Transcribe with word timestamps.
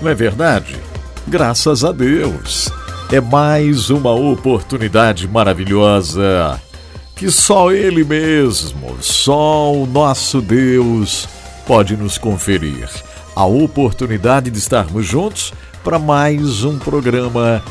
Não 0.00 0.10
é 0.10 0.14
verdade? 0.14 0.76
Graças 1.26 1.84
a 1.84 1.92
Deus. 1.92 2.70
É 3.10 3.20
mais 3.20 3.88
uma 3.88 4.12
oportunidade 4.12 5.26
maravilhosa 5.28 6.60
que 7.14 7.30
só 7.30 7.72
Ele 7.72 8.04
mesmo, 8.04 8.96
só 9.00 9.72
o 9.72 9.86
nosso 9.86 10.42
Deus 10.42 11.26
pode 11.66 11.96
nos 11.96 12.18
conferir. 12.18 12.90
A 13.34 13.46
oportunidade 13.46 14.50
de 14.50 14.58
estarmos 14.58 15.06
juntos 15.06 15.52
para 15.82 15.98
mais 15.98 16.62
um 16.62 16.78
programa 16.78 17.62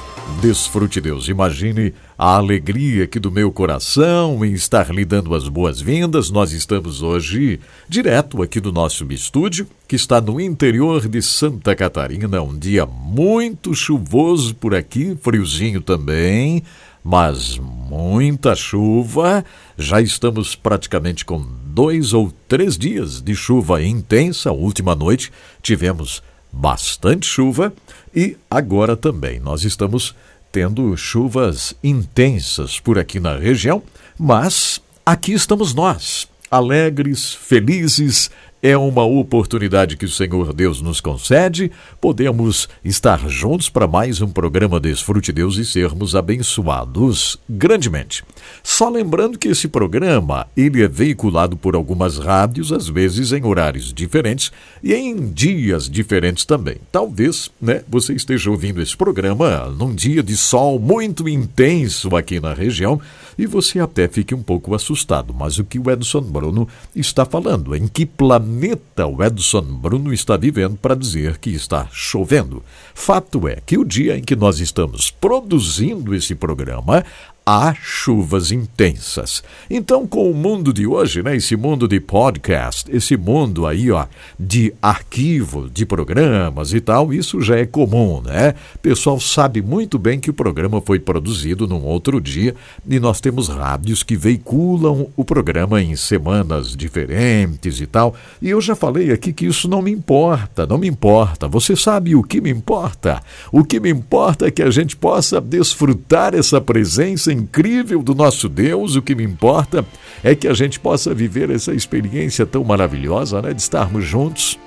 Desfrute 0.41 0.99
Deus. 0.99 1.27
Imagine 1.27 1.93
a 2.17 2.35
alegria 2.37 3.03
aqui 3.03 3.19
do 3.19 3.29
meu 3.29 3.51
coração 3.51 4.43
em 4.45 4.53
estar 4.53 4.89
lhe 4.93 5.03
dando 5.03 5.35
as 5.35 5.49
boas-vindas. 5.49 6.29
Nós 6.29 6.53
estamos 6.53 7.01
hoje 7.01 7.59
direto 7.89 8.41
aqui 8.41 8.61
do 8.61 8.71
nosso 8.71 9.05
estúdio, 9.11 9.67
que 9.87 9.97
está 9.97 10.21
no 10.21 10.39
interior 10.39 11.07
de 11.09 11.21
Santa 11.21 11.75
Catarina. 11.75 12.41
Um 12.41 12.57
dia 12.57 12.85
muito 12.85 13.73
chuvoso 13.73 14.55
por 14.55 14.73
aqui, 14.73 15.17
friozinho 15.21 15.81
também, 15.81 16.63
mas 17.03 17.57
muita 17.57 18.55
chuva. 18.55 19.43
Já 19.77 20.01
estamos 20.01 20.55
praticamente 20.55 21.25
com 21.25 21.45
dois 21.65 22.13
ou 22.13 22.31
três 22.47 22.77
dias 22.77 23.21
de 23.21 23.35
chuva 23.35 23.83
intensa. 23.83 24.53
Última 24.53 24.95
noite 24.95 25.33
tivemos 25.61 26.23
bastante 26.49 27.27
chuva 27.27 27.73
e 28.15 28.37
agora 28.49 28.95
também 28.95 29.41
nós 29.41 29.65
estamos 29.65 30.15
tendo 30.55 30.95
chuvas 30.95 31.75
intensas 31.83 32.79
por 32.79 32.97
aqui 32.97 33.19
na 33.19 33.35
região, 33.35 33.83
mas 34.17 34.79
aqui 35.05 35.33
estamos 35.33 35.73
nós, 35.73 36.29
alegres, 36.49 37.33
felizes, 37.33 38.31
é 38.67 38.75
uma 38.75 39.03
oportunidade 39.03 39.95
que 39.95 40.05
o 40.05 40.09
Senhor 40.09 40.51
Deus 40.51 40.81
nos 40.81 40.99
concede. 40.99 41.71
Podemos 42.01 42.67
estar 42.83 43.29
juntos 43.29 43.69
para 43.69 43.85
mais 43.85 44.21
um 44.21 44.27
programa 44.27 44.79
Desfrute 44.79 45.31
Deus 45.31 45.57
e 45.57 45.63
sermos 45.63 46.15
abençoados 46.15 47.37
grandemente. 47.47 48.23
Só 48.63 48.89
lembrando 48.89 49.37
que 49.37 49.49
esse 49.49 49.67
programa 49.67 50.47
ele 50.57 50.81
é 50.81 50.87
veiculado 50.87 51.55
por 51.55 51.75
algumas 51.75 52.17
rádios, 52.17 52.71
às 52.71 52.89
vezes 52.89 53.31
em 53.31 53.45
horários 53.45 53.93
diferentes 53.93 54.51
e 54.83 54.95
em 54.95 55.31
dias 55.31 55.87
diferentes 55.87 56.43
também. 56.43 56.77
Talvez, 56.91 57.51
né, 57.61 57.83
você 57.87 58.13
esteja 58.13 58.49
ouvindo 58.49 58.81
esse 58.81 58.97
programa 58.97 59.67
num 59.77 59.93
dia 59.93 60.23
de 60.23 60.35
sol 60.35 60.79
muito 60.79 61.29
intenso 61.29 62.15
aqui 62.15 62.39
na 62.39 62.55
região 62.55 62.99
e 63.37 63.45
você 63.45 63.79
até 63.79 64.07
fique 64.07 64.33
um 64.33 64.41
pouco 64.41 64.73
assustado. 64.73 65.33
Mas 65.33 65.57
o 65.57 65.63
que 65.63 65.79
o 65.79 65.89
Edson 65.89 66.21
Bruno 66.21 66.67
está 66.95 67.25
falando? 67.25 67.75
Em 67.75 67.87
que 67.87 68.05
planeta 68.05 69.05
o 69.05 69.23
Edson 69.23 69.61
Bruno 69.61 70.13
está 70.13 70.37
vivendo 70.37 70.77
para 70.77 70.95
dizer 70.95 71.37
que 71.37 71.49
está 71.49 71.87
chovendo? 71.91 72.63
Fato 72.93 73.47
é 73.47 73.57
que 73.65 73.77
o 73.77 73.85
dia 73.85 74.17
em 74.17 74.21
que 74.21 74.35
nós 74.35 74.59
estamos 74.59 75.11
produzindo 75.11 76.13
esse 76.15 76.35
programa, 76.35 77.03
há 77.45 77.75
chuvas 77.79 78.51
intensas. 78.51 79.43
Então, 79.69 80.07
com 80.07 80.31
o 80.31 80.33
mundo 80.33 80.73
de 80.73 80.87
hoje, 80.87 81.21
né, 81.21 81.35
esse 81.35 81.55
mundo 81.55 81.87
de 81.87 81.99
podcast, 81.99 82.89
esse 82.91 83.15
mundo 83.15 83.67
aí, 83.67 83.91
ó, 83.91 84.07
de 84.39 84.73
arquivo, 84.81 85.69
de 85.69 85.85
programas 85.85 86.73
e 86.73 86.81
tal, 86.81 87.13
isso 87.13 87.39
já 87.41 87.57
é 87.57 87.65
comum, 87.65 88.19
né? 88.21 88.55
O 88.73 88.79
pessoal 88.79 89.19
sabe 89.19 89.61
muito 89.61 89.99
bem 89.99 90.19
que 90.19 90.31
o 90.31 90.33
programa 90.33 90.81
foi 90.81 90.99
produzido 90.99 91.67
num 91.67 91.83
outro 91.83 92.19
dia 92.19 92.55
e 92.87 92.99
nós 92.99 93.21
temos 93.21 93.47
rádios 93.47 94.01
que 94.01 94.15
veiculam 94.15 95.07
o 95.15 95.23
programa 95.23 95.79
em 95.81 95.95
semanas 95.95 96.75
diferentes 96.75 97.79
e 97.79 97.85
tal. 97.85 98.15
E 98.41 98.49
eu 98.49 98.59
já 98.59 98.75
falei 98.75 99.11
aqui 99.11 99.31
que 99.31 99.45
isso 99.45 99.67
não 99.67 99.83
me 99.83 99.91
importa, 99.91 100.65
não 100.65 100.79
me 100.79 100.87
importa. 100.87 101.47
Você 101.47 101.75
sabe 101.75 102.15
o 102.15 102.23
que 102.23 102.41
me 102.41 102.49
importa? 102.49 103.21
O 103.51 103.63
que 103.63 103.79
me 103.79 103.91
importa 103.91 104.47
é 104.47 104.51
que 104.51 104.63
a 104.63 104.71
gente 104.71 104.95
possa 104.95 105.39
desfrutar 105.39 106.33
essa 106.33 106.59
presença 106.59 107.34
incrível 107.35 108.01
do 108.01 108.15
nosso 108.15 108.49
Deus, 108.49 108.95
o 108.95 109.01
que 109.01 109.13
me 109.13 109.23
importa 109.23 109.85
é 110.23 110.33
que 110.33 110.47
a 110.47 110.53
gente 110.53 110.79
possa 110.79 111.13
viver 111.13 111.49
essa 111.49 111.73
experiência 111.73 112.45
tão 112.45 112.63
maravilhosa, 112.63 113.41
né, 113.41 113.53
de 113.53 113.61
estarmos 113.61 114.05
juntos 114.05 114.57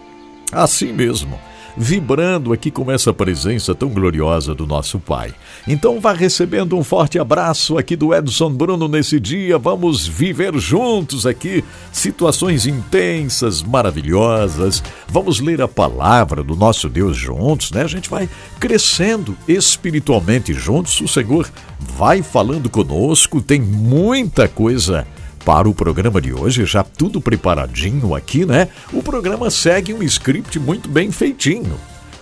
assim 0.52 0.92
mesmo 0.92 1.38
vibrando 1.78 2.52
aqui 2.52 2.72
com 2.72 2.90
essa 2.90 3.14
presença 3.14 3.72
tão 3.72 3.88
gloriosa 3.88 4.52
do 4.52 4.66
nosso 4.66 4.98
Pai. 4.98 5.32
Então 5.66 6.00
vá 6.00 6.12
recebendo 6.12 6.76
um 6.76 6.82
forte 6.82 7.18
abraço 7.18 7.78
aqui 7.78 7.94
do 7.94 8.12
Edson 8.12 8.50
Bruno 8.50 8.88
nesse 8.88 9.20
dia. 9.20 9.56
Vamos 9.58 10.06
viver 10.06 10.58
juntos 10.58 11.24
aqui 11.24 11.64
situações 11.92 12.66
intensas, 12.66 13.62
maravilhosas. 13.62 14.82
Vamos 15.06 15.38
ler 15.38 15.62
a 15.62 15.68
palavra 15.68 16.42
do 16.42 16.56
nosso 16.56 16.88
Deus 16.88 17.16
juntos, 17.16 17.70
né? 17.70 17.82
A 17.82 17.88
gente 17.88 18.10
vai 18.10 18.28
crescendo 18.58 19.36
espiritualmente 19.46 20.52
juntos. 20.52 21.00
O 21.00 21.06
Senhor 21.06 21.48
vai 21.78 22.22
falando 22.22 22.68
conosco, 22.68 23.40
tem 23.40 23.60
muita 23.60 24.48
coisa 24.48 25.06
para 25.48 25.66
o 25.66 25.72
programa 25.72 26.20
de 26.20 26.30
hoje, 26.30 26.66
já 26.66 26.84
tudo 26.84 27.22
preparadinho 27.22 28.14
aqui, 28.14 28.44
né? 28.44 28.68
O 28.92 29.02
programa 29.02 29.50
segue 29.50 29.94
um 29.94 30.02
script 30.02 30.58
muito 30.58 30.90
bem 30.90 31.10
feitinho. 31.10 31.72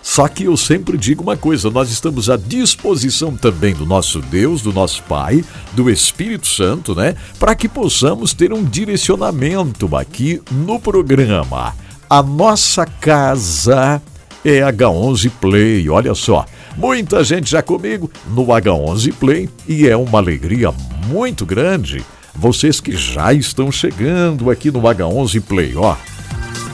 Só 0.01 0.29
que 0.29 0.45
eu 0.45 0.57
sempre 0.57 0.97
digo 0.97 1.25
uma 1.25 1.37
coisa: 1.37 1.69
nós 1.69 1.91
estamos 1.91 2.31
à 2.31 2.37
disposição 2.37 3.37
também 3.37 3.75
do 3.75 3.85
nosso 3.85 4.21
Deus, 4.21 4.63
do 4.63 4.73
nosso 4.73 5.03
Pai, 5.03 5.45
do 5.73 5.91
Espírito 5.91 6.47
Santo, 6.47 6.95
né? 6.95 7.17
Para 7.37 7.57
que 7.57 7.69
possamos 7.69 8.33
ter 8.33 8.53
um 8.53 8.63
direcionamento 8.63 9.97
aqui 9.97 10.41
no 10.49 10.79
programa. 10.79 11.75
A 12.09 12.23
nossa 12.23 12.87
casa 12.87 14.01
é 14.45 14.61
H11 14.61 15.33
Play, 15.41 15.91
olha 15.91 16.15
só. 16.15 16.47
Muita 16.77 17.25
gente 17.25 17.51
já 17.51 17.61
comigo 17.61 18.09
no 18.29 18.47
H11 18.47 19.13
Play 19.15 19.49
e 19.67 19.89
é 19.89 19.97
uma 19.97 20.21
alegria 20.21 20.73
muito 21.09 21.45
grande 21.45 22.05
vocês 22.39 22.81
que 22.81 22.97
já 22.97 23.33
estão 23.33 23.73
chegando 23.73 24.51
aqui 24.51 24.71
no 24.71 24.81
H11 24.81 25.43
Play, 25.43 25.75
ó. 25.77 25.97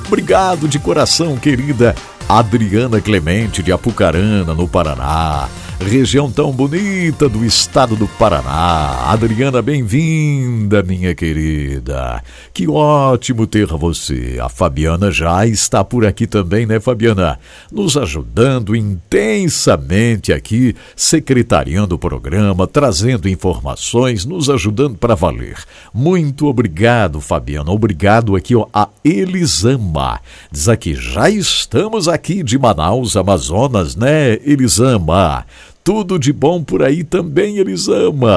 Obrigado 0.06 0.68
de 0.68 0.78
coração, 0.78 1.36
querida 1.36 1.94
Adriana 2.28 3.00
Clemente 3.00 3.62
de 3.62 3.72
Apucarana, 3.72 4.52
no 4.54 4.68
Paraná 4.68 5.48
região 5.80 6.30
tão 6.30 6.52
bonita 6.52 7.28
do 7.28 7.44
estado 7.44 7.96
do 7.96 8.06
Paraná. 8.06 9.04
Adriana, 9.06 9.60
bem-vinda, 9.60 10.82
minha 10.82 11.14
querida. 11.14 12.22
Que 12.52 12.68
ótimo 12.68 13.46
ter 13.46 13.66
você. 13.66 14.38
A 14.40 14.48
Fabiana 14.48 15.10
já 15.10 15.46
está 15.46 15.84
por 15.84 16.06
aqui 16.06 16.26
também, 16.26 16.66
né, 16.66 16.80
Fabiana? 16.80 17.38
Nos 17.70 17.96
ajudando 17.96 18.76
intensamente 18.76 20.32
aqui, 20.32 20.74
secretariando 20.94 21.94
o 21.94 21.98
programa, 21.98 22.66
trazendo 22.66 23.28
informações, 23.28 24.24
nos 24.24 24.48
ajudando 24.48 24.96
para 24.96 25.14
valer. 25.14 25.56
Muito 25.92 26.46
obrigado, 26.46 27.20
Fabiana. 27.20 27.70
Obrigado 27.70 28.36
aqui 28.36 28.54
ó, 28.54 28.66
a 28.72 28.88
Elisama. 29.04 30.20
Diz 30.50 30.68
aqui, 30.68 30.94
já 30.94 31.28
estamos 31.28 32.08
aqui 32.08 32.42
de 32.42 32.58
Manaus, 32.58 33.16
Amazonas, 33.16 33.96
né, 33.96 34.34
Elisama? 34.44 35.44
Tudo 35.84 36.16
de 36.16 36.32
bom 36.32 36.62
por 36.62 36.80
aí 36.80 37.02
também 37.02 37.58
eles 37.58 37.88
amam. 37.88 38.30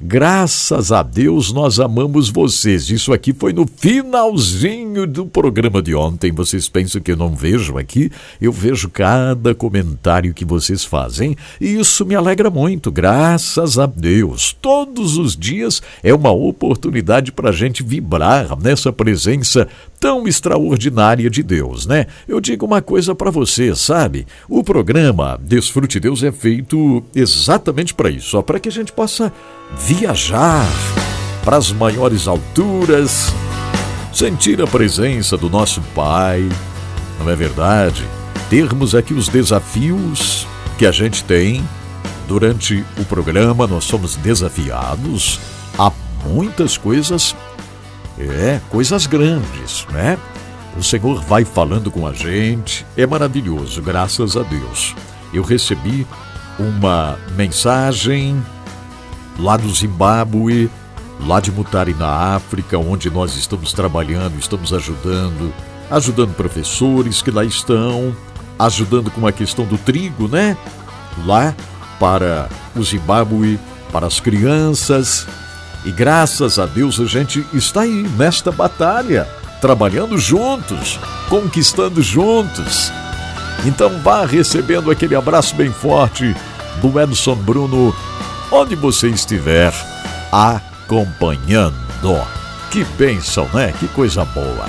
Graças 0.00 0.92
a 0.92 1.02
Deus 1.02 1.52
nós 1.52 1.80
amamos 1.80 2.30
vocês. 2.30 2.88
Isso 2.88 3.12
aqui 3.12 3.32
foi 3.32 3.52
no 3.52 3.66
finalzinho 3.66 5.04
do 5.04 5.26
programa 5.26 5.82
de 5.82 5.92
ontem. 5.92 6.30
Vocês 6.30 6.68
pensam 6.68 7.00
que 7.00 7.10
eu 7.10 7.16
não 7.16 7.34
vejo 7.34 7.76
aqui? 7.76 8.12
Eu 8.40 8.52
vejo 8.52 8.88
cada 8.88 9.56
comentário 9.56 10.32
que 10.32 10.44
vocês 10.44 10.84
fazem 10.84 11.36
e 11.60 11.80
isso 11.80 12.06
me 12.06 12.14
alegra 12.14 12.48
muito. 12.48 12.92
Graças 12.92 13.76
a 13.76 13.86
Deus. 13.86 14.56
Todos 14.62 15.16
os 15.18 15.36
dias 15.36 15.82
é 16.00 16.14
uma 16.14 16.30
oportunidade 16.30 17.32
para 17.32 17.48
a 17.48 17.52
gente 17.52 17.82
vibrar 17.82 18.56
nessa 18.56 18.92
presença 18.92 19.66
tão 19.98 20.26
extraordinária 20.26 21.30
de 21.30 21.42
Deus, 21.44 21.86
né? 21.86 22.06
Eu 22.26 22.40
digo 22.40 22.66
uma 22.66 22.82
coisa 22.82 23.14
para 23.14 23.30
você, 23.30 23.74
sabe? 23.74 24.26
O 24.48 24.64
programa 24.64 25.38
Desfrute 25.40 26.00
Deus 26.00 26.24
é 26.24 26.32
feito 26.32 26.51
exatamente 27.14 27.94
para 27.94 28.10
isso, 28.10 28.30
só 28.30 28.42
para 28.42 28.60
que 28.60 28.68
a 28.68 28.72
gente 28.72 28.92
possa 28.92 29.32
viajar 29.76 30.66
para 31.44 31.56
as 31.56 31.72
maiores 31.72 32.26
alturas, 32.26 33.32
sentir 34.12 34.60
a 34.62 34.66
presença 34.66 35.36
do 35.36 35.48
nosso 35.48 35.80
Pai, 35.94 36.48
não 37.18 37.30
é 37.30 37.36
verdade? 37.36 38.04
termos 38.52 38.94
aqui 38.94 39.14
os 39.14 39.28
desafios 39.28 40.46
que 40.76 40.84
a 40.84 40.92
gente 40.92 41.24
tem 41.24 41.66
durante 42.28 42.84
o 42.98 43.04
programa. 43.06 43.66
Nós 43.66 43.84
somos 43.84 44.14
desafiados 44.16 45.40
a 45.78 45.90
muitas 46.26 46.76
coisas, 46.76 47.34
é, 48.18 48.60
coisas 48.68 49.06
grandes, 49.06 49.86
né? 49.90 50.18
O 50.76 50.82
Senhor 50.82 51.22
vai 51.22 51.46
falando 51.46 51.90
com 51.90 52.06
a 52.06 52.12
gente, 52.12 52.84
é 52.94 53.06
maravilhoso, 53.06 53.80
graças 53.80 54.36
a 54.36 54.42
Deus. 54.42 54.94
Eu 55.32 55.42
recebi 55.42 56.06
uma 56.58 57.18
mensagem 57.36 58.42
lá 59.38 59.56
do 59.56 59.72
Zimbábue, 59.72 60.70
lá 61.20 61.40
de 61.40 61.50
Mutari 61.50 61.94
na 61.94 62.34
África, 62.34 62.78
onde 62.78 63.10
nós 63.10 63.36
estamos 63.36 63.72
trabalhando, 63.72 64.38
estamos 64.38 64.72
ajudando, 64.72 65.52
ajudando 65.90 66.34
professores 66.34 67.22
que 67.22 67.30
lá 67.30 67.44
estão, 67.44 68.14
ajudando 68.58 69.10
com 69.10 69.26
a 69.26 69.32
questão 69.32 69.64
do 69.64 69.78
trigo, 69.78 70.28
né? 70.28 70.56
Lá 71.24 71.54
para 71.98 72.48
o 72.74 72.82
Zimbábue, 72.82 73.58
para 73.92 74.06
as 74.06 74.20
crianças. 74.20 75.26
E 75.84 75.90
graças 75.90 76.58
a 76.58 76.66
Deus 76.66 77.00
a 77.00 77.06
gente 77.06 77.44
está 77.52 77.82
aí 77.82 78.06
nesta 78.16 78.50
batalha 78.50 79.28
trabalhando 79.60 80.18
juntos, 80.18 80.98
conquistando 81.28 82.02
juntos. 82.02 82.92
Então 83.64 83.98
vá 84.00 84.26
recebendo 84.26 84.90
aquele 84.90 85.14
abraço 85.14 85.54
bem 85.54 85.70
forte 85.70 86.34
do 86.80 87.00
Edson 87.00 87.36
Bruno, 87.36 87.94
onde 88.50 88.74
você 88.74 89.08
estiver 89.08 89.72
acompanhando. 90.32 91.76
Que 92.70 92.84
bênção, 92.84 93.48
né? 93.52 93.72
Que 93.78 93.86
coisa 93.88 94.24
boa. 94.24 94.66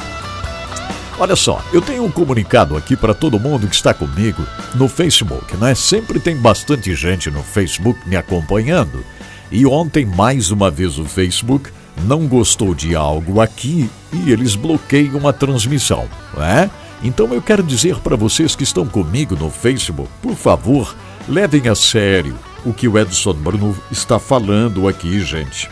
Olha 1.18 1.36
só, 1.36 1.64
eu 1.72 1.82
tenho 1.82 2.04
um 2.04 2.12
comunicado 2.12 2.76
aqui 2.76 2.96
para 2.96 3.14
todo 3.14 3.40
mundo 3.40 3.68
que 3.68 3.76
está 3.76 3.94
comigo 3.94 4.44
no 4.76 4.88
Facebook, 4.88 5.56
né? 5.58 5.74
Sempre 5.74 6.20
tem 6.20 6.36
bastante 6.36 6.94
gente 6.96 7.32
no 7.32 7.42
Facebook 7.42 8.00
me 8.08 8.16
acompanhando. 8.16 9.04
E 9.52 9.66
ontem, 9.66 10.06
mais 10.06 10.52
uma 10.52 10.70
vez, 10.70 10.98
o 10.98 11.06
Facebook 11.06 11.72
não 12.06 12.28
gostou 12.28 12.74
de 12.74 12.96
algo 12.96 13.40
aqui 13.40 13.90
e 14.12 14.32
eles 14.32 14.56
bloqueiam 14.56 15.28
a 15.28 15.34
transmissão, 15.34 16.10
né? 16.36 16.70
Então 17.04 17.34
eu 17.34 17.42
quero 17.42 17.62
dizer 17.62 17.98
para 17.98 18.16
vocês 18.16 18.56
que 18.56 18.64
estão 18.64 18.86
comigo 18.88 19.36
no 19.36 19.50
Facebook, 19.50 20.10
por 20.22 20.36
favor, 20.36 20.96
levem 21.28 21.68
a 21.68 21.76
sério 21.76 22.36
o 22.66 22.74
que 22.74 22.88
o 22.88 22.98
Edson 22.98 23.34
Bruno 23.34 23.78
está 23.92 24.18
falando 24.18 24.88
aqui, 24.88 25.20
gente. 25.20 25.70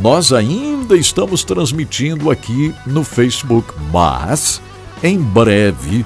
Nós 0.00 0.32
ainda 0.32 0.96
estamos 0.96 1.44
transmitindo 1.44 2.30
aqui 2.30 2.74
no 2.86 3.04
Facebook, 3.04 3.72
mas 3.92 4.60
em 5.02 5.18
breve 5.18 6.04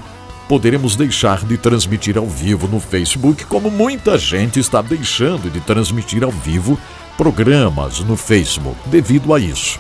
poderemos 0.49 0.97
deixar 0.97 1.45
de 1.45 1.57
transmitir 1.57 2.19
ao 2.19 2.27
vivo 2.27 2.67
no 2.67 2.81
Facebook, 2.81 3.45
como 3.45 3.71
muita 3.71 4.19
gente 4.19 4.59
está 4.59 4.83
deixando 4.83 5.51
de 5.51 5.61
transmitir 5.61 6.25
ao 6.25 6.33
vivo 6.33 6.79
programas 7.17 8.01
no 8.01 8.17
Facebook 8.17 8.77
devido 8.89 9.33
a 9.33 9.39
isso. 9.39 9.79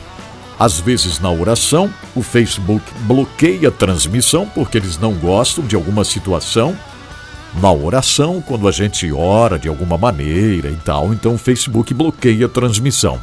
Às 0.58 0.80
vezes, 0.80 1.20
na 1.20 1.30
oração, 1.30 1.92
o 2.16 2.22
Facebook 2.22 2.84
bloqueia 3.02 3.68
a 3.68 3.72
transmissão 3.72 4.46
porque 4.52 4.76
eles 4.76 4.98
não 4.98 5.14
gostam 5.14 5.64
de 5.64 5.76
alguma 5.76 6.04
situação. 6.04 6.76
Na 7.60 7.72
oração, 7.72 8.42
quando 8.44 8.66
a 8.66 8.72
gente 8.72 9.10
ora 9.12 9.58
de 9.58 9.68
alguma 9.68 9.96
maneira 9.96 10.68
e 10.68 10.76
tal, 10.76 11.12
então 11.12 11.34
o 11.34 11.38
Facebook 11.38 11.94
bloqueia 11.94 12.46
a 12.46 12.48
transmissão. 12.48 13.20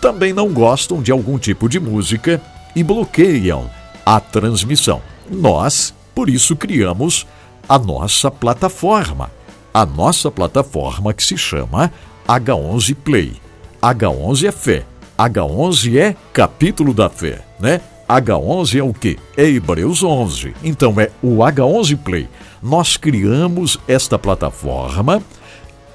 Também 0.00 0.32
não 0.32 0.48
gostam 0.48 1.02
de 1.02 1.12
algum 1.12 1.38
tipo 1.38 1.68
de 1.68 1.78
música 1.78 2.40
e 2.74 2.82
bloqueiam 2.82 3.70
a 4.04 4.18
transmissão. 4.18 5.02
Nós, 5.30 5.94
por 6.14 6.30
isso, 6.30 6.56
criamos 6.56 7.26
a 7.68 7.78
nossa 7.78 8.30
plataforma. 8.30 9.30
A 9.72 9.84
nossa 9.84 10.30
plataforma 10.30 11.12
que 11.12 11.22
se 11.22 11.36
chama 11.36 11.92
H11 12.26 12.96
Play. 12.96 13.36
H11 13.82 14.48
é 14.48 14.52
fé. 14.52 14.89
H11 15.20 15.98
é 15.98 16.16
capítulo 16.32 16.94
da 16.94 17.10
fé, 17.10 17.44
né? 17.58 17.82
H11 18.08 18.78
é 18.78 18.82
o 18.82 18.94
que? 18.94 19.18
É 19.36 19.44
Hebreus 19.44 20.02
11. 20.02 20.54
Então 20.64 20.98
é 20.98 21.10
o 21.22 21.36
H11 21.36 21.98
Play. 21.98 22.26
Nós 22.62 22.96
criamos 22.96 23.78
esta 23.86 24.18
plataforma. 24.18 25.22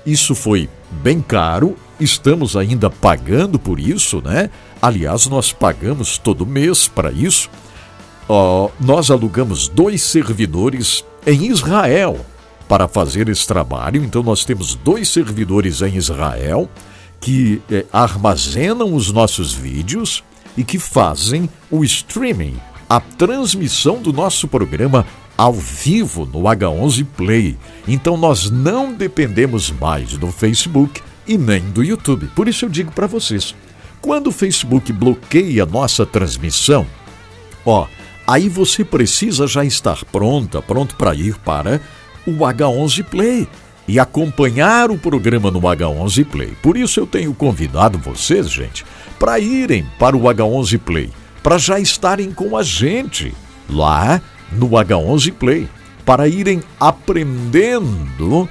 Isso 0.05 0.35
foi 0.35 0.69
bem 0.91 1.21
caro. 1.21 1.75
Estamos 1.99 2.55
ainda 2.55 2.87
pagando 2.87 3.57
por 3.57 3.79
isso, 3.79 4.21
né? 4.23 4.51
Aliás, 4.79 5.25
nós 5.25 5.51
pagamos 5.51 6.19
todo 6.19 6.45
mês 6.45 6.87
para 6.87 7.11
isso. 7.11 7.49
Uh, 8.29 8.69
nós 8.79 9.09
alugamos 9.09 9.67
dois 9.67 10.03
servidores 10.03 11.03
em 11.25 11.47
Israel 11.47 12.23
para 12.67 12.87
fazer 12.87 13.27
esse 13.27 13.47
trabalho. 13.47 14.03
Então, 14.03 14.21
nós 14.21 14.45
temos 14.45 14.75
dois 14.75 15.09
servidores 15.09 15.81
em 15.81 15.95
Israel 15.95 16.69
que 17.19 17.61
é, 17.71 17.85
armazenam 17.91 18.93
os 18.93 19.11
nossos 19.11 19.53
vídeos 19.53 20.23
e 20.57 20.63
que 20.63 20.79
fazem 20.79 21.49
o 21.69 21.83
streaming, 21.83 22.55
a 22.89 22.99
transmissão 22.99 24.01
do 24.01 24.13
nosso 24.13 24.47
programa 24.47 25.05
ao 25.37 25.53
vivo 25.53 26.25
no 26.25 26.43
H11 26.43 27.05
Play. 27.17 27.57
Então 27.87 28.15
nós 28.15 28.49
não 28.49 28.93
dependemos 28.93 29.71
mais 29.71 30.17
do 30.17 30.31
Facebook 30.31 31.01
e 31.27 31.37
nem 31.37 31.61
do 31.61 31.83
YouTube. 31.83 32.27
Por 32.35 32.47
isso 32.47 32.65
eu 32.65 32.69
digo 32.69 32.91
para 32.91 33.07
vocês, 33.07 33.55
quando 34.01 34.27
o 34.27 34.31
Facebook 34.31 34.93
bloqueia 34.93 35.65
nossa 35.65 36.05
transmissão, 36.05 36.85
ó, 37.65 37.87
aí 38.25 38.47
você 38.47 38.85
precisa 38.85 39.47
já 39.47 39.65
estar 39.65 40.03
pronta, 40.05 40.61
pronto 40.61 40.95
para 40.95 41.13
ir 41.15 41.35
para 41.39 41.81
o 42.25 42.31
H11 42.31 43.03
Play 43.03 43.47
e 43.87 43.99
acompanhar 43.99 44.89
o 44.89 44.97
programa 44.97 45.51
no 45.51 45.61
H11 45.61 46.25
Play. 46.25 46.53
Por 46.61 46.75
isso 46.75 46.99
eu 46.99 47.05
tenho 47.05 47.33
convidado 47.33 47.97
vocês, 47.97 48.49
gente, 48.49 48.85
para 49.19 49.39
irem 49.39 49.85
para 49.99 50.17
o 50.17 50.21
H11 50.21 50.79
Play, 50.79 51.11
para 51.43 51.57
já 51.57 51.79
estarem 51.79 52.31
com 52.31 52.57
a 52.57 52.63
gente 52.63 53.33
lá 53.69 54.21
no 54.51 54.69
H11 54.69 55.33
Play, 55.33 55.69
para 56.05 56.27
irem 56.27 56.61
aprendendo 56.79 58.49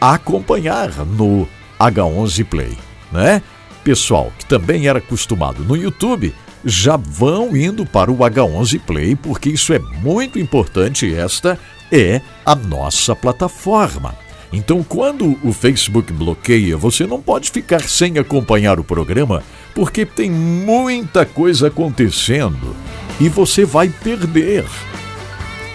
a 0.00 0.14
acompanhar 0.14 0.90
no 1.04 1.48
H11 1.78 2.44
Play, 2.44 2.76
né? 3.12 3.42
Pessoal 3.82 4.32
que 4.38 4.46
também 4.46 4.86
era 4.86 4.98
acostumado 4.98 5.62
no 5.62 5.76
YouTube, 5.76 6.34
já 6.64 6.96
vão 6.96 7.54
indo 7.54 7.84
para 7.84 8.10
o 8.10 8.16
H11 8.16 8.80
Play, 8.80 9.14
porque 9.14 9.50
isso 9.50 9.72
é 9.74 9.78
muito 9.78 10.38
importante. 10.38 11.14
Esta 11.14 11.58
é 11.92 12.20
a 12.44 12.54
nossa 12.54 13.14
plataforma. 13.14 14.14
Então, 14.56 14.84
quando 14.84 15.36
o 15.42 15.52
Facebook 15.52 16.12
bloqueia, 16.12 16.76
você 16.76 17.08
não 17.08 17.20
pode 17.20 17.50
ficar 17.50 17.82
sem 17.82 18.18
acompanhar 18.18 18.78
o 18.78 18.84
programa, 18.84 19.42
porque 19.74 20.06
tem 20.06 20.30
muita 20.30 21.26
coisa 21.26 21.66
acontecendo 21.66 22.76
e 23.20 23.28
você 23.28 23.64
vai 23.64 23.88
perder. 23.88 24.64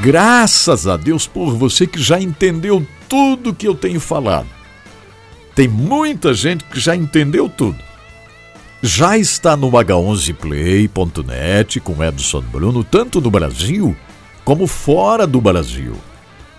Graças 0.00 0.86
a 0.86 0.96
Deus 0.96 1.26
por 1.26 1.54
você 1.54 1.86
que 1.86 2.00
já 2.00 2.20
entendeu 2.20 2.86
tudo 3.08 3.54
que 3.54 3.66
eu 3.66 3.74
tenho 3.74 4.00
falado. 4.00 4.48
Tem 5.54 5.66
muita 5.66 6.32
gente 6.32 6.64
que 6.64 6.78
já 6.78 6.94
entendeu 6.94 7.48
tudo. 7.48 7.87
Já 8.80 9.18
está 9.18 9.56
no 9.56 9.72
h11play.net 9.72 11.80
com 11.80 12.04
Edson 12.04 12.42
Bruno, 12.42 12.84
tanto 12.84 13.20
no 13.20 13.28
Brasil 13.28 13.96
como 14.44 14.68
fora 14.68 15.26
do 15.26 15.40
Brasil. 15.40 15.96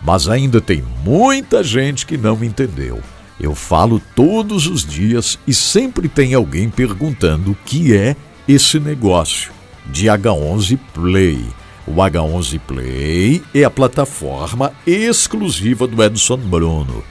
Mas 0.01 0.27
ainda 0.27 0.59
tem 0.59 0.83
muita 1.03 1.63
gente 1.63 2.05
que 2.05 2.17
não 2.17 2.43
entendeu. 2.43 2.99
Eu 3.39 3.55
falo 3.55 4.01
todos 4.15 4.67
os 4.67 4.85
dias 4.85 5.39
e 5.47 5.53
sempre 5.53 6.09
tem 6.09 6.33
alguém 6.33 6.69
perguntando 6.69 7.51
o 7.51 7.57
que 7.65 7.95
é 7.95 8.17
esse 8.45 8.81
negócio 8.81 9.53
de 9.85 10.07
H11 10.07 10.77
Play. 10.93 11.45
O 11.87 11.93
H11 11.93 12.59
Play 12.59 13.41
é 13.55 13.63
a 13.63 13.69
plataforma 13.69 14.73
exclusiva 14.85 15.87
do 15.87 16.03
Edson 16.03 16.35
Bruno. 16.35 17.01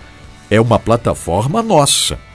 É 0.51 0.61
uma 0.61 0.79
plataforma 0.79 1.63
nossa. 1.63 2.28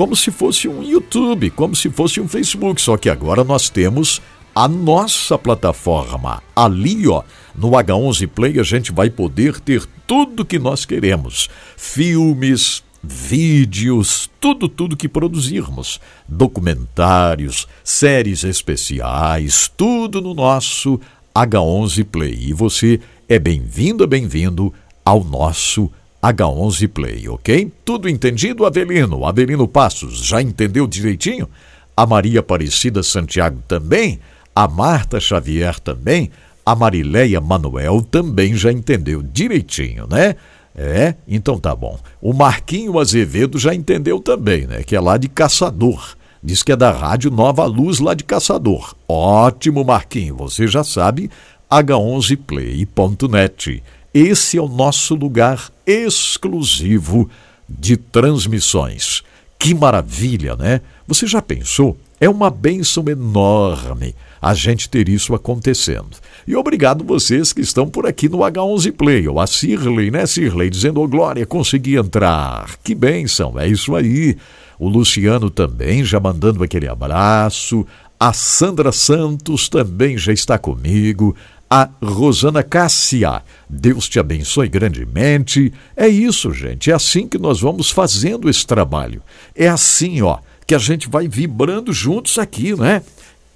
Como 0.00 0.16
se 0.16 0.30
fosse 0.30 0.66
um 0.66 0.82
YouTube, 0.82 1.50
como 1.50 1.76
se 1.76 1.90
fosse 1.90 2.22
um 2.22 2.26
Facebook, 2.26 2.80
só 2.80 2.96
que 2.96 3.10
agora 3.10 3.44
nós 3.44 3.68
temos 3.68 4.22
a 4.54 4.66
nossa 4.66 5.36
plataforma. 5.36 6.42
Ali, 6.56 7.06
ó, 7.06 7.22
no 7.54 7.72
H11 7.72 8.26
Play 8.28 8.58
a 8.58 8.62
gente 8.62 8.92
vai 8.92 9.10
poder 9.10 9.60
ter 9.60 9.84
tudo 10.06 10.42
que 10.42 10.58
nós 10.58 10.86
queremos: 10.86 11.50
filmes, 11.76 12.82
vídeos, 13.04 14.30
tudo, 14.40 14.70
tudo 14.70 14.96
que 14.96 15.06
produzirmos, 15.06 16.00
documentários, 16.26 17.68
séries 17.84 18.42
especiais, 18.42 19.70
tudo 19.76 20.22
no 20.22 20.32
nosso 20.32 20.98
H11 21.34 22.06
Play. 22.06 22.38
E 22.40 22.52
você 22.54 23.00
é 23.28 23.38
bem-vindo, 23.38 24.06
bem-vindo 24.06 24.72
ao 25.04 25.22
nosso 25.22 25.92
H11 26.22 26.88
Play, 26.88 27.28
ok? 27.28 27.72
Tudo 27.84 28.08
entendido, 28.08 28.66
Avelino? 28.66 29.24
Avelino 29.24 29.66
Passos, 29.66 30.24
já 30.24 30.42
entendeu 30.42 30.86
direitinho? 30.86 31.48
A 31.96 32.06
Maria 32.06 32.40
Aparecida 32.40 33.02
Santiago 33.02 33.62
também? 33.66 34.20
A 34.54 34.68
Marta 34.68 35.18
Xavier 35.18 35.80
também? 35.80 36.30
A 36.64 36.74
Marileia 36.74 37.40
Manuel 37.40 38.02
também 38.02 38.54
já 38.54 38.70
entendeu 38.70 39.22
direitinho, 39.22 40.06
né? 40.06 40.36
É, 40.74 41.14
então 41.26 41.58
tá 41.58 41.74
bom. 41.74 41.98
O 42.20 42.32
Marquinho 42.32 42.98
Azevedo 42.98 43.58
já 43.58 43.74
entendeu 43.74 44.20
também, 44.20 44.66
né? 44.66 44.82
Que 44.82 44.94
é 44.94 45.00
lá 45.00 45.16
de 45.16 45.28
Caçador. 45.28 46.16
Diz 46.42 46.62
que 46.62 46.72
é 46.72 46.76
da 46.76 46.90
Rádio 46.90 47.30
Nova 47.30 47.64
Luz 47.66 47.98
lá 47.98 48.14
de 48.14 48.24
Caçador. 48.24 48.94
Ótimo, 49.08 49.84
Marquinho. 49.84 50.36
Você 50.36 50.66
já 50.66 50.84
sabe, 50.84 51.30
h11play.net. 51.70 53.82
Esse 54.12 54.58
é 54.58 54.60
o 54.60 54.68
nosso 54.68 55.14
lugar 55.14 55.70
exclusivo 55.86 57.30
de 57.68 57.96
transmissões. 57.96 59.22
Que 59.58 59.74
maravilha, 59.74 60.56
né? 60.56 60.80
Você 61.06 61.26
já 61.26 61.40
pensou? 61.40 61.96
É 62.18 62.28
uma 62.28 62.50
bênção 62.50 63.04
enorme 63.08 64.14
a 64.42 64.52
gente 64.54 64.88
ter 64.88 65.08
isso 65.08 65.34
acontecendo. 65.34 66.16
E 66.46 66.56
obrigado 66.56 67.04
vocês 67.04 67.52
que 67.52 67.60
estão 67.60 67.88
por 67.88 68.06
aqui 68.06 68.28
no 68.28 68.38
H11 68.38 68.92
Play, 68.92 69.28
ou 69.28 69.38
a 69.38 69.46
Cirley, 69.46 70.10
né, 70.10 70.26
Cirley, 70.26 70.70
dizendo, 70.70 71.00
ô 71.00 71.04
oh, 71.04 71.08
Glória, 71.08 71.46
consegui 71.46 71.96
entrar. 71.96 72.70
Que 72.82 72.94
bênção, 72.94 73.58
é 73.58 73.68
isso 73.68 73.94
aí. 73.94 74.36
O 74.78 74.88
Luciano 74.88 75.50
também 75.50 76.04
já 76.04 76.18
mandando 76.18 76.64
aquele 76.64 76.88
abraço. 76.88 77.86
A 78.18 78.32
Sandra 78.32 78.92
Santos 78.92 79.68
também 79.68 80.18
já 80.18 80.32
está 80.32 80.58
comigo. 80.58 81.36
A 81.72 81.88
Rosana 82.02 82.64
Cássia, 82.64 83.44
Deus 83.68 84.08
te 84.08 84.18
abençoe 84.18 84.68
grandemente. 84.68 85.72
É 85.96 86.08
isso, 86.08 86.52
gente. 86.52 86.90
É 86.90 86.94
assim 86.94 87.28
que 87.28 87.38
nós 87.38 87.60
vamos 87.60 87.92
fazendo 87.92 88.50
esse 88.50 88.66
trabalho. 88.66 89.22
É 89.54 89.68
assim, 89.68 90.20
ó, 90.20 90.38
que 90.66 90.74
a 90.74 90.78
gente 90.78 91.08
vai 91.08 91.28
vibrando 91.28 91.92
juntos 91.92 92.40
aqui, 92.40 92.74
né? 92.74 93.04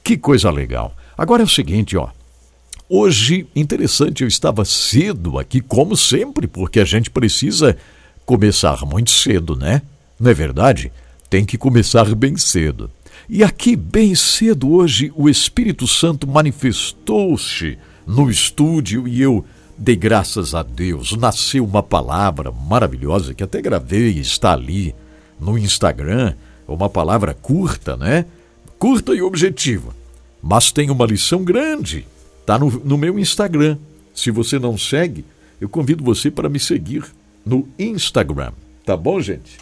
Que 0.04 0.16
coisa 0.16 0.48
legal. 0.48 0.96
Agora 1.18 1.42
é 1.42 1.44
o 1.44 1.48
seguinte, 1.48 1.96
ó. 1.96 2.08
Hoje, 2.88 3.48
interessante, 3.56 4.22
eu 4.22 4.28
estava 4.28 4.64
cedo 4.64 5.36
aqui, 5.36 5.60
como 5.60 5.96
sempre, 5.96 6.46
porque 6.46 6.78
a 6.78 6.84
gente 6.84 7.10
precisa 7.10 7.76
começar 8.24 8.86
muito 8.86 9.10
cedo, 9.10 9.56
né? 9.56 9.82
Não 10.20 10.30
é 10.30 10.34
verdade? 10.34 10.92
Tem 11.28 11.44
que 11.44 11.58
começar 11.58 12.14
bem 12.14 12.36
cedo. 12.36 12.88
E 13.28 13.42
aqui, 13.42 13.74
bem 13.74 14.14
cedo, 14.14 14.70
hoje, 14.70 15.12
o 15.16 15.28
Espírito 15.28 15.88
Santo 15.88 16.28
manifestou-se 16.28 17.76
no 18.06 18.30
estúdio 18.30 19.06
e 19.08 19.20
eu 19.20 19.44
dei 19.76 19.96
graças 19.96 20.54
a 20.54 20.62
Deus. 20.62 21.16
Nasceu 21.16 21.64
uma 21.64 21.82
palavra 21.82 22.50
maravilhosa 22.50 23.34
que 23.34 23.42
até 23.42 23.60
gravei, 23.60 24.18
está 24.18 24.52
ali 24.52 24.94
no 25.40 25.58
Instagram. 25.58 26.34
Uma 26.66 26.88
palavra 26.88 27.34
curta, 27.34 27.96
né? 27.96 28.24
Curta 28.78 29.14
e 29.14 29.22
objetiva. 29.22 29.94
Mas 30.42 30.72
tem 30.72 30.90
uma 30.90 31.06
lição 31.06 31.44
grande 31.44 32.06
Está 32.44 32.58
no, 32.58 32.70
no 32.70 32.98
meu 32.98 33.18
Instagram. 33.18 33.78
Se 34.12 34.30
você 34.30 34.58
não 34.58 34.76
segue, 34.76 35.24
eu 35.58 35.66
convido 35.66 36.04
você 36.04 36.30
para 36.30 36.46
me 36.46 36.60
seguir 36.60 37.02
no 37.44 37.66
Instagram. 37.78 38.52
Tá 38.84 38.94
bom, 38.94 39.18
gente? 39.18 39.56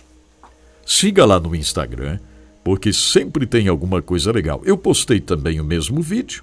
Siga 0.84 1.25
lá 1.25 1.38
no 1.38 1.54
Instagram, 1.54 2.18
porque 2.64 2.92
sempre 2.92 3.46
tem 3.46 3.68
alguma 3.68 4.02
coisa 4.02 4.32
legal. 4.32 4.61
Eu 4.64 4.76
postei 4.76 5.20
também 5.20 5.61
o 5.61 5.64
mesmo 5.64 6.02
vídeo 6.02 6.42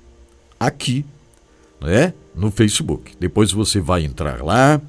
aqui, 0.57 1.05
né? 1.81 2.13
No 2.35 2.51
Facebook. 2.51 3.13
Depois 3.19 3.51
você 3.51 3.79
vai 3.79 4.03
entrar 4.03 4.43
lá, 4.43 4.81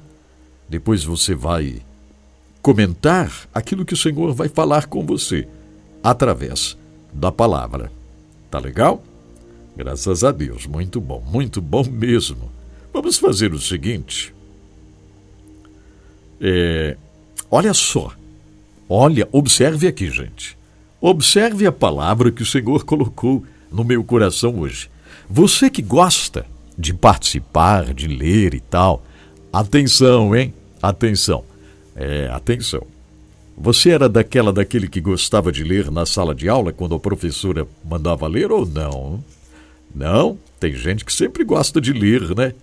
depois 0.69 1.03
você 1.03 1.35
vai 1.35 1.81
comentar 2.61 3.31
aquilo 3.53 3.85
que 3.85 3.93
o 3.93 3.97
Senhor 3.97 4.33
vai 4.33 4.47
falar 4.47 4.85
com 4.85 5.05
você 5.05 5.47
através 6.03 6.77
da 7.13 7.31
palavra. 7.31 7.91
Tá 8.49 8.59
legal? 8.59 9.03
Graças 9.75 10.23
a 10.23 10.31
Deus, 10.31 10.67
muito 10.67 10.99
bom, 10.99 11.23
muito 11.25 11.61
bom 11.61 11.83
mesmo. 11.83 12.51
Vamos 12.93 13.17
fazer 13.17 13.53
o 13.53 13.59
seguinte. 13.59 14.33
É, 16.39 16.97
olha 17.49 17.73
só. 17.73 18.11
Olha, 18.89 19.27
observe 19.31 19.87
aqui, 19.87 20.09
gente. 20.09 20.57
Observe 20.99 21.65
a 21.65 21.71
palavra 21.71 22.31
que 22.31 22.43
o 22.43 22.45
Senhor 22.45 22.83
colocou 22.85 23.43
no 23.71 23.83
meu 23.83 24.03
coração 24.03 24.59
hoje. 24.59 24.89
Você 25.29 25.69
que 25.69 25.81
gosta 25.81 26.45
de 26.81 26.93
participar, 26.93 27.93
de 27.93 28.07
ler 28.07 28.53
e 28.53 28.59
tal, 28.59 29.03
atenção, 29.53 30.35
hein? 30.35 30.53
Atenção. 30.81 31.43
É, 31.95 32.27
atenção. 32.27 32.85
Você 33.57 33.91
era 33.91 34.09
daquela 34.09 34.51
daquele 34.51 34.87
que 34.87 34.99
gostava 34.99 35.51
de 35.51 35.63
ler 35.63 35.91
na 35.91 36.05
sala 36.05 36.33
de 36.33 36.49
aula 36.49 36.73
quando 36.73 36.95
a 36.95 36.99
professora 36.99 37.67
mandava 37.85 38.27
ler 38.27 38.51
ou 38.51 38.65
não? 38.65 39.23
Não, 39.93 40.39
tem 40.59 40.73
gente 40.73 41.05
que 41.05 41.13
sempre 41.13 41.43
gosta 41.43 41.79
de 41.79 41.93
ler, 41.93 42.35
né? 42.35 42.53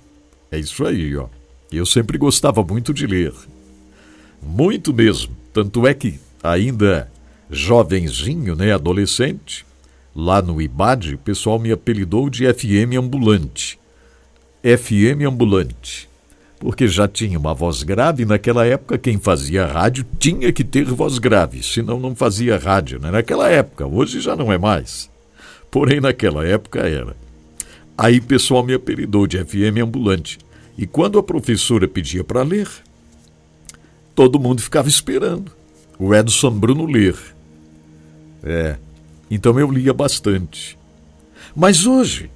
É 0.51 0.59
isso 0.59 0.85
aí, 0.85 1.17
ó. 1.17 1.27
Eu 1.71 1.87
sempre 1.87 2.19
gostava 2.19 2.65
muito 2.65 2.93
de 2.93 3.07
ler. 3.07 3.33
Muito 4.43 4.93
mesmo. 4.93 5.37
Tanto 5.53 5.87
é 5.87 5.95
que, 5.95 6.19
ainda 6.43 7.11
jovenzinho, 7.51 8.57
né, 8.57 8.73
adolescente, 8.73 9.65
lá 10.15 10.43
no 10.43 10.61
IBAD, 10.61 11.15
o 11.15 11.19
pessoal 11.19 11.59
me 11.59 11.71
apelidou 11.71 12.29
de 12.29 12.53
FM 12.53 12.97
ambulante. 12.99 13.79
FM 14.63 15.27
ambulante. 15.27 16.09
Porque 16.59 16.89
já 16.89 17.07
tinha 17.07 17.39
uma 17.39 17.55
voz 17.55 17.83
grave, 17.83 18.25
naquela 18.25 18.67
época 18.67 18.99
quem 18.99 19.19
fazia 19.19 19.65
rádio 19.65 20.05
tinha 20.19 20.53
que 20.53 20.65
ter 20.65 20.85
voz 20.85 21.19
grave, 21.19 21.63
senão 21.63 22.01
não 22.01 22.17
fazia 22.17 22.59
rádio, 22.59 22.99
né? 22.99 23.11
Naquela 23.11 23.49
época, 23.49 23.87
hoje 23.87 24.21
já 24.21 24.35
não 24.35 24.53
é 24.53 24.59
mais. 24.59 25.09
Porém, 25.71 26.01
naquela 26.01 26.45
época 26.45 26.81
era. 26.81 27.17
Aí 27.97 28.19
o 28.19 28.23
pessoal 28.23 28.65
me 28.65 28.75
apelidou 28.75 29.27
de 29.27 29.39
FM 29.39 29.83
ambulante. 29.83 30.39
E 30.77 30.87
quando 30.87 31.19
a 31.19 31.23
professora 31.23 31.87
pedia 31.87 32.25
para 32.25 32.43
ler, 32.43 32.69
todo 34.15 34.39
mundo 34.39 34.63
ficava 34.63 34.89
esperando 34.89 35.53
o 35.99 36.15
Edson 36.15 36.51
Bruno 36.51 36.87
ler. 36.87 37.17
É, 38.43 38.77
então 39.31 39.59
eu 39.59 39.71
lia 39.71 39.93
bastante. 39.93 40.79
Mas 41.55 41.87
hoje, 41.87 42.31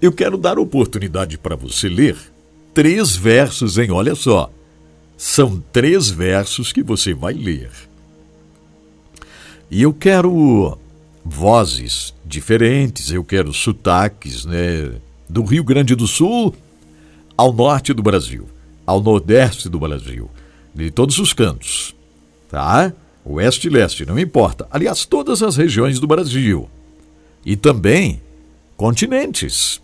eu 0.00 0.12
quero 0.12 0.38
dar 0.38 0.58
oportunidade 0.58 1.36
para 1.36 1.56
você 1.56 1.88
ler 1.88 2.16
três 2.72 3.16
versos, 3.16 3.78
hein? 3.78 3.90
Olha 3.90 4.14
só. 4.14 4.50
São 5.16 5.62
três 5.72 6.08
versos 6.08 6.72
que 6.72 6.82
você 6.82 7.12
vai 7.12 7.34
ler. 7.34 7.70
E 9.70 9.82
eu 9.82 9.92
quero 9.92 10.78
vozes 11.24 12.14
diferentes, 12.24 13.12
eu 13.12 13.22
quero 13.22 13.52
sotaques, 13.52 14.44
né? 14.44 14.92
Do 15.28 15.44
Rio 15.44 15.62
Grande 15.62 15.94
do 15.94 16.06
Sul 16.06 16.54
ao 17.36 17.52
norte 17.52 17.94
do 17.94 18.02
Brasil, 18.02 18.46
ao 18.84 19.00
nordeste 19.00 19.68
do 19.68 19.78
Brasil, 19.78 20.30
de 20.74 20.90
todos 20.90 21.18
os 21.18 21.32
cantos, 21.32 21.94
tá? 22.50 22.92
Oeste 23.24 23.66
e 23.66 23.70
leste, 23.70 24.04
não 24.04 24.18
importa. 24.18 24.66
Aliás, 24.70 25.06
todas 25.06 25.42
as 25.42 25.56
regiões 25.56 25.98
do 25.98 26.06
Brasil. 26.06 26.68
E 27.44 27.56
também 27.56 28.20
continentes, 28.76 29.80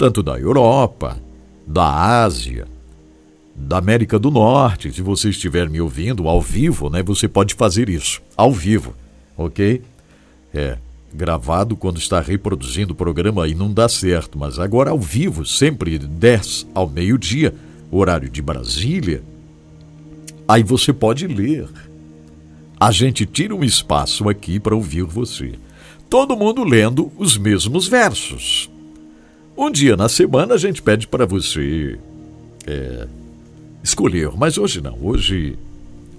tanto 0.00 0.22
da 0.22 0.40
Europa, 0.40 1.18
da 1.66 2.22
Ásia, 2.22 2.66
da 3.54 3.76
América 3.76 4.18
do 4.18 4.30
Norte. 4.30 4.90
Se 4.90 5.02
você 5.02 5.28
estiver 5.28 5.68
me 5.68 5.78
ouvindo 5.78 6.26
ao 6.26 6.40
vivo, 6.40 6.88
né, 6.88 7.02
você 7.02 7.28
pode 7.28 7.52
fazer 7.52 7.90
isso, 7.90 8.22
ao 8.34 8.50
vivo, 8.50 8.94
ok? 9.36 9.82
É, 10.54 10.78
gravado 11.12 11.76
quando 11.76 11.98
está 11.98 12.18
reproduzindo 12.18 12.94
o 12.94 12.96
programa 12.96 13.44
aí 13.44 13.54
não 13.54 13.70
dá 13.70 13.90
certo, 13.90 14.38
mas 14.38 14.58
agora 14.58 14.88
ao 14.88 14.98
vivo, 14.98 15.44
sempre 15.44 15.98
10 15.98 16.68
ao 16.74 16.88
meio-dia, 16.88 17.54
horário 17.90 18.30
de 18.30 18.40
Brasília, 18.40 19.22
aí 20.48 20.62
você 20.62 20.94
pode 20.94 21.26
ler. 21.26 21.68
A 22.80 22.90
gente 22.90 23.26
tira 23.26 23.54
um 23.54 23.62
espaço 23.62 24.30
aqui 24.30 24.58
para 24.58 24.74
ouvir 24.74 25.02
você. 25.02 25.56
Todo 26.08 26.34
mundo 26.34 26.64
lendo 26.64 27.12
os 27.18 27.36
mesmos 27.36 27.86
versos. 27.86 28.70
Um 29.60 29.70
dia 29.70 29.94
na 29.94 30.08
semana 30.08 30.54
a 30.54 30.56
gente 30.56 30.80
pede 30.80 31.06
para 31.06 31.26
você 31.26 31.98
é, 32.66 33.06
escolher, 33.84 34.30
mas 34.34 34.56
hoje 34.56 34.80
não. 34.80 34.96
Hoje, 35.02 35.58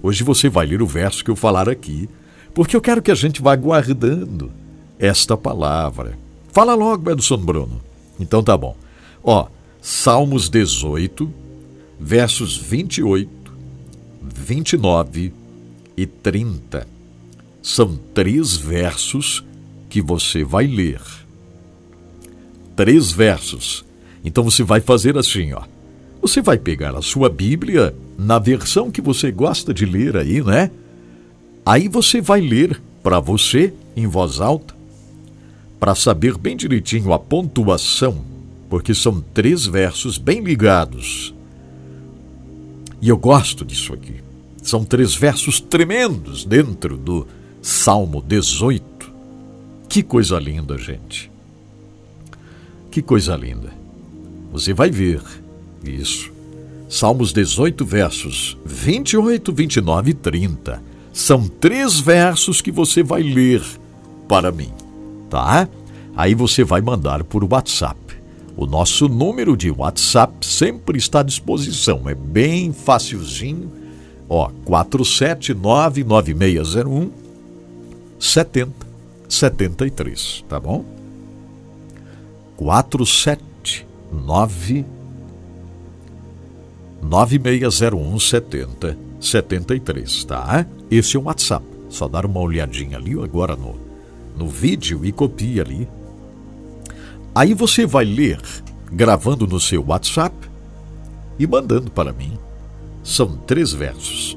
hoje 0.00 0.22
você 0.22 0.48
vai 0.48 0.64
ler 0.64 0.80
o 0.80 0.86
verso 0.86 1.24
que 1.24 1.30
eu 1.32 1.34
falar 1.34 1.68
aqui, 1.68 2.08
porque 2.54 2.76
eu 2.76 2.80
quero 2.80 3.02
que 3.02 3.10
a 3.10 3.16
gente 3.16 3.42
vá 3.42 3.56
guardando 3.56 4.52
esta 4.96 5.36
palavra. 5.36 6.16
Fala 6.52 6.74
logo, 6.74 7.10
Edson 7.10 7.38
Bruno. 7.38 7.82
Então 8.20 8.44
tá 8.44 8.56
bom. 8.56 8.76
Ó, 9.24 9.48
Salmos 9.80 10.48
18, 10.48 11.28
versos 11.98 12.56
28, 12.56 13.28
29 14.22 15.32
e 15.96 16.06
30. 16.06 16.86
São 17.60 17.98
três 18.14 18.56
versos 18.56 19.44
que 19.90 20.00
você 20.00 20.44
vai 20.44 20.68
ler. 20.68 21.00
Três 22.76 23.12
versos. 23.12 23.84
Então 24.24 24.44
você 24.44 24.62
vai 24.62 24.80
fazer 24.80 25.16
assim, 25.18 25.52
ó. 25.52 25.62
Você 26.20 26.40
vai 26.40 26.56
pegar 26.56 26.96
a 26.96 27.02
sua 27.02 27.28
Bíblia 27.28 27.94
na 28.16 28.38
versão 28.38 28.90
que 28.90 29.00
você 29.00 29.32
gosta 29.32 29.74
de 29.74 29.84
ler 29.84 30.16
aí, 30.16 30.42
né? 30.42 30.70
Aí 31.66 31.88
você 31.88 32.20
vai 32.20 32.40
ler 32.40 32.80
para 33.02 33.18
você 33.18 33.74
em 33.96 34.06
voz 34.06 34.40
alta 34.40 34.74
para 35.82 35.96
saber 35.96 36.38
bem 36.38 36.56
direitinho 36.56 37.12
a 37.12 37.18
pontuação, 37.18 38.24
porque 38.70 38.94
são 38.94 39.20
três 39.20 39.66
versos 39.66 40.16
bem 40.16 40.40
ligados. 40.40 41.34
E 43.00 43.08
eu 43.08 43.16
gosto 43.16 43.64
disso 43.64 43.92
aqui. 43.92 44.22
São 44.62 44.84
três 44.84 45.12
versos 45.12 45.60
tremendos 45.60 46.44
dentro 46.44 46.96
do 46.96 47.26
Salmo 47.60 48.22
18. 48.22 49.12
Que 49.88 50.04
coisa 50.04 50.38
linda, 50.38 50.78
gente. 50.78 51.31
Que 52.92 53.02
coisa 53.02 53.34
linda. 53.34 53.72
Você 54.52 54.72
vai 54.72 54.90
ver 54.90 55.20
isso. 55.82 56.30
Salmos 56.88 57.32
18, 57.32 57.84
versos 57.84 58.56
28, 58.64 59.52
29 59.52 60.10
e 60.12 60.14
30. 60.14 60.80
São 61.12 61.48
três 61.48 61.98
versos 61.98 62.60
que 62.60 62.70
você 62.70 63.02
vai 63.02 63.22
ler 63.22 63.62
para 64.28 64.52
mim 64.52 64.70
tá? 65.32 65.66
Aí 66.14 66.34
você 66.34 66.62
vai 66.62 66.82
mandar 66.82 67.24
por 67.24 67.42
WhatsApp. 67.42 67.98
O 68.54 68.66
nosso 68.66 69.08
número 69.08 69.56
de 69.56 69.70
WhatsApp 69.70 70.44
sempre 70.44 70.98
está 70.98 71.20
à 71.20 71.22
disposição, 71.22 72.02
é 72.06 72.14
bem 72.14 72.70
facilzinho. 72.70 73.72
Ó, 74.28 74.50
4799601 74.66 77.10
7073, 78.18 80.44
tá 80.46 80.60
bom? 80.60 80.84
479 82.56 84.84
9601 87.02 88.18
7073, 88.18 90.24
tá? 90.24 90.66
Esse 90.90 91.16
é 91.16 91.20
o 91.20 91.24
WhatsApp. 91.24 91.66
Só 91.88 92.06
dar 92.08 92.24
uma 92.24 92.40
olhadinha 92.40 92.96
ali 92.96 93.12
agora 93.12 93.56
no 93.56 93.92
no 94.36 94.48
vídeo 94.48 95.04
e 95.04 95.12
copia 95.12 95.62
ali. 95.62 95.88
Aí 97.34 97.54
você 97.54 97.86
vai 97.86 98.04
ler, 98.04 98.40
gravando 98.90 99.46
no 99.46 99.60
seu 99.60 99.84
WhatsApp 99.86 100.34
e 101.38 101.46
mandando 101.46 101.90
para 101.90 102.12
mim. 102.12 102.38
São 103.02 103.36
três 103.36 103.72
versos. 103.72 104.36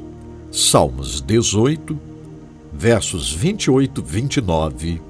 Salmos 0.52 1.22
18, 1.22 1.98
versos 2.72 3.34
28, 3.34 4.02
29 4.02 5.02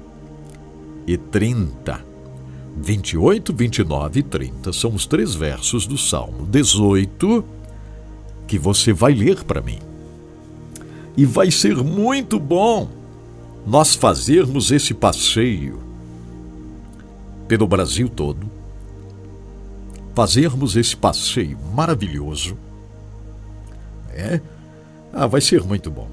e 1.06 1.16
30. 1.16 2.04
28, 2.76 3.52
29 3.54 4.20
e 4.20 4.22
30 4.22 4.72
são 4.72 4.94
os 4.94 5.06
três 5.06 5.34
versos 5.34 5.86
do 5.86 5.96
Salmo 5.96 6.46
18 6.46 7.44
que 8.46 8.58
você 8.58 8.92
vai 8.92 9.14
ler 9.14 9.42
para 9.44 9.62
mim. 9.62 9.78
E 11.16 11.24
vai 11.24 11.50
ser 11.50 11.76
muito 11.76 12.38
bom 12.38 12.88
nós 13.66 13.94
fazermos 13.94 14.70
esse 14.70 14.94
passeio 14.94 15.80
pelo 17.48 17.66
Brasil 17.66 18.08
todo, 18.08 18.50
fazermos 20.14 20.76
esse 20.76 20.96
passeio 20.96 21.58
maravilhoso, 21.74 22.56
é, 24.10 24.40
ah, 25.12 25.26
vai 25.26 25.40
ser 25.40 25.62
muito 25.62 25.90
bom. 25.90 26.08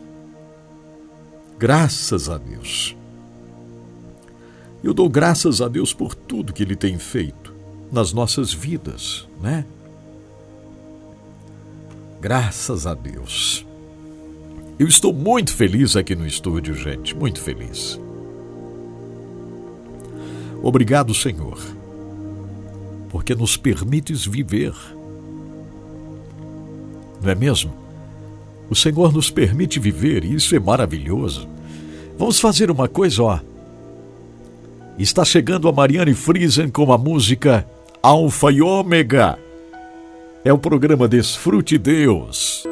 Graças 1.60 2.30
a 2.30 2.38
Deus. 2.38 2.96
Eu 4.84 4.94
dou 4.94 5.08
graças 5.08 5.62
a 5.62 5.70
Deus 5.70 5.94
por 5.94 6.14
tudo 6.14 6.52
que 6.52 6.62
Ele 6.62 6.76
tem 6.76 7.00
feito 7.00 7.54
nas 7.90 8.12
nossas 8.12 8.52
vidas, 8.52 9.28
né? 9.42 9.66
Graças 12.20 12.86
a 12.86 12.94
Deus. 12.94 13.66
Eu 14.78 14.88
estou 14.88 15.14
muito 15.14 15.54
feliz 15.54 15.96
aqui 15.96 16.16
no 16.16 16.28
estúdio, 16.28 16.74
gente, 16.74 17.16
muito 17.16 17.40
feliz. 17.40 18.00
Obrigado, 20.62 21.14
Senhor, 21.14 21.60
porque 23.10 23.36
nos 23.36 23.56
permites 23.56 24.26
viver. 24.26 24.74
Não 27.22 27.30
é 27.30 27.36
mesmo? 27.36 27.74
O 28.70 28.76
Senhor 28.76 29.14
nos 29.14 29.30
permite 29.30 29.80
viver 29.80 30.26
e 30.26 30.34
isso 30.34 30.56
é 30.56 30.60
maravilhoso. 30.60 31.48
Vamos 32.18 32.40
fazer 32.40 32.72
uma 32.72 32.88
coisa, 32.88 33.24
ó. 33.24 33.53
Está 34.98 35.26
chegando 35.26 35.68
a 35.68 35.72
Mariane 35.72 36.14
Friesen 36.14 36.70
com 36.70 36.94
a 36.94 36.98
música 36.98 37.66
Alfa 38.02 38.52
e 38.52 38.62
Ômega. 38.62 39.40
É 40.46 40.54
o 40.54 40.58
programa 40.58 41.08
Desfrute 41.08 41.78
Deus. 41.80 42.64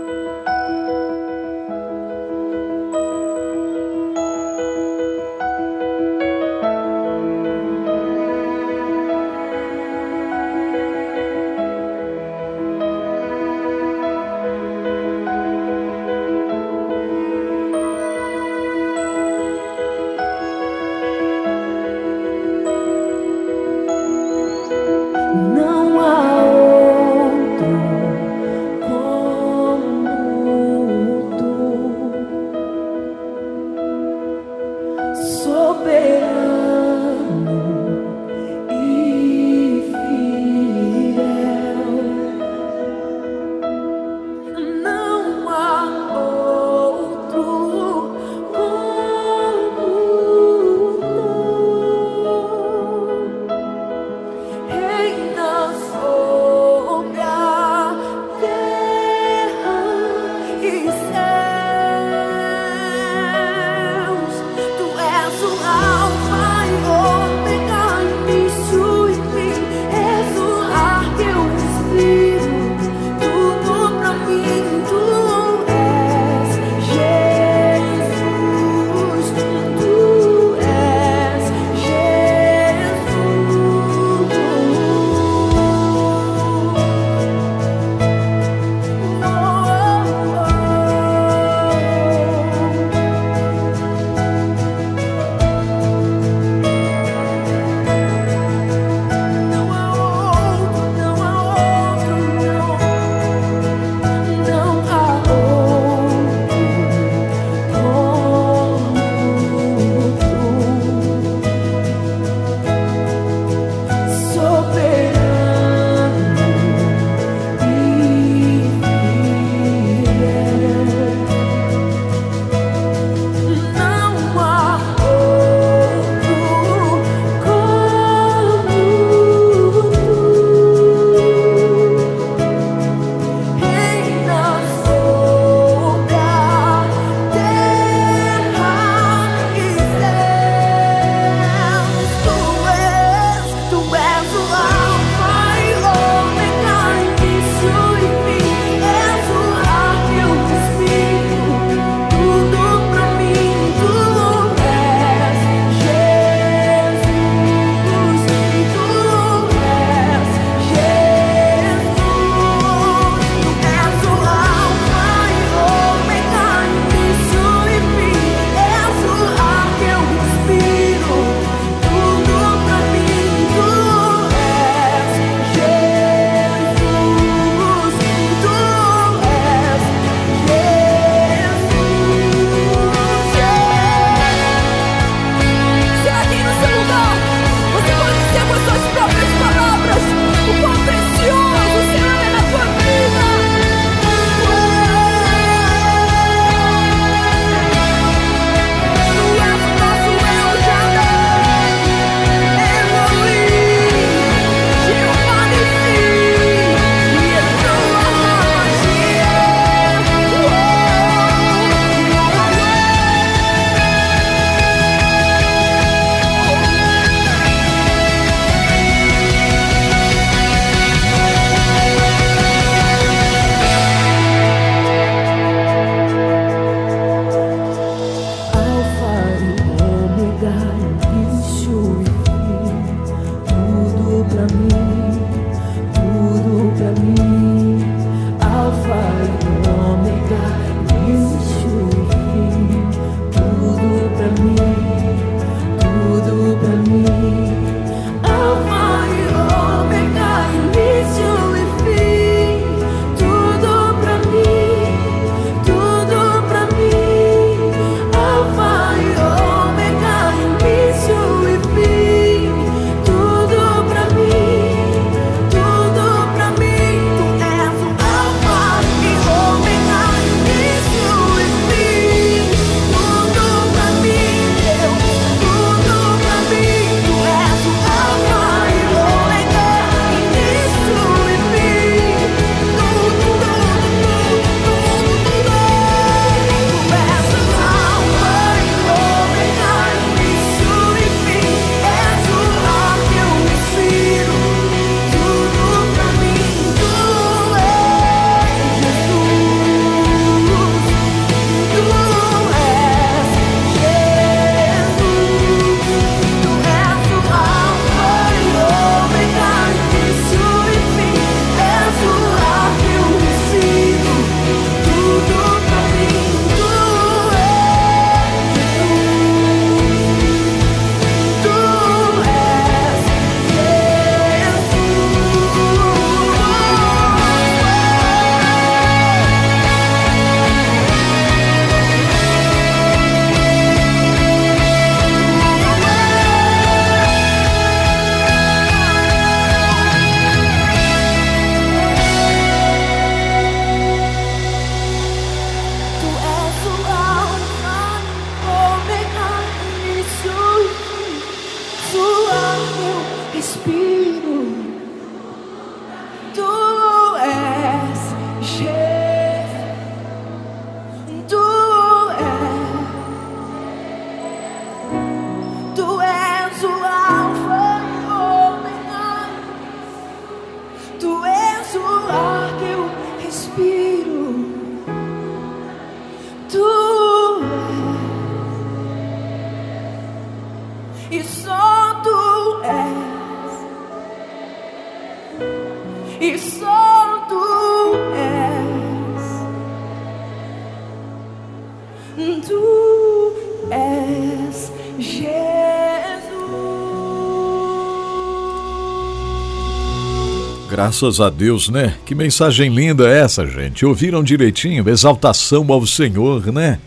Graças 400.69 401.19
a 401.19 401.31
Deus, 401.31 401.69
né? 401.69 401.97
Que 402.05 402.13
mensagem 402.13 402.71
linda 402.71 403.09
é 403.09 403.21
essa, 403.21 403.47
gente. 403.47 403.83
Ouviram 403.83 404.23
direitinho? 404.23 404.87
Exaltação 404.87 405.65
ao 405.73 405.87
Senhor, 405.87 406.53
né? 406.53 406.79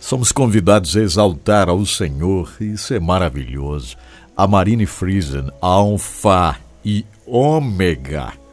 Somos 0.00 0.32
convidados 0.32 0.96
a 0.96 1.00
exaltar 1.00 1.68
ao 1.68 1.86
Senhor, 1.86 2.52
isso 2.60 2.92
é 2.92 2.98
maravilhoso. 2.98 3.96
A 4.36 4.48
Marine 4.48 4.84
Friesen, 4.84 5.48
Alfa 5.60 6.56
e 6.84 7.06
Ômega. 7.24 8.47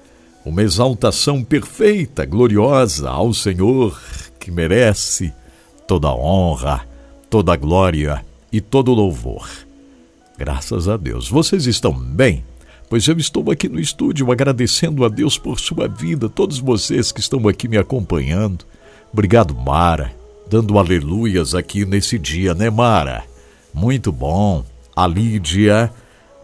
Uma 0.46 0.62
exaltação 0.62 1.44
perfeita, 1.44 2.26
gloriosa 2.26 3.10
ao 3.10 3.34
Senhor, 3.34 4.00
que 4.40 4.52
merece 4.52 5.34
toda 5.88 6.14
honra, 6.14 6.88
toda 7.30 7.56
glória 7.56 8.24
e 8.52 8.62
todo 8.62 8.94
louvor. 8.94 9.50
Graças 10.38 10.88
a 10.88 10.98
Deus. 10.98 11.28
Vocês 11.28 11.66
estão 11.66 11.92
bem? 11.92 12.44
pois 12.90 13.08
eu 13.08 13.18
estou 13.18 13.52
aqui 13.52 13.68
no 13.68 13.80
estúdio 13.80 14.32
agradecendo 14.32 15.04
a 15.06 15.10
Deus 15.10 15.38
por 15.38 15.60
sua 15.60 15.88
vida, 15.88 16.30
todos 16.30 16.60
vocês 16.60 17.12
que 17.12 17.20
estão 17.20 17.48
aqui 17.48 17.68
me 17.68 17.78
acompanhando. 17.78 18.66
Obrigado, 19.12 19.56
Mara, 19.56 20.14
dando 20.50 20.78
aleluias 20.78 21.56
aqui 21.56 21.86
nesse 21.86 22.20
dia, 22.20 22.54
né, 22.54 22.70
Mara? 22.70 23.24
Muito 23.74 24.12
bom. 24.12 24.64
A 24.96 25.08
Lídia, 25.08 25.92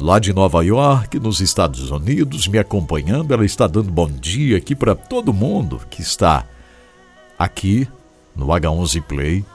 lá 0.02 0.18
de 0.18 0.34
Nova 0.34 0.66
York, 0.66 1.20
nos 1.20 1.40
Estados 1.40 1.92
Unidos, 1.92 2.48
me 2.48 2.58
acompanhando, 2.58 3.34
ela 3.34 3.46
está 3.46 3.68
dando 3.68 3.92
bom 3.92 4.10
dia 4.10 4.58
aqui 4.58 4.74
para 4.74 4.96
todo 4.96 5.32
mundo 5.32 5.80
que 5.90 6.02
está 6.02 6.46
aqui 7.38 7.88
no 8.36 8.48
H11 8.48 9.02
Play. 9.04 9.46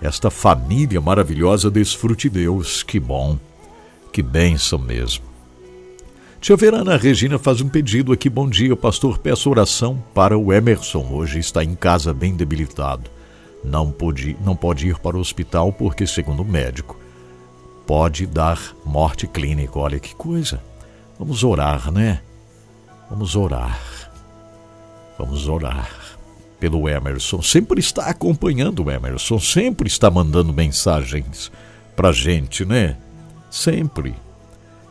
Esta 0.00 0.30
família 0.30 1.00
maravilhosa 1.00 1.70
desfrute 1.70 2.30
Deus, 2.30 2.82
que 2.82 2.98
bom, 2.98 3.38
que 4.10 4.22
bênção 4.22 4.78
mesmo. 4.78 5.24
Tia 6.40 6.56
Verana 6.56 6.96
Regina 6.96 7.38
faz 7.38 7.60
um 7.60 7.68
pedido 7.68 8.12
aqui. 8.12 8.28
Bom 8.28 8.48
dia, 8.48 8.74
pastor. 8.76 9.18
Peço 9.18 9.48
oração 9.48 10.02
para 10.14 10.36
o 10.36 10.52
Emerson. 10.52 11.08
Hoje 11.10 11.38
está 11.38 11.64
em 11.64 11.74
casa 11.74 12.12
bem 12.12 12.34
debilitado. 12.34 13.10
Não 13.62 13.90
pode, 13.90 14.36
não 14.44 14.54
pode 14.54 14.88
ir 14.88 14.98
para 14.98 15.16
o 15.16 15.20
hospital 15.20 15.72
porque, 15.72 16.06
segundo 16.06 16.42
o 16.42 16.44
médico, 16.44 16.98
pode 17.86 18.26
dar 18.26 18.74
morte 18.84 19.26
clínica. 19.26 19.78
Olha 19.78 19.98
que 19.98 20.14
coisa. 20.14 20.60
Vamos 21.18 21.44
orar, 21.44 21.90
né? 21.92 22.20
Vamos 23.08 23.36
orar. 23.36 23.80
Vamos 25.18 25.48
orar 25.48 25.90
pelo 26.58 26.88
Emerson. 26.88 27.42
Sempre 27.42 27.80
está 27.80 28.06
acompanhando 28.06 28.84
o 28.84 28.90
Emerson, 28.90 29.38
sempre 29.38 29.86
está 29.86 30.10
mandando 30.10 30.52
mensagens 30.52 31.52
pra 31.94 32.10
gente, 32.10 32.64
né? 32.64 32.96
Sempre. 33.50 34.14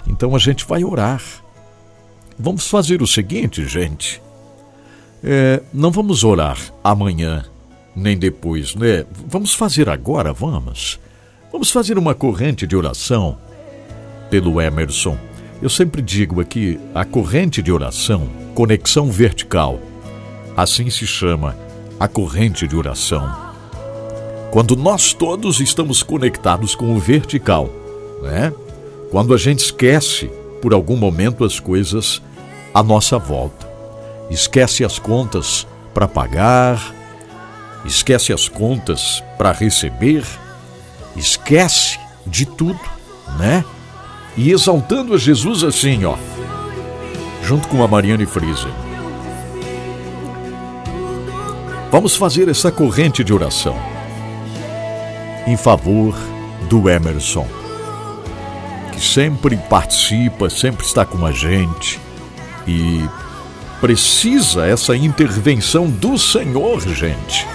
Então 0.08 0.36
a 0.36 0.40
gente 0.40 0.66
vai 0.66 0.84
orar. 0.84 1.22
Vamos 2.38 2.68
fazer 2.68 3.02
o 3.02 3.08
seguinte, 3.08 3.68
gente. 3.68 4.22
É, 5.24 5.62
não 5.74 5.92
vamos 5.92 6.24
orar 6.24 6.58
amanhã, 6.84 7.46
nem 7.96 8.18
depois, 8.18 8.76
né? 8.76 9.06
Vamos 9.28 9.54
fazer 9.54 9.90
agora, 9.90 10.34
vamos. 10.34 11.00
Vamos 11.54 11.70
fazer 11.70 12.00
uma 12.00 12.16
corrente 12.16 12.66
de 12.66 12.76
oração 12.76 13.38
pelo 14.28 14.60
Emerson. 14.60 15.16
Eu 15.62 15.70
sempre 15.70 16.02
digo 16.02 16.42
aqui, 16.42 16.80
a 16.96 17.06
corrente 17.06 17.62
de 17.62 17.72
oração, 17.72 18.28
conexão 18.56 19.12
vertical. 19.12 19.80
Assim 20.58 20.90
se 20.90 21.06
chama 21.06 21.56
a 22.00 22.08
corrente 22.08 22.68
de 22.68 22.76
oração. 22.76 23.32
Quando 24.50 24.76
nós 24.76 25.14
todos 25.14 25.60
estamos 25.60 26.02
conectados 26.02 26.74
com 26.74 26.96
o 26.96 27.00
vertical, 27.00 27.70
né? 28.24 28.52
Quando 29.12 29.32
a 29.32 29.38
gente 29.38 29.60
esquece 29.60 30.32
por 30.60 30.74
algum 30.74 30.98
momento 30.98 31.46
as 31.46 31.60
coisas 31.60 32.20
à 32.74 32.82
nossa 32.82 33.20
volta. 33.20 33.72
Esquece 34.28 34.84
as 34.84 34.98
contas 34.98 35.68
para 35.94 36.08
pagar, 36.08 36.96
esquece 37.86 38.34
as 38.34 38.50
contas 38.50 39.24
para 39.38 39.52
receber, 39.52 40.26
esquece 41.16 42.00
de 42.26 42.46
tudo, 42.46 42.80
né? 43.38 43.64
E 44.36 44.52
exaltando 44.52 45.14
a 45.14 45.18
Jesus 45.18 45.64
assim, 45.64 46.06
ó, 46.06 46.16
junto 47.44 47.68
com 47.68 47.84
a 47.84 47.88
Mariane 47.88 48.26
Friesen. 48.26 48.72
Vamos 51.92 52.16
fazer 52.16 52.50
essa 52.50 52.72
corrente 52.72 53.24
de 53.24 53.32
oração 53.32 53.78
em 55.46 55.56
favor 55.56 56.16
do 56.70 56.90
Emerson, 56.90 57.48
que 58.92 59.00
sempre 59.00 59.58
participa, 59.58 60.50
sempre 60.50 60.86
está 60.86 61.06
com 61.06 61.24
a 61.26 61.32
gente 61.32 62.00
e 62.66 63.08
precisa 63.82 64.66
essa 64.66 64.96
intervenção 64.96 65.90
do 65.90 66.18
Senhor, 66.18 66.82
gente. 66.82 67.46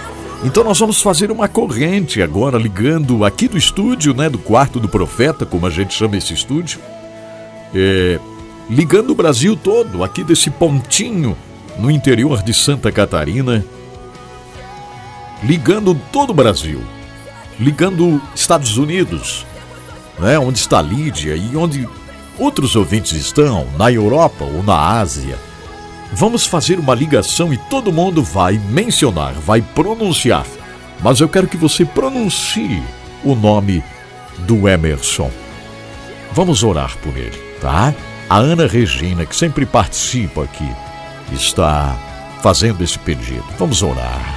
Então 0.41 0.63
nós 0.63 0.79
vamos 0.79 1.01
fazer 1.01 1.31
uma 1.31 1.49
corrente 1.49 2.21
agora 2.21 2.57
ligando 2.57 3.25
aqui 3.25 3.47
do 3.47 3.57
estúdio, 3.57 4.13
né, 4.13 4.29
do 4.29 4.37
quarto 4.37 4.79
do 4.79 4.87
profeta, 4.87 5.45
como 5.45 5.67
a 5.67 5.69
gente 5.69 5.93
chama 5.93 6.15
esse 6.15 6.33
estúdio, 6.33 6.79
é, 7.75 8.17
ligando 8.69 9.09
o 9.09 9.15
Brasil 9.15 9.57
todo, 9.57 10.01
aqui 10.01 10.23
desse 10.23 10.49
pontinho 10.49 11.37
no 11.77 11.91
interior 11.91 12.41
de 12.41 12.53
Santa 12.53 12.89
Catarina, 12.89 13.65
ligando 15.43 15.93
todo 16.09 16.29
o 16.29 16.33
Brasil, 16.33 16.81
ligando 17.59 18.21
Estados 18.33 18.77
Unidos, 18.77 19.45
né, 20.17 20.39
onde 20.39 20.57
está 20.59 20.81
Lídia 20.81 21.35
e 21.35 21.57
onde 21.57 21.87
outros 22.37 22.77
ouvintes 22.77 23.11
estão, 23.11 23.67
na 23.77 23.91
Europa 23.91 24.45
ou 24.45 24.63
na 24.63 24.99
Ásia. 24.99 25.37
Vamos 26.11 26.45
fazer 26.45 26.79
uma 26.79 26.95
ligação 26.95 27.53
e 27.53 27.57
todo 27.57 27.93
mundo 27.93 28.23
vai 28.23 28.57
mencionar, 28.57 29.33
vai 29.33 29.61
pronunciar. 29.61 30.45
Mas 31.01 31.19
eu 31.19 31.29
quero 31.29 31.47
que 31.47 31.55
você 31.55 31.85
pronuncie 31.85 32.81
o 33.23 33.35
nome 33.35 33.83
do 34.39 34.67
Emerson. 34.67 35.31
Vamos 36.31 36.63
orar 36.63 36.97
por 36.97 37.15
ele, 37.15 37.37
tá? 37.61 37.93
A 38.29 38.37
Ana 38.37 38.67
Regina, 38.67 39.25
que 39.25 39.35
sempre 39.35 39.65
participa 39.65 40.43
aqui, 40.43 40.69
está 41.31 41.95
fazendo 42.41 42.83
esse 42.83 42.97
pedido. 42.97 43.45
Vamos 43.57 43.81
orar. 43.83 44.35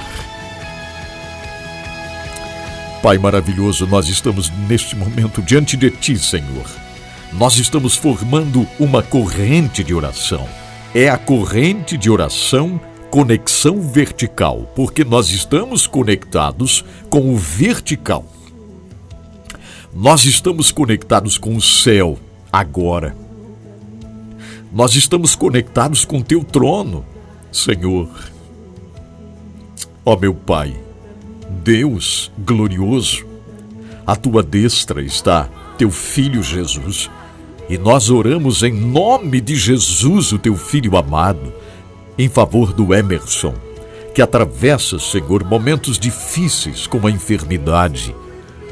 Pai 3.01 3.17
maravilhoso, 3.17 3.85
nós 3.87 4.07
estamos 4.07 4.49
neste 4.69 4.95
momento 4.95 5.41
diante 5.41 5.75
de 5.75 5.89
Ti, 5.89 6.17
Senhor. 6.17 6.65
Nós 7.33 7.57
estamos 7.57 7.97
formando 7.97 8.65
uma 8.79 9.01
corrente 9.01 9.83
de 9.83 9.93
oração 9.93 10.47
é 10.93 11.09
a 11.09 11.17
corrente 11.17 11.97
de 11.97 12.09
oração 12.09 12.79
conexão 13.09 13.79
vertical, 13.81 14.71
porque 14.75 15.03
nós 15.03 15.29
estamos 15.29 15.85
conectados 15.85 16.83
com 17.09 17.31
o 17.31 17.37
vertical. 17.37 18.25
Nós 19.93 20.25
estamos 20.25 20.71
conectados 20.71 21.37
com 21.37 21.55
o 21.55 21.61
céu 21.61 22.17
agora. 22.51 23.15
Nós 24.71 24.95
estamos 24.95 25.35
conectados 25.35 26.05
com 26.05 26.21
teu 26.21 26.43
trono, 26.43 27.05
Senhor. 27.51 28.09
Ó 30.03 30.17
meu 30.17 30.33
Pai, 30.33 30.75
Deus 31.63 32.31
glorioso, 32.39 33.25
à 34.05 34.15
tua 34.15 34.41
destra 34.41 35.01
está 35.03 35.47
teu 35.77 35.91
filho 35.91 36.41
Jesus 36.41 37.09
e 37.69 37.77
nós 37.77 38.09
oramos 38.09 38.61
em 38.63 38.73
nome 38.73 39.39
de 39.39 39.55
Jesus, 39.55 40.31
o 40.31 40.37
teu 40.37 40.55
filho 40.55 40.97
amado, 40.97 41.53
em 42.17 42.27
favor 42.29 42.73
do 42.73 42.93
Emerson, 42.93 43.53
que 44.13 44.21
atravessa, 44.21 44.99
Senhor, 44.99 45.43
momentos 45.43 45.97
difíceis 45.97 46.85
como 46.85 47.07
a 47.07 47.11
enfermidade. 47.11 48.15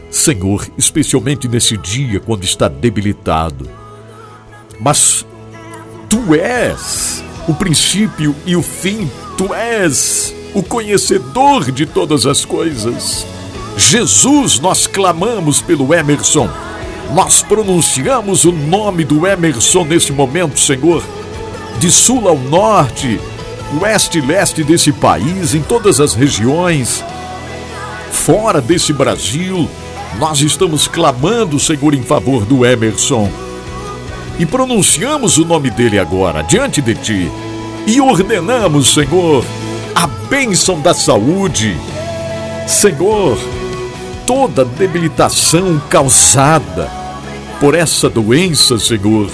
Senhor, 0.10 0.68
especialmente 0.78 1.48
nesse 1.48 1.78
dia 1.78 2.20
quando 2.20 2.44
está 2.44 2.68
debilitado. 2.68 3.68
Mas 4.80 5.26
tu 6.10 6.36
és 6.36 7.24
o 7.48 7.54
princípio 7.54 8.36
e 8.46 8.56
o 8.56 8.62
fim, 8.62 9.10
tu 9.38 9.54
és 9.54 10.36
o 10.54 10.62
conhecedor 10.62 11.72
de 11.72 11.86
todas 11.86 12.26
as 12.26 12.44
coisas. 12.44 13.26
Jesus, 13.78 14.60
nós 14.60 14.86
clamamos 14.86 15.62
pelo 15.62 15.94
Emerson 15.94 16.50
nós 17.14 17.42
pronunciamos 17.42 18.46
o 18.46 18.54
nome 18.54 19.04
do 19.04 19.28
Emerson 19.28 19.84
nesse 19.84 20.14
momento, 20.14 20.58
Senhor, 20.60 21.04
de 21.78 21.92
sul 21.92 22.28
ao 22.28 22.38
norte, 22.38 23.20
oeste 23.82 24.20
e 24.20 24.22
leste 24.22 24.64
desse 24.64 24.94
país, 24.94 25.54
em 25.54 25.62
todas 25.62 26.00
as 26.00 26.14
regiões, 26.14 27.04
fora 28.12 28.62
desse 28.62 28.94
Brasil, 28.94 29.70
nós 30.20 30.40
estamos 30.40 30.88
clamando, 30.88 31.60
Senhor, 31.60 31.94
em 31.94 32.02
favor 32.02 32.46
do 32.46 32.66
Emerson. 32.66 33.30
E 34.40 34.46
pronunciamos 34.46 35.38
o 35.38 35.44
nome 35.46 35.70
dele 35.70 36.00
agora, 36.00 36.42
diante 36.42 36.82
de 36.82 36.96
ti, 36.96 37.32
e 37.86 38.00
ordenamos, 38.00 38.94
Senhor, 38.94 39.44
a 39.94 40.08
bênção 40.08 40.80
da 40.80 40.94
saúde. 40.94 41.76
Senhor, 42.68 43.38
toda 44.26 44.64
debilitação 44.64 45.82
causada 45.90 47.01
por 47.62 47.76
essa 47.76 48.10
doença, 48.10 48.80
Senhor. 48.80 49.30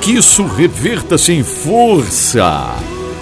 Que 0.00 0.12
isso 0.12 0.46
reverta-se 0.46 1.32
em 1.32 1.42
força. 1.42 2.70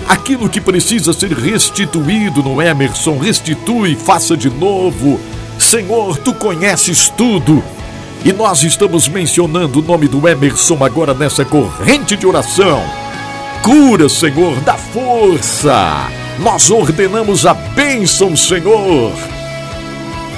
Aquilo 0.06 0.48
que 0.48 0.60
precisa 0.60 1.14
ser 1.14 1.32
restituído 1.32 2.42
no 2.42 2.60
Emerson, 2.60 3.16
restitui, 3.16 3.96
faça 3.96 4.36
de 4.36 4.50
novo. 4.50 5.18
Senhor, 5.58 6.18
tu 6.18 6.34
conheces 6.34 7.08
tudo. 7.08 7.64
E 8.22 8.30
nós 8.30 8.62
estamos 8.62 9.08
mencionando 9.08 9.80
o 9.80 9.82
nome 9.82 10.06
do 10.06 10.28
Emerson 10.28 10.84
agora 10.84 11.14
nessa 11.14 11.42
corrente 11.42 12.14
de 12.14 12.26
oração. 12.26 12.82
Cura, 13.62 14.06
Senhor, 14.10 14.54
dá 14.60 14.74
força. 14.74 16.08
Nós 16.40 16.70
ordenamos 16.70 17.46
a 17.46 17.54
bênção, 17.54 18.36
Senhor. 18.36 19.12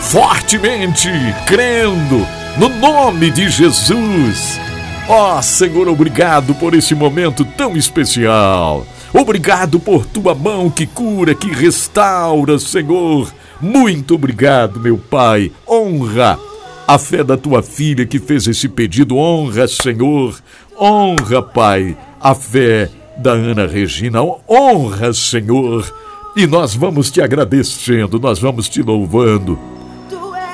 Fortemente, 0.01 1.11
crendo 1.47 2.25
no 2.59 2.69
nome 2.69 3.31
de 3.31 3.49
Jesus. 3.49 4.61
Ó 5.09 5.39
oh, 5.39 5.43
Senhor, 5.43 5.89
obrigado 5.89 6.55
por 6.55 6.75
esse 6.75 6.95
momento 6.95 7.45
tão 7.45 7.77
especial. 7.77 8.87
Obrigado 9.13 9.79
por 9.81 10.07
tua 10.07 10.35
mão 10.35 10.71
que 10.71 10.87
cura, 10.87 11.35
que 11.35 11.49
restaura, 11.49 12.59
Senhor. 12.59 13.33
Muito 13.61 14.15
obrigado, 14.15 14.81
meu 14.81 14.97
Pai. 14.97 15.53
Honra 15.69 16.39
a 16.87 16.99
fé 16.99 17.23
da 17.23 17.37
tua 17.37 17.63
filha 17.63 18.07
que 18.07 18.19
fez 18.19 18.47
esse 18.47 18.69
pedido. 18.69 19.17
Honra, 19.17 19.67
Senhor. 19.69 20.35
Honra, 20.79 21.43
Pai, 21.43 21.97
a 22.21 22.35
fé 22.35 22.89
da 23.19 23.33
Ana 23.33 23.67
Regina. 23.67 24.21
Honra, 24.49 25.13
Senhor. 25.13 25.93
E 26.35 26.47
nós 26.47 26.75
vamos 26.75 27.11
te 27.11 27.21
agradecendo, 27.21 28.19
nós 28.19 28.39
vamos 28.39 28.69
te 28.69 28.83
louvando 28.83 29.59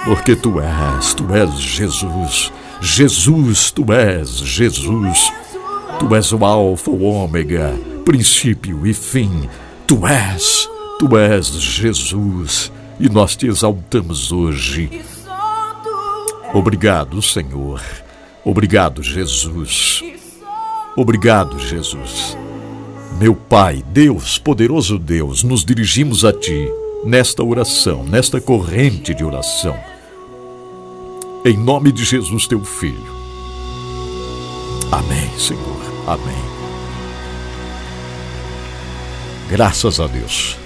porque 0.09 0.35
tu 0.35 0.59
és, 0.59 1.13
tu 1.13 1.35
és 1.35 1.61
Jesus. 1.61 2.51
Jesus, 2.81 3.71
tu 3.71 3.93
és 3.93 4.27
Jesus. 4.39 5.31
Tu 5.99 6.17
és 6.17 6.33
o 6.33 6.45
Alfa, 6.47 6.91
o 6.91 7.03
Ômega, 7.03 7.75
princípio 8.07 8.87
e 8.87 8.95
fim. 8.95 9.51
Tu 9.87 10.07
és, 10.07 10.67
tu 10.99 11.15
és 11.15 11.47
Jesus. 11.61 12.73
E 12.99 13.07
nós 13.11 13.37
te 13.37 13.49
exaltamos 13.49 14.33
hoje. 14.33 15.03
Obrigado, 16.55 17.21
Senhor. 17.21 17.83
Obrigado, 18.43 19.03
Jesus. 19.03 20.03
Obrigado, 20.97 21.59
Jesus. 21.59 22.35
Meu 23.21 23.35
Pai, 23.35 23.85
Deus, 23.93 24.39
poderoso 24.39 24.99
Deus, 24.99 25.43
nos 25.43 25.67
dirigimos 25.67 26.25
a 26.25 26.33
Ti 26.33 26.67
nesta 27.05 27.45
oração, 27.45 28.05
nesta 28.05 28.41
corrente 28.41 29.13
de 29.13 29.23
oração. 29.23 29.88
Em 31.49 31.57
nome 31.57 31.91
de 31.91 32.05
Jesus, 32.05 32.47
teu 32.47 32.63
filho. 32.63 33.07
Amém, 34.93 35.31
Senhor. 35.39 35.81
Amém. 36.07 36.37
Graças 39.49 39.99
a 39.99 40.07
Deus. 40.07 40.59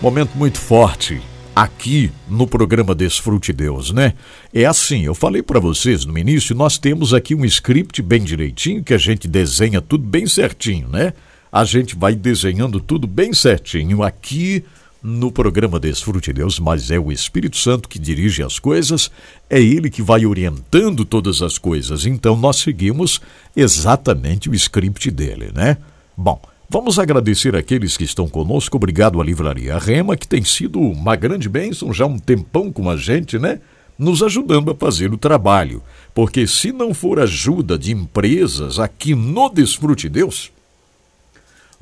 Momento 0.00 0.30
muito 0.34 0.58
forte 0.58 1.20
aqui 1.54 2.10
no 2.26 2.46
programa 2.46 2.94
Desfrute 2.94 3.52
Deus, 3.52 3.90
né? 3.90 4.14
É 4.50 4.64
assim, 4.64 5.02
eu 5.02 5.14
falei 5.14 5.42
para 5.42 5.60
vocês 5.60 6.06
no 6.06 6.16
início, 6.16 6.56
nós 6.56 6.78
temos 6.78 7.12
aqui 7.12 7.34
um 7.34 7.44
script 7.44 8.00
bem 8.00 8.24
direitinho 8.24 8.82
que 8.82 8.94
a 8.94 8.98
gente 8.98 9.28
desenha 9.28 9.82
tudo 9.82 10.06
bem 10.06 10.26
certinho, 10.26 10.88
né? 10.88 11.12
a 11.52 11.64
gente 11.64 11.94
vai 11.94 12.14
desenhando 12.14 12.80
tudo 12.80 13.06
bem 13.06 13.34
certinho 13.34 14.02
aqui 14.02 14.64
no 15.02 15.32
programa 15.32 15.80
Desfrute 15.80 16.32
Deus, 16.32 16.60
mas 16.60 16.90
é 16.90 16.98
o 16.98 17.10
Espírito 17.10 17.56
Santo 17.56 17.88
que 17.88 17.98
dirige 17.98 18.42
as 18.42 18.58
coisas, 18.58 19.10
é 19.50 19.60
ele 19.60 19.90
que 19.90 20.00
vai 20.00 20.24
orientando 20.24 21.04
todas 21.04 21.42
as 21.42 21.58
coisas. 21.58 22.06
Então 22.06 22.36
nós 22.36 22.56
seguimos 22.56 23.20
exatamente 23.56 24.48
o 24.48 24.54
script 24.54 25.10
dele, 25.10 25.50
né? 25.52 25.76
Bom, 26.16 26.40
vamos 26.70 26.98
agradecer 26.98 27.56
aqueles 27.56 27.96
que 27.96 28.04
estão 28.04 28.28
conosco. 28.28 28.76
Obrigado 28.76 29.20
à 29.20 29.24
Livraria 29.24 29.76
Rema, 29.76 30.16
que 30.16 30.28
tem 30.28 30.44
sido 30.44 30.78
uma 30.78 31.16
grande 31.16 31.48
bênção 31.48 31.92
já 31.92 32.06
um 32.06 32.18
tempão 32.18 32.70
com 32.70 32.88
a 32.88 32.96
gente, 32.96 33.38
né? 33.38 33.60
Nos 33.98 34.22
ajudando 34.22 34.70
a 34.70 34.74
fazer 34.74 35.12
o 35.12 35.18
trabalho. 35.18 35.82
Porque 36.14 36.46
se 36.46 36.70
não 36.70 36.94
for 36.94 37.18
ajuda 37.18 37.76
de 37.76 37.92
empresas 37.92 38.78
aqui 38.78 39.14
no 39.14 39.48
Desfrute 39.48 40.08
Deus, 40.08 40.52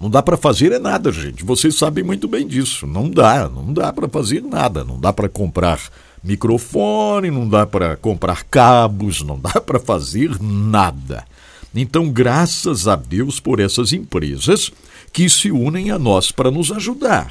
Não 0.01 0.09
dá 0.09 0.23
para 0.23 0.39
fazer 0.39 0.73
é 0.73 0.79
nada, 0.79 1.13
gente. 1.13 1.45
Vocês 1.45 1.77
sabem 1.77 2.03
muito 2.03 2.27
bem 2.27 2.47
disso. 2.47 2.87
Não 2.87 3.11
dá, 3.11 3.47
não 3.47 3.71
dá 3.71 3.93
para 3.93 4.09
fazer 4.09 4.43
nada. 4.43 4.83
Não 4.83 4.99
dá 4.99 5.13
para 5.13 5.29
comprar 5.29 5.79
microfone, 6.25 7.31
não 7.31 7.47
dá 7.47 7.67
para 7.67 7.97
comprar 7.99 8.45
cabos, 8.45 9.21
não 9.21 9.39
dá 9.39 9.61
para 9.61 9.79
fazer 9.79 10.41
nada. 10.41 11.27
Então, 11.75 12.11
graças 12.11 12.89
a 12.89 12.97
Deus 12.97 13.39
por 13.39 13.61
essas 13.61 13.93
empresas 13.93 14.73
que 15.13 15.29
se 15.29 15.51
unem 15.51 15.91
a 15.91 15.99
nós 15.99 16.33
para 16.33 16.51
nos 16.51 16.73
ajudar. 16.73 17.31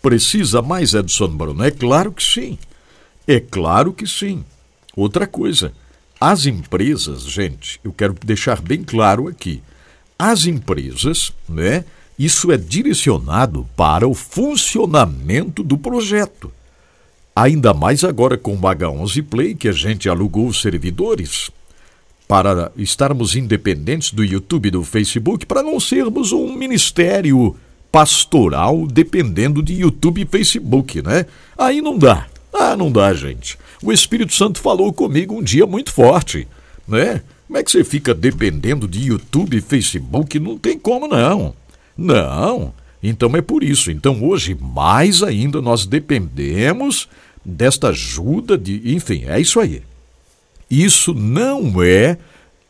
Precisa 0.00 0.62
mais 0.62 0.94
Edson 0.94 1.28
Bruno? 1.28 1.64
É 1.64 1.72
claro 1.72 2.12
que 2.12 2.22
sim. 2.22 2.56
É 3.26 3.40
claro 3.40 3.92
que 3.92 4.06
sim. 4.06 4.44
Outra 4.96 5.26
coisa, 5.26 5.72
as 6.20 6.46
empresas, 6.46 7.22
gente, 7.22 7.80
eu 7.82 7.92
quero 7.92 8.14
deixar 8.24 8.60
bem 8.60 8.82
claro 8.84 9.26
aqui 9.26 9.60
as 10.30 10.46
empresas, 10.46 11.32
né? 11.48 11.84
Isso 12.16 12.52
é 12.52 12.56
direcionado 12.56 13.66
para 13.76 14.06
o 14.06 14.14
funcionamento 14.14 15.64
do 15.64 15.76
projeto. 15.76 16.52
Ainda 17.34 17.74
mais 17.74 18.04
agora 18.04 18.38
com 18.38 18.54
o 18.54 18.60
H11 18.60 19.24
Play, 19.24 19.54
que 19.56 19.66
a 19.66 19.72
gente 19.72 20.08
alugou 20.08 20.46
os 20.46 20.60
servidores 20.60 21.50
para 22.28 22.70
estarmos 22.76 23.34
independentes 23.34 24.12
do 24.12 24.22
YouTube 24.22 24.68
e 24.68 24.70
do 24.70 24.84
Facebook, 24.84 25.44
para 25.44 25.60
não 25.60 25.80
sermos 25.80 26.30
um 26.30 26.54
ministério 26.54 27.56
pastoral 27.90 28.86
dependendo 28.86 29.60
de 29.60 29.74
YouTube 29.74 30.22
e 30.22 30.26
Facebook, 30.26 31.02
né? 31.02 31.26
Aí 31.58 31.80
não 31.80 31.98
dá. 31.98 32.28
Ah, 32.54 32.76
não 32.76 32.92
dá, 32.92 33.12
gente. 33.12 33.58
O 33.82 33.92
Espírito 33.92 34.32
Santo 34.32 34.60
falou 34.60 34.92
comigo 34.92 35.34
um 35.34 35.42
dia 35.42 35.66
muito 35.66 35.90
forte, 35.92 36.46
né? 36.86 37.22
Como 37.52 37.60
é 37.60 37.62
que 37.62 37.70
você 37.70 37.84
fica 37.84 38.14
dependendo 38.14 38.88
de 38.88 39.08
YouTube 39.08 39.58
e 39.58 39.60
Facebook? 39.60 40.40
Não 40.40 40.56
tem 40.56 40.78
como 40.78 41.06
não. 41.06 41.54
Não. 41.94 42.72
Então 43.02 43.36
é 43.36 43.42
por 43.42 43.62
isso. 43.62 43.90
Então 43.90 44.24
hoje, 44.24 44.56
mais 44.58 45.22
ainda, 45.22 45.60
nós 45.60 45.84
dependemos 45.84 47.10
desta 47.44 47.88
ajuda 47.88 48.56
de. 48.56 48.94
Enfim, 48.94 49.24
é 49.26 49.38
isso 49.38 49.60
aí. 49.60 49.82
Isso 50.70 51.12
não 51.12 51.82
é 51.82 52.16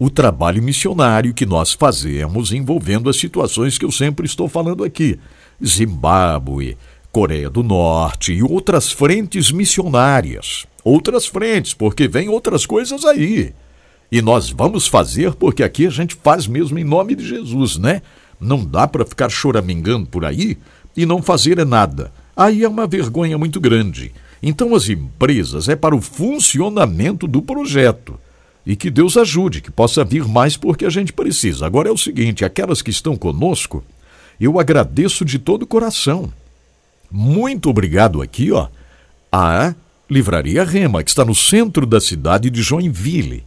o 0.00 0.10
trabalho 0.10 0.60
missionário 0.60 1.32
que 1.32 1.46
nós 1.46 1.72
fazemos 1.72 2.52
envolvendo 2.52 3.08
as 3.08 3.18
situações 3.18 3.78
que 3.78 3.84
eu 3.84 3.92
sempre 3.92 4.26
estou 4.26 4.48
falando 4.48 4.82
aqui: 4.82 5.16
Zimbábue, 5.64 6.76
Coreia 7.12 7.48
do 7.48 7.62
Norte 7.62 8.32
e 8.32 8.42
outras 8.42 8.90
frentes 8.90 9.52
missionárias. 9.52 10.66
Outras 10.82 11.24
frentes, 11.24 11.72
porque 11.72 12.08
vem 12.08 12.28
outras 12.28 12.66
coisas 12.66 13.04
aí. 13.04 13.54
E 14.12 14.20
nós 14.20 14.50
vamos 14.50 14.86
fazer 14.86 15.32
porque 15.32 15.62
aqui 15.62 15.86
a 15.86 15.90
gente 15.90 16.14
faz 16.22 16.46
mesmo 16.46 16.78
em 16.78 16.84
nome 16.84 17.14
de 17.14 17.26
Jesus, 17.26 17.78
né? 17.78 18.02
Não 18.38 18.62
dá 18.62 18.86
para 18.86 19.06
ficar 19.06 19.30
choramingando 19.30 20.06
por 20.06 20.22
aí 20.26 20.58
e 20.94 21.06
não 21.06 21.22
fazer 21.22 21.64
nada. 21.64 22.12
Aí 22.36 22.62
é 22.62 22.68
uma 22.68 22.86
vergonha 22.86 23.38
muito 23.38 23.58
grande. 23.58 24.12
Então 24.42 24.74
as 24.74 24.86
empresas 24.86 25.66
é 25.66 25.74
para 25.74 25.96
o 25.96 26.02
funcionamento 26.02 27.26
do 27.26 27.40
projeto. 27.40 28.20
E 28.66 28.76
que 28.76 28.90
Deus 28.90 29.16
ajude, 29.16 29.62
que 29.62 29.70
possa 29.70 30.04
vir 30.04 30.28
mais 30.28 30.58
porque 30.58 30.84
a 30.84 30.90
gente 30.90 31.10
precisa. 31.10 31.64
Agora 31.64 31.88
é 31.88 31.92
o 31.92 31.96
seguinte, 31.96 32.44
aquelas 32.44 32.82
que 32.82 32.90
estão 32.90 33.16
conosco, 33.16 33.82
eu 34.38 34.60
agradeço 34.60 35.24
de 35.24 35.38
todo 35.38 35.62
o 35.62 35.66
coração. 35.66 36.30
Muito 37.10 37.70
obrigado 37.70 38.20
aqui, 38.20 38.52
ó, 38.52 38.68
à 39.32 39.74
Livraria 40.10 40.64
Rema, 40.64 41.02
que 41.02 41.08
está 41.08 41.24
no 41.24 41.34
centro 41.34 41.86
da 41.86 41.98
cidade 41.98 42.50
de 42.50 42.60
Joinville 42.60 43.42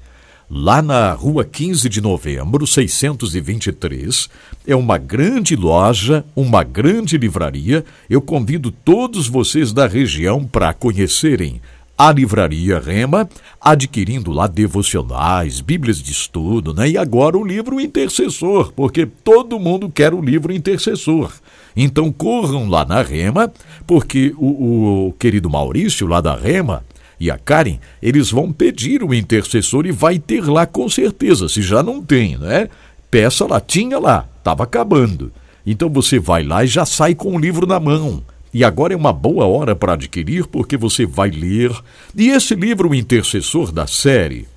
lá 0.50 0.82
na 0.82 1.12
rua 1.14 1.44
15 1.44 1.90
de 1.90 2.02
novembro, 2.02 2.66
623. 2.66 4.30
É 4.66 4.76
uma 4.76 4.98
grande 4.98 5.56
loja, 5.56 6.26
uma 6.36 6.64
grande 6.64 7.18
livraria. 7.18 7.84
Eu 8.10 8.22
convido 8.22 8.72
todos 8.72 9.28
vocês 9.28 9.74
da 9.74 9.88
região 9.88 10.46
para 10.46 10.74
conhecerem 10.74 11.62
a 11.98 12.12
Livraria 12.12 12.78
Rema, 12.78 13.30
adquirindo 13.60 14.32
lá 14.32 14.48
devocionais, 14.48 15.62
bíblias 15.62 16.02
de 16.02 16.12
estudo, 16.12 16.74
né? 16.74 16.90
E 16.90 16.98
agora 16.98 17.38
o 17.38 17.46
livro 17.46 17.80
Intercessor, 17.80 18.74
porque 18.74 19.06
todo 19.06 19.60
mundo 19.60 19.90
quer 19.90 20.14
o 20.14 20.22
livro 20.22 20.52
Intercessor. 20.52 21.32
Então 21.76 22.12
corram 22.12 22.70
lá 22.70 22.84
na 22.84 23.02
Rema, 23.02 23.52
porque 23.88 24.34
o, 24.38 25.08
o 25.08 25.14
querido 25.14 25.50
Maurício, 25.50 26.06
lá 26.06 26.20
da 26.20 26.36
Rema, 26.36 26.84
e 27.20 27.32
a 27.32 27.38
Karen, 27.38 27.80
eles 28.02 28.30
vão 28.30 28.52
pedir 28.52 29.04
o 29.04 29.14
intercessor 29.14 29.86
e 29.86 29.92
vai 29.92 30.20
ter 30.20 30.46
lá 30.46 30.66
com 30.66 30.90
certeza, 30.90 31.48
se 31.48 31.62
já 31.62 31.82
não 31.82 32.02
tem, 32.02 32.38
né? 32.38 32.70
Peça 33.10 33.46
lá, 33.46 33.62
tinha 33.62 33.98
lá, 33.98 34.28
estava 34.38 34.64
acabando. 34.64 35.32
Então 35.66 35.90
você 35.90 36.20
vai 36.20 36.44
lá 36.44 36.64
e 36.64 36.68
já 36.68 36.86
sai 36.86 37.16
com 37.16 37.36
o 37.36 37.40
livro 37.40 37.66
na 37.66 37.80
mão. 37.80 38.22
E 38.54 38.64
agora 38.64 38.94
é 38.94 38.98
uma 38.98 39.12
boa 39.12 39.46
hora 39.46 39.76
para 39.76 39.94
adquirir, 39.94 40.46
porque 40.48 40.78
você 40.78 41.06
vai 41.06 41.30
ler. 41.30 41.72
E 42.16 42.30
esse 42.30 42.56
livro, 42.56 42.90
O 42.90 42.96
Intercessor 42.96 43.72
da 43.72 43.88
série, 43.88 44.48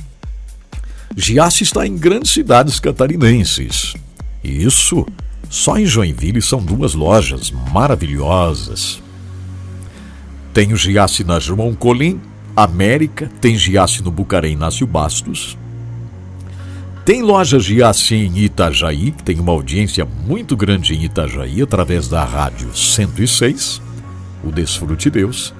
Giasse 1.17 1.64
está 1.64 1.87
em 1.87 1.97
grandes 1.97 2.31
cidades 2.31 2.79
catarinenses. 2.79 3.95
Isso, 4.45 5.05
só 5.51 5.77
em 5.77 5.87
Joinville 5.87 6.41
são 6.41 6.62
duas 6.62 6.95
lojas 6.95 7.51
maravilhosas. 7.73 9.03
Tem 10.55 10.73
o 10.73 10.77
Giasse 10.77 11.25
na 11.25 11.41
João 11.41 11.75
Colim 11.75 12.21
América, 12.57 13.31
tem 13.39 13.55
Giasse 13.55 14.03
no 14.03 14.11
Bucarém 14.11 14.55
Inácio 14.55 14.87
Bastos. 14.87 15.59
Tem 17.05 17.21
loja 17.21 17.61
Giasse 17.61 18.15
em 18.15 18.39
Itajaí, 18.39 19.13
que 19.13 19.23
tem 19.23 19.39
uma 19.39 19.53
audiência 19.53 20.09
muito 20.27 20.57
grande 20.57 20.95
em 20.95 21.05
Itajaí, 21.05 21.61
através 21.61 22.09
da 22.09 22.25
rádio 22.25 22.75
106, 22.75 23.83
o 24.43 24.51
Desfrute 24.51 25.11
Deus. 25.11 25.53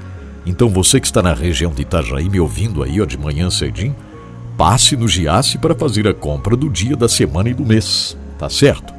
Então 0.47 0.71
você 0.71 0.99
que 0.99 1.07
está 1.07 1.21
na 1.21 1.35
região 1.35 1.71
de 1.71 1.83
Itajaí 1.83 2.31
me 2.31 2.41
ouvindo 2.41 2.83
aí 2.83 2.99
ó, 2.99 3.05
de 3.05 3.19
manhã 3.19 3.51
cedinho, 3.51 3.95
passe 4.57 4.97
no 4.97 5.07
Giasse 5.07 5.59
para 5.59 5.75
fazer 5.75 6.09
a 6.09 6.15
compra 6.15 6.57
do 6.57 6.71
dia 6.71 6.97
da 6.97 7.11
semana 7.11 7.51
e 7.51 7.55
do 7.55 7.67
mês, 7.67 8.17
tá 8.39 8.49
certo? 8.49 8.95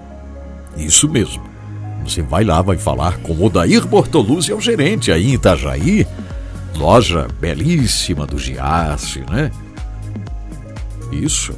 Isso 0.78 1.10
mesmo. 1.10 1.42
Você 2.06 2.22
vai 2.22 2.44
lá, 2.44 2.62
vai 2.62 2.78
falar 2.78 3.18
com 3.18 3.34
o 3.34 3.46
Odair 3.46 3.88
Bortoluzzi, 3.88 4.52
é 4.52 4.56
o 4.56 4.62
gerente 4.62 5.12
aí 5.12 5.32
em 5.32 5.34
Itajaí, 5.34 6.06
loja 6.78 7.28
belíssima 7.40 8.26
do 8.26 8.38
Giasse, 8.38 9.24
né? 9.30 9.52
Isso. 11.12 11.54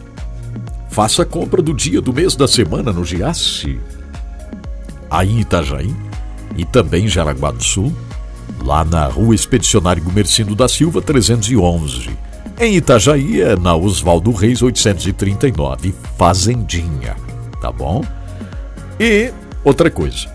Faça 0.90 1.24
a 1.24 1.26
compra 1.26 1.62
do 1.62 1.74
dia 1.74 2.02
do 2.02 2.14
mês 2.14 2.36
da 2.36 2.48
semana 2.48 2.92
no 2.92 3.06
Giasse. 3.06 3.80
Aí 5.10 5.32
em 5.32 5.40
Itajaí 5.40 5.94
e 6.58 6.66
também 6.66 7.06
em 7.06 7.08
Jaraguá 7.08 7.52
do 7.52 7.64
Sul, 7.64 7.94
lá 8.64 8.84
na 8.84 9.06
Rua 9.06 9.36
Expedicionário 9.36 10.04
Gumercindo 10.04 10.56
da 10.56 10.68
Silva 10.68 11.02
311. 11.02 12.10
Em 12.60 12.76
Itajaí 12.76 13.42
é 13.42 13.56
na 13.56 13.76
Oswaldo 13.76 14.32
Reis 14.32 14.62
839, 14.62 15.94
Fazendinha, 16.18 17.16
tá 17.62 17.72
bom? 17.72 18.04
E 19.00 19.32
outra 19.64 19.90
coisa. 19.90 20.28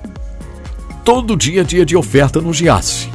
Todo 1.05 1.37
dia 1.37 1.61
é 1.61 1.65
dia 1.65 1.85
de 1.85 1.97
oferta 1.97 2.41
no 2.41 2.53
Giasse. 2.53 3.11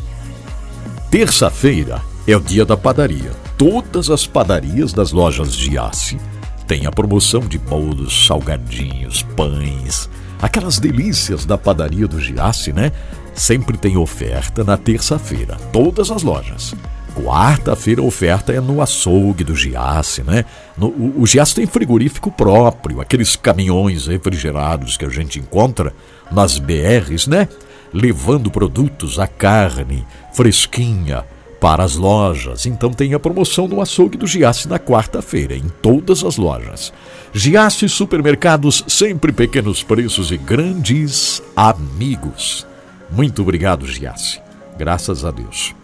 Terça-feira 1.11 2.03
é 2.27 2.37
o 2.37 2.39
dia 2.39 2.63
da 2.63 2.77
padaria. 2.77 3.31
Todas 3.57 4.11
as 4.11 4.27
padarias 4.27 4.93
das 4.93 5.11
lojas 5.11 5.55
Giasse 5.55 6.19
têm 6.67 6.85
a 6.85 6.91
promoção 6.91 7.41
de 7.41 7.57
bolos, 7.57 8.27
salgadinhos, 8.27 9.23
pães, 9.35 10.07
aquelas 10.39 10.77
delícias 10.77 11.45
da 11.45 11.57
padaria 11.57 12.07
do 12.07 12.21
Giasse, 12.21 12.71
né? 12.71 12.91
Sempre 13.33 13.75
tem 13.75 13.97
oferta 13.97 14.63
na 14.63 14.77
terça-feira, 14.77 15.57
todas 15.73 16.11
as 16.11 16.21
lojas. 16.21 16.75
Quarta-feira 17.15 18.01
a 18.01 18.05
oferta 18.05 18.53
é 18.53 18.61
no 18.61 18.79
açougue 18.79 19.43
do 19.43 19.55
Giasse, 19.55 20.21
né? 20.21 20.45
No, 20.77 20.89
o, 20.89 21.21
o 21.21 21.25
Giasse 21.25 21.55
tem 21.55 21.65
frigorífico 21.65 22.31
próprio, 22.31 23.01
aqueles 23.01 23.35
caminhões 23.35 24.05
refrigerados 24.05 24.95
que 24.95 25.05
a 25.05 25.09
gente 25.09 25.39
encontra 25.39 25.91
nas 26.31 26.59
BRs, 26.59 27.25
né? 27.25 27.47
Levando 27.93 28.51
produtos, 28.51 29.19
a 29.19 29.27
carne 29.27 30.05
fresquinha 30.33 31.25
para 31.59 31.83
as 31.83 31.95
lojas. 31.95 32.65
Então 32.65 32.91
tem 32.91 33.13
a 33.13 33.19
promoção 33.19 33.67
no 33.67 33.81
açougue 33.81 34.17
do 34.17 34.27
Giasse 34.27 34.67
na 34.67 34.79
quarta-feira, 34.79 35.55
em 35.55 35.67
todas 35.81 36.23
as 36.23 36.37
lojas. 36.37 36.93
Giasse 37.33 37.87
Supermercados, 37.89 38.83
sempre 38.87 39.31
pequenos 39.31 39.83
preços 39.83 40.31
e 40.31 40.37
grandes 40.37 41.41
amigos. 41.55 42.65
Muito 43.11 43.41
obrigado, 43.41 43.85
Giasse. 43.87 44.39
Graças 44.77 45.25
a 45.25 45.31
Deus. 45.31 45.75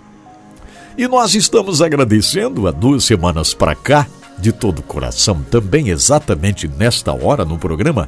E 0.98 1.08
nós 1.08 1.36
estamos 1.36 1.82
agradecendo 1.82 2.68
há 2.68 2.72
duas 2.72 3.04
semanas 3.04 3.54
para 3.54 3.76
cá, 3.76 4.08
de 4.38 4.52
todo 4.52 4.80
o 4.80 4.84
coração, 4.84 5.42
também 5.50 5.90
exatamente 5.90 6.68
nesta 6.68 7.14
hora 7.14 7.46
no 7.46 7.58
programa, 7.58 8.08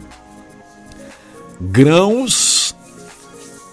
grãos 1.60 2.57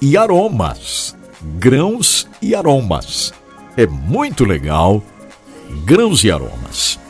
e 0.05 0.17
aromas. 0.19 1.17
Grãos 1.59 2.29
e 2.43 2.55
aromas. 2.55 3.33
É 3.75 3.87
muito 3.87 4.45
legal. 4.45 5.03
Grãos 5.87 6.23
e 6.25 6.31
aromas. 6.31 7.01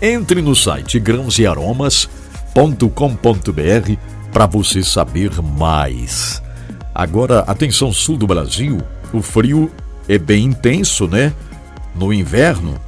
Entre 0.00 0.40
no 0.42 0.54
site 0.54 1.00
grãosearomas.com.br 1.00 3.92
para 4.30 4.44
você 4.44 4.82
saber 4.82 5.40
mais. 5.40 6.42
Agora, 6.94 7.38
atenção 7.46 7.90
sul 7.94 8.18
do 8.18 8.26
Brasil, 8.26 8.76
o 9.10 9.22
frio 9.22 9.70
é 10.06 10.18
bem 10.18 10.44
intenso, 10.44 11.08
né? 11.08 11.32
No 11.94 12.12
inverno. 12.12 12.78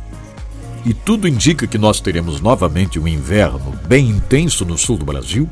E 0.84 0.92
tudo 0.92 1.26
indica 1.26 1.66
que 1.66 1.78
nós 1.78 1.98
teremos 1.98 2.42
novamente 2.42 3.00
um 3.00 3.08
inverno 3.08 3.72
bem 3.88 4.10
intenso 4.10 4.66
no 4.66 4.76
sul 4.76 4.98
do 4.98 5.06
Brasil. 5.06 5.48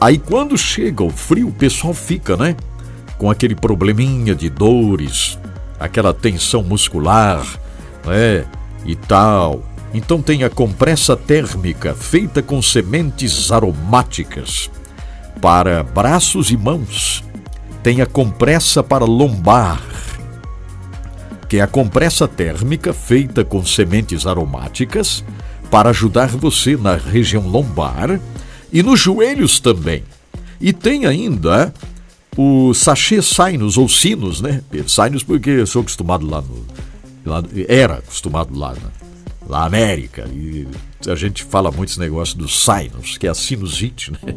Aí 0.00 0.18
quando 0.18 0.56
chega 0.56 1.02
o 1.02 1.10
frio, 1.10 1.48
o 1.48 1.52
pessoal 1.52 1.92
fica, 1.92 2.36
né? 2.36 2.54
Com 3.22 3.30
aquele 3.30 3.54
probleminha 3.54 4.34
de 4.34 4.50
dores, 4.50 5.38
aquela 5.78 6.12
tensão 6.12 6.60
muscular, 6.60 7.46
né? 8.04 8.44
E 8.84 8.96
tal. 8.96 9.62
Então 9.94 10.20
tem 10.20 10.42
a 10.42 10.50
compressa 10.50 11.16
térmica 11.16 11.94
feita 11.94 12.42
com 12.42 12.60
sementes 12.60 13.52
aromáticas 13.52 14.68
para 15.40 15.84
braços 15.84 16.50
e 16.50 16.56
mãos. 16.56 17.22
Tem 17.80 18.00
a 18.00 18.06
compressa 18.06 18.82
para 18.82 19.04
lombar, 19.04 19.80
que 21.48 21.58
é 21.58 21.60
a 21.60 21.68
compressa 21.68 22.26
térmica 22.26 22.92
feita 22.92 23.44
com 23.44 23.64
sementes 23.64 24.26
aromáticas 24.26 25.24
para 25.70 25.90
ajudar 25.90 26.30
você 26.30 26.76
na 26.76 26.96
região 26.96 27.46
lombar 27.46 28.18
e 28.72 28.82
nos 28.82 28.98
joelhos 28.98 29.60
também. 29.60 30.02
E 30.60 30.72
tem 30.72 31.06
ainda 31.06 31.72
o 32.36 32.72
sachê 32.72 33.20
Sinus 33.20 33.76
ou 33.76 33.88
Sinus, 33.88 34.40
né? 34.40 34.62
Sinus 34.86 35.22
porque 35.22 35.50
eu 35.50 35.66
sou 35.66 35.82
acostumado 35.82 36.26
lá 36.28 36.40
no. 36.40 36.64
Lá, 37.24 37.42
era 37.68 37.94
acostumado 37.94 38.56
lá 38.58 38.74
na, 38.74 38.90
lá 39.48 39.60
na 39.60 39.66
América. 39.66 40.28
E 40.32 40.66
a 41.06 41.14
gente 41.14 41.44
fala 41.44 41.70
muito 41.70 41.90
esse 41.90 42.00
negócio 42.00 42.36
do 42.36 42.48
sinus, 42.48 43.16
que 43.16 43.26
é 43.26 43.30
a 43.30 43.34
sinusite, 43.34 44.10
né? 44.10 44.34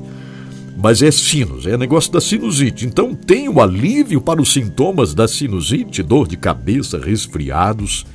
mas 0.77 1.01
é 1.01 1.09
sinus, 1.09 1.65
é 1.65 1.77
negócio 1.77 2.11
da 2.11 2.21
sinusite. 2.21 2.85
Então 2.85 3.15
tem 3.15 3.49
o 3.49 3.61
alívio 3.61 4.21
para 4.21 4.41
os 4.41 4.51
sintomas 4.51 5.13
da 5.13 5.27
sinusite, 5.27 6.03
dor 6.03 6.27
de 6.27 6.37
cabeça, 6.37 6.99
resfriados. 6.99 8.05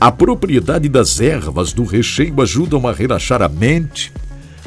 A 0.00 0.10
propriedade 0.10 0.88
das 0.88 1.20
ervas 1.20 1.72
do 1.72 1.84
recheio 1.84 2.40
ajudam 2.42 2.86
a 2.86 2.92
relaxar 2.92 3.42
a 3.42 3.48
mente 3.48 4.12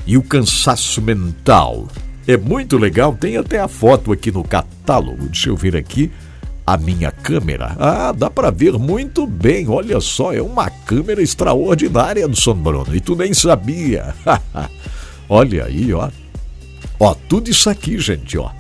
e 0.06 0.18
o 0.18 0.24
cansaço 0.24 1.02
mental. 1.02 1.88
É 2.30 2.38
muito 2.38 2.78
legal, 2.78 3.16
tem 3.16 3.38
até 3.38 3.60
a 3.60 3.68
foto 3.68 4.12
aqui 4.12 4.32
no 4.32 4.44
catálogo. 4.44 5.26
Deixa 5.30 5.50
eu 5.50 5.56
ver 5.56 5.76
aqui 5.76 6.12
a 6.64 6.78
minha 6.78 7.12
câmera. 7.12 7.76
Ah, 7.80 8.12
dá 8.12 8.30
para 8.30 8.52
ver 8.52 8.74
muito 8.74 9.26
bem. 9.26 9.68
Olha 9.68 10.00
só, 10.00 10.32
é 10.32 10.40
uma 10.40 10.70
câmera 10.70 11.24
extraordinária 11.24 12.28
do 12.28 12.40
Son 12.40 12.54
Bruno. 12.54 12.96
E 12.96 13.00
tu 13.00 13.16
nem 13.16 13.34
sabia. 13.34 14.14
Olha 15.28 15.66
aí, 15.66 15.92
ó. 15.92 16.08
Ó, 17.00 17.16
tudo 17.28 17.50
isso 17.50 17.68
aqui, 17.68 17.98
gente, 17.98 18.38
ó. 18.38 18.52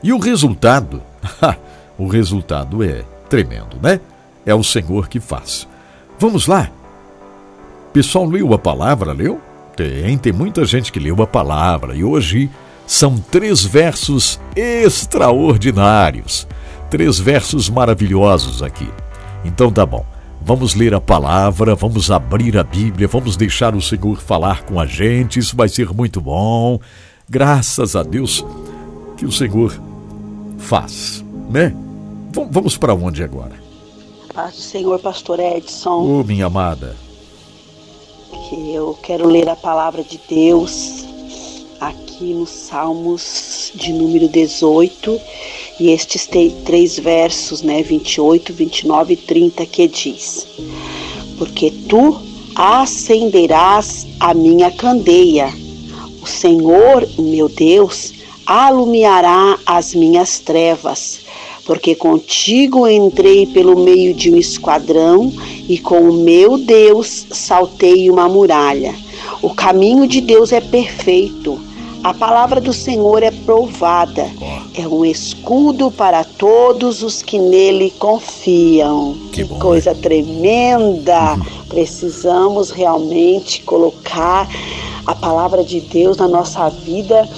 E 0.00 0.12
o 0.12 0.18
resultado, 0.18 1.02
o 1.98 2.06
resultado 2.06 2.80
é 2.84 3.04
tremendo, 3.28 3.76
né? 3.82 4.00
É 4.46 4.54
o 4.54 4.62
Senhor 4.62 5.08
que 5.08 5.18
faz. 5.18 5.66
Vamos 6.16 6.46
lá. 6.46 6.70
Pessoal, 7.92 8.24
leu 8.24 8.54
a 8.54 8.58
palavra, 8.58 9.12
leu? 9.12 9.40
Tem, 9.76 10.16
tem 10.16 10.32
muita 10.32 10.64
gente 10.64 10.92
que 10.92 11.00
leu 11.00 11.20
a 11.20 11.26
palavra 11.26 11.96
e 11.96 12.04
hoje 12.04 12.48
são 12.86 13.18
três 13.18 13.64
versos 13.64 14.38
extraordinários, 14.54 16.46
três 16.88 17.18
versos 17.18 17.68
maravilhosos 17.68 18.62
aqui. 18.62 18.88
Então 19.44 19.72
tá 19.72 19.84
bom. 19.84 20.11
Vamos 20.44 20.74
ler 20.74 20.92
a 20.92 21.00
palavra, 21.00 21.76
vamos 21.76 22.10
abrir 22.10 22.58
a 22.58 22.64
Bíblia, 22.64 23.06
vamos 23.06 23.36
deixar 23.36 23.76
o 23.76 23.80
Senhor 23.80 24.20
falar 24.20 24.64
com 24.64 24.80
a 24.80 24.84
gente, 24.84 25.38
isso 25.38 25.56
vai 25.56 25.68
ser 25.68 25.92
muito 25.94 26.20
bom. 26.20 26.80
Graças 27.30 27.94
a 27.94 28.02
Deus 28.02 28.44
que 29.16 29.24
o 29.24 29.30
Senhor 29.30 29.72
faz, 30.58 31.24
né? 31.48 31.72
vamos 32.50 32.76
para 32.76 32.92
onde 32.92 33.22
agora? 33.22 33.52
Paz 34.34 34.54
do 34.54 34.60
Senhor, 34.60 34.98
Pastor 34.98 35.38
Edson. 35.38 35.90
Ô, 35.90 36.20
oh, 36.20 36.24
minha 36.24 36.46
amada. 36.46 36.96
Que 38.48 38.74
eu 38.74 38.98
quero 39.02 39.28
ler 39.28 39.48
a 39.48 39.54
palavra 39.56 40.02
de 40.02 40.18
Deus 40.28 41.04
aqui 41.80 42.32
nos 42.32 42.50
Salmos 42.50 43.72
de 43.74 43.92
número 43.92 44.28
18 44.28 45.20
e 45.78 45.90
estes 45.90 46.28
três 46.64 46.98
versos, 46.98 47.62
né, 47.62 47.82
28, 47.82 48.52
29 48.52 49.14
e 49.14 49.16
30, 49.16 49.66
que 49.66 49.88
diz: 49.88 50.46
Porque 51.38 51.70
tu 51.88 52.20
acenderás 52.54 54.06
a 54.20 54.34
minha 54.34 54.70
candeia, 54.70 55.52
o 56.22 56.26
Senhor, 56.26 57.08
meu 57.18 57.48
Deus, 57.48 58.12
alumiará 58.46 59.58
as 59.64 59.94
minhas 59.94 60.38
trevas, 60.38 61.20
porque 61.64 61.94
contigo 61.94 62.86
entrei 62.86 63.46
pelo 63.46 63.78
meio 63.78 64.12
de 64.14 64.30
um 64.30 64.36
esquadrão 64.36 65.32
e 65.68 65.78
com 65.78 66.00
o 66.10 66.12
meu 66.12 66.58
Deus 66.58 67.26
saltei 67.30 68.10
uma 68.10 68.28
muralha. 68.28 68.94
O 69.40 69.50
caminho 69.50 70.06
de 70.06 70.20
Deus 70.20 70.52
é 70.52 70.60
perfeito 70.60 71.71
a 72.02 72.12
palavra 72.12 72.60
do 72.60 72.72
Senhor 72.72 73.22
é 73.22 73.30
provada, 73.30 74.28
é 74.74 74.86
um 74.88 75.04
escudo 75.04 75.90
para 75.90 76.24
todos 76.24 77.02
os 77.02 77.22
que 77.22 77.38
nele 77.38 77.90
confiam. 77.98 79.16
Que, 79.32 79.44
que 79.44 79.58
coisa 79.58 79.94
tremenda! 79.94 81.34
Uhum. 81.34 81.64
Precisamos 81.68 82.70
realmente 82.70 83.62
colocar 83.62 84.48
a 85.06 85.14
palavra 85.14 85.64
de 85.64 85.80
Deus 85.80 86.16
na 86.16 86.28
nossa 86.28 86.68
vida 86.68 87.28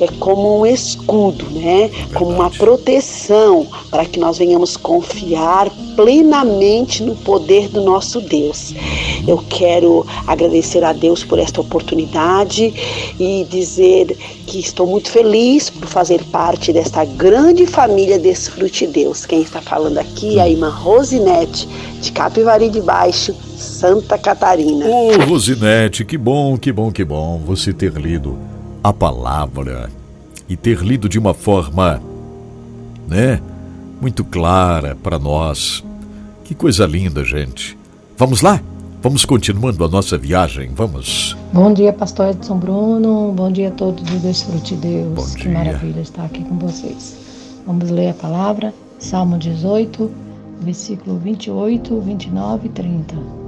é 0.00 0.06
como 0.18 0.60
um 0.60 0.66
escudo, 0.66 1.46
né? 1.50 1.90
Como 2.12 2.30
uma 2.30 2.50
proteção 2.50 3.66
para 3.90 4.04
que 4.04 4.18
nós 4.18 4.38
venhamos 4.38 4.76
confiar 4.76 5.70
plenamente 5.96 7.02
no 7.02 7.14
poder 7.16 7.68
do 7.68 7.80
nosso 7.80 8.20
Deus. 8.20 8.74
Eu 9.26 9.42
quero 9.48 10.04
agradecer 10.26 10.84
a 10.84 10.92
Deus 10.92 11.24
por 11.24 11.38
esta 11.38 11.60
oportunidade 11.60 12.74
e 13.18 13.46
dizer 13.48 14.16
que 14.46 14.58
estou 14.58 14.86
muito 14.86 15.10
feliz 15.10 15.70
por 15.70 15.86
fazer 15.88 16.22
parte 16.24 16.72
desta 16.72 17.04
grande 17.04 17.66
família 17.66 18.18
Desfrute 18.18 18.86
Deus. 18.86 19.24
Quem 19.24 19.42
está 19.42 19.62
falando 19.62 19.98
aqui 19.98 20.38
é 20.38 20.42
a 20.42 20.48
irmã 20.48 20.68
Rosinete, 20.68 21.68
de 22.00 22.12
Capivari 22.12 22.68
de 22.68 22.80
Baixo, 22.80 23.34
Santa 23.84 24.16
Catarina. 24.16 24.86
Ô, 24.86 25.10
oh, 25.10 25.24
Rosinete, 25.26 26.06
que 26.06 26.16
bom, 26.16 26.56
que 26.56 26.72
bom, 26.72 26.90
que 26.90 27.04
bom 27.04 27.42
você 27.44 27.70
ter 27.70 27.92
lido 27.92 28.38
a 28.82 28.94
palavra 28.94 29.90
e 30.48 30.56
ter 30.56 30.78
lido 30.78 31.06
de 31.06 31.18
uma 31.18 31.34
forma, 31.34 32.00
né, 33.06 33.42
muito 34.00 34.24
clara 34.24 34.96
para 35.02 35.18
nós. 35.18 35.84
Que 36.44 36.54
coisa 36.54 36.86
linda, 36.86 37.22
gente. 37.24 37.76
Vamos 38.16 38.40
lá? 38.40 38.58
Vamos 39.02 39.26
continuando 39.26 39.84
a 39.84 39.88
nossa 39.88 40.16
viagem, 40.16 40.70
vamos. 40.74 41.36
Bom 41.52 41.70
dia, 41.70 41.92
pastor 41.92 42.30
Edson 42.30 42.56
Bruno. 42.56 43.32
Bom 43.32 43.52
dia 43.52 43.68
a 43.68 43.72
todos 43.72 44.02
do 44.02 44.18
Desfrute 44.18 44.76
Deus. 44.76 45.12
Bom 45.12 45.34
que 45.34 45.46
maravilha 45.46 46.00
estar 46.00 46.24
aqui 46.24 46.42
com 46.42 46.56
vocês. 46.56 47.18
Vamos 47.66 47.90
ler 47.90 48.08
a 48.08 48.14
palavra, 48.14 48.72
Salmo 48.98 49.36
18, 49.36 50.10
versículo 50.62 51.18
28, 51.18 52.00
29 52.00 52.66
e 52.66 52.70
30. 52.70 53.43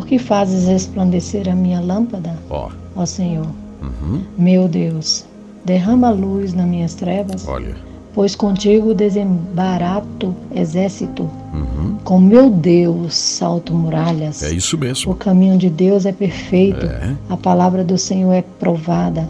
Por 0.00 0.06
que 0.06 0.18
fazes 0.18 0.66
resplandecer 0.66 1.46
a 1.46 1.54
minha 1.54 1.78
lâmpada, 1.78 2.34
ó 2.48 2.70
oh. 2.96 3.04
Senhor? 3.04 3.44
Uhum. 3.82 4.22
Meu 4.38 4.66
Deus, 4.66 5.26
derrama 5.62 6.08
luz 6.08 6.54
nas 6.54 6.66
minhas 6.66 6.94
trevas. 6.94 7.46
Olha. 7.46 7.76
Pois 8.14 8.34
contigo 8.34 8.94
desembarato 8.94 10.34
exército. 10.54 11.24
Uhum. 11.52 11.98
Com 12.02 12.18
meu 12.18 12.48
Deus 12.48 13.14
salto 13.14 13.74
muralhas. 13.74 14.42
É 14.42 14.50
isso 14.50 14.78
mesmo. 14.78 15.12
O 15.12 15.14
caminho 15.14 15.58
de 15.58 15.68
Deus 15.68 16.06
é 16.06 16.12
perfeito. 16.12 16.86
É. 16.86 17.14
A 17.28 17.36
palavra 17.36 17.84
do 17.84 17.98
Senhor 17.98 18.32
é 18.32 18.42
provada. 18.58 19.28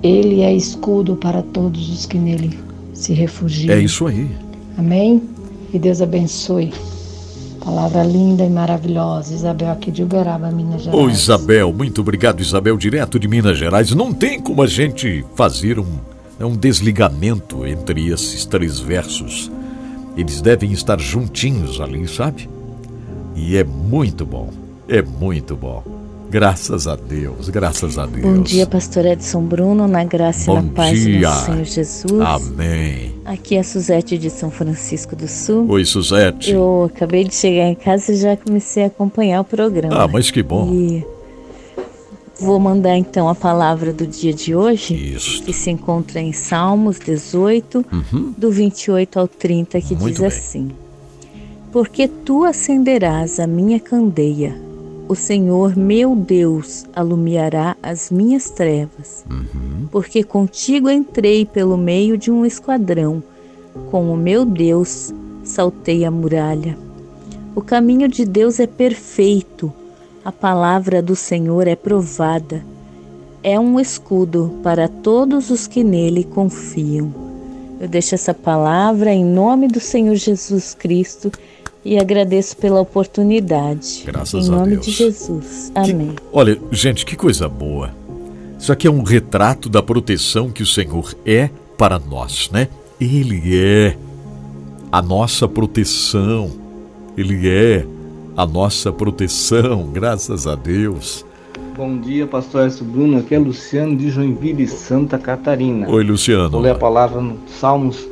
Ele 0.00 0.42
é 0.42 0.54
escudo 0.54 1.16
para 1.16 1.42
todos 1.42 1.92
os 1.92 2.06
que 2.06 2.18
nele 2.18 2.56
se 2.94 3.12
refugiam. 3.12 3.74
É 3.74 3.80
isso 3.80 4.06
aí. 4.06 4.30
Amém? 4.78 5.20
Que 5.72 5.78
Deus 5.80 6.00
abençoe. 6.00 6.72
Palavra 7.64 8.02
linda 8.02 8.44
e 8.44 8.50
maravilhosa. 8.50 9.34
Isabel 9.34 9.70
aqui 9.70 9.90
de 9.90 10.02
Uberaba, 10.02 10.50
Minas 10.50 10.82
Gerais. 10.82 11.00
Ô 11.00 11.08
Isabel, 11.08 11.72
muito 11.72 12.00
obrigado, 12.00 12.40
Isabel, 12.40 12.76
direto 12.76 13.18
de 13.18 13.28
Minas 13.28 13.56
Gerais. 13.56 13.94
Não 13.94 14.12
tem 14.12 14.40
como 14.40 14.62
a 14.62 14.66
gente 14.66 15.24
fazer 15.36 15.78
um, 15.78 15.98
né, 16.38 16.44
um 16.44 16.56
desligamento 16.56 17.64
entre 17.64 18.08
esses 18.08 18.44
três 18.44 18.80
versos. 18.80 19.50
Eles 20.16 20.40
devem 20.40 20.72
estar 20.72 20.98
juntinhos 20.98 21.80
ali, 21.80 22.06
sabe? 22.08 22.48
E 23.36 23.56
é 23.56 23.64
muito 23.64 24.26
bom. 24.26 24.50
É 24.88 25.00
muito 25.00 25.56
bom. 25.56 26.01
Graças 26.32 26.86
a 26.86 26.96
Deus, 26.96 27.50
graças 27.50 27.98
a 27.98 28.06
Deus. 28.06 28.22
Bom 28.22 28.40
dia, 28.40 28.66
pastor 28.66 29.04
Edson 29.04 29.42
Bruno, 29.42 29.86
na 29.86 30.02
graça 30.02 30.46
Bom 30.46 30.60
e 30.60 30.62
na 30.62 30.72
paz 30.72 30.98
dia. 30.98 31.28
do 31.28 31.34
Senhor 31.34 31.64
Jesus. 31.64 32.20
Amém. 32.22 33.14
Aqui 33.26 33.56
é 33.56 33.60
a 33.60 33.62
Suzete 33.62 34.16
de 34.16 34.30
São 34.30 34.50
Francisco 34.50 35.14
do 35.14 35.28
Sul. 35.28 35.68
Oi, 35.68 35.84
Suzete. 35.84 36.50
Eu 36.50 36.90
acabei 36.90 37.24
de 37.24 37.34
chegar 37.34 37.66
em 37.66 37.74
casa 37.74 38.12
e 38.12 38.16
já 38.16 38.34
comecei 38.34 38.84
a 38.84 38.86
acompanhar 38.86 39.42
o 39.42 39.44
programa. 39.44 39.94
Ah, 39.94 40.08
mas 40.08 40.30
que 40.30 40.42
bom. 40.42 40.72
E 40.72 41.04
vou 42.40 42.58
mandar 42.58 42.96
então 42.96 43.28
a 43.28 43.34
palavra 43.34 43.92
do 43.92 44.06
dia 44.06 44.32
de 44.32 44.54
hoje, 44.54 44.94
Isso. 44.94 45.42
que 45.42 45.52
se 45.52 45.70
encontra 45.70 46.18
em 46.18 46.32
Salmos 46.32 46.98
18, 46.98 47.84
uhum. 47.92 48.34
do 48.38 48.50
28 48.50 49.18
ao 49.18 49.28
30, 49.28 49.82
que 49.82 49.94
Muito 49.94 50.06
diz 50.14 50.20
bem. 50.20 50.28
assim: 50.28 50.70
Porque 51.70 52.08
tu 52.08 52.42
acenderás 52.42 53.38
a 53.38 53.46
minha 53.46 53.78
candeia 53.78 54.71
o 55.12 55.14
Senhor 55.14 55.76
meu 55.76 56.16
Deus 56.16 56.86
alumiará 56.96 57.76
as 57.82 58.10
minhas 58.10 58.48
trevas, 58.48 59.26
uhum. 59.30 59.86
porque 59.90 60.24
contigo 60.24 60.88
entrei 60.88 61.44
pelo 61.44 61.76
meio 61.76 62.16
de 62.16 62.30
um 62.30 62.46
esquadrão, 62.46 63.22
com 63.90 64.10
o 64.10 64.16
meu 64.16 64.46
Deus 64.46 65.12
saltei 65.44 66.06
a 66.06 66.10
muralha. 66.10 66.78
O 67.54 67.60
caminho 67.60 68.08
de 68.08 68.24
Deus 68.24 68.58
é 68.58 68.66
perfeito, 68.66 69.70
a 70.24 70.32
palavra 70.32 71.02
do 71.02 71.14
Senhor 71.14 71.68
é 71.68 71.76
provada, 71.76 72.64
é 73.42 73.60
um 73.60 73.78
escudo 73.78 74.60
para 74.62 74.88
todos 74.88 75.50
os 75.50 75.66
que 75.66 75.84
nele 75.84 76.24
confiam. 76.24 77.12
Eu 77.78 77.86
deixo 77.86 78.14
essa 78.14 78.32
palavra 78.32 79.12
em 79.12 79.26
nome 79.26 79.68
do 79.68 79.80
Senhor 79.80 80.14
Jesus 80.14 80.72
Cristo 80.72 81.30
e 81.84 81.98
agradeço 81.98 82.56
pela 82.56 82.80
oportunidade. 82.80 84.04
Graças 84.06 84.34
a 84.34 84.38
Deus. 84.38 84.48
Em 84.48 84.50
nome 84.50 84.76
de 84.76 84.90
Jesus. 84.90 85.72
Amém. 85.74 86.14
Que, 86.14 86.22
olha, 86.32 86.58
gente, 86.70 87.04
que 87.04 87.16
coisa 87.16 87.48
boa. 87.48 87.90
Isso 88.58 88.72
aqui 88.72 88.86
é 88.86 88.90
um 88.90 89.02
retrato 89.02 89.68
da 89.68 89.82
proteção 89.82 90.50
que 90.50 90.62
o 90.62 90.66
Senhor 90.66 91.14
é 91.26 91.50
para 91.76 91.98
nós, 91.98 92.48
né? 92.52 92.68
Ele 93.00 93.56
é 93.56 93.96
a 94.90 95.02
nossa 95.02 95.48
proteção. 95.48 96.50
Ele 97.16 97.48
é 97.48 97.84
a 98.36 98.46
nossa 98.46 98.92
proteção, 98.92 99.88
graças 99.92 100.46
a 100.46 100.54
Deus. 100.54 101.24
Bom 101.76 101.98
dia, 101.98 102.26
pastor 102.26 102.66
S. 102.66 102.84
Bruno. 102.84 103.18
Aqui 103.18 103.34
é 103.34 103.38
Luciano 103.38 103.96
de 103.96 104.10
Joinville, 104.10 104.68
Santa 104.68 105.18
Catarina. 105.18 105.88
Oi, 105.88 106.04
Luciano. 106.04 106.50
Vou 106.50 106.60
ler 106.60 106.70
a 106.70 106.74
palavra 106.74 107.20
no 107.20 107.38
Salmos 107.48 108.06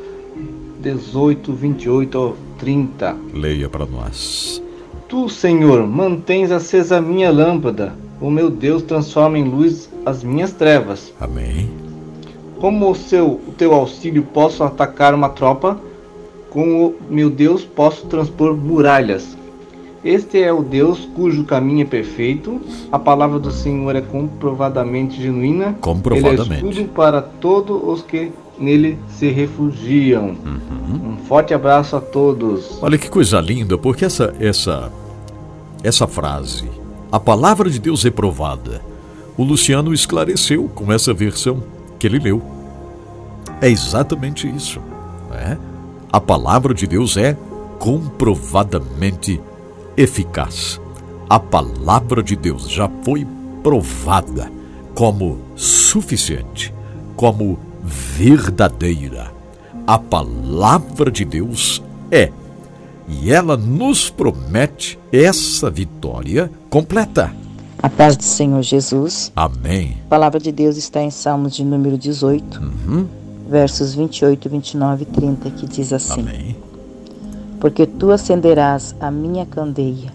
18, 0.80 1.52
28 1.52 2.36
30. 2.60 3.16
Leia 3.32 3.68
para 3.68 3.86
nós. 3.86 4.62
Tu, 5.08 5.28
Senhor, 5.28 5.86
mantens 5.86 6.52
acesa 6.52 6.98
a 6.98 7.00
minha 7.00 7.32
lâmpada. 7.32 7.94
O 8.20 8.30
meu 8.30 8.50
Deus 8.50 8.82
transforma 8.82 9.38
em 9.38 9.44
luz 9.44 9.90
as 10.04 10.22
minhas 10.22 10.52
trevas. 10.52 11.12
Amém. 11.18 11.70
Como 12.60 12.90
o, 12.90 12.94
seu, 12.94 13.40
o 13.48 13.52
teu 13.56 13.74
auxílio 13.74 14.22
posso 14.22 14.62
atacar 14.62 15.14
uma 15.14 15.30
tropa, 15.30 15.80
com 16.50 16.86
o 16.86 16.94
meu 17.08 17.30
Deus 17.30 17.64
posso 17.64 18.06
transpor 18.06 18.54
muralhas. 18.54 19.36
Este 20.04 20.42
é 20.42 20.52
o 20.52 20.62
Deus 20.62 21.08
cujo 21.14 21.44
caminho 21.44 21.82
é 21.82 21.84
perfeito. 21.86 22.60
A 22.92 22.98
palavra 22.98 23.38
do 23.38 23.50
Senhor 23.50 23.96
é 23.96 24.00
comprovadamente 24.00 25.20
genuína. 25.20 25.76
Comprovadamente. 25.80 26.52
Ele 26.52 26.68
é 26.68 26.70
escudo 26.70 26.88
para 26.94 27.20
todos 27.20 27.80
os 27.82 28.02
que 28.02 28.30
nele 28.60 28.98
se 29.08 29.30
refugiam. 29.30 30.36
Uhum. 30.44 31.12
Um 31.12 31.16
forte 31.26 31.54
abraço 31.54 31.96
a 31.96 32.00
todos. 32.00 32.78
Olha 32.82 32.98
que 32.98 33.08
coisa 33.08 33.40
linda, 33.40 33.78
porque 33.78 34.04
essa 34.04 34.34
essa 34.38 34.92
essa 35.82 36.06
frase, 36.06 36.68
a 37.10 37.18
palavra 37.18 37.70
de 37.70 37.78
Deus 37.78 38.04
é 38.04 38.10
provada. 38.10 38.82
O 39.36 39.42
Luciano 39.42 39.94
esclareceu 39.94 40.68
com 40.74 40.92
essa 40.92 41.14
versão 41.14 41.62
que 41.98 42.06
ele 42.06 42.18
leu. 42.18 42.42
É 43.60 43.68
exatamente 43.68 44.46
isso. 44.48 44.80
Né? 45.30 45.58
A 46.12 46.20
palavra 46.20 46.74
de 46.74 46.86
Deus 46.86 47.16
é 47.16 47.36
comprovadamente 47.78 49.40
eficaz. 49.96 50.80
A 51.28 51.38
palavra 51.38 52.22
de 52.22 52.36
Deus 52.36 52.68
já 52.68 52.90
foi 53.02 53.26
provada 53.62 54.50
como 54.94 55.38
suficiente, 55.56 56.74
como 57.16 57.58
verdadeira. 57.90 59.32
A 59.86 59.98
palavra 59.98 61.10
de 61.10 61.24
Deus 61.24 61.82
é. 62.10 62.30
E 63.08 63.32
ela 63.32 63.56
nos 63.56 64.08
promete 64.08 64.98
essa 65.12 65.68
vitória 65.68 66.50
completa. 66.70 67.32
A 67.82 67.88
paz 67.88 68.16
do 68.16 68.22
Senhor 68.22 68.62
Jesus. 68.62 69.32
Amém. 69.34 69.96
A 70.06 70.08
palavra 70.08 70.38
de 70.38 70.52
Deus 70.52 70.76
está 70.76 71.02
em 71.02 71.10
Salmos 71.10 71.56
de 71.56 71.64
número 71.64 71.98
18, 71.98 72.60
uhum. 72.60 73.06
versos 73.48 73.94
28, 73.94 74.48
29 74.48 75.02
e 75.02 75.06
30, 75.06 75.50
que 75.50 75.66
diz 75.66 75.92
assim: 75.92 76.20
Amém. 76.20 76.56
Porque 77.58 77.86
tu 77.86 78.12
acenderás 78.12 78.94
a 79.00 79.10
minha 79.10 79.44
candeia, 79.44 80.12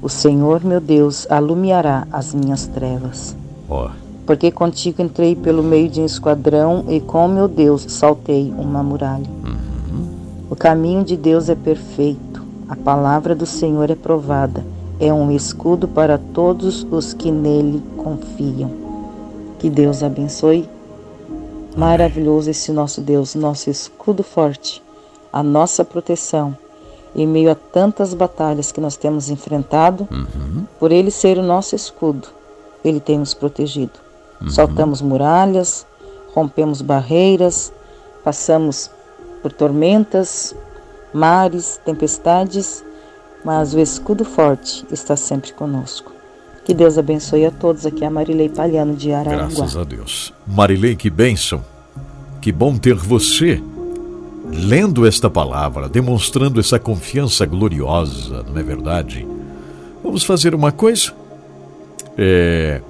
o 0.00 0.08
Senhor 0.08 0.64
meu 0.64 0.80
Deus 0.80 1.26
alumiará 1.30 2.06
as 2.12 2.32
minhas 2.32 2.66
trevas. 2.66 3.34
Oh 3.68 4.03
porque 4.26 4.50
contigo 4.50 5.02
entrei 5.02 5.36
pelo 5.36 5.62
meio 5.62 5.88
de 5.88 6.00
um 6.00 6.06
esquadrão 6.06 6.84
e 6.88 7.00
com 7.00 7.28
meu 7.28 7.46
Deus 7.46 7.86
saltei 7.88 8.52
uma 8.56 8.82
muralha. 8.82 9.28
Uhum. 9.44 10.08
O 10.50 10.56
caminho 10.56 11.04
de 11.04 11.16
Deus 11.16 11.48
é 11.48 11.54
perfeito, 11.54 12.42
a 12.68 12.76
palavra 12.76 13.34
do 13.34 13.46
Senhor 13.46 13.90
é 13.90 13.94
provada, 13.94 14.64
é 14.98 15.12
um 15.12 15.30
escudo 15.30 15.86
para 15.86 16.16
todos 16.16 16.86
os 16.90 17.12
que 17.12 17.30
nele 17.30 17.82
confiam. 17.96 18.70
Que 19.58 19.68
Deus 19.68 20.02
abençoe. 20.02 20.68
Maravilhoso 21.76 22.50
esse 22.50 22.70
nosso 22.72 23.00
Deus, 23.00 23.34
nosso 23.34 23.68
escudo 23.68 24.22
forte, 24.22 24.82
a 25.32 25.42
nossa 25.42 25.84
proteção. 25.84 26.56
Em 27.16 27.26
meio 27.26 27.50
a 27.50 27.54
tantas 27.54 28.12
batalhas 28.12 28.72
que 28.72 28.80
nós 28.80 28.96
temos 28.96 29.30
enfrentado, 29.30 30.08
uhum. 30.10 30.64
por 30.80 30.90
Ele 30.90 31.10
ser 31.10 31.38
o 31.38 31.42
nosso 31.42 31.76
escudo, 31.76 32.28
Ele 32.84 33.00
tem 33.00 33.18
nos 33.18 33.34
protegido. 33.34 34.03
Uhum. 34.40 34.50
Saltamos 34.50 35.00
muralhas, 35.00 35.86
rompemos 36.34 36.82
barreiras, 36.82 37.72
passamos 38.22 38.90
por 39.42 39.52
tormentas, 39.52 40.54
mares, 41.12 41.80
tempestades, 41.84 42.84
mas 43.44 43.74
o 43.74 43.78
escudo 43.78 44.24
forte 44.24 44.84
está 44.90 45.16
sempre 45.16 45.52
conosco. 45.52 46.12
Que 46.64 46.72
Deus 46.72 46.96
abençoe 46.96 47.44
a 47.44 47.50
todos 47.50 47.84
aqui, 47.84 48.04
a 48.04 48.10
Marilei 48.10 48.48
Palhano 48.48 48.94
de 48.94 49.12
Araranguá. 49.12 49.48
Graças 49.48 49.76
a 49.76 49.84
Deus. 49.84 50.32
Marilei, 50.46 50.96
que 50.96 51.10
bênção. 51.10 51.62
Que 52.40 52.50
bom 52.50 52.76
ter 52.76 52.94
você 52.94 53.62
lendo 54.50 55.06
esta 55.06 55.28
palavra, 55.28 55.88
demonstrando 55.88 56.60
essa 56.60 56.78
confiança 56.78 57.44
gloriosa, 57.44 58.42
não 58.42 58.58
é 58.58 58.62
verdade? 58.62 59.26
Vamos 60.02 60.24
fazer 60.24 60.54
uma 60.54 60.72
coisa? 60.72 61.12
É, 62.16 62.80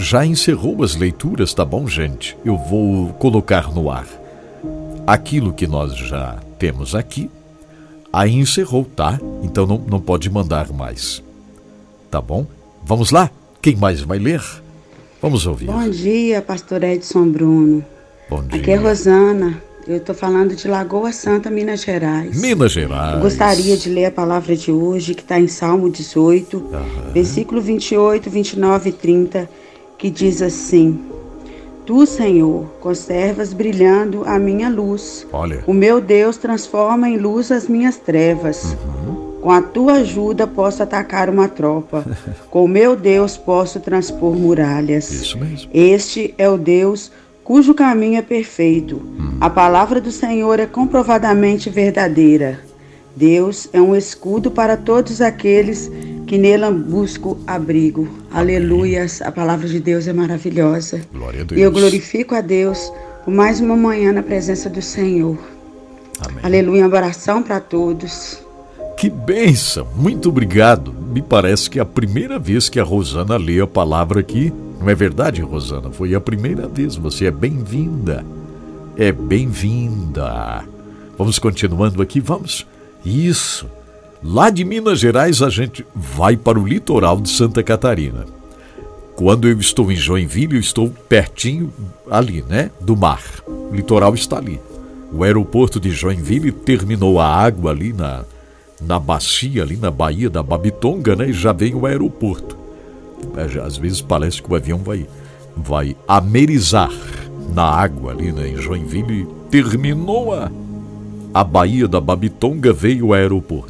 já 0.00 0.24
encerrou 0.24 0.82
as 0.82 0.96
leituras, 0.96 1.52
tá 1.52 1.64
bom, 1.64 1.86
gente? 1.86 2.36
Eu 2.44 2.56
vou 2.56 3.12
colocar 3.14 3.72
no 3.72 3.90
ar 3.90 4.06
aquilo 5.06 5.52
que 5.52 5.66
nós 5.66 5.94
já 5.96 6.38
temos 6.58 6.94
aqui. 6.94 7.30
Aí 8.12 8.34
encerrou, 8.34 8.84
tá? 8.84 9.20
Então 9.42 9.66
não, 9.66 9.78
não 9.78 10.00
pode 10.00 10.28
mandar 10.30 10.72
mais. 10.72 11.22
Tá 12.10 12.20
bom? 12.20 12.46
Vamos 12.84 13.10
lá? 13.10 13.30
Quem 13.62 13.76
mais 13.76 14.00
vai 14.00 14.18
ler? 14.18 14.42
Vamos 15.20 15.46
ouvir. 15.46 15.66
Bom 15.66 15.88
dia, 15.88 16.40
pastor 16.42 16.82
Edson 16.82 17.28
Bruno. 17.28 17.84
Bom 18.28 18.42
dia. 18.42 18.60
Aqui 18.60 18.70
é 18.70 18.76
Rosana. 18.76 19.62
Eu 19.86 19.96
estou 19.96 20.14
falando 20.14 20.54
de 20.54 20.66
Lagoa 20.68 21.12
Santa, 21.12 21.50
Minas 21.50 21.82
Gerais. 21.82 22.40
Minas 22.40 22.72
Gerais. 22.72 23.14
Eu 23.14 23.20
gostaria 23.20 23.76
de 23.76 23.88
ler 23.88 24.06
a 24.06 24.10
palavra 24.10 24.56
de 24.56 24.70
hoje, 24.70 25.14
que 25.14 25.22
está 25.22 25.38
em 25.38 25.48
Salmo 25.48 25.90
18, 25.90 26.56
uhum. 26.56 27.12
versículo 27.12 27.60
28, 27.60 28.30
29 28.30 28.90
e 28.90 28.92
30 28.92 29.59
que 30.00 30.10
diz 30.10 30.40
assim: 30.40 30.98
Tu, 31.84 32.06
Senhor, 32.06 32.64
conservas 32.80 33.52
brilhando 33.52 34.24
a 34.24 34.38
minha 34.38 34.70
luz. 34.70 35.26
Olha. 35.30 35.62
O 35.66 35.74
meu 35.74 36.00
Deus 36.00 36.38
transforma 36.38 37.08
em 37.08 37.18
luz 37.18 37.52
as 37.52 37.68
minhas 37.68 37.98
trevas. 37.98 38.76
Uhum. 38.84 39.30
Com 39.42 39.50
a 39.50 39.62
tua 39.62 39.94
ajuda 39.94 40.46
posso 40.46 40.82
atacar 40.82 41.28
uma 41.28 41.48
tropa. 41.48 42.04
Com 42.50 42.64
o 42.64 42.68
meu 42.68 42.96
Deus 42.96 43.36
posso 43.36 43.78
transpor 43.78 44.34
muralhas. 44.34 45.10
Isso 45.10 45.38
mesmo. 45.38 45.70
Este 45.72 46.34
é 46.38 46.48
o 46.48 46.56
Deus 46.56 47.12
cujo 47.44 47.74
caminho 47.74 48.18
é 48.18 48.22
perfeito. 48.22 48.96
Uhum. 48.96 49.36
A 49.40 49.50
palavra 49.50 50.00
do 50.00 50.10
Senhor 50.10 50.58
é 50.60 50.66
comprovadamente 50.66 51.68
verdadeira. 51.68 52.60
Deus 53.14 53.68
é 53.72 53.80
um 53.80 53.94
escudo 53.94 54.50
para 54.50 54.76
todos 54.76 55.20
aqueles 55.20 55.90
que 56.30 56.38
nele 56.38 56.70
busco 56.70 57.40
abrigo. 57.44 58.02
Amém. 58.30 58.54
Aleluias. 58.54 59.20
A 59.20 59.32
palavra 59.32 59.66
de 59.66 59.80
Deus 59.80 60.06
é 60.06 60.12
maravilhosa. 60.12 61.00
Glória 61.12 61.40
a 61.40 61.44
Deus. 61.44 61.60
E 61.60 61.64
eu 61.64 61.72
glorifico 61.72 62.36
a 62.36 62.40
Deus 62.40 62.92
por 63.24 63.34
mais 63.34 63.58
uma 63.58 63.74
manhã 63.74 64.12
na 64.12 64.22
presença 64.22 64.70
do 64.70 64.80
Senhor. 64.80 65.36
Amém. 66.20 66.38
Aleluia. 66.40 66.86
Uma 66.86 66.96
oração 66.96 67.42
para 67.42 67.58
todos. 67.58 68.40
Que 68.96 69.10
bênção! 69.10 69.88
Muito 69.96 70.28
obrigado. 70.28 70.92
Me 70.92 71.20
parece 71.20 71.68
que 71.68 71.80
é 71.80 71.82
a 71.82 71.86
primeira 71.86 72.38
vez 72.38 72.68
que 72.68 72.78
a 72.78 72.84
Rosana 72.84 73.36
lê 73.36 73.60
a 73.60 73.66
palavra 73.66 74.20
aqui. 74.20 74.52
Não 74.80 74.88
é 74.88 74.94
verdade, 74.94 75.42
Rosana? 75.42 75.90
Foi 75.90 76.14
a 76.14 76.20
primeira 76.20 76.68
vez. 76.68 76.94
Você 76.94 77.24
é 77.24 77.32
bem-vinda. 77.32 78.24
É 78.96 79.10
bem-vinda. 79.10 80.62
Vamos 81.18 81.40
continuando 81.40 82.00
aqui, 82.00 82.20
vamos? 82.20 82.64
Isso. 83.04 83.66
Lá 84.22 84.50
de 84.50 84.64
Minas 84.64 84.98
Gerais, 84.98 85.40
a 85.40 85.48
gente 85.48 85.84
vai 85.94 86.36
para 86.36 86.60
o 86.60 86.66
litoral 86.66 87.18
de 87.18 87.30
Santa 87.30 87.62
Catarina. 87.62 88.26
Quando 89.16 89.48
eu 89.48 89.58
estou 89.58 89.90
em 89.90 89.96
Joinville, 89.96 90.56
eu 90.56 90.60
estou 90.60 90.90
pertinho 91.08 91.72
ali, 92.10 92.44
né? 92.46 92.70
Do 92.80 92.94
mar. 92.94 93.22
O 93.46 93.74
litoral 93.74 94.14
está 94.14 94.36
ali. 94.36 94.60
O 95.12 95.24
aeroporto 95.24 95.80
de 95.80 95.90
Joinville 95.90 96.52
terminou 96.52 97.18
a 97.18 97.26
água 97.26 97.70
ali 97.70 97.94
na, 97.94 98.24
na 98.80 98.98
bacia, 98.98 99.62
ali 99.62 99.76
na 99.76 99.90
Baía 99.90 100.28
da 100.28 100.42
Babitonga, 100.42 101.16
né? 101.16 101.30
E 101.30 101.32
já 101.32 101.52
vem 101.52 101.74
o 101.74 101.86
aeroporto. 101.86 102.56
É, 103.36 103.60
às 103.60 103.76
vezes 103.76 104.00
parece 104.02 104.42
que 104.42 104.50
o 104.50 104.54
avião 104.54 104.78
vai, 104.78 105.06
vai 105.56 105.96
amerizar 106.06 106.92
na 107.54 107.64
água 107.64 108.12
ali 108.12 108.32
né? 108.32 108.48
em 108.48 108.56
Joinville. 108.56 109.26
Terminou 109.50 110.34
a, 110.34 110.50
a 111.32 111.42
Baía 111.42 111.88
da 111.88 112.00
Babitonga, 112.00 112.72
veio 112.72 113.08
o 113.08 113.14
aeroporto. 113.14 113.69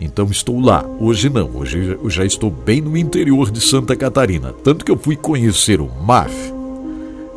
Então 0.00 0.26
estou 0.26 0.60
lá. 0.60 0.84
Hoje 1.00 1.28
não, 1.28 1.50
hoje 1.54 1.98
eu 2.02 2.08
já 2.08 2.24
estou 2.24 2.50
bem 2.50 2.80
no 2.80 2.96
interior 2.96 3.50
de 3.50 3.60
Santa 3.60 3.96
Catarina. 3.96 4.52
Tanto 4.62 4.84
que 4.84 4.90
eu 4.90 4.96
fui 4.96 5.16
conhecer 5.16 5.80
o 5.80 5.90
mar 6.02 6.30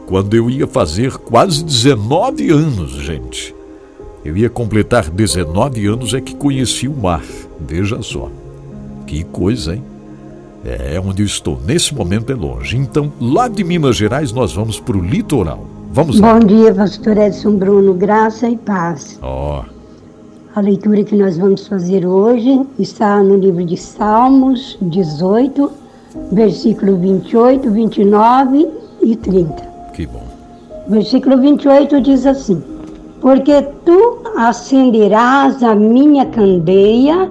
quando 0.05 0.35
eu 0.35 0.49
ia 0.49 0.67
fazer 0.67 1.13
quase 1.13 1.63
19 1.63 2.49
anos, 2.51 2.91
gente. 2.91 3.55
Eu 4.23 4.37
ia 4.37 4.49
completar 4.49 5.09
19 5.09 5.87
anos 5.87 6.13
é 6.13 6.21
que 6.21 6.35
conheci 6.35 6.87
o 6.87 6.93
mar. 6.93 7.23
Veja 7.59 8.01
só. 8.01 8.29
Que 9.07 9.23
coisa, 9.23 9.75
hein? 9.75 9.83
É 10.63 10.99
onde 10.99 11.23
eu 11.23 11.25
estou. 11.25 11.59
Nesse 11.65 11.95
momento 11.95 12.31
é 12.31 12.35
longe. 12.35 12.77
Então, 12.77 13.11
lá 13.19 13.47
de 13.47 13.63
Minas 13.63 13.95
Gerais, 13.95 14.31
nós 14.31 14.53
vamos 14.53 14.79
para 14.79 14.95
o 14.95 15.01
litoral. 15.01 15.65
Vamos 15.91 16.19
lá. 16.19 16.33
Bom 16.33 16.45
dia, 16.45 16.73
pastor 16.73 17.17
Edson 17.17 17.55
Bruno. 17.55 17.93
Graça 17.95 18.47
e 18.47 18.57
paz. 18.57 19.17
Ó. 19.21 19.61
Oh. 19.61 19.70
A 20.53 20.59
leitura 20.59 21.01
que 21.05 21.15
nós 21.15 21.37
vamos 21.37 21.65
fazer 21.65 22.05
hoje 22.05 22.61
está 22.77 23.23
no 23.23 23.37
livro 23.37 23.63
de 23.63 23.77
Salmos 23.77 24.77
18, 24.81 25.71
versículo 26.33 26.97
28, 26.97 27.71
29 27.71 28.69
e 29.01 29.15
30. 29.15 29.53
Que 29.93 30.05
bom. 30.05 30.23
Versículo 30.89 31.37
28 31.37 32.01
diz 32.01 32.25
assim: 32.25 32.61
Porque 33.21 33.61
tu 33.85 34.17
acenderás 34.35 35.63
a 35.63 35.73
minha 35.73 36.25
candeia, 36.25 37.29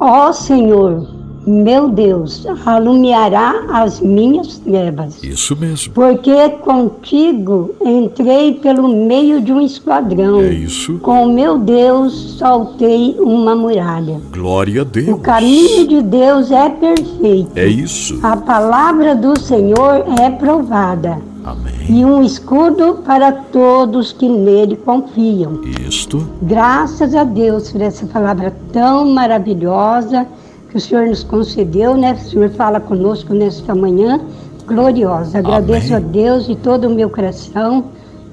ó 0.00 0.32
Senhor, 0.32 1.06
meu 1.46 1.88
Deus, 1.88 2.44
alumiará 2.64 3.66
as 3.70 4.00
minhas 4.00 4.58
trevas. 4.58 5.22
Isso 5.22 5.56
mesmo. 5.56 5.94
Porque 5.94 6.48
contigo 6.60 7.74
entrei 7.80 8.54
pelo 8.54 8.88
meio 8.88 9.40
de 9.40 9.52
um 9.52 9.60
esquadrão. 9.60 10.40
É 10.40 10.52
isso. 10.52 10.98
Com 10.98 11.26
meu 11.26 11.56
Deus 11.58 12.12
soltei 12.38 13.14
uma 13.20 13.54
muralha. 13.54 14.20
Glória 14.32 14.82
a 14.82 14.84
Deus. 14.84 15.08
O 15.08 15.18
caminho 15.18 15.86
de 15.86 16.02
Deus 16.02 16.50
é 16.50 16.68
perfeito. 16.68 17.52
É 17.54 17.66
isso. 17.66 18.18
A 18.22 18.36
palavra 18.36 19.14
do 19.14 19.38
Senhor 19.38 20.04
é 20.20 20.28
provada. 20.30 21.18
Amém. 21.44 21.74
E 21.88 22.04
um 22.04 22.24
escudo 22.24 23.02
para 23.04 23.30
todos 23.30 24.12
que 24.12 24.28
nele 24.28 24.74
confiam. 24.76 25.60
Isto. 25.86 26.26
Graças 26.42 27.14
a 27.14 27.22
Deus 27.22 27.70
por 27.70 27.80
essa 27.80 28.04
palavra 28.06 28.52
tão 28.72 29.08
maravilhosa 29.08 30.26
que 30.70 30.76
o 30.76 30.80
Senhor 30.80 31.06
nos 31.06 31.22
concedeu, 31.22 31.96
né? 31.96 32.12
O 32.12 32.18
Senhor 32.18 32.50
fala 32.50 32.80
conosco 32.80 33.32
nesta 33.32 33.74
manhã 33.74 34.20
gloriosa. 34.66 35.38
Agradeço 35.38 35.94
Amém. 35.94 36.08
a 36.08 36.12
Deus 36.12 36.46
de 36.46 36.56
todo 36.56 36.88
o 36.88 36.94
meu 36.94 37.08
coração, 37.08 37.84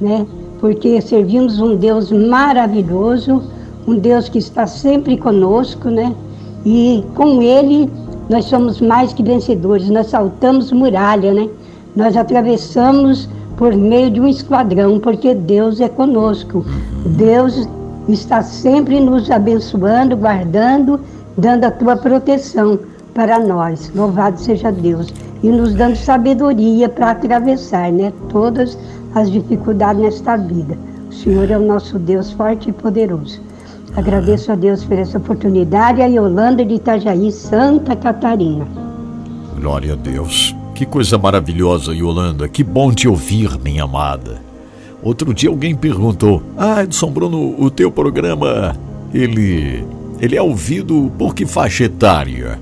né? 0.01 0.25
Porque 0.59 0.99
servimos 1.01 1.59
um 1.59 1.75
Deus 1.75 2.11
maravilhoso, 2.11 3.43
um 3.87 3.95
Deus 3.95 4.29
que 4.29 4.39
está 4.39 4.65
sempre 4.65 5.17
conosco, 5.17 5.89
né? 5.89 6.13
E 6.65 7.03
com 7.15 7.41
Ele 7.41 7.89
nós 8.29 8.45
somos 8.45 8.79
mais 8.81 9.13
que 9.13 9.21
vencedores. 9.21 9.89
Nós 9.89 10.07
saltamos 10.07 10.71
muralha, 10.71 11.33
né? 11.33 11.49
Nós 11.95 12.17
atravessamos 12.17 13.29
por 13.57 13.75
meio 13.75 14.09
de 14.09 14.19
um 14.19 14.27
esquadrão, 14.27 14.99
porque 14.99 15.35
Deus 15.35 15.79
é 15.79 15.87
conosco. 15.87 16.65
Deus 17.05 17.67
está 18.07 18.41
sempre 18.41 18.99
nos 18.99 19.29
abençoando, 19.29 20.17
guardando 20.17 20.99
dando 21.37 21.65
a 21.65 21.71
tua 21.71 21.95
proteção 21.95 22.79
para 23.13 23.39
nós. 23.39 23.91
Louvado 23.95 24.39
seja 24.39 24.71
Deus. 24.71 25.13
E 25.41 25.49
nos 25.49 25.73
dando 25.73 25.95
sabedoria 25.95 26.87
para 26.87 27.11
atravessar 27.11 27.91
né, 27.91 28.13
todas 28.29 28.77
as 29.13 29.29
dificuldades 29.29 30.01
nesta 30.01 30.37
vida. 30.37 30.77
O 31.09 31.13
Senhor 31.13 31.49
é 31.51 31.57
o 31.57 31.65
nosso 31.65 31.99
Deus 31.99 32.31
forte 32.31 32.69
e 32.69 32.73
poderoso. 32.73 33.41
Agradeço 33.95 34.51
a 34.51 34.55
Deus 34.55 34.83
por 34.83 34.97
essa 34.97 35.17
oportunidade. 35.17 36.01
A 36.01 36.05
Yolanda 36.05 36.65
de 36.65 36.75
Itajaí, 36.75 37.31
Santa 37.31 37.95
Catarina. 37.95 38.65
Glória 39.59 39.93
a 39.93 39.95
Deus. 39.95 40.55
Que 40.73 40.85
coisa 40.85 41.17
maravilhosa, 41.17 41.93
Yolanda. 41.93 42.47
Que 42.47 42.63
bom 42.63 42.91
te 42.91 43.07
ouvir, 43.07 43.59
minha 43.59 43.83
amada. 43.83 44.41
Outro 45.03 45.33
dia 45.33 45.49
alguém 45.49 45.75
perguntou: 45.75 46.41
Ah, 46.57 46.83
Edson 46.83 47.11
Bruno, 47.11 47.55
o 47.59 47.69
teu 47.69 47.91
programa, 47.91 48.75
ele 49.13 49.85
ele 50.23 50.37
é 50.37 50.41
ouvido 50.41 51.11
por 51.17 51.35
que 51.35 51.45
faixa 51.45 51.83
etária? 51.83 52.57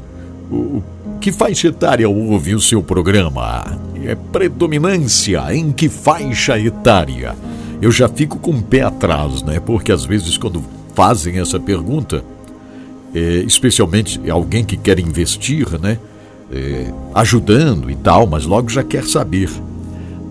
O, 0.52 0.82
que 1.22 1.32
faixa 1.32 1.68
etária 1.68 2.10
ouve 2.10 2.56
o 2.56 2.60
seu 2.60 2.82
programa? 2.82 3.78
É 4.04 4.16
predominância 4.16 5.44
em 5.54 5.72
que 5.72 5.88
faixa 5.88 6.58
etária? 6.58 7.36
Eu 7.80 7.92
já 7.92 8.10
fico 8.10 8.40
com 8.40 8.50
o 8.50 8.64
pé 8.64 8.82
atrás, 8.82 9.44
né? 9.44 9.60
Porque 9.60 9.92
às 9.92 10.04
vezes 10.04 10.40
quando 10.40 10.64
fazem 10.96 11.38
essa 11.38 11.60
pergunta, 11.60 12.24
é, 13.14 13.20
especialmente 13.46 14.20
alguém 14.28 14.66
que 14.66 14.76
quer 14.76 14.98
investir, 14.98 15.68
né? 15.80 16.00
É, 16.52 16.92
ajudando 17.14 17.92
e 17.92 17.96
tal, 17.96 18.26
mas 18.26 18.44
logo 18.44 18.70
já 18.70 18.84
quer 18.84 19.04
saber. 19.04 19.52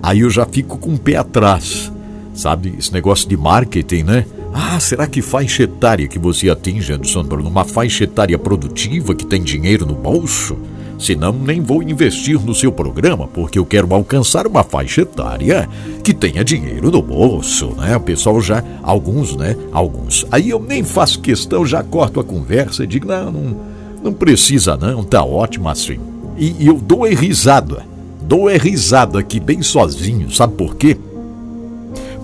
Aí 0.03 0.21
eu 0.21 0.31
já 0.31 0.45
fico 0.45 0.77
com 0.79 0.95
o 0.95 0.99
pé 0.99 1.15
atrás, 1.15 1.93
sabe? 2.35 2.75
Esse 2.77 2.93
negócio 2.93 3.29
de 3.29 3.37
marketing, 3.37 4.03
né? 4.03 4.27
Ah, 4.53 4.81
será 4.81 5.07
que 5.07 5.23
faixa 5.23 5.63
etária 5.63 6.09
que 6.09 6.19
você 6.19 6.51
atinge, 6.51 6.93
Anderson 6.93 7.23
Bruno? 7.23 7.49
Uma 7.49 7.65
faixa 7.65 8.05
etária 8.05 8.39
produtiva 8.39 9.15
que 9.15 9.25
tem 9.25 9.43
dinheiro 9.43 9.87
no 9.87 9.95
bolso? 9.95 10.57
Senão, 10.99 11.33
nem 11.33 11.63
vou 11.63 11.83
investir 11.83 12.39
no 12.39 12.55
seu 12.55 12.71
programa, 12.71 13.27
porque 13.27 13.59
eu 13.59 13.65
quero 13.65 13.93
alcançar 13.95 14.47
uma 14.47 14.63
faixa 14.63 15.01
etária 15.01 15.67
que 16.05 16.13
tenha 16.13 16.45
dinheiro 16.45 16.91
no 16.91 17.01
bolso, 17.01 17.75
né? 17.79 17.97
O 17.97 18.01
pessoal 18.01 18.39
já, 18.41 18.63
alguns, 18.83 19.35
né? 19.35 19.57
Alguns. 19.73 20.27
Aí 20.31 20.51
eu 20.51 20.61
nem 20.61 20.85
faço 20.85 21.21
questão, 21.21 21.65
já 21.65 21.83
corto 21.83 22.21
a 22.21 22.25
conversa 22.25 22.85
e 22.85 22.87
digo, 22.87 23.07
não, 23.07 23.33
não, 23.33 23.57
não 24.03 24.13
precisa 24.13 24.77
não, 24.77 25.03
tá 25.03 25.25
ótimo 25.25 25.71
assim. 25.71 25.99
E, 26.37 26.57
e 26.59 26.67
eu 26.67 26.75
dou 26.75 27.07
é 27.07 27.15
risada, 27.15 27.83
dou 28.21 28.51
é 28.51 28.59
risada 28.59 29.21
aqui 29.21 29.41
bem 29.41 29.63
sozinho, 29.63 30.31
sabe 30.31 30.55
por 30.55 30.77
quê? 30.77 30.99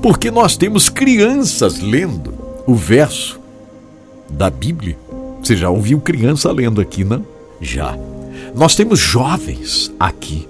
Porque 0.03 0.31
nós 0.31 0.57
temos 0.57 0.89
crianças 0.89 1.81
lendo 1.81 2.35
o 2.67 2.75
verso 2.75 3.41
da 4.29 4.51
Bíblia. 4.51 4.97
Você 5.43 5.57
já 5.57 5.71
ouviu 5.71 6.01
criança 6.01 6.51
lendo 6.53 6.81
aqui, 6.81 7.05
não? 7.05 7.25
Já. 7.61 7.97
Nós 8.55 8.75
temos 8.75 8.99
jovens 8.99 9.93
aqui, 9.99 10.49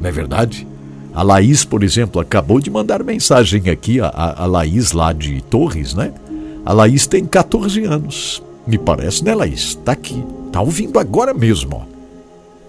não 0.00 0.08
é 0.08 0.12
verdade? 0.12 0.66
A 1.14 1.22
Laís, 1.22 1.64
por 1.64 1.82
exemplo, 1.82 2.20
acabou 2.20 2.60
de 2.60 2.70
mandar 2.70 3.02
mensagem 3.02 3.68
aqui, 3.70 4.00
a, 4.00 4.08
a 4.36 4.46
Laís 4.46 4.92
lá 4.92 5.12
de 5.12 5.40
Torres, 5.42 5.94
né? 5.94 6.12
A 6.64 6.72
Laís 6.72 7.06
tem 7.06 7.24
14 7.24 7.84
anos. 7.84 8.42
Me 8.66 8.78
parece, 8.78 9.24
né, 9.24 9.34
Laís? 9.34 9.74
Tá 9.74 9.92
aqui. 9.92 10.22
Tá 10.52 10.60
ouvindo 10.60 10.98
agora 10.98 11.32
mesmo, 11.32 11.76
ó. 11.76 11.82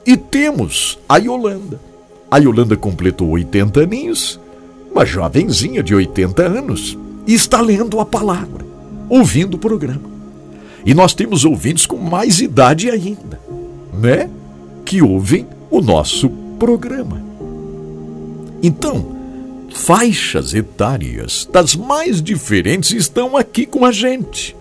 E 0.06 0.16
temos 0.18 0.98
a 1.08 1.18
Yolanda. 1.18 1.80
A 2.32 2.38
Yolanda 2.38 2.76
completou 2.76 3.30
80 3.30 3.82
aninhos 3.82 4.40
uma 4.92 5.06
jovenzinha 5.06 5.84
de 5.84 5.94
80 5.94 6.44
anos, 6.44 6.98
está 7.26 7.62
lendo 7.62 8.00
a 8.00 8.06
palavra, 8.06 8.66
ouvindo 9.08 9.56
o 9.56 9.60
programa. 9.60 10.10
E 10.86 10.94
nós 10.94 11.14
temos 11.14 11.46
ouvintes 11.46 11.86
com 11.86 11.98
mais 11.98 12.42
idade 12.42 12.90
ainda, 12.90 13.40
né? 13.94 14.30
Que 14.86 15.02
ouvem 15.02 15.48
o 15.70 15.82
nosso 15.82 16.30
programa. 16.58 17.22
Então, 18.62 19.16
faixas 19.74 20.54
etárias 20.54 21.48
das 21.52 21.76
mais 21.76 22.22
diferentes 22.22 22.92
estão 22.92 23.38
aqui 23.38 23.66
com 23.66 23.86
a 23.86 23.92
gente. 23.92 24.56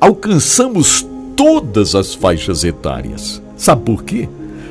Alcançamos 0.00 1.06
todas 1.36 1.94
as 1.94 2.14
faixas 2.14 2.62
etárias. 2.64 3.40
Sabe 3.56 3.82
por 3.82 4.04
quê? 4.04 4.28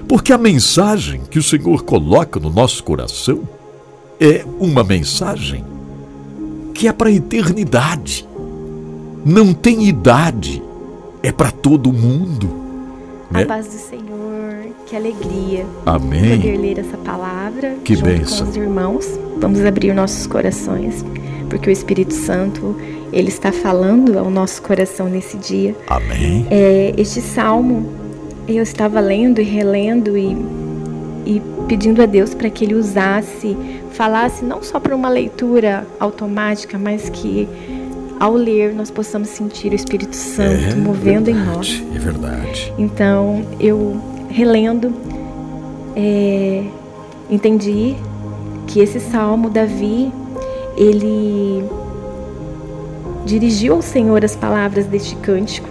Porque 0.08 0.32
a 0.32 0.38
mensagem 0.38 1.22
que 1.30 1.40
o 1.40 1.44
Senhor 1.44 1.84
coloca 1.84 2.40
no 2.40 2.50
nosso 2.50 2.84
coração 2.84 3.48
é 4.24 4.46
uma 4.58 4.86
mensagem 4.86 5.66
que 6.74 6.88
é 6.88 6.94
para 6.94 7.10
a 7.10 7.12
eternidade. 7.12 8.26
Não 9.26 9.54
tem 9.54 9.86
idade, 9.86 10.64
é 11.22 11.30
para 11.30 11.52
todo 11.52 11.92
mundo. 11.92 12.48
Né? 13.30 13.44
A 13.44 13.46
paz 13.46 13.68
do 13.68 13.74
Senhor, 13.74 14.68
que 14.88 14.96
alegria. 14.96 15.66
Amém. 15.86 16.38
Poder 16.38 16.58
ler 16.58 16.80
essa 16.80 16.96
palavra 16.98 17.76
que 17.84 17.96
junto 17.96 18.06
bênção. 18.06 18.46
com 18.46 18.52
os 18.52 18.56
irmãos. 18.56 19.20
Vamos 19.40 19.60
abrir 19.66 19.94
nossos 19.94 20.26
corações, 20.26 21.04
porque 21.50 21.70
o 21.70 21.72
Espírito 21.72 22.14
Santo 22.14 22.78
ele 23.12 23.28
está 23.28 23.52
falando 23.52 24.18
ao 24.18 24.30
nosso 24.30 24.62
coração 24.62 25.10
nesse 25.10 25.36
dia. 25.36 25.76
Amém. 25.88 26.48
É, 26.50 26.94
este 26.98 27.20
salmo 27.20 27.90
eu 28.48 28.64
estava 28.64 29.02
lendo 29.02 29.42
e 29.42 29.44
relendo 29.44 30.18
e, 30.18 30.38
e 31.26 31.42
pedindo 31.68 32.02
a 32.02 32.06
Deus 32.06 32.34
para 32.34 32.50
que 32.50 32.64
Ele 32.64 32.76
usasse 32.76 33.56
falasse 33.94 34.44
não 34.44 34.62
só 34.62 34.80
para 34.80 34.96
uma 34.96 35.10
leitura 35.10 35.88
automática, 36.00 36.78
mas 36.78 37.10
que 37.10 37.48
ao 38.20 38.34
ler 38.34 38.74
nós 38.74 38.92
possamos 38.92 39.30
sentir 39.30 39.72
o 39.72 39.76
Espírito 39.76 40.16
Santo 40.16 40.74
é 40.74 40.76
movendo 40.76 41.26
verdade, 41.26 41.32
em 41.32 41.56
nós. 41.56 41.84
É 41.96 42.00
verdade. 42.00 42.74
Então, 42.78 43.46
eu 43.60 44.00
relendo, 44.30 44.94
é, 45.96 46.64
entendi 47.30 47.96
que 48.68 48.80
esse 48.80 49.00
salmo, 49.00 49.50
Davi, 49.50 50.12
ele 50.76 51.64
dirigiu 53.26 53.76
ao 53.76 53.82
Senhor 53.82 54.24
as 54.26 54.36
palavras 54.36 54.86
deste 54.86 55.16
cântico, 55.18 55.70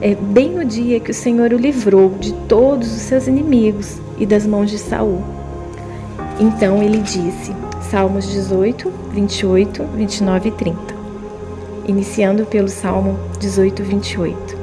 é, 0.00 0.14
bem 0.14 0.50
no 0.50 0.64
dia 0.64 1.00
que 1.00 1.10
o 1.10 1.14
Senhor 1.14 1.52
o 1.52 1.56
livrou 1.56 2.10
de 2.20 2.32
todos 2.46 2.94
os 2.94 3.02
seus 3.02 3.26
inimigos 3.26 3.98
e 4.18 4.26
das 4.26 4.46
mãos 4.46 4.70
de 4.70 4.78
Saul. 4.78 5.33
Então 6.38 6.82
ele 6.82 6.98
disse, 6.98 7.52
Salmos 7.90 8.28
18, 8.28 8.90
28, 9.12 9.84
29 9.94 10.48
e 10.48 10.52
30. 10.52 10.78
Iniciando 11.86 12.44
pelo 12.44 12.68
Salmo 12.68 13.16
18, 13.38 13.82
28. 13.84 14.58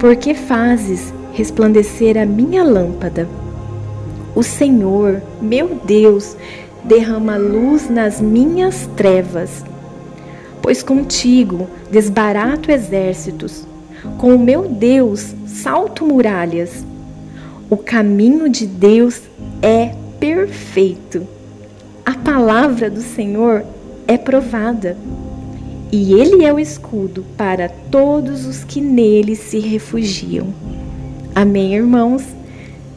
Por 0.00 0.16
que 0.16 0.34
fazes 0.34 1.14
resplandecer 1.32 2.18
a 2.18 2.26
minha 2.26 2.64
lâmpada? 2.64 3.28
O 4.34 4.42
Senhor, 4.42 5.22
meu 5.40 5.80
Deus, 5.84 6.36
derrama 6.82 7.36
luz 7.36 7.88
nas 7.88 8.20
minhas 8.20 8.88
trevas. 8.96 9.64
Pois 10.60 10.82
contigo 10.82 11.68
desbarato 11.90 12.72
exércitos, 12.72 13.64
com 14.18 14.34
o 14.34 14.38
meu 14.38 14.62
Deus 14.68 15.34
salto 15.46 16.04
muralhas. 16.04 16.84
O 17.70 17.76
caminho 17.76 18.48
de 18.48 18.66
Deus 18.66 19.22
é 19.62 19.94
perfeito. 20.18 21.26
A 22.04 22.14
palavra 22.14 22.90
do 22.90 23.00
Senhor 23.00 23.64
é 24.06 24.18
provada, 24.18 24.96
e 25.92 26.12
ele 26.12 26.44
é 26.44 26.52
o 26.52 26.58
escudo 26.58 27.24
para 27.36 27.68
todos 27.68 28.46
os 28.46 28.64
que 28.64 28.80
nele 28.80 29.36
se 29.36 29.60
refugiam. 29.60 30.48
Amém, 31.34 31.74
irmãos? 31.74 32.24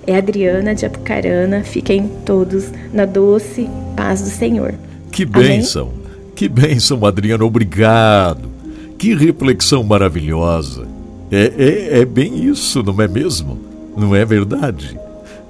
É 0.06 0.16
Adriana 0.16 0.74
de 0.74 0.86
Apucarana. 0.86 1.64
Fiquem 1.64 2.10
todos 2.26 2.72
na 2.94 3.06
doce 3.06 3.70
paz 3.96 4.22
do 4.22 4.30
Senhor. 4.30 4.74
Que 5.12 5.26
bênção! 5.26 5.90
Amém? 5.90 6.08
Que 6.36 6.48
bênção, 6.48 7.06
Adriana. 7.06 7.44
Obrigado. 7.44 8.50
Que 8.98 9.14
reflexão 9.14 9.84
maravilhosa. 9.84 10.88
É, 11.32 11.52
é, 11.58 12.00
é 12.00 12.06
bem 12.06 12.46
isso, 12.46 12.82
não 12.82 13.00
é 13.02 13.08
mesmo? 13.08 13.60
Não 13.96 14.16
é 14.16 14.24
verdade? 14.24 14.98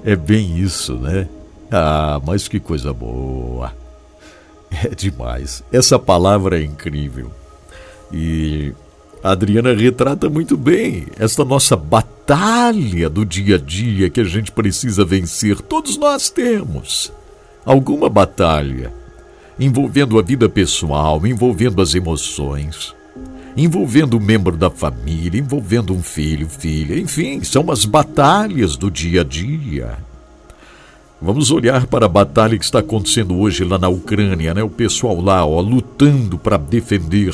É 0.03 0.15
bem 0.15 0.57
isso, 0.57 0.95
né? 0.95 1.27
Ah, 1.71 2.21
mas 2.25 2.47
que 2.47 2.59
coisa 2.59 2.93
boa. 2.93 3.73
É 4.69 4.89
demais. 4.93 5.63
Essa 5.71 5.97
palavra 5.97 6.59
é 6.59 6.63
incrível. 6.63 7.31
E 8.11 8.73
a 9.23 9.31
Adriana 9.31 9.73
retrata 9.73 10.29
muito 10.29 10.55
bem 10.57 11.07
esta 11.17 11.43
nossa 11.43 11.75
batalha 11.75 13.09
do 13.09 13.25
dia 13.25 13.55
a 13.55 13.59
dia 13.59 14.09
que 14.09 14.19
a 14.19 14.23
gente 14.23 14.51
precisa 14.51 15.05
vencer. 15.05 15.61
Todos 15.61 15.97
nós 15.97 16.29
temos 16.29 17.11
alguma 17.65 18.09
batalha 18.09 18.93
envolvendo 19.59 20.19
a 20.19 20.21
vida 20.21 20.47
pessoal, 20.47 21.25
envolvendo 21.25 21.81
as 21.81 21.95
emoções, 21.95 22.93
envolvendo 23.55 24.17
um 24.17 24.21
membro 24.21 24.55
da 24.55 24.69
família, 24.69 25.39
envolvendo 25.39 25.93
um 25.93 26.03
filho, 26.03 26.47
filha, 26.47 26.99
enfim, 26.99 27.43
são 27.43 27.71
as 27.71 27.85
batalhas 27.85 28.77
do 28.77 28.91
dia 28.91 29.21
a 29.21 29.23
dia. 29.23 29.97
Vamos 31.19 31.49
olhar 31.49 31.87
para 31.87 32.05
a 32.05 32.09
batalha 32.09 32.57
que 32.59 32.63
está 32.63 32.77
acontecendo 32.79 33.35
hoje 33.39 33.63
lá 33.63 33.79
na 33.79 33.89
Ucrânia, 33.89 34.53
né? 34.53 34.61
O 34.61 34.69
pessoal 34.69 35.19
lá, 35.19 35.43
ó, 35.43 35.59
lutando 35.61 36.37
para 36.37 36.57
defender 36.57 37.33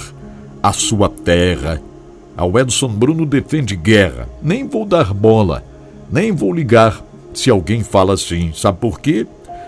a 0.61 0.71
sua 0.71 1.09
terra. 1.09 1.81
Ao 2.35 2.57
Edson 2.57 2.87
Bruno 2.87 3.25
defende 3.25 3.75
guerra. 3.75 4.29
Nem 4.41 4.65
vou 4.65 4.85
dar 4.85 5.13
bola, 5.13 5.65
nem 6.09 6.31
vou 6.31 6.53
ligar 6.53 7.03
se 7.33 7.49
alguém 7.49 7.83
fala 7.83 8.13
assim. 8.13 8.53
Sabe 8.53 8.77
por 8.79 9.01
quê? 9.01 9.27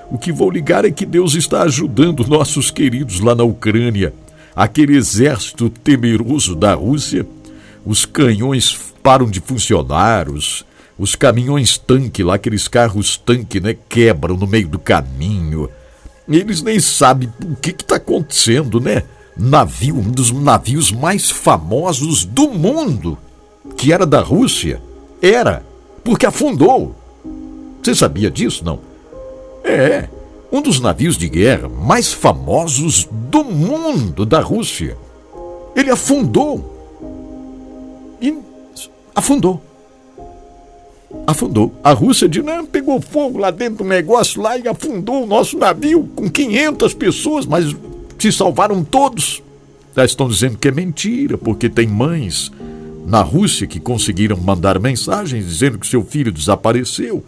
O 0.10 0.18
que 0.18 0.32
vou 0.32 0.50
ligar 0.50 0.86
é 0.86 0.92
que 0.92 1.06
Deus 1.06 1.36
está 1.36 1.64
ajudando 1.64 2.26
nossos 2.26 2.72
queridos 2.72 3.20
lá 3.20 3.36
na 3.36 3.44
Ucrânia. 3.44 4.14
Aquele 4.56 4.96
exército 4.96 5.70
temeroso 5.70 6.56
da 6.56 6.74
Rússia, 6.74 7.28
os 7.86 8.06
canhões 8.06 8.94
param 9.04 9.30
de 9.30 9.42
funcionar, 9.42 10.30
os, 10.30 10.65
os 10.98 11.16
caminhões 11.16 11.78
tanque 11.78 12.24
lá, 12.24 12.36
aqueles 12.36 12.68
carros 12.68 13.18
tanque, 13.18 13.60
né, 13.60 13.76
quebram 13.90 14.38
no 14.38 14.48
meio 14.48 14.68
do 14.68 14.80
caminho. 14.80 15.70
Eles 16.28 16.62
nem 16.62 16.80
sabem 16.80 17.32
o 17.44 17.56
que 17.56 17.72
está 17.72 17.98
acontecendo, 17.98 18.80
né? 18.80 19.04
navio, 19.38 19.98
um 19.98 20.12
dos 20.12 20.32
navios 20.32 20.92
mais 20.92 21.30
famosos 21.30 22.24
do 22.24 22.50
mundo, 22.50 23.18
que 23.76 23.92
era 23.92 24.06
da 24.06 24.22
Rússia. 24.22 24.82
Era, 25.22 25.64
porque 26.04 26.26
afundou. 26.26 26.96
Você 27.82 27.94
sabia 27.94 28.32
disso, 28.32 28.64
não? 28.64 28.80
É, 29.64 30.08
um 30.52 30.62
dos 30.62 30.80
navios 30.80 31.18
de 31.18 31.28
guerra 31.28 31.68
mais 31.68 32.14
famosos 32.14 33.08
do 33.12 33.44
mundo 33.44 34.26
da 34.26 34.40
Rússia. 34.40 34.98
Ele 35.76 35.92
afundou. 35.92 36.72
E 38.22 38.38
afundou. 39.14 39.62
Afundou. 41.28 41.74
A 41.84 41.92
Rússia 41.92 42.30
de 42.30 42.42
não 42.42 42.66
pegou 42.66 43.02
fogo 43.02 43.40
lá 43.40 43.52
dentro 43.52 43.84
do 43.84 43.90
negócio 43.90 44.42
lá 44.42 44.58
e 44.58 44.68
afundou 44.68 45.24
o 45.24 45.28
nosso 45.28 45.58
navio 45.58 46.10
com 46.16 46.30
500 46.30 46.94
pessoas, 46.94 47.46
mas 47.46 47.76
se 48.20 48.32
salvaram 48.32 48.84
todos. 48.84 49.42
Já 49.96 50.06
estão 50.06 50.28
dizendo 50.28 50.58
que 50.58 50.68
é 50.68 50.72
mentira, 50.72 51.38
porque 51.38 51.70
tem 51.70 51.88
mães 51.88 52.52
na 53.06 53.22
Rússia 53.22 53.68
que 53.68 53.80
conseguiram 53.80 54.38
mandar 54.38 54.80
mensagens 54.80 55.46
dizendo 55.46 55.80
que 55.80 55.88
seu 55.88 56.04
filho 56.04 56.32
desapareceu 56.32 57.24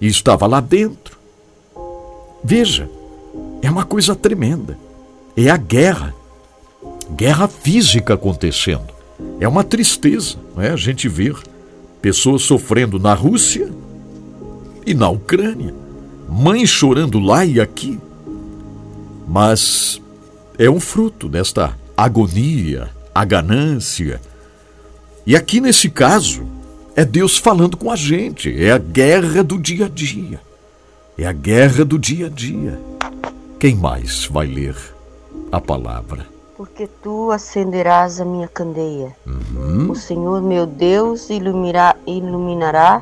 e 0.00 0.06
estava 0.06 0.46
lá 0.46 0.60
dentro. 0.60 1.18
Veja, 2.42 2.88
é 3.62 3.70
uma 3.70 3.84
coisa 3.84 4.14
tremenda. 4.14 4.78
É 5.36 5.50
a 5.50 5.56
guerra. 5.56 6.14
Guerra 7.16 7.48
física 7.48 8.14
acontecendo. 8.14 8.92
É 9.40 9.48
uma 9.48 9.64
tristeza, 9.64 10.36
não 10.54 10.62
é? 10.62 10.70
A 10.70 10.76
gente 10.76 11.08
ver 11.08 11.34
pessoas 12.08 12.40
sofrendo 12.40 12.98
na 12.98 13.12
Rússia 13.12 13.70
e 14.86 14.94
na 14.94 15.10
Ucrânia, 15.10 15.74
mães 16.26 16.70
chorando 16.70 17.20
lá 17.20 17.44
e 17.44 17.60
aqui. 17.60 18.00
Mas 19.28 20.00
é 20.58 20.70
um 20.70 20.80
fruto 20.80 21.28
desta 21.28 21.76
agonia, 21.94 22.88
a 23.14 23.26
ganância. 23.26 24.22
E 25.26 25.36
aqui 25.36 25.60
nesse 25.60 25.90
caso, 25.90 26.46
é 26.96 27.04
Deus 27.04 27.36
falando 27.36 27.76
com 27.76 27.90
a 27.90 27.96
gente, 27.96 28.58
é 28.58 28.72
a 28.72 28.78
guerra 28.78 29.44
do 29.44 29.58
dia 29.58 29.84
a 29.84 29.88
dia. 29.90 30.40
É 31.18 31.26
a 31.26 31.32
guerra 31.32 31.84
do 31.84 31.98
dia 31.98 32.28
a 32.28 32.30
dia. 32.30 32.80
Quem 33.60 33.74
mais 33.74 34.24
vai 34.24 34.46
ler 34.46 34.76
a 35.52 35.60
palavra? 35.60 36.37
Porque 36.58 36.88
tu 36.88 37.30
acenderás 37.30 38.20
a 38.20 38.24
minha 38.24 38.48
candeia. 38.48 39.14
Uhum. 39.24 39.92
O 39.92 39.94
Senhor 39.94 40.42
meu 40.42 40.66
Deus 40.66 41.30
iluminará, 41.30 41.94
iluminará 42.04 43.00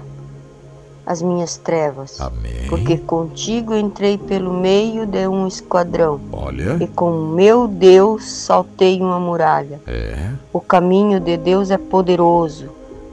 as 1.07 1.23
minhas 1.23 1.57
trevas. 1.57 2.21
Amém. 2.21 2.67
Porque 2.69 2.99
contigo 2.99 3.75
entrei 3.75 4.19
pelo 4.19 4.53
meio 4.53 5.07
de 5.07 5.27
um 5.27 5.47
esquadrão. 5.47 6.21
Olha. 6.31 6.77
E 6.79 6.87
com 6.87 7.11
o 7.11 7.29
meu 7.29 7.67
Deus 7.67 8.25
saltei 8.25 9.01
uma 9.01 9.19
muralha. 9.19 9.81
É. 9.87 10.33
O 10.53 10.61
caminho 10.61 11.19
de 11.19 11.39
Deus 11.39 11.71
é 11.71 11.79
poderoso. 11.79 12.69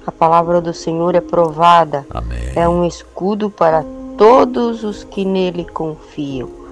A 0.05 0.11
palavra 0.11 0.59
do 0.59 0.73
Senhor 0.73 1.15
é 1.15 1.21
provada. 1.21 2.05
Amém. 2.09 2.51
É 2.53 2.67
um 2.67 2.85
escudo 2.85 3.49
para 3.49 3.85
todos 4.17 4.83
os 4.83 5.05
que 5.05 5.23
nele 5.23 5.63
confiam. 5.63 6.62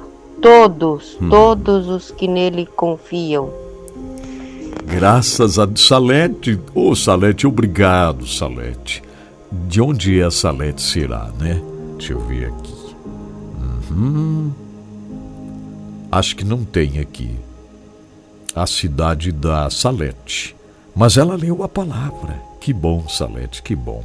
Todos, 0.42 1.18
hum. 1.22 1.30
todos 1.30 1.88
os 1.88 2.12
que 2.12 2.28
nele 2.28 2.66
confiam. 2.66 3.50
Graças 4.86 5.60
a 5.60 5.70
Salete. 5.76 6.60
Ô, 6.74 6.90
oh, 6.90 6.96
Salete, 6.96 7.46
obrigado, 7.46 8.28
Salete. 8.28 9.04
De 9.52 9.80
onde 9.82 10.20
é 10.20 10.30
Salete 10.30 10.82
será, 10.82 11.30
né? 11.40 11.62
Deixa 11.98 12.14
eu 12.14 12.20
ver 12.22 12.48
aqui. 12.48 12.96
Uhum. 13.92 14.52
Acho 16.12 16.36
que 16.36 16.44
não 16.44 16.66
tem 16.66 17.00
aqui 17.00 17.36
a 18.56 18.66
cidade 18.66 19.32
da 19.32 19.70
Salete. 19.70 20.56
Mas 20.96 21.18
ela 21.18 21.36
leu 21.36 21.64
a 21.64 21.70
palavra. 21.70 22.42
Que 22.60 22.74
bom, 22.74 23.08
Salete, 23.08 23.62
que 23.62 23.76
bom. 23.76 24.04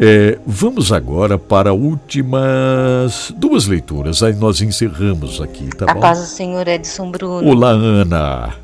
É, 0.00 0.38
vamos 0.46 0.92
agora 0.92 1.36
para 1.36 1.72
últimas 1.72 3.32
duas 3.36 3.66
leituras. 3.66 4.22
Aí 4.22 4.32
nós 4.32 4.60
encerramos 4.60 5.40
aqui, 5.40 5.68
tá 5.68 5.86
a 5.88 5.94
bom? 5.94 5.98
A 5.98 6.02
paz 6.02 6.20
do 6.20 6.26
Senhor 6.26 6.68
Edson 6.68 7.10
Bruno. 7.10 7.48
Olá, 7.48 7.70
Ana. 7.70 8.54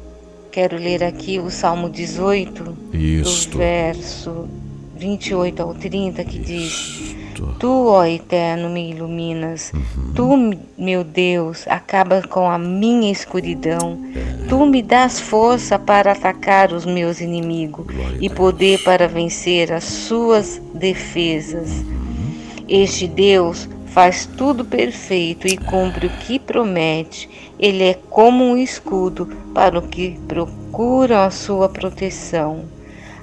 Quero 0.52 0.76
ler 0.76 1.02
aqui 1.02 1.40
o 1.40 1.50
Salmo 1.50 1.90
18, 1.90 2.76
Isto. 2.92 3.50
do 3.50 3.58
verso 3.58 4.48
28 4.96 5.60
ao 5.60 5.74
30, 5.74 6.24
que 6.24 6.38
diz: 6.38 7.16
Tu, 7.58 7.86
ó 7.86 8.04
Eterno, 8.04 8.68
me 8.68 8.90
iluminas. 8.90 9.72
Uhum. 9.72 10.12
Tu, 10.14 10.58
meu 10.78 11.04
Deus, 11.04 11.66
acaba 11.68 12.22
com 12.22 12.48
a 12.48 12.58
minha 12.58 13.10
escuridão. 13.10 13.98
É. 14.14 14.46
Tu 14.46 14.66
me 14.66 14.82
dás 14.82 15.20
força 15.20 15.78
para 15.78 16.12
atacar 16.12 16.72
os 16.72 16.84
meus 16.84 17.20
inimigos 17.20 17.86
Glória 17.86 18.18
e 18.20 18.28
poder 18.28 18.82
para 18.82 19.08
vencer 19.08 19.72
as 19.72 19.84
suas 19.84 20.60
defesas. 20.74 21.70
Uhum. 21.70 22.64
Este 22.68 23.06
Deus 23.06 23.68
faz 23.86 24.26
tudo 24.26 24.64
perfeito 24.64 25.46
e 25.46 25.56
cumpre 25.56 26.08
o 26.08 26.10
que 26.10 26.38
promete. 26.38 27.28
Ele 27.58 27.84
é 27.84 27.94
como 28.10 28.42
um 28.42 28.56
escudo 28.56 29.26
para 29.54 29.78
os 29.78 29.86
que 29.86 30.18
procuram 30.26 31.18
a 31.18 31.30
sua 31.30 31.68
proteção. 31.68 32.73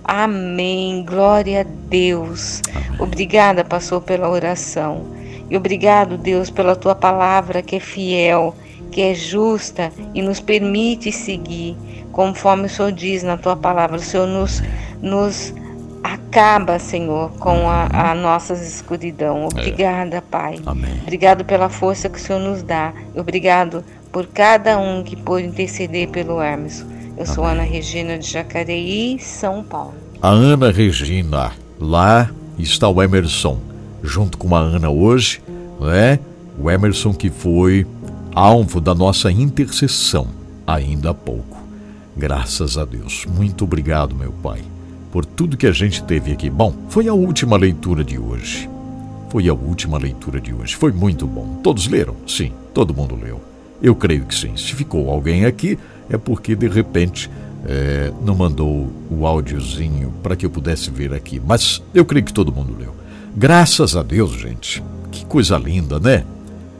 Amém. 0.03 1.03
Glória 1.05 1.61
a 1.61 1.63
Deus. 1.63 2.61
Amém. 2.73 3.01
Obrigada, 3.01 3.63
pastor, 3.63 4.01
pela 4.01 4.29
oração. 4.29 5.05
E 5.49 5.57
obrigado, 5.57 6.17
Deus, 6.17 6.49
pela 6.49 6.75
tua 6.75 6.95
palavra 6.95 7.61
que 7.61 7.75
é 7.75 7.79
fiel, 7.79 8.55
que 8.91 9.01
é 9.01 9.13
justa 9.13 9.91
e 10.13 10.21
nos 10.21 10.39
permite 10.39 11.11
seguir 11.11 11.75
conforme 12.11 12.65
o 12.65 12.69
Senhor 12.69 12.91
diz 12.91 13.23
na 13.23 13.37
tua 13.37 13.55
palavra. 13.55 13.97
O 13.97 13.99
Senhor 13.99 14.27
nos, 14.27 14.61
nos 15.01 15.53
acaba, 16.03 16.79
Senhor, 16.79 17.31
com 17.39 17.69
a, 17.69 18.11
a 18.11 18.15
nossa 18.15 18.53
escuridão. 18.53 19.45
Obrigada, 19.45 20.17
é. 20.17 20.21
Pai. 20.21 20.59
Amém. 20.65 20.99
Obrigado 21.01 21.45
pela 21.45 21.69
força 21.69 22.09
que 22.09 22.17
o 22.17 22.21
Senhor 22.21 22.39
nos 22.39 22.63
dá. 22.63 22.93
Obrigado 23.15 23.83
por 24.11 24.27
cada 24.27 24.77
um 24.77 25.03
que 25.03 25.15
pôde 25.15 25.47
interceder 25.47 26.09
pelo 26.09 26.41
Hermes. 26.41 26.85
Eu 27.21 27.25
sou 27.27 27.45
Ana 27.45 27.61
Regina 27.61 28.17
de 28.17 28.27
Jacareí, 28.27 29.19
São 29.19 29.63
Paulo. 29.63 29.93
A 30.19 30.29
Ana 30.29 30.71
Regina, 30.71 31.51
lá 31.79 32.31
está 32.57 32.89
o 32.89 32.99
Emerson, 32.99 33.59
junto 34.01 34.39
com 34.39 34.55
a 34.55 34.59
Ana 34.59 34.89
hoje, 34.89 35.39
né? 35.79 36.17
O 36.59 36.67
Emerson 36.71 37.13
que 37.13 37.29
foi 37.29 37.85
alvo 38.33 38.81
da 38.81 38.95
nossa 38.95 39.31
intercessão 39.31 40.29
ainda 40.65 41.11
há 41.11 41.13
pouco. 41.13 41.61
Graças 42.17 42.75
a 42.75 42.85
Deus. 42.85 43.27
Muito 43.27 43.65
obrigado, 43.65 44.15
meu 44.15 44.31
Pai. 44.31 44.61
por 45.11 45.23
tudo 45.23 45.57
que 45.57 45.67
a 45.67 45.71
gente 45.71 46.03
teve 46.03 46.31
aqui. 46.31 46.49
Bom, 46.49 46.73
foi 46.89 47.07
a 47.07 47.13
última 47.13 47.55
leitura 47.55 48.03
de 48.03 48.17
hoje. 48.17 48.67
Foi 49.29 49.47
a 49.47 49.53
última 49.53 49.99
leitura 49.99 50.41
de 50.41 50.55
hoje. 50.55 50.75
Foi 50.75 50.91
muito 50.91 51.27
bom. 51.27 51.59
Todos 51.61 51.87
leram? 51.87 52.15
Sim, 52.25 52.51
todo 52.73 52.95
mundo 52.95 53.15
leu. 53.15 53.39
Eu 53.79 53.93
creio 53.93 54.25
que 54.25 54.33
sim. 54.33 54.57
Se 54.57 54.73
ficou 54.73 55.09
alguém 55.11 55.45
aqui, 55.45 55.77
é 56.09 56.17
porque 56.17 56.55
de 56.55 56.67
repente 56.67 57.29
é, 57.65 58.11
não 58.23 58.35
mandou 58.35 58.91
o 59.09 59.25
áudiozinho 59.25 60.11
para 60.23 60.35
que 60.35 60.45
eu 60.45 60.49
pudesse 60.49 60.89
ver 60.89 61.13
aqui. 61.13 61.41
Mas 61.45 61.81
eu 61.93 62.05
creio 62.05 62.25
que 62.25 62.33
todo 62.33 62.51
mundo 62.51 62.75
leu. 62.77 62.93
Graças 63.35 63.95
a 63.95 64.03
Deus, 64.03 64.31
gente. 64.31 64.83
Que 65.11 65.25
coisa 65.25 65.57
linda, 65.57 65.99
né? 65.99 66.25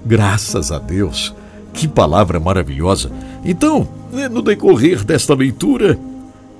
Graças 0.05 0.72
a 0.72 0.80
Deus. 0.80 1.34
Que 1.74 1.88
palavra 1.88 2.39
maravilhosa. 2.39 3.11
Então, 3.45 3.88
né, 4.11 4.28
no 4.28 4.41
decorrer 4.41 5.03
desta 5.03 5.34
leitura, 5.34 5.97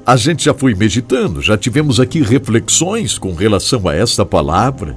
a 0.06 0.16
gente 0.16 0.46
já 0.46 0.54
foi 0.54 0.74
meditando, 0.74 1.42
já 1.42 1.58
tivemos 1.58 2.00
aqui 2.00 2.22
reflexões 2.22 3.18
com 3.18 3.34
relação 3.34 3.88
a 3.88 3.94
esta 3.94 4.26
palavra, 4.26 4.96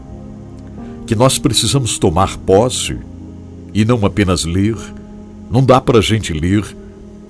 que 1.06 1.14
nós 1.14 1.38
precisamos 1.38 1.98
tomar 1.98 2.38
posse 2.38 2.96
e 3.74 3.84
não 3.84 4.04
apenas 4.06 4.44
ler. 4.44 4.76
Não 5.50 5.62
dá 5.64 5.80
para 5.80 5.98
a 5.98 6.02
gente 6.02 6.32
ler 6.32 6.64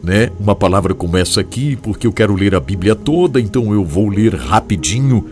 né, 0.04 0.30
uma 0.38 0.54
palavra 0.54 0.94
como 0.94 1.16
essa 1.16 1.40
aqui, 1.40 1.76
porque 1.76 2.06
eu 2.06 2.12
quero 2.12 2.34
ler 2.34 2.54
a 2.54 2.60
Bíblia 2.60 2.94
toda, 2.94 3.40
então 3.40 3.72
eu 3.72 3.82
vou 3.82 4.08
ler 4.08 4.34
rapidinho 4.34 5.24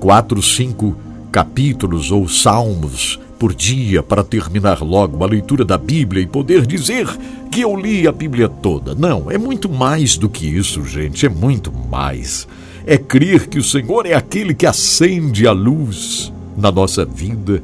quatro, 0.00 0.42
cinco 0.42 0.96
capítulos 1.30 2.10
ou 2.10 2.28
salmos 2.28 3.20
por 3.38 3.54
dia 3.54 4.02
para 4.02 4.24
terminar 4.24 4.82
logo 4.82 5.22
a 5.22 5.26
leitura 5.26 5.64
da 5.64 5.78
Bíblia 5.78 6.22
e 6.22 6.26
poder 6.26 6.66
dizer 6.66 7.06
que 7.52 7.60
eu 7.60 7.76
li 7.76 8.08
a 8.08 8.12
Bíblia 8.12 8.48
toda. 8.48 8.94
Não, 8.94 9.30
é 9.30 9.38
muito 9.38 9.68
mais 9.68 10.16
do 10.16 10.28
que 10.28 10.44
isso, 10.44 10.84
gente, 10.84 11.24
é 11.24 11.28
muito 11.28 11.72
mais. 11.72 12.48
É 12.84 12.98
crer 12.98 13.46
que 13.46 13.58
o 13.58 13.64
Senhor 13.64 14.06
é 14.06 14.14
aquele 14.14 14.54
que 14.54 14.66
acende 14.66 15.46
a 15.46 15.52
luz 15.52 16.32
na 16.56 16.72
nossa 16.72 17.04
vida, 17.04 17.62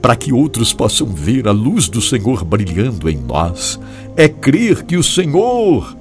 para 0.00 0.16
que 0.16 0.32
outros 0.32 0.72
possam 0.72 1.06
ver 1.06 1.46
a 1.46 1.52
luz 1.52 1.88
do 1.88 2.00
Senhor 2.00 2.44
brilhando 2.44 3.08
em 3.08 3.16
nós. 3.16 3.78
É 4.16 4.28
crer 4.28 4.84
que 4.84 4.96
o 4.96 5.02
Senhor 5.02 5.96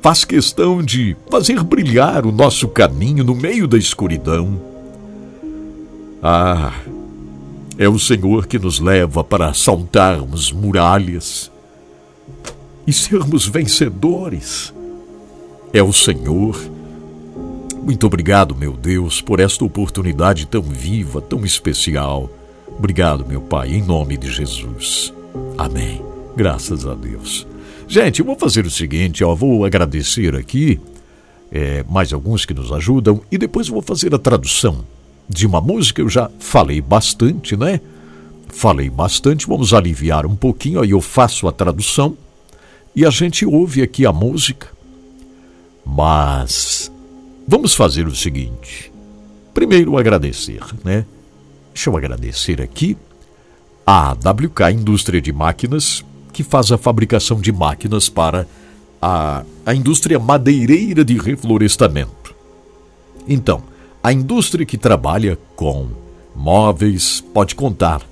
faz 0.00 0.24
questão 0.24 0.82
de 0.82 1.16
fazer 1.30 1.62
brilhar 1.62 2.26
o 2.26 2.32
nosso 2.32 2.68
caminho 2.68 3.24
no 3.24 3.34
meio 3.34 3.66
da 3.66 3.78
escuridão. 3.78 4.60
Ah, 6.22 6.74
é 7.78 7.88
o 7.88 7.98
Senhor 7.98 8.46
que 8.46 8.58
nos 8.58 8.78
leva 8.78 9.24
para 9.24 9.52
saltarmos 9.52 10.52
muralhas 10.52 11.50
e 12.86 12.92
sermos 12.92 13.46
vencedores. 13.46 14.72
É 15.72 15.82
o 15.82 15.92
Senhor. 15.92 16.56
Muito 17.82 18.06
obrigado, 18.06 18.54
meu 18.54 18.72
Deus, 18.72 19.20
por 19.20 19.40
esta 19.40 19.64
oportunidade 19.64 20.46
tão 20.46 20.62
viva, 20.62 21.20
tão 21.20 21.44
especial. 21.44 22.30
Obrigado, 22.78 23.26
meu 23.26 23.40
Pai, 23.40 23.72
em 23.72 23.82
nome 23.82 24.16
de 24.16 24.30
Jesus. 24.30 25.12
Amém. 25.58 26.13
Graças 26.36 26.86
a 26.86 26.94
Deus. 26.94 27.46
Gente, 27.86 28.20
eu 28.20 28.26
vou 28.26 28.36
fazer 28.36 28.66
o 28.66 28.70
seguinte, 28.70 29.22
ó, 29.22 29.34
vou 29.34 29.64
agradecer 29.64 30.34
aqui 30.34 30.80
é, 31.52 31.84
mais 31.88 32.12
alguns 32.12 32.44
que 32.44 32.52
nos 32.52 32.72
ajudam 32.72 33.20
e 33.30 33.38
depois 33.38 33.68
eu 33.68 33.74
vou 33.74 33.82
fazer 33.82 34.14
a 34.14 34.18
tradução 34.18 34.84
de 35.28 35.46
uma 35.46 35.60
música, 35.60 36.02
eu 36.02 36.08
já 36.08 36.30
falei 36.38 36.80
bastante, 36.80 37.56
né? 37.56 37.80
Falei 38.48 38.90
bastante, 38.90 39.46
vamos 39.46 39.72
aliviar 39.72 40.26
um 40.26 40.36
pouquinho, 40.36 40.80
aí 40.80 40.90
eu 40.90 41.00
faço 41.00 41.46
a 41.46 41.52
tradução 41.52 42.16
e 42.94 43.04
a 43.04 43.10
gente 43.10 43.46
ouve 43.46 43.82
aqui 43.82 44.06
a 44.06 44.12
música. 44.12 44.68
Mas 45.84 46.90
vamos 47.46 47.74
fazer 47.74 48.06
o 48.06 48.14
seguinte: 48.14 48.92
primeiro 49.52 49.98
agradecer, 49.98 50.62
né? 50.84 51.04
Deixa 51.72 51.90
eu 51.90 51.96
agradecer 51.96 52.60
aqui 52.60 52.96
a 53.86 54.12
WK 54.12 54.72
Indústria 54.72 55.20
de 55.20 55.32
Máquinas, 55.32 56.04
que 56.34 56.42
faz 56.42 56.70
a 56.72 56.76
fabricação 56.76 57.40
de 57.40 57.52
máquinas 57.52 58.08
para 58.08 58.46
a, 59.00 59.44
a 59.64 59.74
indústria 59.74 60.18
madeireira 60.18 61.04
de 61.04 61.16
reflorestamento. 61.16 62.34
Então, 63.26 63.62
a 64.02 64.12
indústria 64.12 64.66
que 64.66 64.76
trabalha 64.76 65.38
com 65.56 65.88
móveis 66.34 67.22
pode 67.32 67.54
contar 67.54 68.02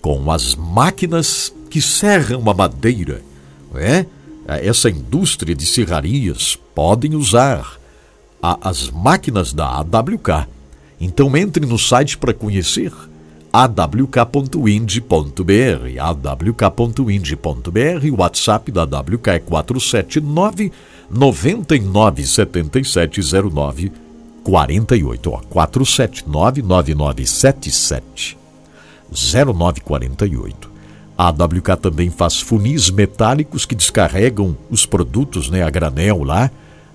com 0.00 0.30
as 0.30 0.54
máquinas 0.54 1.52
que 1.68 1.82
serram 1.82 2.48
a 2.48 2.54
madeira. 2.54 3.22
É? 3.74 4.06
Essa 4.46 4.88
indústria 4.88 5.54
de 5.54 5.66
serrarias 5.66 6.56
podem 6.74 7.14
usar 7.14 7.78
a, 8.40 8.68
as 8.68 8.90
máquinas 8.90 9.52
da 9.52 9.66
AWK. 9.66 10.46
Então 11.00 11.36
entre 11.36 11.66
no 11.66 11.78
site 11.78 12.16
para 12.16 12.32
conhecer 12.32 12.92
awk.ind.br, 13.52 14.60
awk.ind.br, 16.00 18.10
o 18.10 18.20
WhatsApp 18.20 18.72
da 18.72 18.82
AWK 18.82 19.28
é 19.28 19.38
479 19.38 20.72
997709 21.10 23.92
48, 24.42 25.30
ó, 25.30 25.40
479-9977 25.52 28.36
0948. 29.10 30.72
A 31.16 31.28
AWK 31.28 31.76
também 31.80 32.10
faz 32.10 32.40
funis 32.40 32.90
metálicos 32.90 33.64
que 33.66 33.74
descarregam 33.74 34.56
os 34.70 34.86
produtos 34.86 35.50
né, 35.50 35.62
a 35.62 35.70
granel 35.70 36.24
lá, 36.24 36.50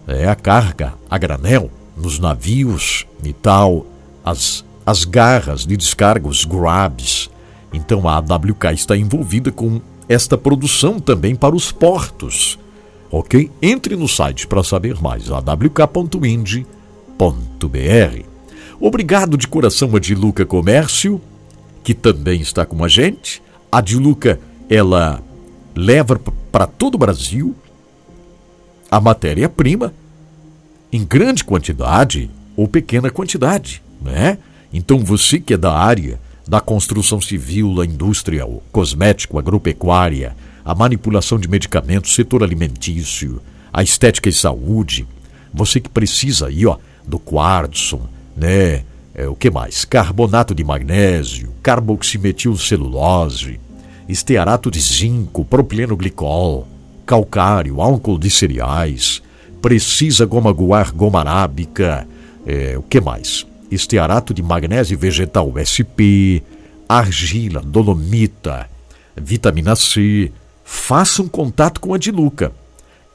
é 0.07 0.27
a 0.27 0.35
carga 0.35 0.95
a 1.09 1.17
granel 1.17 1.71
nos 1.95 2.19
navios 2.19 3.05
e 3.23 3.31
tal, 3.31 3.85
as, 4.25 4.65
as 4.87 5.03
garras 5.03 5.65
de 5.65 5.75
descarga, 5.75 6.29
os 6.29 6.45
grabs. 6.45 7.29
Então 7.73 8.07
a 8.07 8.15
AWK 8.15 8.67
está 8.73 8.95
envolvida 8.95 9.51
com 9.51 9.81
esta 10.07 10.37
produção 10.37 10.97
também 10.97 11.35
para 11.35 11.53
os 11.53 11.73
portos. 11.73 12.57
Ok? 13.11 13.51
Entre 13.61 13.97
no 13.97 14.07
site 14.07 14.47
para 14.47 14.63
saber 14.63 15.01
mais, 15.01 15.29
awk.ind.br 15.29 16.65
Obrigado 18.79 19.37
de 19.37 19.45
coração 19.45 19.93
a 19.93 19.99
Diluca 19.99 20.45
Comércio, 20.45 21.19
que 21.83 21.93
também 21.93 22.39
está 22.39 22.65
com 22.65 22.81
a 22.81 22.87
gente. 22.87 23.43
A 23.69 23.81
Diluca, 23.81 24.39
ela 24.69 25.21
leva 25.75 26.17
para 26.49 26.65
todo 26.65 26.95
o 26.95 26.99
Brasil 26.99 27.53
a 28.89 29.01
matéria-prima 29.01 29.93
em 30.93 31.03
grande 31.03 31.43
quantidade 31.43 32.31
ou 32.55 32.69
pequena 32.69 33.09
quantidade, 33.09 33.83
né? 34.01 34.37
Então 34.71 34.99
você 34.99 35.39
que 35.39 35.53
é 35.53 35.57
da 35.57 35.73
área 35.73 36.19
da 36.47 36.61
construção 36.61 37.19
civil, 37.19 37.75
da 37.75 37.85
indústria 37.85 38.47
cosmético, 38.71 39.37
agropecuária, 39.37 40.35
a 40.63 40.73
manipulação 40.73 41.37
de 41.39 41.47
medicamentos, 41.47 42.15
setor 42.15 42.43
alimentício, 42.43 43.41
a 43.71 43.83
estética 43.83 44.29
e 44.29 44.33
saúde, 44.33 45.05
você 45.53 45.79
que 45.79 45.89
precisa 45.89 46.47
aí, 46.47 46.65
ó, 46.65 46.77
do 47.05 47.19
quartzo, 47.19 48.01
né? 48.35 48.83
É, 49.13 49.27
o 49.27 49.35
que 49.35 49.49
mais? 49.49 49.83
Carbonato 49.83 50.53
de 50.53 50.63
magnésio, 50.63 51.51
carboximetilcelulose, 51.63 53.59
estearato 54.07 54.69
de 54.69 54.79
zinco, 54.79 55.43
propileno 55.43 55.97
glicol, 55.97 56.67
calcário, 57.05 57.81
álcool 57.81 58.19
de 58.19 58.29
cereais, 58.29 59.23
precisa 59.61 60.25
goma 60.25 60.51
guar, 60.51 60.91
goma 60.91 61.21
arábica, 61.21 62.07
é, 62.45 62.77
o 62.77 62.83
que 62.83 63.01
mais? 63.01 63.46
Estearato 63.69 64.33
de 64.33 64.41
magnésio 64.41 64.97
vegetal 64.97 65.51
SP, 65.59 66.41
argila, 66.87 67.61
dolomita, 67.61 68.69
vitamina 69.15 69.75
C. 69.75 70.31
Faça 70.63 71.21
um 71.21 71.27
contato 71.27 71.81
com 71.81 71.93
a 71.93 71.97
Diluca. 71.97 72.53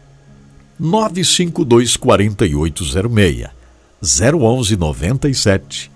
952 0.79 1.97
4806 1.97 3.49
011 4.01 4.77
97 4.77 5.91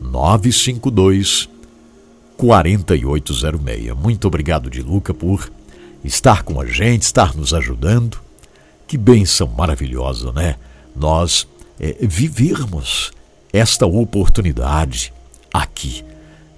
952 0.00 1.48
4806. 2.36 3.94
Muito 3.96 4.28
obrigado, 4.28 4.70
de 4.70 4.80
Luca, 4.82 5.12
por 5.12 5.50
estar 6.04 6.42
com 6.42 6.60
a 6.60 6.66
gente, 6.66 7.02
estar 7.02 7.34
nos 7.36 7.52
ajudando. 7.52 8.18
Que 8.86 8.96
bênção 8.96 9.46
maravilhosa, 9.48 10.32
né? 10.32 10.56
Nós 10.96 11.46
é, 11.78 11.96
vivermos 12.00 13.12
esta 13.52 13.84
oportunidade 13.84 15.12
aqui 15.52 16.04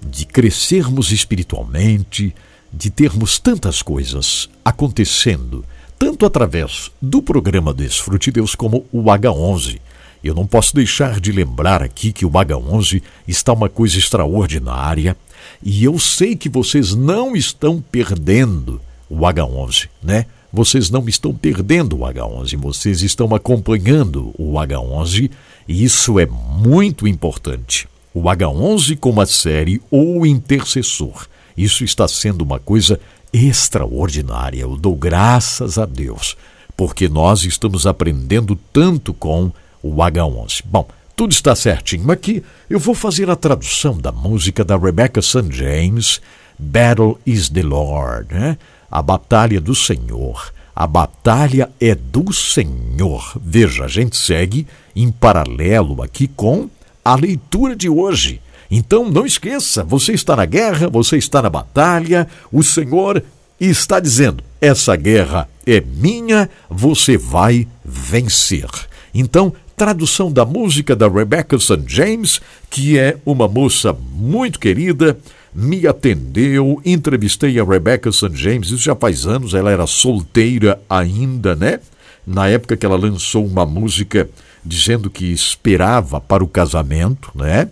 de 0.01 0.25
crescermos 0.25 1.11
espiritualmente, 1.11 2.35
de 2.71 2.89
termos 2.89 3.39
tantas 3.39 3.81
coisas 3.81 4.49
acontecendo 4.63 5.65
tanto 5.97 6.25
através 6.25 6.91
do 7.01 7.21
programa 7.21 7.73
Desfrute 7.73 8.31
Deus 8.31 8.55
como 8.55 8.85
o 8.91 9.03
H11. 9.03 9.79
Eu 10.23 10.33
não 10.33 10.47
posso 10.47 10.73
deixar 10.73 11.19
de 11.19 11.31
lembrar 11.31 11.83
aqui 11.83 12.13
que 12.13 12.25
o 12.25 12.29
H11 12.29 13.01
está 13.27 13.51
uma 13.51 13.67
coisa 13.67 13.97
extraordinária 13.97 15.17
e 15.61 15.83
eu 15.83 15.99
sei 15.99 16.35
que 16.35 16.47
vocês 16.47 16.95
não 16.95 17.35
estão 17.35 17.81
perdendo 17.81 18.79
o 19.09 19.17
H11, 19.19 19.89
né? 20.01 20.25
Vocês 20.51 20.89
não 20.89 21.07
estão 21.09 21.33
perdendo 21.33 21.97
o 21.97 21.99
H11, 22.01 22.57
vocês 22.57 23.01
estão 23.01 23.33
acompanhando 23.33 24.33
o 24.37 24.53
H11 24.53 25.29
e 25.67 25.83
isso 25.83 26.19
é 26.19 26.25
muito 26.25 27.07
importante. 27.07 27.87
O 28.13 28.21
H11 28.23 28.97
como 28.97 29.19
a 29.19 29.25
série 29.25 29.81
O 29.89 30.25
Intercessor. 30.25 31.27
Isso 31.57 31.83
está 31.83 32.07
sendo 32.07 32.43
uma 32.43 32.59
coisa 32.59 32.99
extraordinária. 33.33 34.61
Eu 34.61 34.77
dou 34.77 34.95
graças 34.95 35.79
a 35.79 35.85
Deus, 35.85 36.37
porque 36.77 37.09
nós 37.09 37.43
estamos 37.43 37.87
aprendendo 37.87 38.55
tanto 38.71 39.13
com 39.13 39.51
o 39.81 39.95
H11. 39.95 40.61
Bom, 40.63 40.87
tudo 41.15 41.31
está 41.31 41.55
certinho 41.55 42.11
aqui. 42.11 42.43
Eu 42.69 42.79
vou 42.79 42.93
fazer 42.93 43.29
a 43.29 43.35
tradução 43.35 43.97
da 43.97 44.11
música 44.11 44.63
da 44.63 44.77
Rebecca 44.77 45.21
St. 45.21 45.51
James, 45.51 46.21
Battle 46.57 47.19
is 47.25 47.49
the 47.49 47.63
Lord, 47.63 48.33
né? 48.33 48.57
A 48.89 49.01
batalha 49.01 49.59
do 49.59 49.73
Senhor. 49.73 50.53
A 50.75 50.87
batalha 50.87 51.71
é 51.79 51.93
do 51.93 52.31
Senhor. 52.33 53.33
Veja, 53.39 53.85
a 53.85 53.87
gente 53.87 54.15
segue 54.15 54.67
em 54.95 55.11
paralelo 55.11 56.01
aqui 56.01 56.27
com 56.27 56.69
a 57.03 57.15
leitura 57.15 57.75
de 57.75 57.89
hoje. 57.89 58.41
Então 58.75 59.07
não 59.07 59.23
esqueça, 59.23 59.83
você 59.83 60.13
está 60.13 60.35
na 60.35 60.45
guerra, 60.45 60.89
você 60.89 61.15
está 61.15 61.43
na 61.43 61.49
batalha, 61.49 62.27
o 62.51 62.63
Senhor 62.63 63.23
está 63.59 63.99
dizendo: 63.99 64.43
essa 64.59 64.95
guerra 64.95 65.47
é 65.63 65.79
minha, 65.79 66.49
você 66.67 67.15
vai 67.15 67.67
vencer. 67.85 68.67
Então, 69.13 69.53
tradução 69.77 70.31
da 70.31 70.43
música 70.43 70.95
da 70.95 71.07
Rebecca 71.07 71.59
St. 71.59 71.83
James, 71.85 72.41
que 72.67 72.97
é 72.97 73.15
uma 73.23 73.47
moça 73.47 73.95
muito 74.11 74.59
querida, 74.59 75.19
me 75.53 75.85
atendeu, 75.85 76.81
entrevistei 76.83 77.59
a 77.59 77.63
Rebecca 77.63 78.11
St. 78.11 78.31
James, 78.33 78.69
isso 78.69 78.77
já 78.85 78.95
faz 78.95 79.27
anos, 79.27 79.53
ela 79.53 79.69
era 79.69 79.85
solteira 79.85 80.81
ainda, 80.89 81.55
né? 81.55 81.79
Na 82.25 82.47
época 82.47 82.75
que 82.75 82.87
ela 82.87 82.97
lançou 82.97 83.45
uma 83.45 83.67
música 83.67 84.27
dizendo 84.65 85.11
que 85.11 85.31
esperava 85.31 86.19
para 86.19 86.43
o 86.43 86.47
casamento, 86.47 87.29
né? 87.35 87.69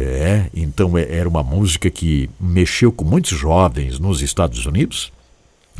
É, 0.00 0.46
então 0.54 0.96
é, 0.96 1.12
era 1.12 1.28
uma 1.28 1.42
música 1.42 1.90
que 1.90 2.30
mexeu 2.38 2.92
com 2.92 3.04
muitos 3.04 3.36
jovens 3.36 3.98
nos 3.98 4.22
Estados 4.22 4.64
Unidos. 4.64 5.12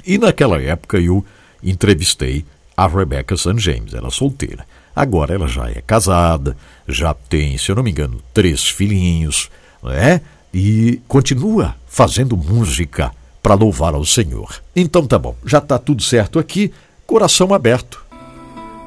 E 0.04 0.18
naquela 0.18 0.60
época 0.60 0.98
eu 0.98 1.24
entrevistei 1.62 2.44
a 2.76 2.88
Rebecca 2.88 3.36
St. 3.36 3.56
James, 3.58 3.94
ela 3.94 4.10
solteira. 4.10 4.66
Agora 4.94 5.34
ela 5.34 5.46
já 5.46 5.70
é 5.70 5.80
casada, 5.80 6.56
já 6.88 7.14
tem, 7.14 7.56
se 7.56 7.70
eu 7.70 7.76
não 7.76 7.82
me 7.84 7.92
engano, 7.92 8.20
três 8.34 8.68
filhinhos, 8.68 9.48
né? 9.84 10.20
E 10.52 11.00
continua 11.06 11.76
fazendo 11.86 12.36
música 12.36 13.12
para 13.40 13.54
louvar 13.54 13.94
ao 13.94 14.04
Senhor. 14.04 14.60
Então 14.74 15.06
tá 15.06 15.16
bom, 15.16 15.36
já 15.46 15.60
tá 15.60 15.78
tudo 15.78 16.02
certo 16.02 16.40
aqui, 16.40 16.72
coração 17.06 17.54
aberto. 17.54 18.04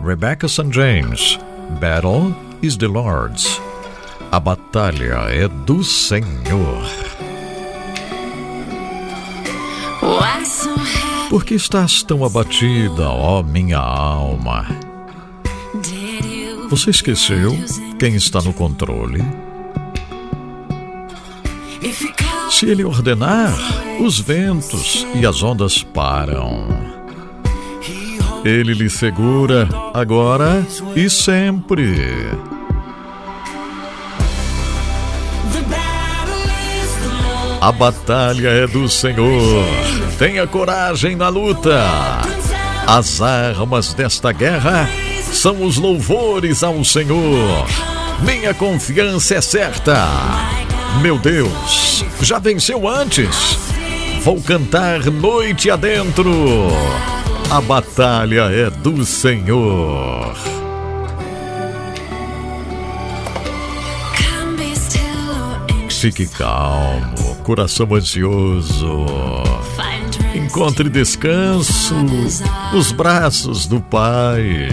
Rebecca 0.06 0.50
St. 0.50 0.74
James, 0.74 1.40
Battle 1.80 2.36
is 2.62 2.76
the 2.76 2.88
Lord's. 2.88 3.62
A 4.32 4.40
batalha 4.40 5.26
é 5.30 5.46
do 5.46 5.84
Senhor. 5.84 6.86
Por 11.30 11.44
que 11.44 11.54
estás 11.56 12.02
tão 12.02 12.24
abatida, 12.24 13.10
ó 13.10 13.44
minha 13.44 13.78
alma? 13.78 14.66
Você 16.70 16.92
esqueceu 16.92 17.58
quem 18.00 18.16
está 18.16 18.42
no 18.42 18.54
controle? 18.54 19.22
Se 22.50 22.68
ele 22.68 22.86
ordenar, 22.86 23.54
os 24.00 24.18
ventos 24.18 25.06
e 25.14 25.26
as 25.26 25.44
ondas 25.44 25.84
param. 25.84 26.68
Ele 28.46 28.74
lhe 28.74 28.90
segura 28.90 29.68
agora 29.94 30.66
e 30.96 31.10
sempre. 31.10 31.98
A 37.62 37.72
batalha 37.72 38.48
é 38.48 38.66
do 38.66 38.90
Senhor. 38.90 39.64
Tenha 40.18 40.48
coragem 40.48 41.16
na 41.16 41.30
luta. 41.30 41.80
As 42.88 43.22
armas 43.22 43.94
desta 43.94 44.32
guerra 44.32 44.90
são 45.32 45.64
os 45.64 45.78
louvores 45.78 46.64
ao 46.64 46.84
Senhor. 46.84 47.68
Minha 48.22 48.52
confiança 48.56 49.36
é 49.36 49.42
certa. 49.42 50.08
Meu 51.04 51.20
Deus, 51.20 52.04
já 52.20 52.40
venceu 52.40 52.90
antes. 52.90 53.30
Vou 54.24 54.42
cantar 54.42 55.06
noite 55.06 55.70
adentro. 55.70 56.68
A 57.52 57.62
batalha 57.62 58.50
é 58.52 58.72
do 58.72 59.06
Senhor. 59.06 60.36
Fique 66.02 66.26
calmo, 66.26 67.31
coração 67.42 67.94
ansioso. 67.94 69.06
Encontre 70.34 70.90
descanso 70.90 71.96
nos 72.72 72.92
braços 72.92 73.66
do 73.66 73.82
Pai. 73.82 74.70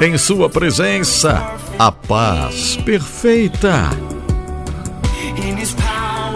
Em 0.00 0.16
Sua 0.16 0.48
presença, 0.48 1.54
a 1.78 1.90
paz 1.90 2.76
perfeita. 2.76 3.90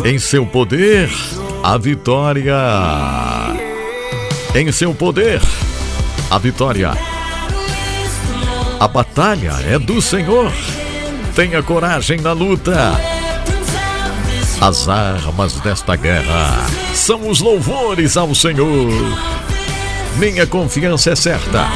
Em 0.05 0.19
seu 0.19 0.45
poder, 0.45 1.11
a 1.63 1.79
vitória. 1.79 2.55
Em 4.55 4.71
seu 4.71 4.95
poder, 4.95 5.41
a 6.31 6.39
vitória. 6.39 6.93
A 8.79 8.89
batalha 8.89 9.53
é 9.67 9.79
do 9.79 10.03
Senhor. 10.03 10.53
Tenha 11.35 11.63
coragem 11.63 12.21
na 12.21 12.33
luta. 12.33 12.93
As 14.61 14.89
armas 14.89 15.55
desta 15.61 15.95
guerra 15.97 16.67
são 16.95 17.29
os 17.29 17.41
louvores 17.41 18.17
ao 18.17 18.35
Senhor. 18.35 18.91
Minha 20.17 20.47
confiança 20.47 21.11
é 21.11 21.17
certa. 21.17 21.69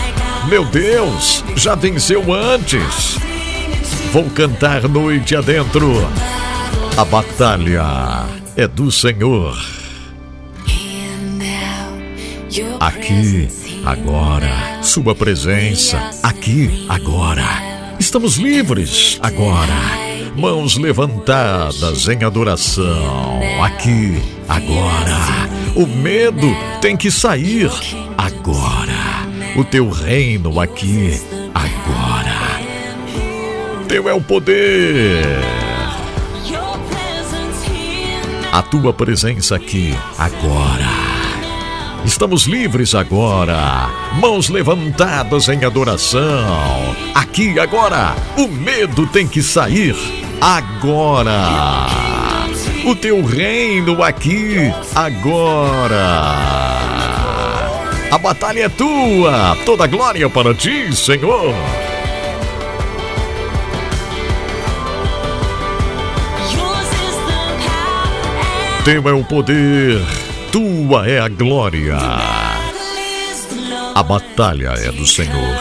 Meu 0.48 0.64
Deus, 0.64 1.44
já 1.56 1.74
venceu 1.74 2.32
antes. 2.32 3.18
Vou 4.12 4.24
cantar 4.30 4.88
noite 4.88 5.36
adentro. 5.36 5.92
A 6.96 7.04
batalha 7.04 8.24
é 8.56 8.66
do 8.66 8.90
Senhor. 8.90 9.58
Aqui, 12.80 13.48
agora, 13.84 14.82
Sua 14.82 15.14
presença, 15.14 16.10
aqui, 16.22 16.86
agora. 16.88 17.44
Estamos 17.98 18.36
livres 18.36 19.18
agora 19.20 20.07
mãos 20.38 20.76
levantadas 20.76 22.06
em 22.06 22.22
adoração. 22.22 23.40
Aqui, 23.60 24.22
agora. 24.48 25.48
O 25.74 25.84
medo 25.84 26.46
tem 26.80 26.96
que 26.96 27.10
sair 27.10 27.68
agora. 28.16 29.26
O 29.56 29.64
teu 29.64 29.90
reino 29.90 30.60
aqui, 30.60 31.20
agora. 31.52 32.38
Teu 33.88 34.08
é 34.08 34.14
o 34.14 34.20
poder. 34.20 35.26
A 38.52 38.62
tua 38.62 38.92
presença 38.92 39.56
aqui, 39.56 39.92
agora. 40.16 41.08
Estamos 42.04 42.44
livres 42.44 42.94
agora, 42.94 43.90
mãos 44.20 44.48
levantadas 44.48 45.48
em 45.48 45.64
adoração. 45.64 46.94
Aqui 47.12 47.58
agora, 47.58 48.14
o 48.36 48.46
medo 48.46 49.04
tem 49.08 49.26
que 49.26 49.42
sair 49.42 49.96
agora. 50.40 51.86
O 52.84 52.94
teu 52.94 53.24
reino 53.24 54.02
aqui, 54.02 54.72
agora. 54.94 56.58
A 58.10 58.16
batalha 58.16 58.64
é 58.64 58.68
tua, 58.68 59.56
toda 59.66 59.86
glória 59.86 60.30
para 60.30 60.54
ti, 60.54 60.94
Senhor. 60.96 61.54
Teu 68.84 69.06
é 69.06 69.12
o 69.12 69.22
poder, 69.22 70.00
tua 70.50 71.06
é 71.06 71.20
a 71.20 71.28
glória. 71.28 71.98
A 73.94 74.02
batalha 74.02 74.72
é 74.78 74.90
do 74.90 75.06
Senhor. 75.06 75.58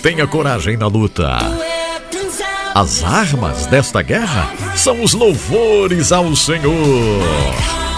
Tenha 0.00 0.26
coragem 0.28 0.76
na 0.76 0.86
luta. 0.86 1.59
As 2.74 3.02
armas 3.02 3.66
desta 3.66 4.00
guerra 4.00 4.48
são 4.76 5.02
os 5.02 5.12
louvores 5.12 6.12
ao 6.12 6.36
Senhor. 6.36 7.20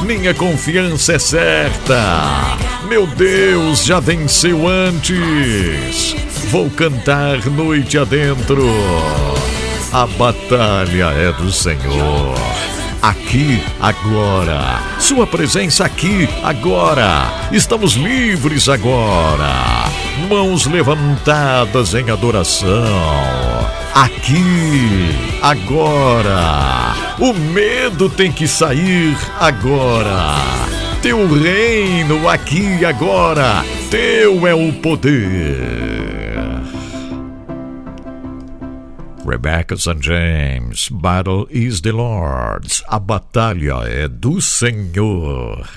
Minha 0.00 0.32
confiança 0.32 1.12
é 1.12 1.18
certa. 1.18 2.56
Meu 2.88 3.06
Deus, 3.06 3.84
já 3.84 4.00
venceu 4.00 4.66
antes. 4.66 6.16
Vou 6.50 6.70
cantar 6.70 7.44
noite 7.50 7.98
adentro. 7.98 8.66
A 9.92 10.06
batalha 10.06 11.12
é 11.12 11.30
do 11.32 11.52
Senhor. 11.52 12.34
Aqui, 13.02 13.62
agora. 13.78 14.80
Sua 14.98 15.26
presença 15.26 15.84
aqui, 15.84 16.26
agora. 16.42 17.30
Estamos 17.52 17.92
livres 17.92 18.70
agora. 18.70 19.90
Mãos 20.30 20.64
levantadas 20.64 21.92
em 21.92 22.10
adoração. 22.10 23.81
Aqui, 23.94 25.10
agora. 25.42 26.94
O 27.18 27.34
medo 27.34 28.08
tem 28.08 28.32
que 28.32 28.48
sair 28.48 29.14
agora. 29.38 30.36
Teu 31.02 31.26
reino 31.26 32.26
aqui 32.26 32.84
agora. 32.86 33.62
Teu 33.90 34.46
é 34.46 34.54
o 34.54 34.72
poder. 34.72 35.82
Rebecca 39.26 39.76
St. 39.76 40.00
James, 40.00 40.88
Battle 40.88 41.46
is 41.50 41.82
the 41.82 41.92
Lord's. 41.92 42.82
A 42.88 42.98
batalha 42.98 43.84
é 43.86 44.08
do 44.08 44.40
Senhor. 44.40 45.68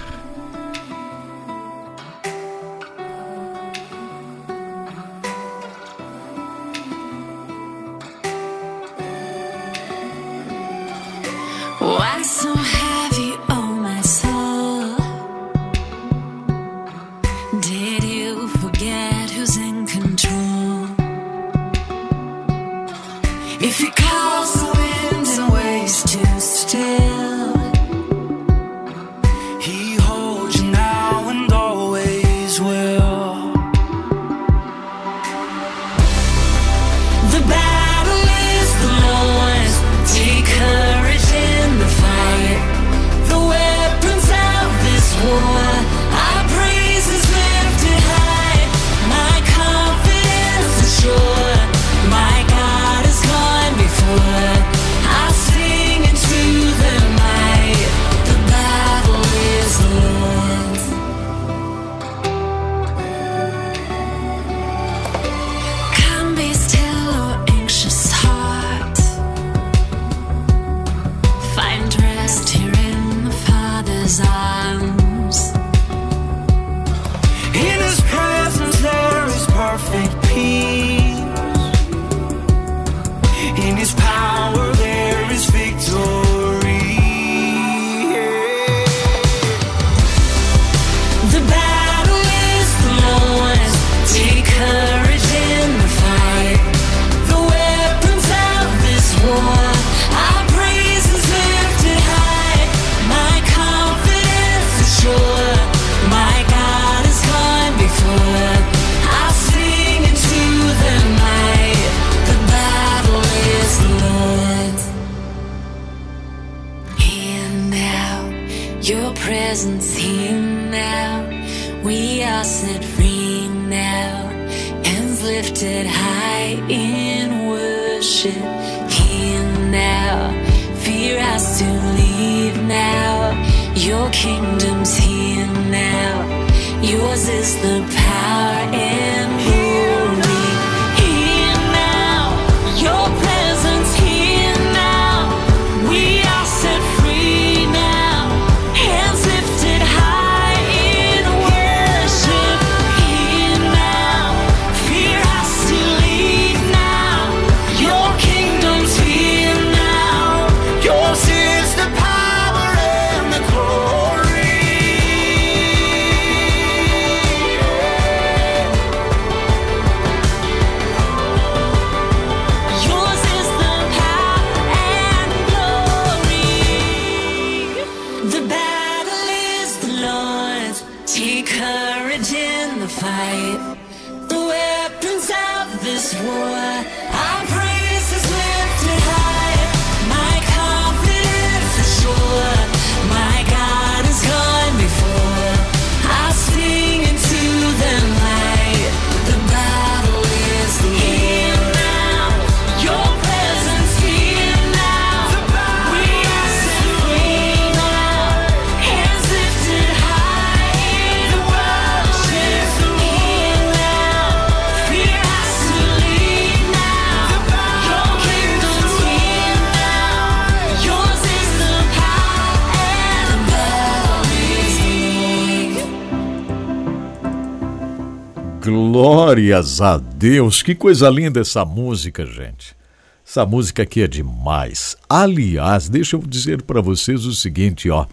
Glórias 229.46 229.80
a 229.80 229.98
Deus! 229.98 230.64
Que 230.64 230.74
coisa 230.74 231.08
linda 231.08 231.40
essa 231.40 231.64
música, 231.64 232.26
gente. 232.26 232.76
Essa 233.24 233.46
música 233.46 233.84
aqui 233.84 234.02
é 234.02 234.08
demais. 234.08 234.98
Aliás, 235.08 235.88
deixa 235.88 236.16
eu 236.16 236.20
dizer 236.22 236.64
para 236.64 236.82
vocês 236.82 237.26
o 237.28 237.32
seguinte, 237.32 237.88
ó. 237.88 238.08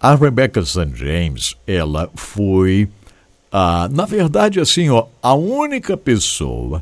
A 0.00 0.14
Rebecca 0.14 0.64
St. 0.64 0.92
James, 0.94 1.56
ela 1.66 2.08
foi, 2.14 2.88
a, 3.50 3.88
na 3.88 4.06
verdade, 4.06 4.60
assim, 4.60 4.88
ó, 4.88 5.08
a 5.20 5.34
única 5.34 5.96
pessoa, 5.96 6.80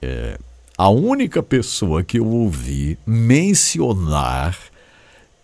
é, 0.00 0.38
a 0.78 0.88
única 0.88 1.42
pessoa 1.42 2.02
que 2.02 2.18
eu 2.18 2.26
ouvi 2.26 2.98
mencionar 3.06 4.56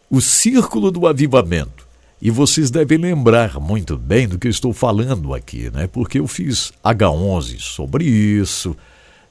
o 0.08 0.22
círculo 0.22 0.90
do 0.90 1.06
avivamento 1.06 1.83
E 2.24 2.30
vocês 2.30 2.70
devem 2.70 2.96
lembrar 2.96 3.60
muito 3.60 3.98
bem 3.98 4.26
do 4.26 4.38
que 4.38 4.46
eu 4.46 4.50
estou 4.50 4.72
falando 4.72 5.34
aqui, 5.34 5.70
né? 5.70 5.86
Porque 5.86 6.18
eu 6.18 6.26
fiz 6.26 6.72
H11 6.82 7.60
sobre 7.60 8.06
isso. 8.06 8.74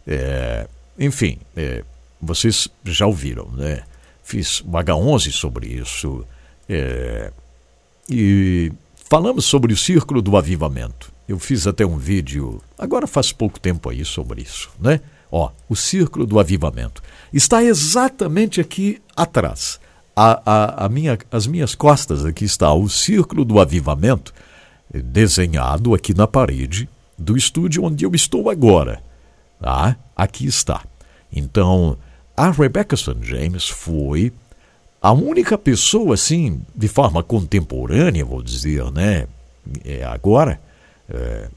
É, 0.06 0.68
enfim, 1.00 1.40
é, 1.58 1.84
vocês 2.22 2.68
já 2.86 3.08
ouviram, 3.08 3.50
né? 3.54 3.82
Fiz 4.24 4.62
um 4.62 4.74
H11 4.74 5.32
sobre 5.32 5.70
isso. 5.70 6.24
É, 6.70 7.34
e 8.08 8.72
falamos 9.10 9.46
sobre 9.46 9.74
o 9.74 9.78
círculo 9.78 10.22
do 10.22 10.38
avivamento. 10.38 11.12
Eu 11.28 11.40
fiz 11.40 11.66
até 11.66 11.84
um 11.84 11.98
vídeo, 11.98 12.62
agora 12.78 13.08
faz 13.08 13.32
pouco 13.32 13.60
tempo 13.60 13.90
aí, 13.90 14.06
sobre 14.06 14.44
isso, 14.44 14.70
né? 14.80 15.02
Ó, 15.32 15.50
o 15.68 15.76
círculo 15.76 16.28
do 16.28 16.40
avivamento. 16.40 17.02
Está 17.34 17.64
exatamente 17.64 18.62
aqui 18.62 19.02
atrás 19.16 19.80
a, 20.16 20.42
a, 20.46 20.86
a 20.86 20.90
minha, 20.90 21.18
as 21.32 21.48
minhas 21.48 21.76
costas 21.76 22.26
aqui 22.26 22.46
está 22.46 22.74
o 22.74 22.88
círculo 22.90 23.44
do 23.44 23.60
avivamento 23.60 24.34
desenhado 24.94 25.94
aqui 25.94 26.14
na 26.14 26.28
parede 26.28 26.88
do 27.18 27.36
estúdio 27.36 27.84
onde 27.84 28.06
eu 28.06 28.14
estou 28.14 28.50
agora. 28.50 29.02
Ah, 29.62 29.96
aqui 30.16 30.46
está. 30.46 30.84
Então, 31.32 31.98
a 32.36 32.52
Rebecca 32.52 32.96
St. 32.96 33.18
James 33.22 33.68
foi 33.68 34.32
a 35.02 35.12
única 35.12 35.58
pessoa, 35.58 36.14
assim, 36.14 36.62
de 36.76 36.88
forma 36.88 37.24
contemporânea, 37.24 38.24
vou 38.24 38.42
dizer, 38.42 38.90
né, 38.92 39.28
é, 39.84 40.04
agora, 40.04 40.62
é, 41.10 41.50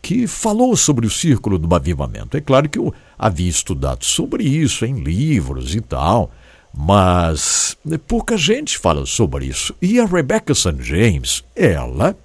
que 0.00 0.26
falou 0.26 0.76
sobre 0.76 1.06
o 1.06 1.10
círculo 1.10 1.58
do 1.58 1.74
avivamento. 1.74 2.36
É 2.36 2.40
claro 2.40 2.68
que 2.68 2.78
eu 2.78 2.92
havia 3.18 3.48
estudado 3.48 4.04
sobre 4.04 4.44
isso 4.44 4.84
em 4.84 5.00
livros 5.00 5.74
e 5.74 5.80
tal, 5.80 6.30
mas 6.74 7.76
pouca 8.06 8.36
gente 8.36 8.78
fala 8.78 9.04
sobre 9.06 9.46
isso. 9.46 9.74
E 9.80 10.00
a 10.00 10.06
Rebecca 10.06 10.54
St. 10.54 10.76
James, 10.80 11.44
ela 11.54 12.16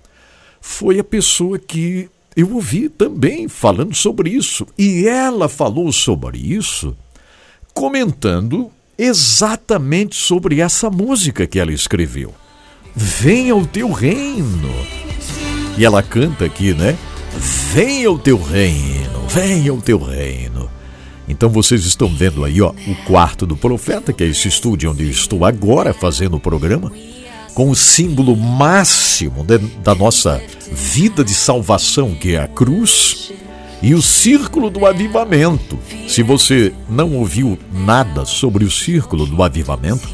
foi 0.62 1.00
a 1.00 1.04
pessoa 1.04 1.60
que 1.60 2.10
eu 2.36 2.54
ouvi 2.54 2.88
também 2.88 3.48
falando 3.48 3.96
sobre 3.96 4.30
isso. 4.30 4.66
E 4.78 5.08
ela 5.08 5.50
falou 5.50 5.92
sobre 5.92 6.38
isso 6.38 6.96
comentando 7.74 8.72
exatamente 8.98 10.16
sobre 10.16 10.62
essa 10.62 10.90
música 10.90 11.46
que 11.46 11.60
ela 11.60 11.72
escreveu. 11.72 12.34
Venha 12.96 13.56
o 13.56 13.66
teu 13.68 13.92
reino. 13.92 14.74
E 15.78 15.86
ela 15.86 16.02
canta 16.02 16.46
aqui, 16.46 16.74
né? 16.74 16.98
Venha 17.74 18.12
o 18.12 18.18
teu 18.18 18.42
reino, 18.42 19.28
venha 19.30 19.72
o 19.72 19.80
teu 19.80 20.00
reino. 20.00 20.72
Então 21.28 21.50
vocês 21.50 21.86
estão 21.86 22.08
vendo 22.08 22.46
aí, 22.46 22.62
ó, 22.62 22.70
o 22.70 22.96
quarto 23.06 23.46
do 23.46 23.58
profeta, 23.58 24.14
que 24.14 24.24
é 24.24 24.28
esse 24.28 24.48
estúdio 24.48 24.92
onde 24.92 25.04
eu 25.04 25.10
estou 25.10 25.44
agora 25.44 25.94
fazendo 25.94 26.38
o 26.38 26.40
programa, 26.40 26.92
com 27.54 27.70
o 27.70 27.76
símbolo 27.76 28.36
máximo 28.36 29.44
de, 29.44 29.58
da 29.58 29.94
nossa 29.94 30.42
vida 30.72 31.24
de 31.24 31.34
salvação, 31.34 32.14
que 32.14 32.36
é 32.36 32.40
a 32.40 32.48
cruz, 32.48 33.34
e 33.82 33.94
o 33.94 34.02
círculo 34.02 34.70
do 34.70 34.86
avivamento. 34.86 35.78
Se 36.08 36.24
você 36.24 36.74
não 36.90 37.14
ouviu 37.16 37.60
nada 37.72 38.26
sobre 38.26 38.64
o 38.64 38.72
círculo 38.72 39.26
do 39.26 39.44
avivamento, 39.44 40.08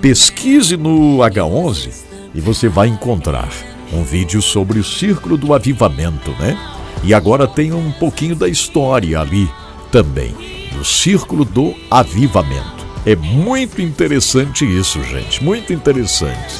pesquise 0.00 0.76
no 0.76 1.18
H11 1.18 1.90
e 2.34 2.40
você 2.40 2.68
vai 2.68 2.88
encontrar 2.88 3.50
um 3.92 4.04
vídeo 4.04 4.40
sobre 4.40 4.78
o 4.78 4.84
círculo 4.84 5.36
do 5.36 5.52
avivamento, 5.52 6.30
né? 6.38 6.56
E 7.02 7.12
agora 7.12 7.46
tem 7.46 7.72
um 7.72 7.90
pouquinho 7.92 8.36
da 8.36 8.48
história 8.48 9.18
ali 9.18 9.50
também 9.90 10.59
do 10.72 10.84
Círculo 10.84 11.44
do 11.44 11.74
Avivamento. 11.90 12.86
É 13.04 13.16
muito 13.16 13.80
interessante 13.80 14.64
isso, 14.64 15.02
gente, 15.02 15.42
muito 15.42 15.72
interessante. 15.72 16.54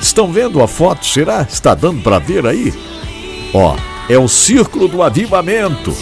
Estão 0.00 0.30
vendo 0.30 0.62
a 0.62 0.68
foto? 0.68 1.06
Será? 1.06 1.42
Está 1.42 1.74
dando 1.74 2.02
para 2.02 2.18
ver 2.18 2.46
aí? 2.46 2.72
Ó, 3.54 3.76
é 4.08 4.18
o 4.18 4.28
Círculo 4.28 4.86
do 4.86 5.02
Avivamento. 5.02 5.96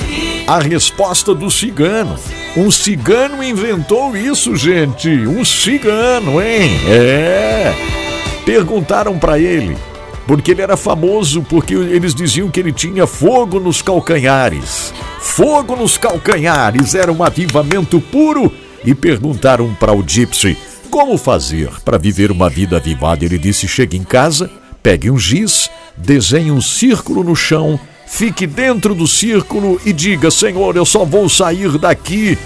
A 0.46 0.58
resposta 0.58 1.34
do 1.34 1.50
cigano. 1.50 2.16
Um 2.56 2.70
cigano 2.70 3.42
inventou 3.42 4.16
isso, 4.16 4.54
gente. 4.56 5.08
Um 5.08 5.44
cigano, 5.44 6.42
hein? 6.42 6.70
É. 6.86 7.72
Perguntaram 8.44 9.18
para 9.18 9.38
ele, 9.38 9.76
porque 10.26 10.50
ele 10.50 10.60
era 10.60 10.76
famoso, 10.76 11.42
porque 11.42 11.74
eles 11.74 12.14
diziam 12.14 12.50
que 12.50 12.60
ele 12.60 12.72
tinha 12.72 13.06
fogo 13.06 13.58
nos 13.58 13.80
calcanhares 13.80 14.92
fogo 15.24 15.74
nos 15.74 15.96
calcanhares, 15.96 16.94
era 16.94 17.10
um 17.10 17.24
avivamento 17.24 18.00
puro. 18.00 18.52
E 18.84 18.94
perguntaram 18.94 19.74
para 19.74 19.94
o 19.94 20.04
Gypsy 20.06 20.58
como 20.90 21.16
fazer 21.16 21.70
para 21.84 21.96
viver 21.96 22.30
uma 22.30 22.50
vida 22.50 22.76
avivada. 22.76 23.24
Ele 23.24 23.38
disse: 23.38 23.66
chegue 23.66 23.96
em 23.96 24.04
casa, 24.04 24.50
pegue 24.82 25.10
um 25.10 25.18
giz, 25.18 25.70
desenhe 25.96 26.52
um 26.52 26.60
círculo 26.60 27.24
no 27.24 27.34
chão, 27.34 27.80
fique 28.06 28.46
dentro 28.46 28.94
do 28.94 29.08
círculo 29.08 29.80
e 29.86 29.92
diga: 29.92 30.30
Senhor, 30.30 30.76
eu 30.76 30.84
só 30.84 31.04
vou 31.04 31.28
sair 31.30 31.78
daqui 31.78 32.38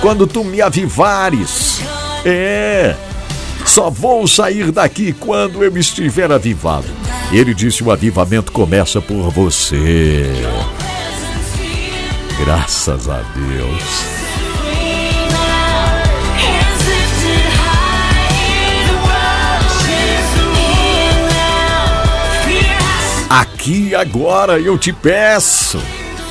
quando 0.00 0.26
tu 0.26 0.42
me 0.42 0.60
avivares. 0.60 1.80
É, 2.24 2.96
só 3.64 3.88
vou 3.88 4.26
sair 4.26 4.72
daqui 4.72 5.12
quando 5.12 5.62
eu 5.62 5.78
estiver 5.78 6.32
avivado. 6.32 6.88
Ele 7.30 7.54
disse: 7.54 7.84
o 7.84 7.92
avivamento 7.92 8.50
começa 8.50 9.00
por 9.00 9.30
você. 9.30 10.26
Graças 12.38 13.08
a 13.08 13.20
Deus. 13.34 14.18
Aqui 23.28 23.94
agora 23.94 24.58
eu 24.58 24.78
te 24.78 24.90
peço, 24.90 25.78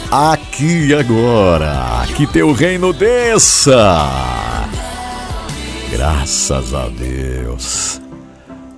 aqui 0.09 0.95
agora, 0.95 2.07
que 2.15 2.25
teu 2.25 2.51
reino 2.51 2.91
desça. 2.91 4.09
Graças 5.91 6.73
a 6.73 6.87
Deus. 6.87 8.01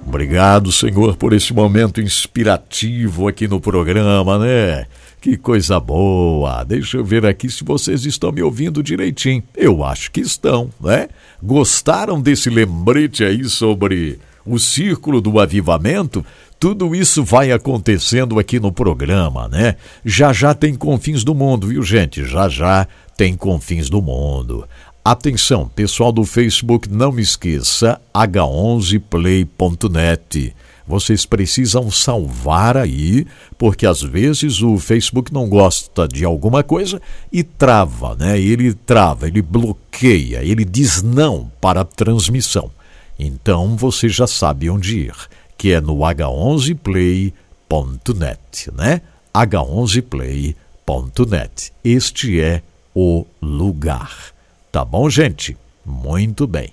Obrigado, 0.05 0.71
Senhor, 0.71 1.15
por 1.15 1.31
esse 1.33 1.53
momento 1.53 2.01
inspirativo 2.01 3.27
aqui 3.27 3.47
no 3.47 3.61
programa, 3.61 4.39
né? 4.39 4.85
Que 5.21 5.35
coisa 5.35 5.81
boa! 5.81 6.63
Deixa 6.63 6.95
eu 6.95 7.03
ver 7.03 7.25
aqui 7.25 7.49
se 7.49 7.65
vocês 7.65 8.05
estão 8.05 8.31
me 8.31 8.41
ouvindo 8.41 8.81
direitinho. 8.81 9.43
Eu 9.53 9.83
acho 9.83 10.09
que 10.11 10.21
estão, 10.21 10.69
né? 10.79 11.09
Gostaram 11.43 12.21
desse 12.21 12.49
lembrete 12.49 13.25
aí 13.25 13.43
sobre 13.43 14.17
o 14.45 14.57
círculo 14.57 15.19
do 15.19 15.37
avivamento? 15.37 16.25
Tudo 16.57 16.95
isso 16.95 17.21
vai 17.21 17.51
acontecendo 17.51 18.39
aqui 18.39 18.61
no 18.61 18.71
programa, 18.71 19.49
né? 19.49 19.75
Já 20.05 20.31
já 20.31 20.53
tem 20.53 20.73
confins 20.73 21.25
do 21.25 21.35
mundo, 21.35 21.67
viu, 21.67 21.83
gente? 21.83 22.23
Já 22.23 22.47
já 22.47 22.87
tem 23.17 23.35
confins 23.35 23.89
do 23.89 24.01
mundo. 24.01 24.65
Atenção, 25.03 25.67
pessoal 25.67 26.13
do 26.13 26.23
Facebook, 26.23 26.87
não 26.89 27.11
me 27.11 27.21
esqueça 27.21 27.99
h11play.net 28.13 30.55
vocês 30.89 31.23
precisam 31.23 31.89
salvar 31.91 32.75
aí, 32.75 33.27
porque 33.59 33.85
às 33.85 34.01
vezes 34.01 34.63
o 34.63 34.79
Facebook 34.79 35.31
não 35.31 35.47
gosta 35.47 36.07
de 36.07 36.25
alguma 36.25 36.63
coisa 36.63 36.99
e 37.31 37.43
trava, 37.43 38.15
né? 38.15 38.41
Ele 38.41 38.73
trava, 38.73 39.27
ele 39.27 39.43
bloqueia, 39.43 40.43
ele 40.43 40.65
diz 40.65 41.03
não 41.03 41.51
para 41.61 41.81
a 41.81 41.85
transmissão. 41.85 42.71
Então 43.19 43.77
você 43.77 44.09
já 44.09 44.25
sabe 44.25 44.67
onde 44.67 44.97
ir, 44.97 45.13
que 45.55 45.71
é 45.71 45.79
no 45.79 45.97
h11play.net, 45.97 48.71
né? 48.73 49.03
h11play.net. 49.31 51.71
Este 51.83 52.41
é 52.41 52.63
o 52.95 53.27
lugar. 53.39 54.33
Tá 54.71 54.83
bom, 54.83 55.07
gente? 55.07 55.55
Muito 55.85 56.47
bem. 56.47 56.71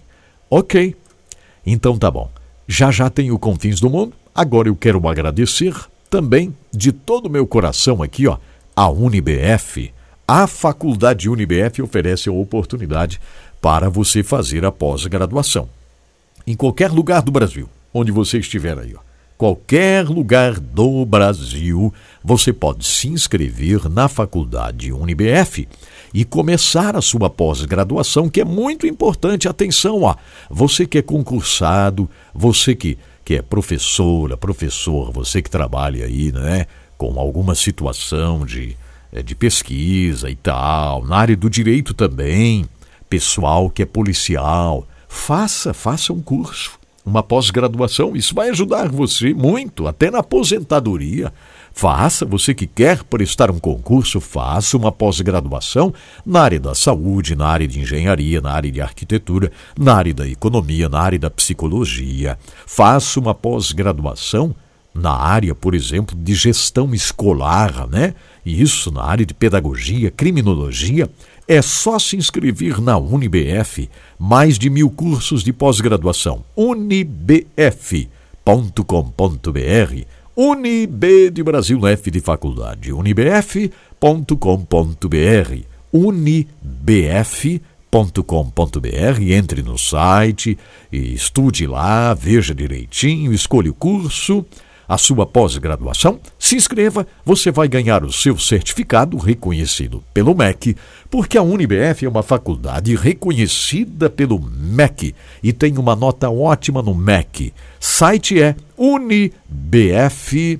OK. 0.48 0.96
Então 1.66 1.98
tá 1.98 2.10
bom. 2.10 2.30
Já 2.68 2.90
já 2.90 3.08
tenho 3.08 3.38
Confins 3.38 3.80
do 3.80 3.88
Mundo. 3.88 4.12
Agora 4.34 4.68
eu 4.68 4.76
quero 4.76 5.06
agradecer 5.08 5.74
também 6.10 6.54
de 6.72 6.92
todo 6.92 7.26
o 7.26 7.30
meu 7.30 7.46
coração 7.46 8.02
aqui, 8.02 8.26
ó, 8.26 8.38
a 8.74 8.88
UniBF. 8.88 9.92
A 10.26 10.46
Faculdade 10.46 11.28
UniBF 11.28 11.80
oferece 11.80 12.28
a 12.28 12.32
oportunidade 12.32 13.20
para 13.60 13.88
você 13.88 14.22
fazer 14.22 14.64
a 14.64 14.72
pós-graduação. 14.72 15.68
Em 16.46 16.54
qualquer 16.54 16.90
lugar 16.90 17.22
do 17.22 17.30
Brasil, 17.30 17.68
onde 17.94 18.10
você 18.10 18.38
estiver 18.38 18.78
aí, 18.78 18.94
ó, 18.94 19.00
qualquer 19.38 20.04
lugar 20.04 20.58
do 20.58 21.04
Brasil, 21.06 21.94
você 22.22 22.52
pode 22.52 22.84
se 22.84 23.08
inscrever 23.08 23.88
na 23.88 24.08
Faculdade 24.08 24.92
UniBF 24.92 25.68
e 26.16 26.24
começar 26.24 26.96
a 26.96 27.02
sua 27.02 27.28
pós-graduação, 27.28 28.26
que 28.26 28.40
é 28.40 28.44
muito 28.44 28.86
importante. 28.86 29.46
Atenção, 29.46 30.00
ó, 30.00 30.14
você 30.48 30.86
que 30.86 30.96
é 30.96 31.02
concursado, 31.02 32.08
você 32.34 32.74
que, 32.74 32.96
que 33.22 33.34
é 33.34 33.42
professora, 33.42 34.34
professor, 34.34 35.12
você 35.12 35.42
que 35.42 35.50
trabalha 35.50 36.06
aí, 36.06 36.32
né, 36.32 36.64
com 36.96 37.20
alguma 37.20 37.54
situação 37.54 38.46
de, 38.46 38.74
eh, 39.12 39.22
de 39.22 39.34
pesquisa 39.34 40.30
e 40.30 40.34
tal, 40.34 41.04
na 41.04 41.18
área 41.18 41.36
do 41.36 41.50
direito 41.50 41.92
também, 41.92 42.64
pessoal 43.10 43.68
que 43.68 43.82
é 43.82 43.84
policial, 43.84 44.88
faça, 45.06 45.74
faça 45.74 46.14
um 46.14 46.22
curso. 46.22 46.78
uma 47.04 47.22
pós-graduação. 47.22 48.16
Isso 48.16 48.34
vai 48.34 48.48
ajudar 48.48 48.88
você 48.88 49.32
muito, 49.32 49.86
até 49.86 50.10
na 50.10 50.20
aposentadoria. 50.20 51.30
Faça, 51.78 52.24
você 52.24 52.54
que 52.54 52.66
quer 52.66 53.04
prestar 53.04 53.50
um 53.50 53.58
concurso, 53.58 54.18
faça 54.18 54.78
uma 54.78 54.90
pós-graduação 54.90 55.92
na 56.24 56.40
área 56.40 56.58
da 56.58 56.74
saúde, 56.74 57.36
na 57.36 57.46
área 57.46 57.68
de 57.68 57.78
engenharia, 57.78 58.40
na 58.40 58.50
área 58.50 58.72
de 58.72 58.80
arquitetura, 58.80 59.52
na 59.78 59.94
área 59.94 60.14
da 60.14 60.26
economia, 60.26 60.88
na 60.88 60.98
área 60.98 61.18
da 61.18 61.28
psicologia. 61.28 62.38
Faça 62.64 63.20
uma 63.20 63.34
pós-graduação 63.34 64.56
na 64.94 65.10
área, 65.10 65.54
por 65.54 65.74
exemplo, 65.74 66.16
de 66.16 66.34
gestão 66.34 66.94
escolar, 66.94 67.86
né? 67.88 68.14
Isso 68.44 68.90
na 68.90 69.02
área 69.02 69.26
de 69.26 69.34
pedagogia, 69.34 70.10
criminologia. 70.10 71.10
É 71.46 71.60
só 71.60 71.98
se 71.98 72.16
inscrever 72.16 72.80
na 72.80 72.96
UniBF. 72.96 73.90
Mais 74.18 74.58
de 74.58 74.70
mil 74.70 74.88
cursos 74.88 75.44
de 75.44 75.52
pós-graduação. 75.52 76.42
unibf.com.br 76.56 77.46
UniB 80.36 81.30
de 81.30 81.42
Brasil 81.42 81.86
F 81.86 82.10
de 82.10 82.20
faculdade. 82.20 82.92
unibf.com.br 82.92 83.96
unibf.com.br 85.90 87.60
Entre 89.30 89.62
no 89.62 89.78
site, 89.78 90.58
estude 90.92 91.66
lá, 91.66 92.12
veja 92.12 92.54
direitinho, 92.54 93.32
escolha 93.32 93.70
o 93.70 93.74
curso 93.74 94.44
a 94.88 94.96
sua 94.96 95.26
pós-graduação, 95.26 96.20
se 96.38 96.56
inscreva, 96.56 97.06
você 97.24 97.50
vai 97.50 97.68
ganhar 97.68 98.04
o 98.04 98.12
seu 98.12 98.38
certificado 98.38 99.16
reconhecido 99.16 100.02
pelo 100.14 100.34
MEC, 100.34 100.76
porque 101.10 101.36
a 101.36 101.42
UniBF 101.42 102.04
é 102.04 102.08
uma 102.08 102.22
faculdade 102.22 102.94
reconhecida 102.94 104.08
pelo 104.08 104.38
MEC 104.40 105.14
e 105.42 105.52
tem 105.52 105.78
uma 105.78 105.96
nota 105.96 106.30
ótima 106.30 106.82
no 106.82 106.94
MEC. 106.94 107.52
Site 107.80 108.40
é 108.40 108.54
unibf.com.br. 108.76 110.56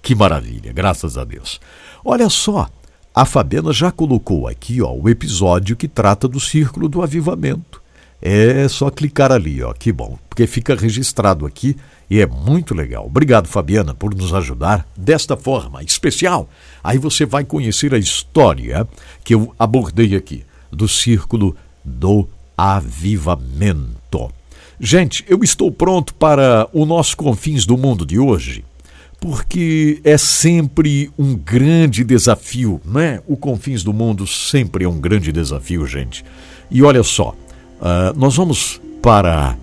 Que 0.00 0.14
maravilha, 0.14 0.72
graças 0.72 1.16
a 1.16 1.24
Deus. 1.24 1.60
Olha 2.04 2.28
só, 2.28 2.68
a 3.14 3.24
Fabiana 3.24 3.72
já 3.72 3.92
colocou 3.92 4.48
aqui 4.48 4.80
ó, 4.80 4.90
o 4.92 5.08
episódio 5.08 5.76
que 5.76 5.86
trata 5.86 6.26
do 6.26 6.40
Círculo 6.40 6.88
do 6.88 7.02
Avivamento. 7.02 7.81
É 8.24 8.68
só 8.68 8.88
clicar 8.88 9.32
ali, 9.32 9.60
ó, 9.64 9.72
que 9.72 9.90
bom, 9.90 10.16
porque 10.28 10.46
fica 10.46 10.76
registrado 10.76 11.44
aqui 11.44 11.76
e 12.08 12.20
é 12.20 12.26
muito 12.26 12.72
legal. 12.72 13.06
Obrigado, 13.06 13.48
Fabiana, 13.48 13.94
por 13.94 14.14
nos 14.14 14.32
ajudar 14.32 14.86
desta 14.96 15.36
forma 15.36 15.82
especial. 15.82 16.48
Aí 16.84 16.98
você 16.98 17.26
vai 17.26 17.44
conhecer 17.44 17.92
a 17.92 17.98
história 17.98 18.86
que 19.24 19.34
eu 19.34 19.52
abordei 19.58 20.14
aqui 20.14 20.44
do 20.70 20.86
Círculo 20.86 21.56
do 21.84 22.28
Avivamento. 22.56 24.30
Gente, 24.78 25.24
eu 25.26 25.42
estou 25.42 25.72
pronto 25.72 26.14
para 26.14 26.68
o 26.72 26.86
nosso 26.86 27.16
Confins 27.16 27.66
do 27.66 27.76
Mundo 27.76 28.06
de 28.06 28.20
hoje, 28.20 28.64
porque 29.20 30.00
é 30.04 30.16
sempre 30.16 31.10
um 31.18 31.34
grande 31.34 32.04
desafio, 32.04 32.80
não 32.84 33.00
é? 33.00 33.20
O 33.26 33.36
Confins 33.36 33.82
do 33.82 33.92
Mundo 33.92 34.26
sempre 34.28 34.84
é 34.84 34.88
um 34.88 35.00
grande 35.00 35.32
desafio, 35.32 35.86
gente. 35.86 36.24
E 36.70 36.82
olha 36.82 37.02
só, 37.02 37.34
Uh, 37.82 38.16
nós 38.16 38.36
vamos 38.36 38.80
para 39.02 39.58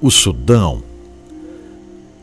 o 0.00 0.10
Sudão. 0.10 0.82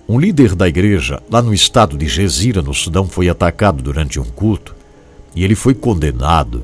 Um 0.10 0.19
líder 0.19 0.56
da 0.56 0.68
igreja, 0.68 1.22
lá 1.30 1.44
no 1.44 1.53
estado 1.53 1.95
de 1.95 2.07
Gezira, 2.07 2.64
no 2.64 2.73
Sudão, 2.73 3.07
foi 3.07 3.30
atacado 3.30 3.84
durante 3.84 4.19
um 4.19 4.23
culto 4.23 4.76
e 5.36 5.44
ele 5.44 5.53
foi 5.53 5.76
condenado 5.76 6.64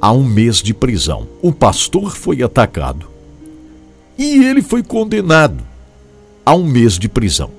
a 0.00 0.10
um 0.10 0.24
mês 0.24 0.62
de 0.62 0.72
prisão. 0.72 1.28
O 1.42 1.52
pastor 1.52 2.16
foi 2.16 2.42
atacado 2.42 3.06
e 4.16 4.42
ele 4.42 4.62
foi 4.62 4.82
condenado 4.82 5.62
a 6.46 6.54
um 6.54 6.64
mês 6.64 6.98
de 6.98 7.10
prisão. 7.10 7.50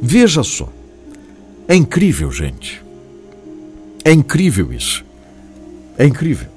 Veja 0.00 0.42
só. 0.42 0.68
É 1.68 1.76
incrível, 1.76 2.32
gente. 2.32 2.82
É 4.04 4.10
incrível 4.10 4.72
isso. 4.72 5.04
É 5.96 6.04
incrível. 6.04 6.48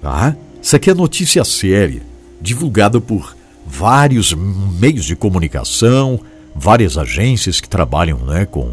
Tá? 0.00 0.34
Isso 0.62 0.74
aqui 0.74 0.88
é 0.88 0.94
notícia 0.94 1.44
séria 1.44 2.07
divulgada 2.40 3.00
por 3.00 3.36
vários 3.66 4.32
meios 4.32 5.04
de 5.04 5.14
comunicação, 5.14 6.20
várias 6.54 6.96
agências 6.96 7.60
que 7.60 7.68
trabalham 7.68 8.18
né, 8.18 8.46
com, 8.46 8.72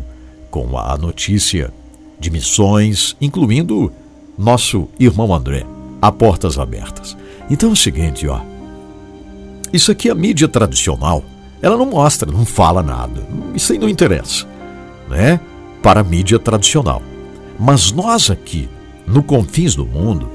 com 0.50 0.78
a 0.78 0.98
notícia 0.98 1.74
de 2.20 2.32
missões, 2.32 3.16
incluindo 3.20 3.92
nosso 4.38 4.88
irmão 5.00 5.34
André, 5.34 5.66
a 6.02 6.12
portas 6.12 6.58
abertas. 6.58 7.16
Então 7.50 7.70
é 7.70 7.74
o 7.74 7.76
seguinte, 7.76 8.28
ó. 8.28 8.40
Isso 9.72 9.92
aqui 9.92 10.08
é 10.08 10.12
a 10.12 10.16
mídia 10.16 10.48
tradicional. 10.48 11.24
Ela 11.62 11.78
não 11.78 11.86
mostra, 11.86 12.32
não 12.32 12.46
fala 12.46 12.82
nada. 12.82 13.22
Isso 13.54 13.74
aí 13.74 13.80
não 13.80 13.90
interessa, 13.90 14.46
né? 15.10 15.40
Para 15.84 16.00
a 16.00 16.04
mídia 16.04 16.40
tradicional. 16.40 17.02
Mas 17.60 17.92
nós 17.92 18.30
aqui, 18.30 18.70
no 19.06 19.22
Confins 19.24 19.76
do 19.76 19.86
Mundo, 19.86 20.30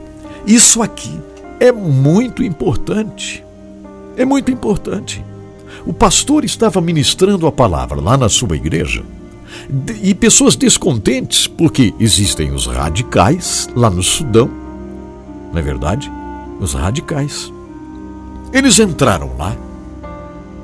isso 0.47 0.83
aqui 0.83 1.19
é 1.61 1.71
muito 1.71 2.43
importante. 2.43 3.45
É 4.17 4.25
muito 4.25 4.51
importante. 4.51 5.23
O 5.87 5.93
pastor 5.93 6.45
estava 6.45 6.81
ministrando 6.81 7.47
a 7.47 7.53
palavra 7.53 8.01
lá 8.01 8.17
na 8.17 8.29
sua 8.29 8.57
igreja 8.57 9.05
e 10.03 10.15
pessoas 10.15 10.57
descontentes, 10.57 11.47
porque 11.47 11.95
existem 12.01 12.53
os 12.53 12.67
radicais 12.67 13.69
lá 13.75 13.91
no 13.91 14.03
Sudão, 14.03 14.51
não 15.53 15.59
é 15.59 15.63
verdade? 15.63 16.11
Os 16.59 16.75
radicais. 16.75 17.53
Eles 18.53 18.79
entraram 18.79 19.31
lá, 19.39 19.57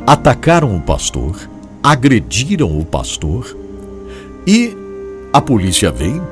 atacaram 0.07 0.75
o 0.77 0.81
pastor, 0.81 1.49
agrediram 1.83 2.79
o 2.79 2.85
pastor 2.85 3.57
e 4.47 4.77
a 5.33 5.41
polícia 5.41 5.91
veio, 5.91 6.27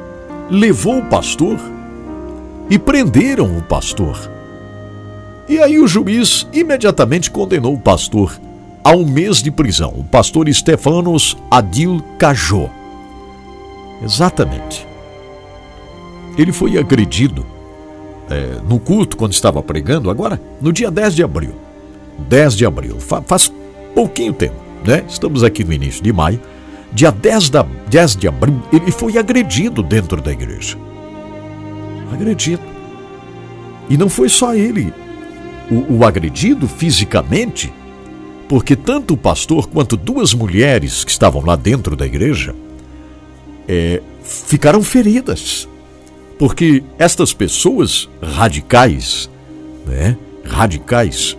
levou 0.50 0.98
o 0.98 1.06
pastor 1.06 1.58
e 2.70 2.78
prenderam 2.78 3.56
o 3.56 3.62
pastor. 3.62 4.33
E 5.48 5.58
aí 5.58 5.78
o 5.78 5.86
juiz 5.86 6.46
imediatamente 6.52 7.30
condenou 7.30 7.74
o 7.74 7.78
pastor 7.78 8.38
a 8.82 8.92
um 8.92 9.04
mês 9.04 9.42
de 9.42 9.50
prisão, 9.50 9.92
o 9.96 10.04
pastor 10.04 10.52
Stefanos 10.52 11.36
Adil 11.50 12.02
Cajó. 12.18 12.70
Exatamente. 14.02 14.86
Ele 16.36 16.52
foi 16.52 16.78
agredido 16.78 17.46
é, 18.30 18.58
no 18.68 18.78
culto 18.78 19.16
quando 19.16 19.32
estava 19.32 19.62
pregando, 19.62 20.10
agora 20.10 20.40
no 20.60 20.72
dia 20.72 20.90
10 20.90 21.14
de 21.14 21.22
abril. 21.22 21.54
10 22.28 22.56
de 22.56 22.66
abril, 22.66 22.98
Fa 23.00 23.20
faz 23.22 23.52
pouquinho 23.94 24.32
tempo, 24.32 24.56
né? 24.84 25.04
Estamos 25.08 25.42
aqui 25.42 25.64
no 25.64 25.72
início 25.72 26.02
de 26.02 26.12
maio. 26.12 26.40
Dia 26.92 27.10
10, 27.10 27.50
da, 27.50 27.66
10 27.88 28.16
de 28.16 28.28
abril, 28.28 28.62
ele 28.72 28.92
foi 28.92 29.18
agredido 29.18 29.82
dentro 29.82 30.22
da 30.22 30.30
igreja. 30.30 30.78
Agredido. 32.12 32.62
E 33.90 33.96
não 33.96 34.08
foi 34.08 34.28
só 34.28 34.54
ele, 34.54 34.92
o, 35.70 35.98
o 35.98 36.04
agredido 36.06 36.68
fisicamente, 36.68 37.72
porque 38.48 38.76
tanto 38.76 39.14
o 39.14 39.16
pastor 39.16 39.68
quanto 39.68 39.96
duas 39.96 40.34
mulheres 40.34 41.04
que 41.04 41.10
estavam 41.10 41.44
lá 41.44 41.56
dentro 41.56 41.96
da 41.96 42.06
igreja 42.06 42.54
é, 43.68 44.02
ficaram 44.22 44.82
feridas. 44.82 45.68
Porque 46.38 46.82
estas 46.98 47.32
pessoas 47.32 48.08
radicais, 48.20 49.30
né, 49.86 50.16
radicais, 50.44 51.36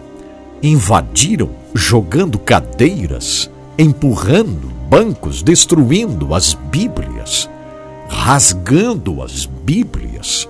invadiram 0.64 1.50
jogando 1.74 2.40
cadeiras, 2.40 3.50
empurrando 3.78 4.72
bancos, 4.90 5.44
destruindo 5.44 6.34
as 6.34 6.54
Bíblias, 6.54 7.50
rasgando 8.08 9.22
as 9.22 9.46
Bíblias. 9.46 10.48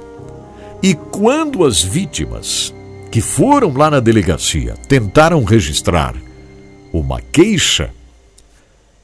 E 0.84 0.94
quando 0.94 1.66
as 1.66 1.82
vítimas 1.82 2.75
que 3.16 3.22
foram 3.22 3.72
lá 3.72 3.90
na 3.90 4.02
delegacia, 4.02 4.74
tentaram 4.90 5.42
registrar 5.46 6.14
uma 6.92 7.22
queixa, 7.22 7.90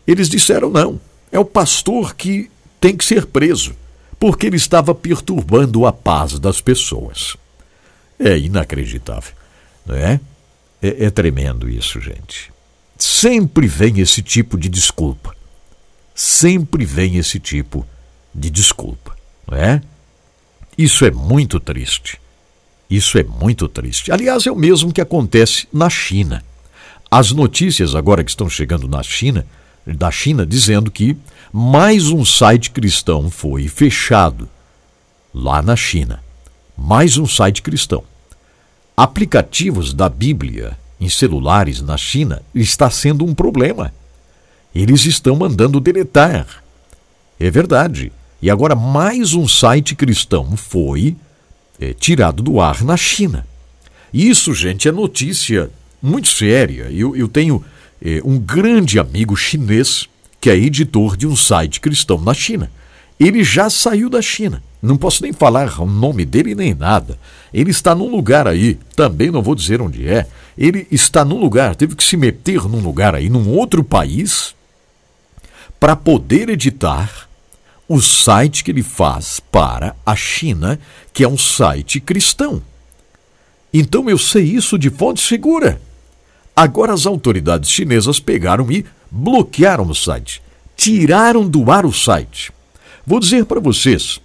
eles 0.05 0.27
disseram 0.27 0.69
não, 0.69 0.99
é 1.31 1.39
o 1.39 1.45
pastor 1.45 2.13
que 2.13 2.51
tem 2.77 2.97
que 2.97 3.05
ser 3.05 3.25
preso, 3.25 3.73
porque 4.19 4.47
ele 4.47 4.57
estava 4.57 4.93
perturbando 4.93 5.85
a 5.85 5.93
paz 5.93 6.37
das 6.39 6.59
pessoas. 6.59 7.37
É 8.19 8.37
inacreditável, 8.37 9.31
não 9.85 9.95
é? 9.95 10.19
É, 10.81 11.05
é 11.05 11.09
tremendo 11.09 11.69
isso, 11.69 12.01
gente. 12.01 12.51
Sempre 12.97 13.65
vem 13.65 14.01
esse 14.01 14.21
tipo 14.21 14.57
de 14.57 14.67
desculpa. 14.67 15.33
Sempre 16.13 16.83
vem 16.83 17.15
esse 17.15 17.39
tipo 17.39 17.87
de 18.35 18.49
desculpa, 18.49 19.15
não 19.49 19.57
é? 19.57 19.81
Isso 20.77 21.05
é 21.05 21.11
muito 21.11 21.61
triste. 21.61 22.20
Isso 22.91 23.17
é 23.17 23.23
muito 23.23 23.69
triste. 23.69 24.11
Aliás, 24.11 24.45
é 24.45 24.51
o 24.51 24.55
mesmo 24.55 24.91
que 24.91 24.99
acontece 24.99 25.65
na 25.71 25.89
China. 25.89 26.43
As 27.09 27.31
notícias 27.31 27.95
agora 27.95 28.21
que 28.21 28.29
estão 28.29 28.49
chegando 28.49 28.85
na 28.85 29.01
China, 29.01 29.45
da 29.87 30.11
China, 30.11 30.45
dizendo 30.45 30.91
que 30.91 31.15
mais 31.53 32.09
um 32.09 32.25
site 32.25 32.69
cristão 32.69 33.31
foi 33.31 33.69
fechado 33.69 34.49
lá 35.33 35.61
na 35.61 35.73
China. 35.77 36.21
Mais 36.77 37.17
um 37.17 37.25
site 37.25 37.61
cristão. 37.61 38.03
Aplicativos 38.95 39.93
da 39.93 40.09
Bíblia 40.09 40.77
em 40.99 41.07
celulares 41.07 41.81
na 41.81 41.95
China 41.95 42.41
está 42.53 42.89
sendo 42.89 43.23
um 43.23 43.33
problema. 43.33 43.93
Eles 44.75 45.05
estão 45.05 45.37
mandando 45.37 45.79
deletar. 45.79 46.45
É 47.39 47.49
verdade. 47.49 48.11
E 48.41 48.49
agora 48.49 48.75
mais 48.75 49.33
um 49.33 49.47
site 49.47 49.95
cristão 49.95 50.57
foi 50.57 51.15
é, 51.81 51.93
tirado 51.93 52.43
do 52.43 52.61
ar 52.61 52.83
na 52.83 52.95
China. 52.95 53.45
Isso, 54.13 54.53
gente, 54.53 54.87
é 54.87 54.91
notícia 54.91 55.71
muito 56.01 56.27
séria. 56.27 56.83
Eu, 56.91 57.15
eu 57.15 57.27
tenho 57.27 57.63
é, 58.03 58.21
um 58.23 58.37
grande 58.37 58.99
amigo 58.99 59.35
chinês 59.35 60.07
que 60.39 60.49
é 60.49 60.55
editor 60.55 61.17
de 61.17 61.25
um 61.25 61.35
site 61.35 61.79
cristão 61.79 62.19
na 62.19 62.33
China. 62.33 62.71
Ele 63.19 63.43
já 63.43 63.69
saiu 63.69 64.09
da 64.09 64.21
China. 64.21 64.61
Não 64.81 64.97
posso 64.97 65.21
nem 65.21 65.31
falar 65.31 65.79
o 65.79 65.85
nome 65.85 66.25
dele 66.25 66.55
nem 66.55 66.73
nada. 66.73 67.17
Ele 67.53 67.69
está 67.69 67.93
num 67.93 68.09
lugar 68.09 68.47
aí, 68.47 68.79
também 68.95 69.29
não 69.29 69.41
vou 69.41 69.53
dizer 69.53 69.81
onde 69.81 70.07
é. 70.07 70.25
Ele 70.57 70.87
está 70.89 71.23
num 71.23 71.39
lugar, 71.39 71.75
teve 71.75 71.95
que 71.95 72.03
se 72.03 72.17
meter 72.17 72.63
num 72.63 72.79
lugar 72.79 73.13
aí, 73.13 73.29
num 73.29 73.47
outro 73.49 73.83
país, 73.83 74.55
para 75.79 75.95
poder 75.95 76.49
editar 76.49 77.29
o 77.91 78.01
site 78.01 78.63
que 78.63 78.71
ele 78.71 78.83
faz 78.83 79.41
para 79.51 79.93
a 80.05 80.15
China, 80.15 80.79
que 81.11 81.25
é 81.25 81.27
um 81.27 81.37
site 81.37 81.99
cristão. 81.99 82.61
Então 83.73 84.09
eu 84.09 84.17
sei 84.17 84.43
isso 84.43 84.79
de 84.79 84.89
fonte 84.89 85.19
segura. 85.19 85.81
Agora 86.55 86.93
as 86.93 87.05
autoridades 87.05 87.69
chinesas 87.69 88.17
pegaram 88.17 88.71
e 88.71 88.85
bloquearam 89.11 89.89
o 89.89 89.93
site, 89.93 90.41
tiraram 90.77 91.45
do 91.45 91.69
ar 91.69 91.85
o 91.85 91.91
site. 91.91 92.53
Vou 93.05 93.19
dizer 93.19 93.43
para 93.43 93.59
vocês, 93.59 94.21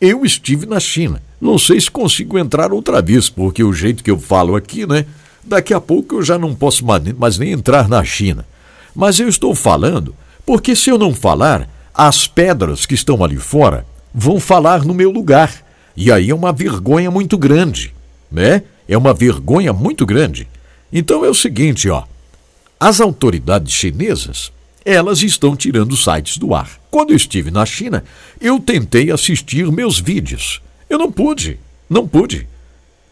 eu 0.00 0.24
estive 0.24 0.66
na 0.66 0.80
China. 0.80 1.22
Não 1.40 1.56
sei 1.56 1.80
se 1.80 1.92
consigo 1.92 2.36
entrar 2.36 2.72
outra 2.72 3.00
vez, 3.00 3.28
porque 3.28 3.62
o 3.62 3.72
jeito 3.72 4.02
que 4.02 4.10
eu 4.10 4.18
falo 4.18 4.56
aqui, 4.56 4.88
né? 4.88 5.06
Daqui 5.44 5.72
a 5.72 5.80
pouco 5.80 6.16
eu 6.16 6.22
já 6.22 6.36
não 6.36 6.52
posso 6.52 6.84
mais 6.84 7.38
nem 7.38 7.52
entrar 7.52 7.88
na 7.88 8.02
China. 8.02 8.44
Mas 8.92 9.20
eu 9.20 9.28
estou 9.28 9.54
falando 9.54 10.16
porque 10.44 10.74
se 10.74 10.90
eu 10.90 10.98
não 10.98 11.14
falar, 11.14 11.68
as 11.94 12.26
pedras 12.26 12.84
que 12.84 12.94
estão 12.94 13.22
ali 13.22 13.36
fora 13.36 13.86
vão 14.12 14.40
falar 14.40 14.84
no 14.84 14.92
meu 14.92 15.10
lugar. 15.10 15.64
E 15.96 16.10
aí 16.10 16.30
é 16.30 16.34
uma 16.34 16.52
vergonha 16.52 17.08
muito 17.08 17.38
grande, 17.38 17.94
né? 18.30 18.62
É 18.88 18.98
uma 18.98 19.14
vergonha 19.14 19.72
muito 19.72 20.04
grande. 20.04 20.48
Então 20.92 21.24
é 21.24 21.28
o 21.28 21.34
seguinte, 21.34 21.88
ó. 21.88 22.02
As 22.80 23.00
autoridades 23.00 23.72
chinesas, 23.72 24.52
elas 24.84 25.22
estão 25.22 25.54
tirando 25.54 25.96
sites 25.96 26.36
do 26.36 26.52
ar. 26.52 26.68
Quando 26.90 27.10
eu 27.10 27.16
estive 27.16 27.50
na 27.50 27.64
China, 27.64 28.02
eu 28.40 28.58
tentei 28.58 29.12
assistir 29.12 29.70
meus 29.70 30.00
vídeos. 30.00 30.60
Eu 30.90 30.98
não 30.98 31.10
pude, 31.10 31.60
não 31.88 32.06
pude. 32.06 32.48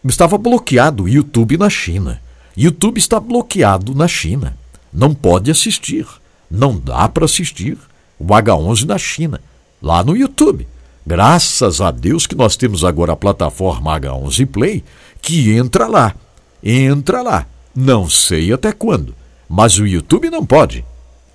Estava 0.03 0.37
bloqueado 0.37 1.03
o 1.03 1.09
YouTube 1.09 1.57
na 1.57 1.69
China. 1.69 2.21
YouTube 2.55 2.97
está 2.97 3.19
bloqueado 3.19 3.95
na 3.95 4.07
China. 4.07 4.57
Não 4.91 5.13
pode 5.13 5.49
assistir. 5.49 6.05
Não 6.51 6.77
dá 6.77 7.07
para 7.07 7.25
assistir 7.25 7.77
o 8.19 8.25
H11 8.25 8.85
na 8.85 8.97
China, 8.97 9.41
lá 9.81 10.03
no 10.03 10.15
YouTube. 10.15 10.67
Graças 11.05 11.81
a 11.81 11.91
Deus 11.91 12.25
que 12.25 12.35
nós 12.35 12.55
temos 12.55 12.83
agora 12.83 13.13
a 13.13 13.17
plataforma 13.17 13.99
H11 13.99 14.45
Play, 14.47 14.83
que 15.21 15.51
entra 15.51 15.87
lá. 15.87 16.15
Entra 16.63 17.21
lá. 17.21 17.45
Não 17.75 18.09
sei 18.09 18.53
até 18.53 18.71
quando. 18.71 19.13
Mas 19.49 19.77
o 19.77 19.85
YouTube 19.85 20.29
não 20.29 20.45
pode. 20.45 20.85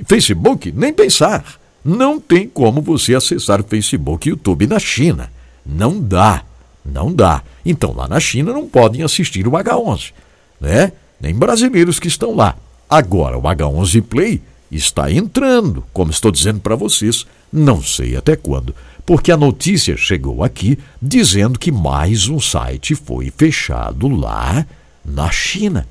Facebook, 0.07 0.73
nem 0.73 0.93
pensar. 0.93 1.45
Não 1.85 2.19
tem 2.19 2.49
como 2.49 2.81
você 2.81 3.15
acessar 3.15 3.63
Facebook 3.63 4.27
e 4.27 4.31
YouTube 4.31 4.67
na 4.67 4.79
China. 4.79 5.31
Não 5.65 6.01
dá. 6.01 6.45
Não 6.85 7.13
dá. 7.13 7.43
Então 7.65 7.95
lá 7.95 8.09
na 8.09 8.19
China 8.19 8.53
não 8.53 8.67
podem 8.67 9.03
assistir 9.03 9.47
o 9.47 9.53
H11, 9.53 10.13
né? 10.61 10.93
Nem 11.21 11.35
brasileiros 11.35 11.99
que 11.99 12.09
estão 12.09 12.35
lá. 12.35 12.57
Agora 12.89 13.37
o 13.37 13.43
H11 13.43 14.03
Play 14.03 14.43
está 14.71 15.11
entrando, 15.11 15.85
como 15.93 16.11
estou 16.11 16.31
dizendo 16.31 16.61
para 16.61 16.77
vocês, 16.77 17.27
não 17.53 17.83
sei 17.83 18.17
até 18.17 18.37
quando, 18.37 18.75
porque 19.07 19.33
a 19.33 19.37
notícia 19.37 19.97
chegou 19.97 20.45
aqui 20.45 20.79
dizendo 21.01 21.59
que 21.59 21.73
mais 21.73 22.29
um 22.29 22.39
site 22.39 22.95
foi 22.95 23.33
fechado 23.35 24.09
lá 24.09 24.67
na 25.05 25.31
China. 25.31 25.87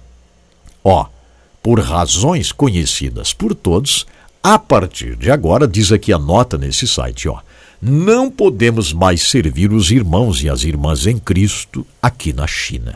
Ó, 0.84 1.08
por 1.64 1.80
razões 1.80 2.52
conhecidas 2.52 3.34
por 3.34 3.56
todos, 3.56 4.06
a 4.44 4.60
partir 4.60 5.16
de 5.16 5.32
agora, 5.32 5.68
diz 5.68 5.92
aqui 5.92 6.14
a 6.14 6.20
nota 6.20 6.58
nesse 6.58 6.88
site, 6.88 7.28
ó, 7.28 7.40
não 7.82 8.30
podemos 8.30 8.94
mais 8.94 9.24
servir 9.24 9.74
os 9.74 9.92
irmãos 9.92 10.42
e 10.44 10.50
as 10.50 10.64
irmãs 10.64 11.06
em 11.06 11.18
Cristo 11.18 11.86
aqui 12.02 12.32
na 12.32 12.48
China. 12.48 12.96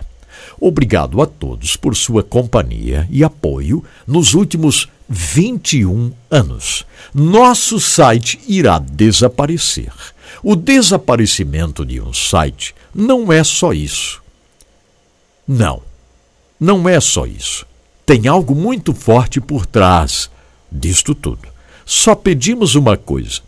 Obrigado 0.64 1.20
a 1.24 1.26
todos 1.26 1.76
por 1.76 1.96
sua 1.96 2.22
companhia 2.22 3.08
e 3.10 3.24
apoio 3.24 3.84
nos 4.06 4.36
últimos 4.36 4.88
21 5.10 6.14
anos. 6.30 6.86
Nosso 7.16 7.80
site 7.80 8.40
irá 8.48 8.78
desaparecer. 8.78 9.92
O 10.44 10.56
desaparecimento 10.56 11.84
de 11.84 12.00
um 12.00 12.14
site 12.14 12.76
não 12.94 13.34
é 13.34 13.44
só 13.44 13.74
isso. 13.74 14.22
Não, 15.48 15.82
não 16.60 16.88
é 16.88 17.00
só 17.00 17.26
isso. 17.26 17.66
Tem 18.06 18.28
algo 18.28 18.54
muito 18.54 18.94
forte 18.94 19.42
por 19.42 19.66
trás 19.66 20.30
disto 20.72 21.16
tudo. 21.16 21.48
Só 21.84 22.14
pedimos 22.14 22.76
uma 22.76 22.96
coisa: 22.96 23.42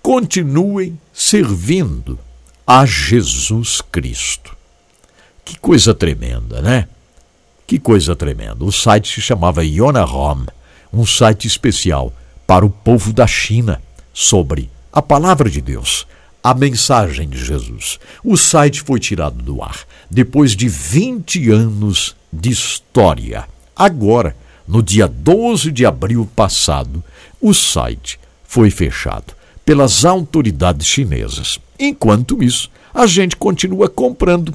continuem 0.00 0.96
servindo 1.12 2.16
a 2.64 2.86
Jesus 2.86 3.80
Cristo. 3.80 4.59
Que 5.50 5.58
coisa 5.58 5.92
tremenda, 5.92 6.62
né? 6.62 6.86
Que 7.66 7.80
coisa 7.80 8.14
tremenda. 8.14 8.64
O 8.64 8.70
site 8.70 9.12
se 9.12 9.20
chamava 9.20 9.64
Yona 9.64 10.04
Home, 10.04 10.46
um 10.92 11.04
site 11.04 11.48
especial 11.48 12.12
para 12.46 12.64
o 12.64 12.70
povo 12.70 13.12
da 13.12 13.26
China 13.26 13.82
sobre 14.14 14.70
a 14.92 15.02
palavra 15.02 15.50
de 15.50 15.60
Deus, 15.60 16.06
a 16.40 16.54
mensagem 16.54 17.28
de 17.28 17.44
Jesus. 17.44 17.98
O 18.22 18.36
site 18.36 18.80
foi 18.82 19.00
tirado 19.00 19.42
do 19.42 19.60
ar 19.60 19.80
depois 20.08 20.54
de 20.54 20.68
20 20.68 21.50
anos 21.50 22.14
de 22.32 22.50
história. 22.50 23.48
Agora, 23.74 24.36
no 24.68 24.80
dia 24.80 25.08
12 25.08 25.72
de 25.72 25.84
abril 25.84 26.30
passado, 26.36 27.02
o 27.40 27.52
site 27.52 28.20
foi 28.44 28.70
fechado 28.70 29.34
pelas 29.64 30.04
autoridades 30.04 30.86
chinesas. 30.86 31.58
Enquanto 31.76 32.40
isso, 32.40 32.70
a 32.94 33.04
gente 33.04 33.34
continua 33.34 33.88
comprando 33.88 34.54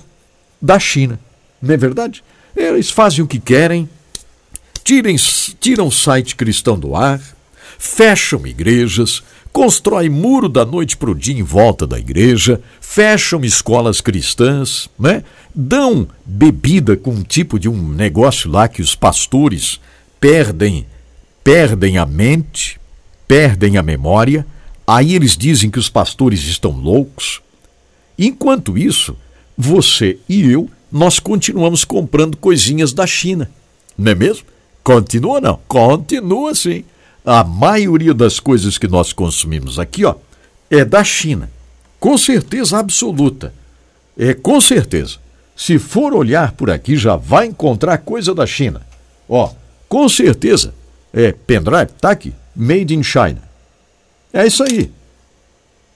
da 0.61 0.79
China. 0.79 1.19
Não 1.61 1.73
é 1.73 1.77
verdade? 1.77 2.23
Eles 2.55 2.89
fazem 2.89 3.23
o 3.23 3.27
que 3.27 3.39
querem, 3.39 3.89
tirem, 4.83 5.15
tiram 5.59 5.87
o 5.87 5.91
site 5.91 6.35
cristão 6.35 6.79
do 6.79 6.95
ar, 6.95 7.21
fecham 7.77 8.45
igrejas, 8.47 9.23
constroem 9.51 10.09
muro 10.09 10.49
da 10.49 10.65
noite 10.65 10.97
para 10.97 11.09
o 11.09 11.15
dia 11.15 11.37
em 11.37 11.43
volta 11.43 11.87
da 11.87 11.97
igreja, 11.97 12.61
fecham 12.81 13.43
escolas 13.43 14.01
cristãs, 14.01 14.89
né? 14.99 15.23
dão 15.55 16.07
bebida 16.25 16.97
com 16.97 17.11
um 17.11 17.23
tipo 17.23 17.57
de 17.57 17.69
um 17.69 17.89
negócio 17.89 18.51
lá 18.51 18.67
que 18.67 18.81
os 18.81 18.95
pastores 18.95 19.79
perdem, 20.19 20.85
perdem 21.41 21.97
a 21.97 22.05
mente, 22.05 22.79
perdem 23.25 23.77
a 23.77 23.83
memória, 23.83 24.45
aí 24.85 25.15
eles 25.15 25.37
dizem 25.37 25.69
que 25.69 25.79
os 25.79 25.89
pastores 25.89 26.43
estão 26.43 26.71
loucos. 26.71 27.41
Enquanto 28.19 28.77
isso, 28.77 29.15
você 29.57 30.17
e 30.27 30.49
eu, 30.51 30.69
nós 30.91 31.19
continuamos 31.19 31.83
comprando 31.83 32.37
coisinhas 32.37 32.93
da 32.93 33.05
China, 33.07 33.49
não 33.97 34.11
é 34.11 34.15
mesmo? 34.15 34.45
Continua 34.83 35.41
não? 35.41 35.59
Continua 35.67 36.53
sim. 36.53 36.83
A 37.25 37.43
maioria 37.43 38.13
das 38.13 38.39
coisas 38.39 38.77
que 38.77 38.87
nós 38.87 39.11
consumimos 39.11 39.79
aqui, 39.79 40.05
ó, 40.05 40.15
é 40.69 40.85
da 40.85 41.03
China. 41.03 41.49
Com 41.99 42.17
certeza 42.17 42.77
absoluta. 42.77 43.53
É 44.17 44.33
com 44.33 44.61
certeza. 44.61 45.17
Se 45.55 45.79
for 45.79 46.13
olhar 46.13 46.51
por 46.51 46.69
aqui, 46.69 46.95
já 46.95 47.15
vai 47.15 47.47
encontrar 47.47 47.97
coisa 47.99 48.35
da 48.35 48.45
China. 48.45 48.85
Ó, 49.27 49.51
com 49.89 50.07
certeza. 50.07 50.73
É 51.11 51.31
pendrive, 51.31 51.91
tá 51.99 52.11
aqui. 52.11 52.33
Made 52.55 52.93
in 52.93 53.01
China. 53.01 53.41
É 54.31 54.45
isso 54.45 54.63
aí. 54.63 54.91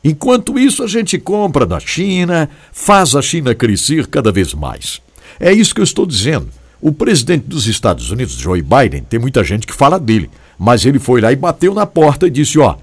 Enquanto 0.03 0.57
isso, 0.57 0.83
a 0.83 0.87
gente 0.87 1.17
compra 1.17 1.65
da 1.65 1.79
China, 1.79 2.49
faz 2.71 3.15
a 3.15 3.21
China 3.21 3.53
crescer 3.53 4.07
cada 4.07 4.31
vez 4.31 4.53
mais. 4.53 5.01
É 5.39 5.51
isso 5.51 5.73
que 5.75 5.81
eu 5.81 5.85
estou 5.85 6.05
dizendo. 6.05 6.47
O 6.81 6.93
presidente 6.93 7.45
dos 7.45 7.67
Estados 7.67 8.09
Unidos, 8.09 8.35
Joe 8.35 8.61
Biden, 8.61 9.03
tem 9.03 9.19
muita 9.19 9.43
gente 9.43 9.67
que 9.67 9.73
fala 9.73 9.99
dele, 9.99 10.29
mas 10.57 10.85
ele 10.85 10.99
foi 10.99 11.19
lá 11.19 11.31
e 11.31 11.35
bateu 11.35 11.73
na 11.73 11.85
porta 11.85 12.27
e 12.27 12.29
disse: 12.29 12.57
Ó, 12.57 12.77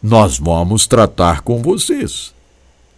nós 0.00 0.38
vamos 0.38 0.86
tratar 0.86 1.40
com 1.40 1.60
vocês. 1.60 2.32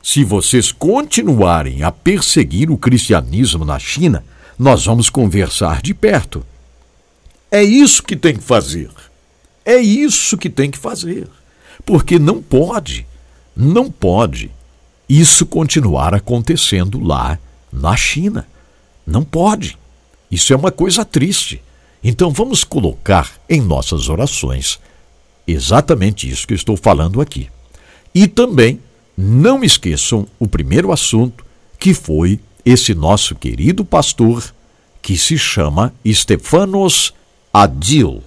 Se 0.03 0.25
vocês 0.25 0.71
continuarem 0.71 1.83
a 1.83 1.91
perseguir 1.91 2.71
o 2.71 2.77
cristianismo 2.77 3.65
na 3.65 3.79
China, 3.79 4.25
nós 4.59 4.85
vamos 4.85 5.09
conversar 5.09 5.81
de 5.81 5.95
perto. 5.95 6.45
É 7.51 7.63
isso 7.63 8.03
que 8.03 8.17
tem 8.17 8.35
que 8.35 8.43
fazer. 8.43 8.91
É 9.65 9.77
isso 9.77 10.37
que 10.37 10.51
tem 10.51 10.71
que 10.71 10.79
fazer. 10.79 11.29
Porque 11.87 12.19
não 12.19 12.43
pode, 12.43 13.07
não 13.57 13.91
pode 13.91 14.51
isso 15.09 15.45
continuar 15.45 16.15
acontecendo 16.15 16.99
lá 16.99 17.39
na 17.73 17.97
China. 17.97 18.47
Não 19.07 19.23
pode. 19.23 19.77
Isso 20.31 20.53
é 20.53 20.57
uma 20.57 20.73
coisa 20.73 21.05
triste. 21.05 21.63
Então 22.03 22.31
vamos 22.31 22.65
colocar 22.65 23.31
em 23.49 23.61
nossas 23.61 24.09
orações 24.09 24.81
exatamente 25.47 26.29
isso 26.29 26.47
que 26.47 26.55
estou 26.55 26.77
falando 26.77 27.21
aqui. 27.21 27.51
E 28.15 28.27
também 28.27 28.81
não 29.17 29.63
esqueçam 29.63 30.27
o 30.39 30.49
primeiro 30.49 30.93
assunto, 30.93 31.45
que 31.79 31.93
foi 31.93 32.41
esse 32.65 32.95
nosso 32.95 33.35
querido 33.35 33.85
pastor, 33.85 34.55
que 35.01 35.19
se 35.19 35.37
chama 35.37 35.93
Stefanos 36.07 37.13
Adil. 37.53 38.23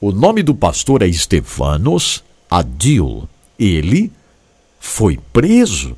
O 0.00 0.12
nome 0.12 0.42
do 0.42 0.54
pastor 0.54 1.02
é 1.02 1.10
Stefanos 1.10 2.22
Adil. 2.50 3.28
Ele 3.62 4.10
foi 4.80 5.16
preso. 5.32 5.96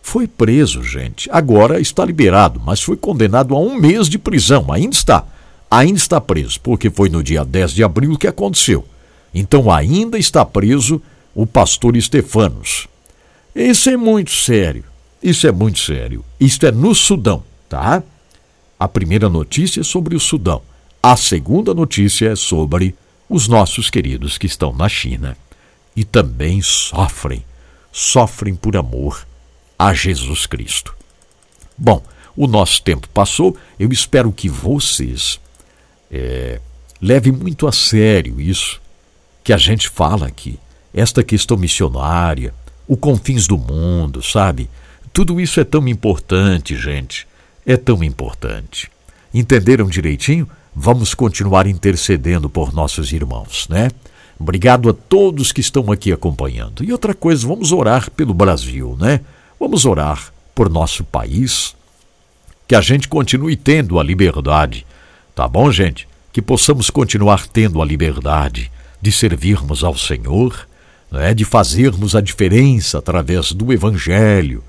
Foi 0.00 0.26
preso, 0.26 0.82
gente. 0.82 1.28
Agora 1.30 1.78
está 1.78 2.02
liberado, 2.02 2.58
mas 2.64 2.80
foi 2.80 2.96
condenado 2.96 3.54
a 3.54 3.60
um 3.60 3.78
mês 3.78 4.08
de 4.08 4.18
prisão. 4.18 4.72
Ainda 4.72 4.96
está. 4.96 5.26
Ainda 5.70 5.98
está 5.98 6.18
preso, 6.18 6.58
porque 6.62 6.88
foi 6.88 7.10
no 7.10 7.22
dia 7.22 7.44
10 7.44 7.72
de 7.74 7.84
abril 7.84 8.16
que 8.16 8.26
aconteceu. 8.26 8.86
Então 9.34 9.70
ainda 9.70 10.18
está 10.18 10.46
preso 10.46 11.02
o 11.34 11.46
pastor 11.46 11.94
Estefanos. 11.94 12.88
Isso 13.54 13.90
é 13.90 13.96
muito 13.98 14.30
sério. 14.30 14.84
Isso 15.22 15.46
é 15.46 15.52
muito 15.52 15.78
sério. 15.78 16.24
Isto 16.40 16.64
é 16.64 16.72
no 16.72 16.94
Sudão, 16.94 17.42
tá? 17.68 18.02
A 18.80 18.88
primeira 18.88 19.28
notícia 19.28 19.82
é 19.82 19.84
sobre 19.84 20.16
o 20.16 20.20
Sudão. 20.20 20.62
A 21.02 21.16
segunda 21.16 21.74
notícia 21.74 22.30
é 22.30 22.36
sobre 22.36 22.94
os 23.28 23.46
nossos 23.46 23.90
queridos 23.90 24.38
que 24.38 24.46
estão 24.46 24.72
na 24.72 24.88
China 24.88 25.36
e 25.98 26.04
também 26.04 26.62
sofrem, 26.62 27.44
sofrem 27.90 28.54
por 28.54 28.76
amor 28.76 29.26
a 29.76 29.92
Jesus 29.92 30.46
Cristo. 30.46 30.94
Bom, 31.76 32.00
o 32.36 32.46
nosso 32.46 32.80
tempo 32.82 33.08
passou, 33.08 33.56
eu 33.80 33.90
espero 33.90 34.30
que 34.30 34.48
vocês 34.48 35.40
é, 36.08 36.60
levem 37.02 37.32
muito 37.32 37.66
a 37.66 37.72
sério 37.72 38.40
isso 38.40 38.80
que 39.42 39.52
a 39.52 39.56
gente 39.56 39.88
fala 39.88 40.28
aqui 40.28 40.56
esta 40.94 41.24
questão 41.24 41.56
missionária, 41.56 42.54
o 42.86 42.96
confins 42.96 43.48
do 43.48 43.58
mundo, 43.58 44.22
sabe? 44.22 44.70
Tudo 45.12 45.40
isso 45.40 45.58
é 45.58 45.64
tão 45.64 45.88
importante, 45.88 46.76
gente. 46.76 47.26
É 47.66 47.76
tão 47.76 48.04
importante. 48.04 48.88
Entenderam 49.34 49.88
direitinho? 49.88 50.48
Vamos 50.72 51.12
continuar 51.12 51.66
intercedendo 51.66 52.48
por 52.48 52.72
nossos 52.72 53.12
irmãos, 53.12 53.66
né? 53.68 53.90
Obrigado 54.38 54.88
a 54.88 54.92
todos 54.92 55.52
que 55.52 55.60
estão 55.60 55.90
aqui 55.90 56.12
acompanhando. 56.12 56.84
E 56.84 56.92
outra 56.92 57.12
coisa, 57.14 57.46
vamos 57.46 57.72
orar 57.72 58.10
pelo 58.10 58.32
Brasil, 58.32 58.96
né? 59.00 59.20
Vamos 59.58 59.84
orar 59.84 60.32
por 60.54 60.70
nosso 60.70 61.02
país, 61.04 61.74
que 62.66 62.74
a 62.74 62.80
gente 62.80 63.08
continue 63.08 63.56
tendo 63.56 63.98
a 63.98 64.02
liberdade, 64.02 64.86
tá 65.34 65.48
bom, 65.48 65.70
gente? 65.72 66.06
Que 66.32 66.42
possamos 66.42 66.90
continuar 66.90 67.46
tendo 67.46 67.82
a 67.82 67.84
liberdade 67.84 68.70
de 69.00 69.10
servirmos 69.10 69.82
ao 69.82 69.96
Senhor 69.96 70.68
é 71.12 71.32
de 71.32 71.44
fazermos 71.44 72.14
a 72.14 72.20
diferença 72.20 72.98
através 72.98 73.52
do 73.52 73.72
Evangelho, 73.72 74.62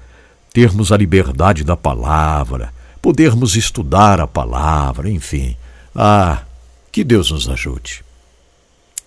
termos 0.54 0.91
a 0.91 0.98
liberdade 0.98 1.64
da 1.64 1.76
palavra, 1.76 2.74
podermos 3.02 3.56
estudar 3.56 4.22
a 4.22 4.28
palavra, 4.28 5.10
enfim. 5.10 5.58
Ah, 5.94 6.44
que 6.91 7.04
Deus 7.04 7.32
nos 7.32 7.50
ajude. 7.50 8.04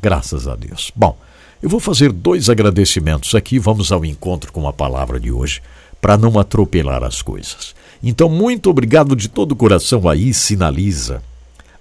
Graças 0.03 0.49
a 0.49 0.57
Deus. 0.57 0.91
Bom, 0.97 1.17
eu 1.63 1.69
vou 1.69 1.79
fazer 1.79 2.11
dois 2.11 2.51
agradecimentos 2.51 3.37
aqui, 3.37 3.61
vamos 3.61 3.93
ao 3.93 4.05
encontro 4.05 4.53
com 4.53 4.67
a 4.67 4.73
palavra 4.73 5.21
de 5.21 5.31
hoje, 5.31 5.63
para 6.01 6.19
não 6.19 6.41
atropelar 6.41 7.05
as 7.05 7.23
coisas. 7.23 7.73
Então, 8.03 8.29
muito 8.29 8.69
obrigado 8.69 9.15
de 9.15 9.29
todo 9.29 9.53
o 9.53 9.57
coração 9.57 10.09
aí, 10.09 10.35
Sinaliza. 10.35 11.23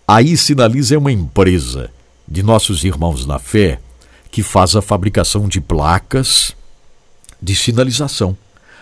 Aí 0.07 0.37
Sinaliza 0.37 0.93
é 0.93 0.97
uma 0.99 1.11
empresa 1.11 1.89
de 2.27 2.43
nossos 2.43 2.83
irmãos 2.83 3.25
na 3.25 3.39
fé 3.39 3.79
que 4.29 4.43
faz 4.43 4.75
a 4.75 4.83
fabricação 4.83 5.47
de 5.47 5.59
placas 5.59 6.55
de 7.41 7.55
sinalização. 7.55 8.37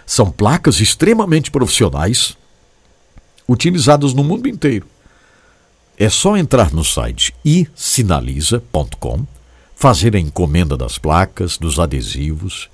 São 0.05 0.29
placas 0.29 0.81
extremamente 0.81 1.49
profissionais, 1.49 2.35
utilizadas 3.47 4.13
no 4.13 4.23
mundo 4.23 4.49
inteiro. 4.49 4.85
É 6.01 6.07
só 6.07 6.37
entrar 6.37 6.71
no 6.71 6.85
site 6.85 7.35
isinaliza.com, 7.43 9.27
fazer 9.75 10.15
a 10.15 10.19
encomenda 10.19 10.77
das 10.77 10.97
placas, 10.97 11.57
dos 11.57 11.77
adesivos, 11.77 12.69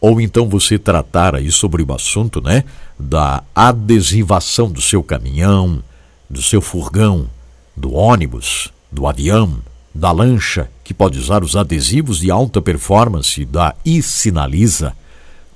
ou 0.00 0.18
então 0.18 0.48
você 0.48 0.78
tratar 0.78 1.34
aí 1.34 1.52
sobre 1.52 1.82
o 1.82 1.92
assunto, 1.92 2.40
né, 2.40 2.64
da 2.98 3.44
adesivação 3.54 4.70
do 4.70 4.80
seu 4.80 5.02
caminhão, 5.02 5.84
do 6.28 6.40
seu 6.40 6.62
furgão, 6.62 7.28
do 7.76 7.92
ônibus, 7.92 8.72
do 8.90 9.06
avião, 9.06 9.58
da 9.94 10.10
lancha, 10.10 10.70
que 10.82 10.94
pode 10.94 11.18
usar 11.18 11.44
os 11.44 11.56
adesivos 11.56 12.20
de 12.20 12.30
alta 12.30 12.62
performance 12.62 13.44
da 13.44 13.74
iSinaliza, 13.84 14.94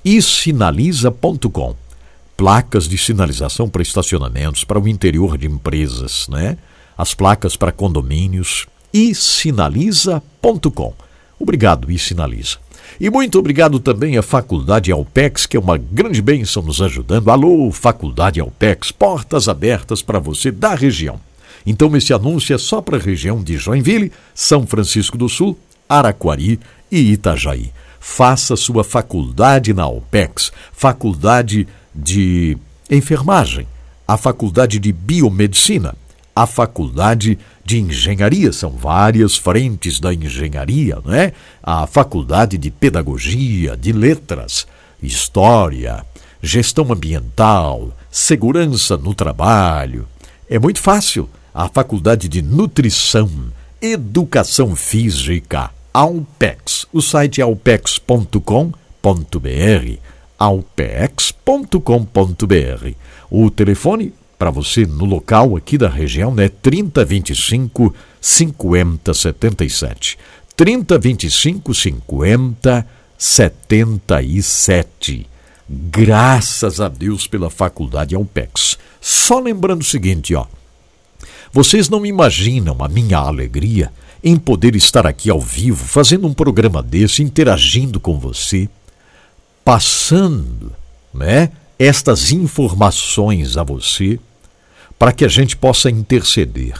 isinaliza.com. 0.03 1.75
Placas 2.37 2.87
de 2.87 2.99
sinalização 2.99 3.67
para 3.67 3.81
estacionamentos, 3.81 4.63
para 4.63 4.79
o 4.79 4.87
interior 4.87 5.39
de 5.39 5.47
empresas, 5.47 6.27
né? 6.29 6.55
As 6.97 7.13
placas 7.13 7.55
para 7.55 7.71
condomínios, 7.71 8.65
isinaliza.com. 8.93 10.93
Obrigado, 11.39 11.91
iSinaliza. 11.91 12.57
E 12.99 13.09
muito 13.09 13.37
obrigado 13.37 13.79
também 13.79 14.17
à 14.17 14.21
Faculdade 14.21 14.91
Alpex, 14.91 15.45
que 15.45 15.57
é 15.57 15.59
uma 15.59 15.77
grande 15.77 16.21
bênção 16.21 16.63
nos 16.63 16.81
ajudando. 16.81 17.29
Alô, 17.29 17.69
Faculdade 17.71 18.39
Alpex, 18.39 18.91
portas 18.91 19.49
abertas 19.49 20.01
para 20.01 20.19
você 20.19 20.51
da 20.51 20.73
região. 20.73 21.19
Então, 21.65 21.95
esse 21.97 22.13
anúncio 22.13 22.53
é 22.53 22.57
só 22.57 22.81
para 22.81 22.97
a 22.97 23.01
região 23.01 23.43
de 23.43 23.57
Joinville, 23.57 24.11
São 24.33 24.65
Francisco 24.65 25.17
do 25.17 25.27
Sul, 25.27 25.57
Araquari 25.89 26.59
e 26.91 27.11
Itajaí. 27.11 27.71
Faça 27.99 28.55
sua 28.55 28.83
faculdade 28.83 29.73
na 29.73 29.87
OPEX, 29.87 30.51
faculdade 30.71 31.67
de 31.93 32.55
enfermagem, 32.89 33.67
a 34.07 34.15
faculdade 34.15 34.79
de 34.79 34.93
biomedicina, 34.93 35.95
a 36.35 36.45
faculdade 36.45 37.39
de 37.63 37.79
engenharia, 37.79 38.51
são 38.51 38.71
várias 38.71 39.37
frentes 39.37 39.99
da 39.99 40.13
engenharia, 40.13 40.99
não 41.03 41.13
é? 41.13 41.31
A 41.63 41.87
faculdade 41.87 42.57
de 42.57 42.69
pedagogia, 42.69 43.77
de 43.77 43.93
letras, 43.93 44.67
história, 45.01 46.05
gestão 46.41 46.91
ambiental, 46.91 47.95
segurança 48.11 48.97
no 48.97 49.15
trabalho. 49.15 50.07
É 50.49 50.59
muito 50.59 50.81
fácil 50.81 51.29
a 51.53 51.69
Faculdade 51.69 52.27
de 52.27 52.41
Nutrição, 52.41 53.29
Educação 53.81 54.75
Física, 54.75 55.71
Alpex. 55.93 56.85
O 56.91 57.01
site 57.01 57.39
é 57.39 57.43
alpex.com.br, 57.45 58.39
alpex.com.br. 60.37 61.77
O 63.31 63.49
telefone 63.49 64.13
para 64.37 64.51
você 64.51 64.85
no 64.85 65.05
local 65.05 65.55
aqui 65.55 65.77
da 65.77 65.87
região 65.87 66.35
é 66.37 66.49
3025 66.49 67.95
5077. 68.19 70.17
3025 70.55 71.73
50 71.73 72.85
77. 73.17 75.25
Graças 75.67 76.79
a 76.79 76.87
Deus 76.87 77.25
pela 77.27 77.49
Faculdade 77.49 78.13
Alpex. 78.15 78.77
Só 79.01 79.39
lembrando 79.39 79.81
o 79.81 79.85
seguinte, 79.85 80.35
ó. 80.35 80.45
Vocês 81.51 81.89
não 81.89 82.05
imaginam 82.05 82.77
a 82.79 82.87
minha 82.87 83.17
alegria 83.17 83.91
em 84.23 84.37
poder 84.37 84.75
estar 84.75 85.07
aqui 85.07 85.29
ao 85.29 85.39
vivo, 85.39 85.85
fazendo 85.85 86.27
um 86.27 86.33
programa 86.33 86.83
desse, 86.83 87.23
interagindo 87.23 87.99
com 87.99 88.19
você, 88.19 88.69
passando, 89.63 90.73
né, 91.13 91.51
estas 91.77 92.31
informações 92.31 93.57
a 93.57 93.63
você, 93.63 94.19
para 94.97 95.11
que 95.11 95.25
a 95.25 95.27
gente 95.27 95.57
possa 95.57 95.89
interceder. 95.89 96.79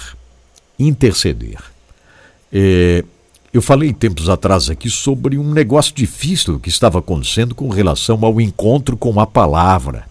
Interceder. 0.79 1.59
É, 2.51 3.03
eu 3.53 3.61
falei 3.61 3.93
tempos 3.93 4.29
atrás 4.29 4.69
aqui 4.69 4.89
sobre 4.89 5.37
um 5.37 5.53
negócio 5.53 5.93
difícil 5.93 6.59
que 6.59 6.69
estava 6.69 6.99
acontecendo 6.99 7.55
com 7.55 7.69
relação 7.69 8.23
ao 8.23 8.39
encontro 8.39 8.95
com 8.97 9.19
a 9.19 9.27
palavra 9.27 10.05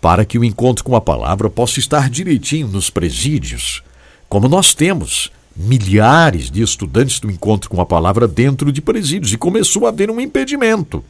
para 0.00 0.24
que 0.24 0.38
o 0.38 0.44
encontro 0.44 0.84
com 0.84 0.94
a 0.94 1.00
palavra 1.00 1.50
possa 1.50 1.78
estar 1.78 2.08
direitinho 2.08 2.68
nos 2.68 2.90
presídios, 2.90 3.82
como 4.28 4.48
nós 4.48 4.74
temos 4.74 5.30
milhares 5.56 6.50
de 6.50 6.62
estudantes 6.62 7.18
do 7.18 7.30
encontro 7.30 7.68
com 7.68 7.80
a 7.80 7.86
palavra 7.86 8.28
dentro 8.28 8.70
de 8.70 8.80
presídios, 8.80 9.32
e 9.32 9.38
começou 9.38 9.86
a 9.86 9.88
haver 9.88 10.10
um 10.10 10.20
impedimento. 10.20 11.04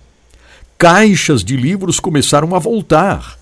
Caixas 0.79 1.43
de 1.43 1.57
livros 1.57 1.99
começaram 1.99 2.55
a 2.55 2.61
voltar 2.61 3.37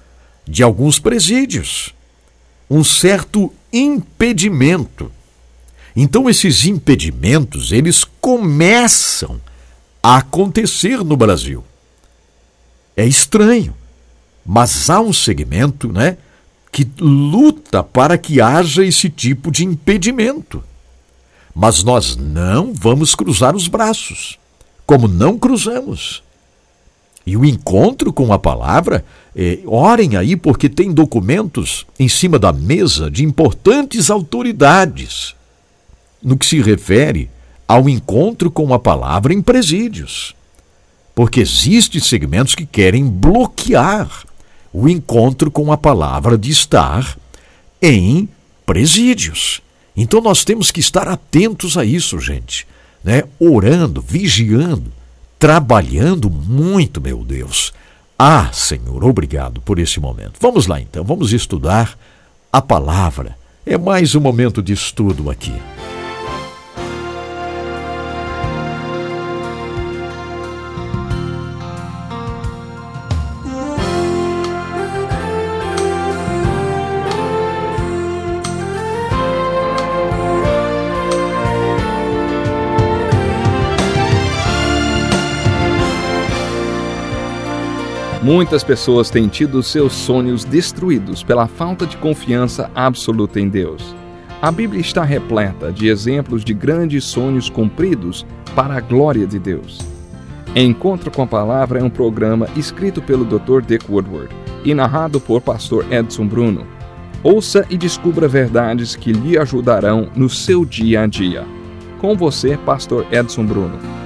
de 0.48 0.62
alguns 0.62 0.98
presídios. 0.98 1.94
Um 2.68 2.82
certo 2.82 3.52
impedimento. 3.70 5.12
Então 5.94 6.30
esses 6.30 6.64
impedimentos, 6.64 7.72
eles 7.72 8.04
começam 8.04 9.38
a 10.02 10.16
acontecer 10.16 11.04
no 11.04 11.14
Brasil. 11.14 11.62
É 12.96 13.04
estranho. 13.04 13.74
Mas 14.44 14.88
há 14.88 15.00
um 15.00 15.12
segmento, 15.12 15.92
né, 15.92 16.16
que 16.72 16.90
luta 16.98 17.82
para 17.82 18.16
que 18.16 18.40
haja 18.40 18.82
esse 18.82 19.10
tipo 19.10 19.50
de 19.50 19.62
impedimento. 19.62 20.64
Mas 21.54 21.82
nós 21.82 22.16
não 22.16 22.72
vamos 22.72 23.14
cruzar 23.14 23.54
os 23.54 23.68
braços, 23.68 24.38
como 24.86 25.06
não 25.06 25.38
cruzamos. 25.38 26.24
E 27.26 27.36
o 27.36 27.44
encontro 27.44 28.12
com 28.12 28.32
a 28.32 28.38
palavra, 28.38 29.04
é, 29.34 29.58
orem 29.66 30.16
aí, 30.16 30.36
porque 30.36 30.68
tem 30.68 30.92
documentos 30.92 31.84
em 31.98 32.08
cima 32.08 32.38
da 32.38 32.52
mesa 32.52 33.10
de 33.10 33.24
importantes 33.24 34.10
autoridades 34.10 35.34
no 36.22 36.38
que 36.38 36.46
se 36.46 36.60
refere 36.60 37.28
ao 37.66 37.88
encontro 37.88 38.50
com 38.50 38.72
a 38.72 38.78
palavra 38.78 39.34
em 39.34 39.42
presídios. 39.42 40.34
Porque 41.14 41.40
existem 41.40 42.00
segmentos 42.00 42.54
que 42.54 42.64
querem 42.64 43.04
bloquear 43.08 44.08
o 44.72 44.88
encontro 44.88 45.50
com 45.50 45.72
a 45.72 45.76
palavra 45.76 46.38
de 46.38 46.50
estar 46.50 47.18
em 47.82 48.28
presídios. 48.64 49.60
Então 49.96 50.20
nós 50.20 50.44
temos 50.44 50.70
que 50.70 50.80
estar 50.80 51.08
atentos 51.08 51.76
a 51.76 51.84
isso, 51.84 52.20
gente, 52.20 52.66
né? 53.02 53.24
Orando, 53.38 54.00
vigiando, 54.00 54.92
trabalhando 55.38 56.30
muito, 56.30 57.00
meu 57.00 57.24
Deus. 57.24 57.72
Ah, 58.18 58.50
Senhor, 58.52 59.04
obrigado 59.04 59.60
por 59.60 59.78
esse 59.78 60.00
momento. 60.00 60.34
Vamos 60.40 60.66
lá 60.66 60.80
então, 60.80 61.04
vamos 61.04 61.32
estudar 61.32 61.98
a 62.52 62.62
palavra. 62.62 63.36
É 63.64 63.76
mais 63.76 64.14
um 64.14 64.20
momento 64.20 64.62
de 64.62 64.72
estudo 64.72 65.30
aqui. 65.30 65.52
Muitas 88.26 88.64
pessoas 88.64 89.08
têm 89.08 89.28
tido 89.28 89.62
seus 89.62 89.92
sonhos 89.92 90.44
destruídos 90.44 91.22
pela 91.22 91.46
falta 91.46 91.86
de 91.86 91.96
confiança 91.96 92.68
absoluta 92.74 93.38
em 93.38 93.48
Deus. 93.48 93.94
A 94.42 94.50
Bíblia 94.50 94.80
está 94.80 95.04
repleta 95.04 95.70
de 95.70 95.86
exemplos 95.86 96.44
de 96.44 96.52
grandes 96.52 97.04
sonhos 97.04 97.48
cumpridos 97.48 98.26
para 98.52 98.74
a 98.74 98.80
glória 98.80 99.28
de 99.28 99.38
Deus. 99.38 99.78
Encontro 100.56 101.08
com 101.08 101.22
a 101.22 101.26
Palavra 101.28 101.78
é 101.78 101.84
um 101.84 101.88
programa 101.88 102.48
escrito 102.56 103.00
pelo 103.00 103.24
Dr. 103.24 103.60
Dick 103.64 103.88
Woodward 103.88 104.34
e 104.64 104.74
narrado 104.74 105.20
por 105.20 105.40
Pastor 105.40 105.86
Edson 105.92 106.26
Bruno. 106.26 106.66
Ouça 107.22 107.64
e 107.70 107.78
descubra 107.78 108.26
verdades 108.26 108.96
que 108.96 109.12
lhe 109.12 109.38
ajudarão 109.38 110.08
no 110.16 110.28
seu 110.28 110.64
dia 110.64 111.02
a 111.02 111.06
dia. 111.06 111.46
Com 112.00 112.16
você, 112.16 112.56
Pastor 112.56 113.06
Edson 113.12 113.46
Bruno. 113.46 114.05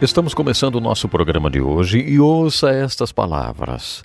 Estamos 0.00 0.32
começando 0.32 0.76
o 0.76 0.80
nosso 0.80 1.10
programa 1.10 1.50
de 1.50 1.60
hoje 1.60 1.98
e 1.98 2.18
ouça 2.18 2.70
estas 2.70 3.12
palavras. 3.12 4.02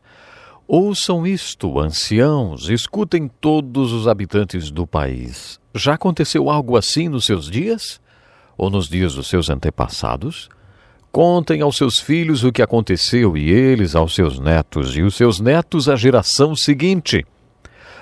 Ouçam 0.67 1.25
isto, 1.25 1.79
anciãos, 1.79 2.67
escutem 2.67 3.31
todos 3.39 3.93
os 3.93 4.05
habitantes 4.05 4.69
do 4.69 4.85
país. 4.85 5.57
Já 5.73 5.93
aconteceu 5.93 6.49
algo 6.49 6.75
assim 6.75 7.07
nos 7.07 7.23
seus 7.23 7.49
dias? 7.49 8.01
Ou 8.57 8.69
nos 8.69 8.89
dias 8.89 9.13
dos 9.13 9.27
seus 9.27 9.49
antepassados? 9.49 10.49
Contem 11.13 11.61
aos 11.61 11.77
seus 11.77 11.97
filhos 11.97 12.43
o 12.43 12.51
que 12.51 12.61
aconteceu 12.61 13.37
e 13.37 13.49
eles 13.49 13.95
aos 13.95 14.13
seus 14.13 14.37
netos, 14.37 14.97
e 14.97 15.01
os 15.01 15.15
seus 15.15 15.39
netos 15.39 15.87
à 15.87 15.95
geração 15.95 16.57
seguinte. 16.57 17.25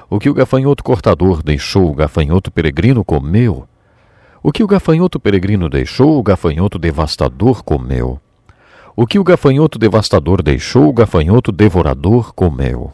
O 0.10 0.18
que 0.18 0.32
o 0.32 0.34
gafanhoto 0.34 0.84
cortador 0.84 1.44
deixou, 1.44 1.91
o 1.91 1.95
gafanhoto 1.95 2.49
peregrino 2.49 3.06
comeu 3.06 3.68
o 4.45 4.52
que 4.52 4.61
o 4.61 4.68
gafanhoto 4.68 5.22
peregrino 5.22 5.70
deixou, 5.70 6.20
o 6.20 6.22
gafanhoto 6.22 6.78
devastador 6.78 7.64
comeu. 7.64 8.20
O 8.94 9.07
que 9.07 9.18
o 9.18 9.24
gafanhoto 9.24 9.80
devastador 9.80 10.44
deixou, 10.44 10.90
o 10.90 10.94
gafanhoto 10.94 11.49
devorador 11.49 12.34
comeu. 12.34 12.91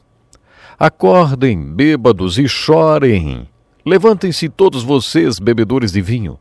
Acordem, 0.77 1.59
bêbados, 1.59 2.38
e 2.38 2.47
chorem. 2.47 3.47
Levantem-se 3.84 4.47
todos 4.47 4.84
vocês, 4.84 5.39
bebedores 5.39 5.91
de 5.91 6.01
vinho. 6.01 6.38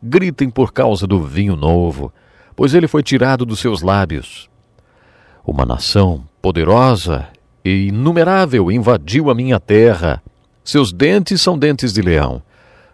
Gritem 0.00 0.48
por 0.48 0.72
causa 0.72 1.08
do 1.08 1.20
vinho 1.20 1.56
novo, 1.56 2.12
pois 2.54 2.72
ele 2.72 2.86
foi 2.86 3.02
tirado 3.02 3.44
dos 3.44 3.58
seus 3.58 3.82
lábios. 3.82 4.48
Uma 5.44 5.66
nação 5.66 6.24
poderosa 6.40 7.26
e 7.64 7.88
inumerável 7.88 8.70
invadiu 8.70 9.28
a 9.28 9.34
minha 9.34 9.58
terra. 9.58 10.22
Seus 10.62 10.92
dentes 10.92 11.42
são 11.42 11.58
dentes 11.58 11.92
de 11.92 12.00
leão, 12.00 12.40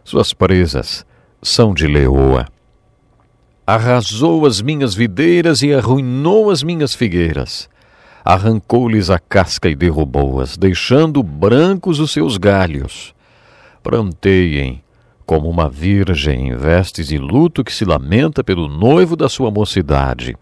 suas 0.02 0.32
presas 0.32 1.06
são 1.42 1.72
de 1.72 1.86
leoa. 1.86 2.46
Arrasou 3.66 4.46
as 4.46 4.60
minhas 4.60 4.94
videiras 4.94 5.62
e 5.62 5.72
arruinou 5.72 6.50
as 6.50 6.62
minhas 6.62 6.94
figueiras. 6.94 7.68
Arrancou-lhes 8.24 9.10
a 9.10 9.18
casca 9.18 9.68
e 9.68 9.74
derrubou-as, 9.74 10.56
deixando 10.56 11.22
brancos 11.22 12.00
os 12.00 12.10
seus 12.10 12.36
galhos. 12.36 13.14
Planteiem 13.82 14.82
como 15.28 15.50
uma 15.50 15.68
virgem 15.68 16.48
em 16.48 16.56
vestes 16.56 17.08
de 17.08 17.18
luto 17.18 17.62
que 17.62 17.72
se 17.72 17.84
lamenta 17.84 18.42
pelo 18.42 18.66
noivo 18.66 19.14
da 19.14 19.28
sua 19.28 19.50
mocidade. 19.50 20.34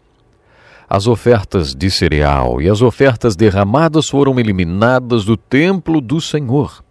As 0.89 1.09
ofertas 1.09 1.74
de 1.74 1.90
cereal 1.90 2.62
e 2.62 2.70
as 2.70 2.81
ofertas 2.81 3.35
derramadas 3.35 4.09
foram 4.09 4.39
eliminadas 4.39 5.24
do 5.24 5.36
templo 5.36 6.01
do 6.01 6.20
Senhor. 6.20 6.85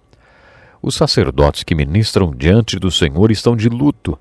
Os 0.87 0.93
sacerdotes 0.93 1.63
que 1.63 1.73
ministram 1.73 2.29
diante 2.29 2.77
do 2.77 2.91
Senhor 2.91 3.31
estão 3.31 3.55
de 3.55 3.67
luto. 3.67 4.19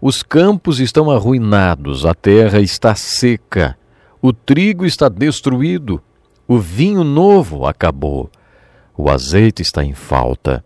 Os 0.00 0.22
campos 0.22 0.78
estão 0.78 1.10
arruinados, 1.10 2.06
a 2.06 2.14
terra 2.14 2.60
está 2.60 2.94
seca, 2.94 3.76
o 4.22 4.32
trigo 4.32 4.86
está 4.86 5.08
destruído, 5.08 6.00
o 6.46 6.60
vinho 6.60 7.02
novo 7.02 7.66
acabou, 7.66 8.30
o 8.96 9.10
azeite 9.10 9.62
está 9.62 9.82
em 9.82 9.92
falta. 9.92 10.64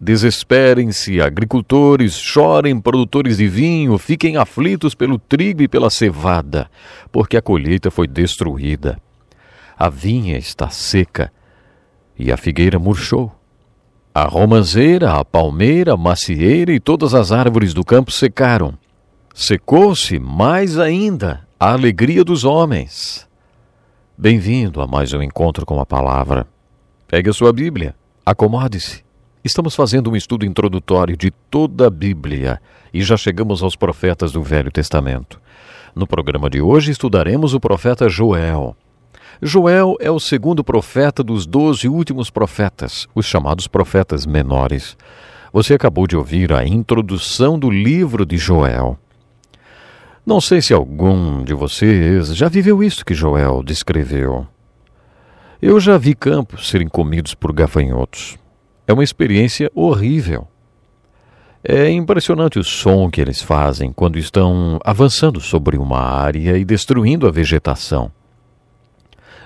Desesperem-se, 0.00 1.20
agricultores, 1.20 2.16
chorem, 2.16 2.80
produtores 2.80 3.38
de 3.38 3.48
vinho, 3.48 3.98
fiquem 3.98 4.36
aflitos 4.36 4.94
pelo 4.94 5.18
trigo 5.18 5.62
e 5.62 5.66
pela 5.66 5.90
cevada, 5.90 6.70
porque 7.10 7.36
a 7.36 7.42
colheita 7.42 7.90
foi 7.90 8.06
destruída. 8.06 8.96
A 9.76 9.88
vinha 9.88 10.38
está 10.38 10.68
seca 10.70 11.32
e 12.16 12.30
a 12.30 12.36
figueira 12.36 12.78
murchou. 12.78 13.41
A 14.14 14.24
romanceira, 14.24 15.14
a 15.14 15.24
palmeira, 15.24 15.94
a 15.94 15.96
macieira 15.96 16.70
e 16.70 16.78
todas 16.78 17.14
as 17.14 17.32
árvores 17.32 17.72
do 17.72 17.82
campo 17.82 18.10
secaram. 18.10 18.74
Secou-se 19.34 20.18
mais 20.18 20.78
ainda 20.78 21.48
a 21.58 21.72
alegria 21.72 22.22
dos 22.22 22.44
homens. 22.44 23.26
Bem-vindo 24.16 24.82
a 24.82 24.86
mais 24.86 25.14
um 25.14 25.22
encontro 25.22 25.64
com 25.64 25.80
a 25.80 25.86
palavra. 25.86 26.46
Pegue 27.08 27.30
a 27.30 27.32
sua 27.32 27.54
Bíblia, 27.54 27.94
acomode-se. 28.26 29.02
Estamos 29.42 29.74
fazendo 29.74 30.10
um 30.10 30.16
estudo 30.16 30.44
introdutório 30.44 31.16
de 31.16 31.30
toda 31.50 31.86
a 31.86 31.90
Bíblia 31.90 32.60
e 32.92 33.02
já 33.02 33.16
chegamos 33.16 33.62
aos 33.62 33.76
profetas 33.76 34.30
do 34.30 34.42
Velho 34.42 34.70
Testamento. 34.70 35.40
No 35.94 36.06
programa 36.06 36.50
de 36.50 36.60
hoje 36.60 36.90
estudaremos 36.90 37.54
o 37.54 37.60
profeta 37.60 38.10
Joel. 38.10 38.76
Joel 39.44 39.96
é 39.98 40.08
o 40.08 40.20
segundo 40.20 40.62
profeta 40.62 41.20
dos 41.20 41.46
doze 41.46 41.88
últimos 41.88 42.30
profetas, 42.30 43.08
os 43.12 43.26
chamados 43.26 43.66
profetas 43.66 44.24
menores. 44.24 44.96
Você 45.52 45.74
acabou 45.74 46.06
de 46.06 46.16
ouvir 46.16 46.52
a 46.52 46.64
introdução 46.64 47.58
do 47.58 47.68
livro 47.68 48.24
de 48.24 48.36
Joel. 48.36 48.96
Não 50.24 50.40
sei 50.40 50.62
se 50.62 50.72
algum 50.72 51.42
de 51.42 51.54
vocês 51.54 52.36
já 52.36 52.48
viveu 52.48 52.84
isso 52.84 53.04
que 53.04 53.14
Joel 53.14 53.64
descreveu. 53.64 54.46
Eu 55.60 55.80
já 55.80 55.98
vi 55.98 56.14
campos 56.14 56.68
serem 56.68 56.86
comidos 56.86 57.34
por 57.34 57.52
gafanhotos. 57.52 58.38
É 58.86 58.92
uma 58.92 59.02
experiência 59.02 59.68
horrível. 59.74 60.46
É 61.64 61.90
impressionante 61.90 62.60
o 62.60 62.64
som 62.64 63.10
que 63.10 63.20
eles 63.20 63.42
fazem 63.42 63.92
quando 63.92 64.20
estão 64.20 64.78
avançando 64.84 65.40
sobre 65.40 65.76
uma 65.76 65.98
área 65.98 66.56
e 66.56 66.64
destruindo 66.64 67.26
a 67.26 67.32
vegetação. 67.32 68.12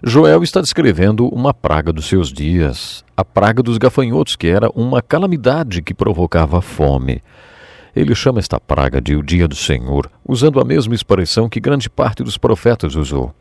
Joel 0.08 0.44
está 0.44 0.60
descrevendo 0.60 1.26
uma 1.34 1.52
praga 1.52 1.92
dos 1.92 2.06
seus 2.06 2.32
dias, 2.32 3.04
a 3.16 3.24
praga 3.24 3.60
dos 3.60 3.76
gafanhotos, 3.76 4.36
que 4.36 4.46
era 4.46 4.70
uma 4.72 5.02
calamidade 5.02 5.82
que 5.82 5.92
provocava 5.92 6.62
fome. 6.62 7.20
Ele 7.94 8.14
chama 8.14 8.38
esta 8.38 8.60
praga 8.60 9.00
de 9.00 9.16
o 9.16 9.22
dia 9.22 9.48
do 9.48 9.56
Senhor, 9.56 10.08
usando 10.24 10.60
a 10.60 10.64
mesma 10.64 10.94
expressão 10.94 11.48
que 11.48 11.58
grande 11.58 11.90
parte 11.90 12.22
dos 12.22 12.38
profetas 12.38 12.94
usou. 12.94 13.34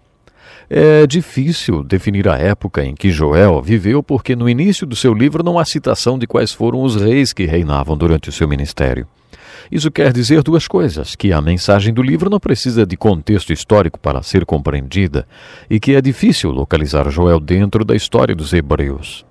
É 0.68 1.06
difícil 1.06 1.84
definir 1.84 2.28
a 2.28 2.36
época 2.36 2.84
em 2.84 2.96
que 2.96 3.12
Joel 3.12 3.62
viveu, 3.62 4.02
porque 4.02 4.36
no 4.36 4.50
início 4.50 4.88
do 4.88 4.96
seu 4.96 5.14
livro 5.14 5.44
não 5.44 5.60
há 5.60 5.66
citação 5.66 6.18
de 6.18 6.26
quais 6.26 6.52
foram 6.52 6.82
os 6.82 6.96
reis 6.96 7.32
que 7.32 7.46
reinavam 7.46 7.96
durante 7.96 8.30
o 8.30 8.32
seu 8.32 8.48
ministério. 8.48 9.06
Isso 9.72 9.92
quer 9.92 10.14
dizer 10.14 10.44
duas 10.44 10.68
coisas: 10.68 11.16
que 11.16 11.32
a 11.32 11.42
mensagem 11.42 11.94
do 11.94 12.02
livro 12.02 12.30
não 12.30 12.40
precisa 12.40 12.86
de 12.86 12.96
contexto 12.96 13.52
histórico 13.52 14.00
para 14.00 14.22
ser 14.22 14.46
compreendida 14.46 15.28
e 15.70 15.80
que 15.80 15.96
é 15.96 16.02
difícil 16.02 16.52
localizar 16.52 17.10
Joel 17.10 17.40
dentro 17.40 17.84
da 17.84 17.96
história 17.96 18.36
dos 18.36 18.54
hebreus. 18.54 19.26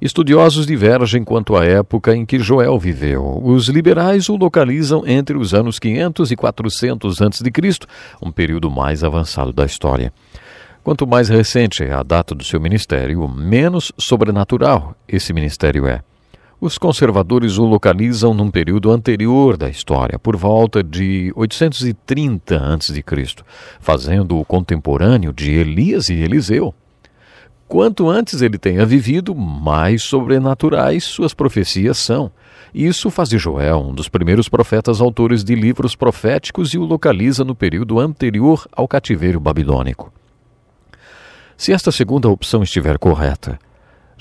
Estudiosos 0.00 0.66
divergem 0.66 1.22
quanto 1.22 1.54
à 1.54 1.64
época 1.64 2.14
em 2.14 2.26
que 2.26 2.40
Joel 2.40 2.76
viveu. 2.76 3.40
Os 3.40 3.68
liberais 3.68 4.28
o 4.28 4.36
localizam 4.36 5.06
entre 5.06 5.36
os 5.36 5.54
anos 5.54 5.78
500 5.78 6.32
e 6.32 6.36
400 6.36 7.22
a.C., 7.22 7.42
um 8.20 8.32
período 8.32 8.68
mais 8.68 9.04
avançado 9.04 9.52
da 9.52 9.64
história. 9.64 10.12
Quanto 10.82 11.06
mais 11.06 11.28
recente 11.28 11.84
é 11.84 11.92
a 11.92 12.02
data 12.02 12.34
do 12.34 12.42
seu 12.42 12.60
ministério, 12.60 13.28
menos 13.28 13.92
sobrenatural 13.96 14.96
esse 15.06 15.32
ministério 15.32 15.86
é. 15.86 16.02
Os 16.64 16.78
conservadores 16.78 17.58
o 17.58 17.64
localizam 17.64 18.32
num 18.32 18.48
período 18.48 18.92
anterior 18.92 19.56
da 19.56 19.68
história, 19.68 20.16
por 20.16 20.36
volta 20.36 20.80
de 20.80 21.32
830 21.34 22.56
a.C., 22.56 23.02
fazendo-o 23.80 24.44
contemporâneo 24.44 25.32
de 25.32 25.50
Elias 25.50 26.08
e 26.08 26.14
Eliseu. 26.14 26.72
Quanto 27.66 28.08
antes 28.08 28.42
ele 28.42 28.58
tenha 28.58 28.86
vivido, 28.86 29.34
mais 29.34 30.04
sobrenaturais 30.04 31.02
suas 31.02 31.34
profecias 31.34 31.98
são. 31.98 32.30
Isso 32.72 33.10
faz 33.10 33.28
de 33.28 33.38
Joel 33.38 33.80
um 33.80 33.92
dos 33.92 34.08
primeiros 34.08 34.48
profetas 34.48 35.00
autores 35.00 35.42
de 35.42 35.56
livros 35.56 35.96
proféticos 35.96 36.72
e 36.74 36.78
o 36.78 36.84
localiza 36.84 37.42
no 37.42 37.56
período 37.56 37.98
anterior 37.98 38.68
ao 38.70 38.86
cativeiro 38.86 39.40
babilônico. 39.40 40.12
Se 41.56 41.72
esta 41.72 41.90
segunda 41.90 42.28
opção 42.28 42.62
estiver 42.62 42.98
correta, 42.98 43.58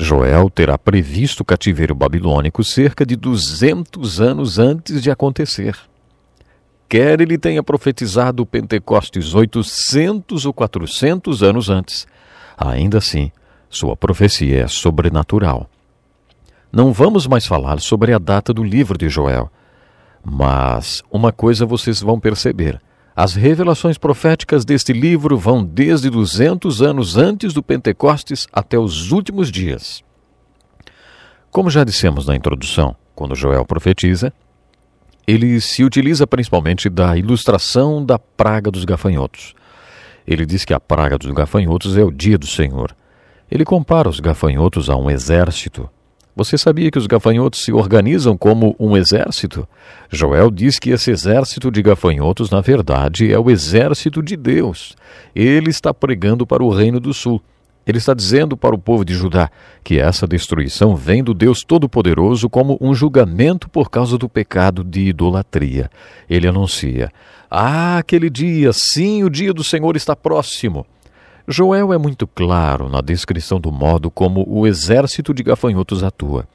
Joel 0.02 0.50
terá 0.50 0.78
previsto 0.78 1.42
o 1.42 1.46
cativeiro 1.46 1.94
babilônico 1.94 2.64
cerca 2.64 3.06
de 3.06 3.16
200 3.16 4.20
anos 4.20 4.58
antes 4.58 5.02
de 5.02 5.12
acontecer. 5.12 5.78
Quer 6.90 7.22
ele 7.22 7.38
tenha 7.38 7.62
profetizado 7.62 8.44
o 8.44 8.46
Pentecostes 8.46 9.34
800 9.34 10.46
ou 10.46 10.52
400 10.52 11.44
anos 11.44 11.70
antes, 11.70 12.08
ainda 12.58 12.98
assim, 12.98 13.32
sua 13.70 13.96
profecia 13.96 14.64
é 14.64 14.68
sobrenatural. 14.68 15.70
Não 16.72 16.92
vamos 16.92 17.28
mais 17.28 17.46
falar 17.46 17.80
sobre 17.80 18.12
a 18.12 18.18
data 18.18 18.54
do 18.54 18.64
livro 18.64 18.98
de 18.98 19.08
Joel, 19.08 19.52
mas 20.24 21.04
uma 21.12 21.32
coisa 21.32 21.66
vocês 21.66 22.02
vão 22.02 22.20
perceber. 22.20 22.82
As 23.24 23.36
revelações 23.36 24.00
proféticas 24.00 24.66
deste 24.66 24.92
livro 24.92 25.38
vão 25.38 25.64
desde 25.64 26.10
200 26.10 26.82
anos 26.82 27.18
antes 27.18 27.54
do 27.54 27.62
Pentecostes 27.62 28.48
até 28.52 28.80
os 28.80 29.12
últimos 29.12 29.52
dias. 29.52 30.04
Como 31.52 31.70
já 31.70 31.84
dissemos 31.84 32.26
na 32.26 32.36
introdução, 32.36 32.96
quando 33.14 33.36
Joel 33.36 33.64
profetiza, 33.64 34.34
ele 35.28 35.62
se 35.62 35.84
utiliza 35.84 36.26
principalmente 36.26 36.90
da 36.90 37.16
ilustração 37.16 38.04
da 38.04 38.18
praga 38.18 38.72
dos 38.72 38.86
gafanhotos. 38.86 39.54
Ele 40.26 40.44
diz 40.44 40.66
que 40.66 40.74
a 40.74 40.80
praga 40.80 41.16
dos 41.16 41.32
gafanhotos 41.32 42.00
é 42.00 42.04
o 42.04 42.10
dia 42.10 42.40
do 42.40 42.48
Senhor. 42.48 42.96
Ele 43.52 43.64
compara 43.64 44.10
os 44.10 44.20
gafanhotos 44.20 44.90
a 44.90 44.96
um 44.96 45.12
exército. 45.12 45.88
Você 46.36 46.58
sabia 46.58 46.90
que 46.90 46.98
os 46.98 47.08
gafanhotos 47.08 47.64
se 47.64 47.74
organizam 47.74 48.38
como 48.38 48.76
um 48.80 48.96
exército? 48.96 49.68
Joel 50.10 50.50
diz 50.50 50.80
que 50.80 50.92
esse 50.92 51.12
exército 51.12 51.70
de 51.70 51.82
gafanhotos, 51.82 52.50
na 52.50 52.62
verdade, 52.62 53.32
é 53.32 53.38
o 53.38 53.50
exército 53.52 54.24
de 54.24 54.38
Deus. 54.38 54.96
Ele 55.36 55.70
está 55.70 55.94
pregando 55.94 56.48
para 56.48 56.64
o 56.64 56.70
reino 56.70 57.00
do 57.00 57.14
sul. 57.14 57.42
Ele 57.86 57.98
está 57.98 58.14
dizendo 58.14 58.56
para 58.56 58.76
o 58.76 58.78
povo 58.78 59.04
de 59.04 59.14
Judá 59.14 59.50
que 59.84 60.00
essa 60.00 60.28
destruição 60.28 60.96
vem 60.96 61.24
do 61.24 61.34
Deus 61.34 61.64
Todo-Poderoso 61.64 62.50
como 62.50 62.78
um 62.80 62.94
julgamento 62.94 63.68
por 63.70 63.90
causa 63.90 64.18
do 64.18 64.30
pecado 64.30 64.84
de 64.84 65.08
idolatria. 65.08 65.90
Ele 66.30 66.48
anuncia: 66.48 67.12
Ah, 67.50 67.98
aquele 67.98 68.30
dia, 68.30 68.72
sim, 68.72 69.24
o 69.24 69.30
dia 69.30 69.52
do 69.52 69.64
Senhor 69.64 69.98
está 69.98 70.16
próximo. 70.16 70.86
Joel 71.48 71.92
é 71.92 71.98
muito 71.98 72.28
claro 72.28 72.88
na 72.88 73.02
descrição 73.02 73.60
do 73.60 73.72
modo 73.72 74.12
como 74.12 74.46
o 74.48 74.68
exército 74.68 75.34
de 75.34 75.44
gafanhotos 75.44 76.04
atua. 76.04 76.48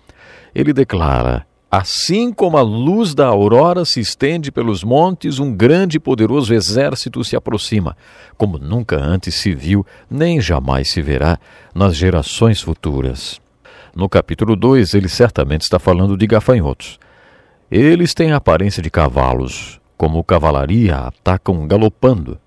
Ele 0.54 0.72
declara: 0.72 1.46
Assim 1.70 2.32
como 2.32 2.56
a 2.56 2.62
luz 2.62 3.14
da 3.14 3.26
aurora 3.26 3.84
se 3.84 4.00
estende 4.00 4.52
pelos 4.52 4.84
montes, 4.84 5.38
um 5.40 5.52
grande 5.52 5.96
e 5.96 6.00
poderoso 6.00 6.54
exército 6.54 7.24
se 7.24 7.34
aproxima, 7.34 7.96
como 8.36 8.56
nunca 8.56 8.96
antes 8.96 9.34
se 9.34 9.52
viu, 9.54 9.84
nem 10.08 10.40
jamais 10.40 10.88
se 10.90 11.02
verá 11.02 11.38
nas 11.74 11.96
gerações 11.96 12.60
futuras. 12.60 13.40
No 13.94 14.08
capítulo 14.08 14.54
2, 14.54 14.94
ele 14.94 15.08
certamente 15.08 15.62
está 15.62 15.78
falando 15.78 16.16
de 16.16 16.26
gafanhotos. 16.26 16.98
Eles 17.70 18.14
têm 18.14 18.30
a 18.30 18.36
aparência 18.36 18.82
de 18.82 18.88
cavalos, 18.88 19.80
como 19.96 20.22
cavalaria 20.22 20.96
atacam 20.96 21.66
galopando 21.66 22.38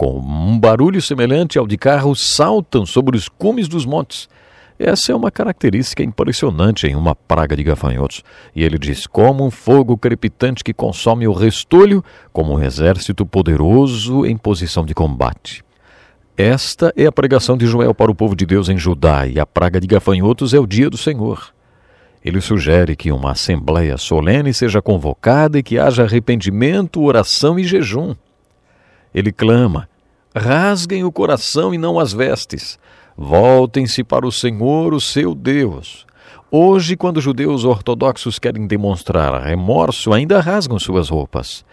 com 0.00 0.18
um 0.18 0.58
barulho 0.58 1.02
semelhante 1.02 1.58
ao 1.58 1.66
de 1.66 1.76
carros, 1.76 2.34
saltam 2.34 2.86
sobre 2.86 3.18
os 3.18 3.28
cumes 3.28 3.68
dos 3.68 3.84
montes. 3.84 4.30
Essa 4.78 5.12
é 5.12 5.14
uma 5.14 5.30
característica 5.30 6.02
impressionante 6.02 6.86
em 6.86 6.96
uma 6.96 7.14
praga 7.14 7.54
de 7.54 7.62
gafanhotos. 7.62 8.24
E 8.56 8.64
ele 8.64 8.78
diz: 8.78 9.06
como 9.06 9.44
um 9.44 9.50
fogo 9.50 9.98
crepitante 9.98 10.64
que 10.64 10.72
consome 10.72 11.28
o 11.28 11.34
restolho, 11.34 12.02
como 12.32 12.54
um 12.54 12.62
exército 12.62 13.26
poderoso 13.26 14.24
em 14.24 14.38
posição 14.38 14.86
de 14.86 14.94
combate. 14.94 15.62
Esta 16.34 16.90
é 16.96 17.04
a 17.04 17.12
pregação 17.12 17.54
de 17.54 17.66
Joel 17.66 17.94
para 17.94 18.10
o 18.10 18.14
povo 18.14 18.34
de 18.34 18.46
Deus 18.46 18.70
em 18.70 18.78
Judá, 18.78 19.26
e 19.26 19.38
a 19.38 19.44
praga 19.44 19.78
de 19.78 19.86
gafanhotos 19.86 20.54
é 20.54 20.58
o 20.58 20.66
dia 20.66 20.88
do 20.88 20.96
Senhor. 20.96 21.52
Ele 22.24 22.40
sugere 22.40 22.96
que 22.96 23.12
uma 23.12 23.32
assembleia 23.32 23.98
solene 23.98 24.54
seja 24.54 24.80
convocada 24.80 25.58
e 25.58 25.62
que 25.62 25.78
haja 25.78 26.04
arrependimento, 26.04 27.02
oração 27.02 27.58
e 27.58 27.64
jejum. 27.64 28.14
Ele 29.14 29.32
clama: 29.32 29.88
rasguem 30.34 31.04
o 31.04 31.12
coração 31.12 31.74
e 31.74 31.78
não 31.78 31.98
as 31.98 32.12
vestes. 32.12 32.78
Voltem-se 33.16 34.02
para 34.02 34.26
o 34.26 34.32
Senhor, 34.32 34.94
o 34.94 35.00
seu 35.00 35.34
Deus. 35.34 36.06
Hoje, 36.50 36.96
quando 36.96 37.20
judeus 37.20 37.64
ortodoxos 37.64 38.38
querem 38.38 38.66
demonstrar 38.66 39.40
remorso, 39.42 40.12
ainda 40.12 40.40
rasgam 40.40 40.78
suas 40.78 41.08
roupas. 41.08 41.64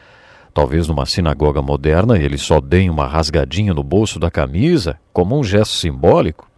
Talvez 0.53 0.87
numa 0.87 1.05
sinagoga 1.05 1.61
moderna 1.61 2.17
eles 2.17 2.41
só 2.41 2.59
deem 2.59 2.89
uma 2.89 3.07
rasgadinha 3.07 3.73
no 3.73 3.83
bolso 3.83 4.19
da 4.19 4.29
camisa, 4.29 4.99
como 5.13 5.37
um 5.37 5.43
gesto 5.43 5.75
simbólico. 5.75 6.49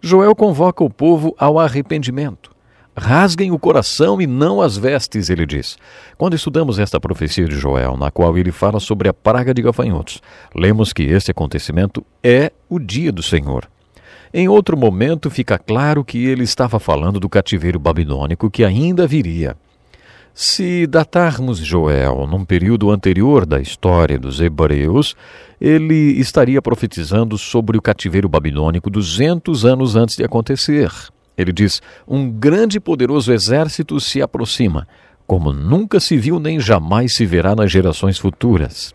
Joel 0.00 0.34
convoca 0.34 0.82
o 0.82 0.90
povo 0.90 1.34
ao 1.38 1.58
arrependimento. 1.58 2.50
Rasguem 2.96 3.52
o 3.52 3.58
coração 3.58 4.20
e 4.20 4.26
não 4.26 4.60
as 4.60 4.76
vestes, 4.76 5.30
ele 5.30 5.46
diz. 5.46 5.78
Quando 6.18 6.34
estudamos 6.34 6.78
esta 6.78 6.98
profecia 6.98 7.46
de 7.46 7.56
Joel, 7.56 7.96
na 7.96 8.10
qual 8.10 8.36
ele 8.36 8.50
fala 8.50 8.80
sobre 8.80 9.08
a 9.08 9.14
praga 9.14 9.54
de 9.54 9.62
gafanhotos, 9.62 10.20
lemos 10.54 10.92
que 10.92 11.04
este 11.04 11.30
acontecimento 11.30 12.04
é 12.22 12.52
o 12.68 12.78
dia 12.78 13.12
do 13.12 13.22
Senhor. 13.22 13.68
Em 14.34 14.48
outro 14.48 14.76
momento, 14.76 15.30
fica 15.30 15.58
claro 15.58 16.04
que 16.04 16.26
ele 16.26 16.44
estava 16.44 16.78
falando 16.78 17.18
do 17.18 17.28
cativeiro 17.28 17.78
babilônico 17.78 18.50
que 18.50 18.64
ainda 18.64 19.06
viria. 19.06 19.56
Se 20.32 20.86
datarmos 20.86 21.58
Joel 21.58 22.26
num 22.26 22.44
período 22.44 22.90
anterior 22.90 23.44
da 23.44 23.60
história 23.60 24.18
dos 24.18 24.40
hebreus, 24.40 25.16
ele 25.60 26.20
estaria 26.20 26.62
profetizando 26.62 27.36
sobre 27.36 27.76
o 27.76 27.82
cativeiro 27.82 28.28
babilônico 28.28 28.88
200 28.88 29.64
anos 29.64 29.96
antes 29.96 30.16
de 30.16 30.24
acontecer. 30.24 30.90
Ele 31.40 31.52
diz: 31.52 31.80
Um 32.06 32.30
grande 32.30 32.76
e 32.78 32.80
poderoso 32.80 33.32
exército 33.32 33.98
se 34.00 34.20
aproxima, 34.20 34.86
como 35.26 35.52
nunca 35.52 36.00
se 36.00 36.16
viu 36.16 36.38
nem 36.38 36.60
jamais 36.60 37.14
se 37.14 37.24
verá 37.24 37.54
nas 37.54 37.70
gerações 37.70 38.18
futuras. 38.18 38.94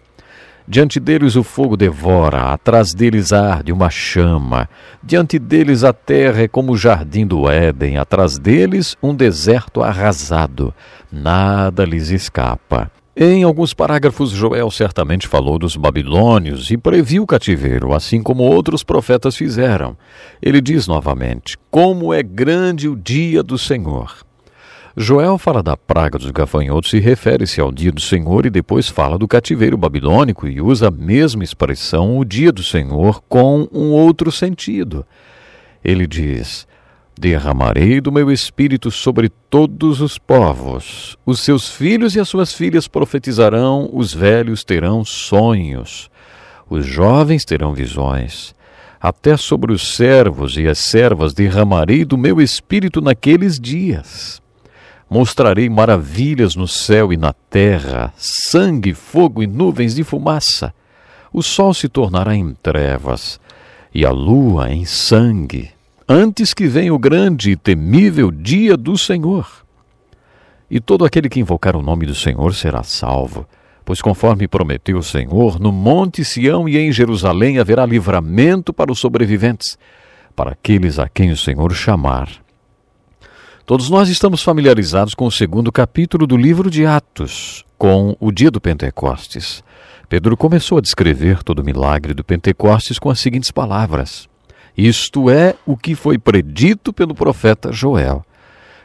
Diante 0.67 0.99
deles 0.99 1.35
o 1.35 1.43
fogo 1.43 1.77
devora, 1.77 2.51
atrás 2.51 2.91
deles 2.91 3.31
arde 3.31 3.71
uma 3.71 3.89
chama. 3.91 4.67
Diante 5.03 5.37
deles 5.37 5.83
a 5.83 5.93
terra 5.93 6.41
é 6.41 6.47
como 6.47 6.71
o 6.71 6.77
jardim 6.77 7.27
do 7.27 7.47
Éden, 7.47 7.97
atrás 7.97 8.39
deles 8.39 8.97
um 9.01 9.13
deserto 9.13 9.83
arrasado. 9.83 10.73
Nada 11.11 11.85
lhes 11.85 12.09
escapa. 12.09 12.91
Em 13.17 13.43
alguns 13.43 13.73
parágrafos, 13.73 14.31
Joel 14.31 14.69
certamente 14.69 15.25
falou 15.25 15.57
dos 15.57 15.77
babilônios 15.77 16.69
e 16.69 16.75
previu 16.75 17.23
o 17.23 17.25
cativeiro, 17.25 17.93
assim 17.93 18.21
como 18.21 18.43
outros 18.43 18.83
profetas 18.83 19.37
fizeram. 19.37 19.95
Ele 20.41 20.59
diz 20.59 20.85
novamente: 20.85 21.57
Como 21.71 22.13
é 22.13 22.21
grande 22.21 22.89
o 22.89 22.95
dia 22.95 23.41
do 23.41 23.57
Senhor. 23.57 24.17
Joel 24.97 25.37
fala 25.37 25.63
da 25.63 25.77
praga 25.77 26.17
dos 26.17 26.29
gafanhotos 26.31 26.91
e 26.91 26.99
refere-se 26.99 27.61
ao 27.61 27.71
dia 27.71 27.91
do 27.91 28.01
Senhor 28.01 28.45
e 28.45 28.49
depois 28.49 28.89
fala 28.89 29.17
do 29.17 29.29
cativeiro 29.29 29.77
babilônico 29.77 30.45
e 30.45 30.59
usa 30.59 30.89
a 30.89 30.91
mesma 30.91 31.43
expressão, 31.43 32.17
o 32.17 32.25
dia 32.25 32.51
do 32.51 32.63
Senhor, 32.63 33.21
com 33.29 33.65
um 33.71 33.91
outro 33.91 34.29
sentido. 34.29 35.05
Ele 35.81 36.05
diz: 36.05 36.67
Derramarei 37.17 38.01
do 38.01 38.11
meu 38.11 38.29
espírito 38.29 38.91
sobre 38.91 39.29
todos 39.29 40.01
os 40.01 40.17
povos. 40.17 41.17
Os 41.25 41.39
seus 41.39 41.69
filhos 41.69 42.13
e 42.15 42.19
as 42.19 42.27
suas 42.27 42.53
filhas 42.53 42.87
profetizarão, 42.87 43.89
os 43.93 44.13
velhos 44.13 44.65
terão 44.65 45.05
sonhos, 45.05 46.09
os 46.69 46.85
jovens 46.85 47.45
terão 47.45 47.73
visões. 47.73 48.53
Até 48.99 49.37
sobre 49.37 49.71
os 49.71 49.95
servos 49.95 50.57
e 50.57 50.67
as 50.67 50.77
servas 50.77 51.33
derramarei 51.33 52.03
do 52.03 52.17
meu 52.17 52.41
espírito 52.41 52.99
naqueles 52.99 53.59
dias. 53.59 54.41
Mostrarei 55.09 55.69
maravilhas 55.69 56.55
no 56.55 56.67
céu 56.67 57.13
e 57.13 57.17
na 57.17 57.31
terra, 57.31 58.11
sangue, 58.17 58.93
fogo 58.93 59.41
e 59.41 59.47
nuvens 59.47 59.95
de 59.95 60.03
fumaça. 60.03 60.73
O 61.31 61.41
sol 61.43 61.73
se 61.73 61.87
tornará 61.87 62.35
em 62.35 62.53
trevas 62.55 63.39
e 63.93 64.05
a 64.05 64.11
lua 64.11 64.73
em 64.73 64.83
sangue, 64.83 65.74
antes 66.07 66.53
que 66.53 66.67
venha 66.67 66.93
o 66.93 66.99
grande 66.99 67.51
e 67.51 67.55
temível 67.55 68.29
dia 68.29 68.77
do 68.77 68.97
Senhor. 68.97 69.47
E 70.69 70.79
todo 70.79 71.03
aquele 71.03 71.29
que 71.29 71.39
invocar 71.39 71.75
o 71.75 71.81
nome 71.81 72.05
do 72.05 72.13
Senhor 72.13 72.53
será 72.53 72.83
salvo, 72.83 73.47
pois 73.83 74.01
conforme 74.01 74.47
prometeu 74.47 74.97
o 74.97 75.03
Senhor, 75.03 75.59
no 75.59 75.71
monte 75.71 76.23
Sião 76.23 76.69
e 76.69 76.77
em 76.77 76.91
Jerusalém 76.91 77.59
haverá 77.59 77.85
livramento 77.85 78.71
para 78.71 78.91
os 78.91 78.99
sobreviventes, 78.99 79.77
para 80.35 80.51
aqueles 80.51 80.99
a 80.99 81.09
quem 81.09 81.31
o 81.31 81.37
Senhor 81.37 81.73
chamar. 81.73 82.29
Todos 83.65 83.89
nós 83.89 84.09
estamos 84.09 84.43
familiarizados 84.43 85.15
com 85.15 85.25
o 85.25 85.31
segundo 85.31 85.71
capítulo 85.71 86.27
do 86.27 86.37
livro 86.37 86.69
de 86.69 86.85
Atos, 86.85 87.65
com 87.79 88.15
o 88.19 88.31
dia 88.31 88.51
do 88.51 88.61
Pentecostes. 88.61 89.63
Pedro 90.07 90.37
começou 90.37 90.77
a 90.77 90.81
descrever 90.81 91.41
todo 91.41 91.59
o 91.59 91.63
milagre 91.63 92.13
do 92.13 92.23
Pentecostes 92.23 92.99
com 92.99 93.09
as 93.09 93.19
seguintes 93.19 93.49
palavras: 93.49 94.29
Isto 94.77 95.29
é 95.29 95.55
o 95.65 95.77
que 95.77 95.95
foi 95.95 96.17
predito 96.17 96.91
pelo 96.91 97.15
profeta 97.15 97.71
Joel. 97.71 98.25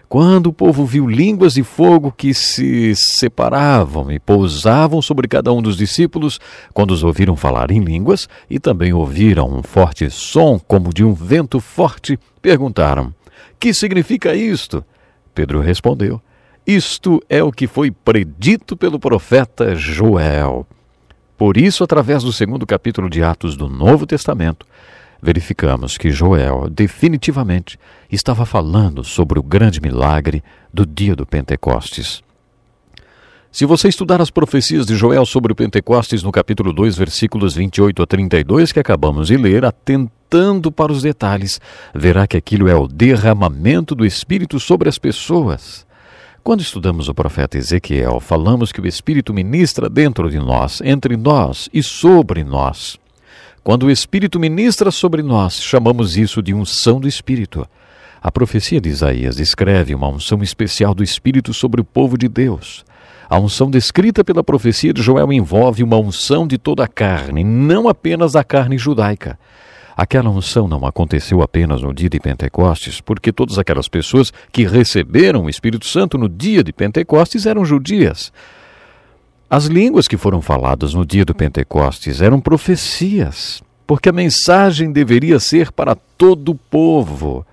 Quando 0.09 0.49
o 0.49 0.53
povo 0.53 0.85
viu 0.85 1.09
línguas 1.09 1.55
de 1.55 1.62
fogo 1.62 2.11
que 2.11 2.35
se 2.35 2.95
separavam 2.97 4.11
e 4.11 4.19
pousavam 4.19 5.01
sobre 5.01 5.29
cada 5.29 5.53
um 5.53 5.62
dos 5.62 5.77
discípulos, 5.77 6.41
quando 6.75 6.91
os 6.91 7.05
ouviram 7.05 7.37
falar 7.37 7.71
em 7.71 7.79
línguas 7.79 8.29
e 8.49 8.59
também 8.59 8.93
ouviram 8.93 9.49
um 9.49 9.62
forte 9.62 10.11
som 10.11 10.59
como 10.59 10.93
de 10.93 11.05
um 11.05 11.15
vento 11.15 11.61
forte, 11.61 12.19
perguntaram: 12.43 13.15
que 13.61 13.75
significa 13.75 14.35
isto? 14.35 14.83
Pedro 15.35 15.61
respondeu: 15.61 16.19
Isto 16.67 17.23
é 17.29 17.43
o 17.43 17.53
que 17.53 17.67
foi 17.67 17.91
predito 17.91 18.75
pelo 18.75 18.99
profeta 18.99 19.77
Joel. 19.77 20.67
Por 21.37 21.59
isso, 21.59 21.85
através 21.85 22.23
do 22.23 22.33
segundo 22.33 22.67
capítulo 22.67 23.11
de 23.11 23.23
Atos 23.23 23.57
do 23.57 23.69
Novo 23.69 24.07
Testamento, 24.07 24.67
verificamos 25.23 25.99
que 25.99 26.11
Joel 26.11 26.69
definitivamente 26.71 27.79
estava 28.11 28.45
falando 28.47 29.05
sobre 29.05 29.39
o 29.39 29.43
grande 29.43 29.81
milagre 29.81 30.43
do 30.73 30.87
dia 30.87 31.15
do 31.15 31.27
Pentecostes. 31.27 32.23
Se 33.53 33.67
você 33.67 33.89
estudar 33.89 34.21
as 34.21 34.31
profecias 34.31 34.87
de 34.87 34.95
Joel 34.95 35.27
sobre 35.27 35.53
o 35.53 35.57
Pentecostes 35.57 36.23
no 36.23 36.31
capítulo 36.31 36.73
2, 36.73 36.97
versículos 36.97 37.57
28 37.57 38.01
a 38.01 38.07
32, 38.07 38.71
que 38.71 38.79
acabamos 38.79 39.27
de 39.27 39.37
ler, 39.37 39.65
atentando 39.65 40.71
para 40.71 40.93
os 40.93 41.03
detalhes, 41.03 41.61
verá 41.93 42.29
que 42.29 42.37
aquilo 42.37 42.69
é 42.69 42.77
o 42.77 42.87
derramamento 42.87 43.97
do 43.97 44.07
Espírito 44.07 44.61
sobre 44.61 44.89
as 44.89 44.99
pessoas. 44.99 45.85
Quando 46.45 46.61
estudamos 46.61 47.09
o 47.09 47.15
profeta 47.15 47.59
Ezequiel, 47.59 48.21
falamos 48.21 48.71
que 48.71 48.81
o 48.81 48.87
Espírito 48.87 49.35
ministra 49.35 49.91
dentro 49.91 50.31
de 50.31 50.39
nós, 50.39 50.81
entre 50.81 51.17
nós 51.17 51.69
e 51.75 51.83
sobre 51.83 52.45
nós. 52.45 53.00
Quando 53.62 53.85
o 53.85 53.91
Espírito 53.91 54.41
ministra 54.41 54.91
sobre 54.91 55.23
nós, 55.23 55.62
chamamos 55.62 56.16
isso 56.16 56.43
de 56.43 56.55
unção 56.55 56.99
do 56.99 57.07
Espírito. 57.07 57.69
A 58.23 58.32
profecia 58.32 58.81
de 58.81 58.89
Isaías 58.89 59.37
descreve 59.37 59.95
uma 59.95 60.09
unção 60.09 60.43
especial 60.43 60.95
do 60.95 61.05
Espírito 61.05 61.53
sobre 61.53 61.78
o 61.78 61.85
povo 61.85 62.16
de 62.16 62.27
Deus. 62.27 62.85
A 63.28 63.39
unção 63.39 63.70
descrita 63.70 64.24
pela 64.24 64.43
profecia 64.43 64.95
de 64.95 65.03
Joel 65.03 65.31
envolve 65.31 65.82
uma 65.82 65.99
unção 65.99 66.47
de 66.47 66.57
toda 66.57 66.85
a 66.85 66.89
carne, 66.89 67.45
não 67.45 67.87
apenas 67.87 68.32
da 68.32 68.43
carne 68.43 68.78
judaica. 68.78 69.39
Aquela 69.95 70.31
unção 70.31 70.66
não 70.66 70.87
aconteceu 70.87 71.43
apenas 71.43 71.82
no 71.82 71.93
dia 71.93 72.09
de 72.09 72.19
Pentecostes, 72.19 73.03
porque 73.03 73.31
todas 73.31 73.59
aquelas 73.59 73.89
pessoas 73.89 74.32
que 74.51 74.66
receberam 74.66 75.45
o 75.45 75.51
Espírito 75.51 75.87
Santo 75.87 76.16
no 76.16 76.31
dia 76.31 76.65
de 76.65 76.73
Pentecostes 76.73 77.45
eram 77.45 77.62
judias. 77.62 78.32
As 79.53 79.65
línguas 79.65 80.07
que 80.07 80.17
foram 80.17 80.41
faladas 80.41 80.95
no 80.95 81.05
dia 81.05 81.25
do 81.25 81.35
Pentecostes 81.35 82.21
eram 82.21 82.41
profecias, 82.41 83.61
porque 83.85 84.09
a 84.09 84.13
mensagem 84.13 84.93
deveria 84.93 85.41
ser 85.41 85.73
para 85.73 85.97
todo 85.97 86.51
o 86.51 86.55
povo. 86.55 87.45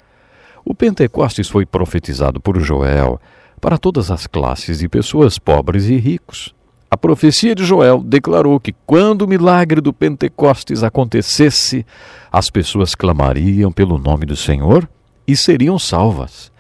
O 0.64 0.76
Pentecostes 0.76 1.49
foi 1.49 1.65
profetizado 1.65 2.40
por 2.40 2.60
Joel 2.60 3.19
para 3.60 3.80
todas 3.80 4.11
as 4.11 4.28
classes 4.28 4.78
de 4.78 4.88
pessoas 4.88 5.40
pobres 5.40 5.86
e 5.86 5.98
ricos. 5.98 6.53
A 6.88 6.95
profecia 6.95 7.56
de 7.56 7.65
Joel 7.65 8.03
declarou 8.03 8.60
que 8.60 8.76
quando 8.86 9.24
o 9.24 9.28
milagre 9.28 9.82
do 9.82 9.91
Pentecostes 9.91 10.84
acontecesse, 10.84 11.84
as 12.32 12.52
pessoas 12.52 12.94
clamariam 12.94 13.72
pelo 13.72 13.98
nome 13.98 14.28
do 14.28 14.36
Senhor 14.36 14.88
e 15.28 15.36
seriam 15.36 15.80
salvas. 15.80 16.52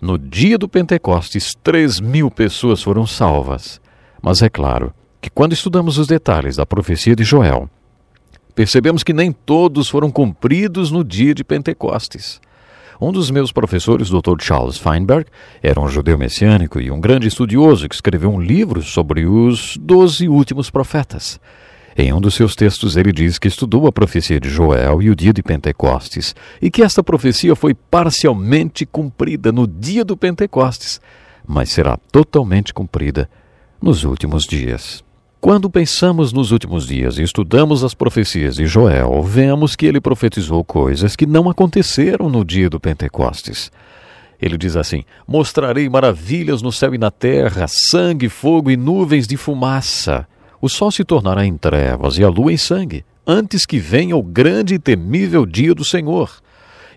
No 0.00 0.16
dia 0.16 0.56
do 0.56 0.68
Pentecostes, 0.68 1.56
três 1.60 1.98
mil 1.98 2.30
pessoas 2.30 2.80
foram 2.80 3.04
salvas. 3.04 3.84
Mas 4.26 4.42
é 4.42 4.48
claro 4.48 4.92
que 5.20 5.30
quando 5.30 5.52
estudamos 5.52 5.98
os 5.98 6.08
detalhes 6.08 6.56
da 6.56 6.66
profecia 6.66 7.14
de 7.14 7.22
Joel, 7.22 7.70
percebemos 8.56 9.04
que 9.04 9.12
nem 9.12 9.30
todos 9.30 9.88
foram 9.88 10.10
cumpridos 10.10 10.90
no 10.90 11.04
dia 11.04 11.32
de 11.32 11.44
Pentecostes. 11.44 12.40
Um 13.00 13.12
dos 13.12 13.30
meus 13.30 13.52
professores, 13.52 14.10
Dr. 14.10 14.42
Charles 14.42 14.78
Feinberg, 14.78 15.30
era 15.62 15.80
um 15.80 15.86
judeu 15.86 16.18
messiânico 16.18 16.80
e 16.80 16.90
um 16.90 17.00
grande 17.00 17.28
estudioso 17.28 17.88
que 17.88 17.94
escreveu 17.94 18.28
um 18.28 18.40
livro 18.40 18.82
sobre 18.82 19.24
os 19.26 19.76
doze 19.76 20.26
últimos 20.26 20.70
profetas. 20.70 21.38
Em 21.96 22.12
um 22.12 22.20
dos 22.20 22.34
seus 22.34 22.56
textos, 22.56 22.96
ele 22.96 23.12
diz 23.12 23.38
que 23.38 23.46
estudou 23.46 23.86
a 23.86 23.92
profecia 23.92 24.40
de 24.40 24.48
Joel 24.48 25.00
e 25.02 25.08
o 25.08 25.14
dia 25.14 25.32
de 25.32 25.40
Pentecostes, 25.40 26.34
e 26.60 26.68
que 26.68 26.82
esta 26.82 27.00
profecia 27.00 27.54
foi 27.54 27.74
parcialmente 27.74 28.84
cumprida 28.84 29.52
no 29.52 29.68
dia 29.68 30.04
do 30.04 30.16
Pentecostes, 30.16 31.00
mas 31.46 31.70
será 31.70 31.96
totalmente 32.10 32.74
cumprida 32.74 33.30
nos 33.80 34.04
últimos 34.04 34.44
dias. 34.44 35.04
Quando 35.40 35.70
pensamos 35.70 36.32
nos 36.32 36.50
últimos 36.50 36.86
dias 36.86 37.18
e 37.18 37.22
estudamos 37.22 37.84
as 37.84 37.94
profecias 37.94 38.56
de 38.56 38.66
Joel, 38.66 39.22
vemos 39.22 39.76
que 39.76 39.86
ele 39.86 40.00
profetizou 40.00 40.64
coisas 40.64 41.14
que 41.14 41.26
não 41.26 41.48
aconteceram 41.48 42.28
no 42.28 42.44
dia 42.44 42.68
do 42.68 42.80
Pentecostes. 42.80 43.70
Ele 44.40 44.58
diz 44.58 44.76
assim: 44.76 45.04
Mostrarei 45.26 45.88
maravilhas 45.88 46.62
no 46.62 46.72
céu 46.72 46.94
e 46.94 46.98
na 46.98 47.10
terra, 47.10 47.66
sangue, 47.68 48.28
fogo 48.28 48.70
e 48.70 48.76
nuvens 48.76 49.26
de 49.26 49.36
fumaça. 49.36 50.26
O 50.60 50.68
sol 50.68 50.90
se 50.90 51.04
tornará 51.04 51.44
em 51.44 51.56
trevas 51.56 52.18
e 52.18 52.24
a 52.24 52.28
lua 52.28 52.52
em 52.52 52.56
sangue, 52.56 53.04
antes 53.26 53.64
que 53.64 53.78
venha 53.78 54.16
o 54.16 54.22
grande 54.22 54.74
e 54.74 54.78
temível 54.78 55.46
dia 55.46 55.74
do 55.74 55.84
Senhor. 55.84 56.30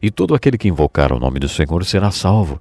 E 0.01 0.09
todo 0.09 0.33
aquele 0.33 0.57
que 0.57 0.67
invocar 0.67 1.11
o 1.11 1.19
nome 1.19 1.39
do 1.39 1.49
Senhor 1.49 1.83
será 1.85 2.09
salvo. 2.09 2.59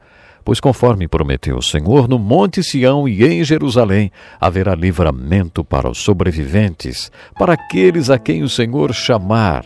Pois, 0.49 0.61
conforme 0.61 1.07
prometeu 1.07 1.59
o 1.59 1.63
Senhor, 1.63 2.09
no 2.09 2.19
Monte 2.19 2.63
Sião 2.63 3.07
e 3.07 3.23
em 3.23 3.45
Jerusalém 3.45 4.11
haverá 4.41 4.75
livramento 4.75 5.63
para 5.63 5.91
os 5.91 5.99
sobreviventes, 5.99 7.13
para 7.39 7.53
aqueles 7.53 8.09
a 8.09 8.19
quem 8.19 8.43
o 8.43 8.49
Senhor 8.49 8.95
chamar. 8.95 9.63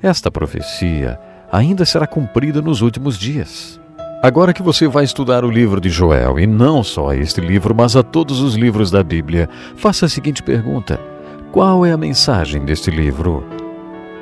Esta 0.00 0.30
profecia 0.30 1.18
ainda 1.50 1.84
será 1.84 2.06
cumprida 2.06 2.62
nos 2.62 2.80
últimos 2.80 3.18
dias. 3.18 3.80
Agora 4.22 4.52
que 4.52 4.62
você 4.62 4.86
vai 4.86 5.02
estudar 5.02 5.44
o 5.44 5.50
livro 5.50 5.80
de 5.80 5.90
Joel, 5.90 6.38
e 6.38 6.46
não 6.46 6.84
só 6.84 7.12
este 7.12 7.40
livro, 7.40 7.74
mas 7.74 7.96
a 7.96 8.02
todos 8.04 8.38
os 8.40 8.54
livros 8.54 8.92
da 8.92 9.02
Bíblia, 9.02 9.50
faça 9.74 10.06
a 10.06 10.08
seguinte 10.08 10.44
pergunta: 10.44 10.96
Qual 11.50 11.84
é 11.84 11.90
a 11.90 11.96
mensagem 11.96 12.64
deste 12.64 12.88
livro? 12.88 13.63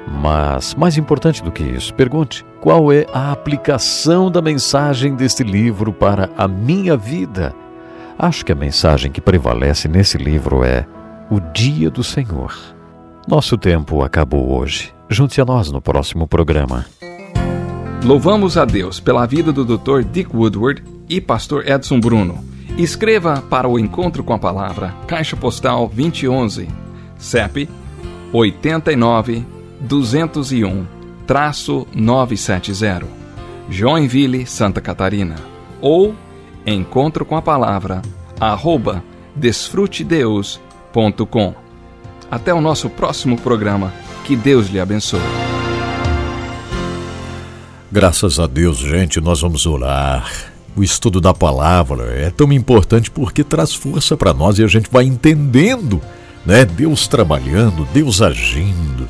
Mas, 0.07 0.75
mais 0.75 0.97
importante 0.99 1.43
do 1.43 1.53
que 1.53 1.63
isso, 1.63 1.95
pergunte: 1.95 2.45
qual 2.61 2.93
é 2.93 3.07
a 3.13 3.33
aplicação 3.33 4.31
da 4.31 4.43
mensagem 4.43 5.15
deste 5.15 5.43
livro 5.43 5.93
para 5.93 6.31
a 6.37 6.47
minha 6.49 6.97
vida? 6.97 7.55
Acho 8.19 8.45
que 8.45 8.53
a 8.53 8.57
mensagem 8.57 9.11
que 9.11 9.21
prevalece 9.21 9.89
nesse 9.89 10.19
livro 10.19 10.63
é 10.65 10.87
o 11.31 11.41
dia 11.41 11.91
do 11.91 12.05
Senhor. 12.05 12.55
Nosso 13.27 13.57
tempo 13.57 14.03
acabou 14.03 14.59
hoje. 14.59 14.93
Junte 15.09 15.41
a 15.41 15.45
nós 15.45 15.71
no 15.71 15.81
próximo 15.81 16.27
programa. 16.27 16.87
Louvamos 18.05 18.57
a 18.57 18.65
Deus 18.65 18.99
pela 18.99 19.27
vida 19.27 19.53
do 19.53 19.65
Dr. 19.65 20.03
Dick 20.03 20.35
Woodward 20.35 20.83
e 21.09 21.21
pastor 21.21 21.67
Edson 21.69 22.01
Bruno. 22.01 22.45
Escreva 22.77 23.43
para 23.49 23.69
o 23.69 23.79
encontro 23.79 24.25
com 24.25 24.33
a 24.33 24.39
palavra 24.39 24.95
Caixa 25.07 25.37
Postal 25.37 25.87
2011, 25.95 26.69
CEP 27.19 27.69
89 28.33 29.62
201 29.83 30.87
traço 31.27 31.87
970 31.93 33.05
Joinville, 33.69 34.47
Santa 34.47 34.81
Catarina 34.81 35.35
ou 35.81 36.15
encontro 36.65 37.25
com 37.25 37.37
a 37.37 37.43
palavra 37.43 38.01
arroba 38.39 39.03
desfrutedeus.com 39.35 41.55
Até 42.31 42.55
o 42.55 42.61
nosso 42.61 42.89
próximo 42.89 43.37
programa. 43.39 43.93
Que 44.25 44.37
Deus 44.37 44.69
lhe 44.69 44.79
abençoe. 44.79 45.19
Graças 47.91 48.39
a 48.39 48.47
Deus, 48.47 48.79
gente, 48.79 49.21
nós 49.21 49.41
vamos 49.41 49.67
orar. 49.67 50.31
O 50.77 50.83
estudo 50.83 51.21
da 51.21 51.35
palavra 51.35 52.05
é 52.15 52.31
tão 52.31 52.51
importante 52.53 53.11
porque 53.11 53.45
traz 53.45 53.75
força 53.75 54.17
para 54.17 54.33
nós 54.33 54.59
e 54.59 54.65
a 54.65 54.67
gente 54.67 54.89
vai 54.91 55.05
entendendo, 55.05 56.01
né? 56.47 56.65
Deus 56.65 57.07
trabalhando, 57.09 57.87
Deus 57.93 58.23
agindo 58.23 59.07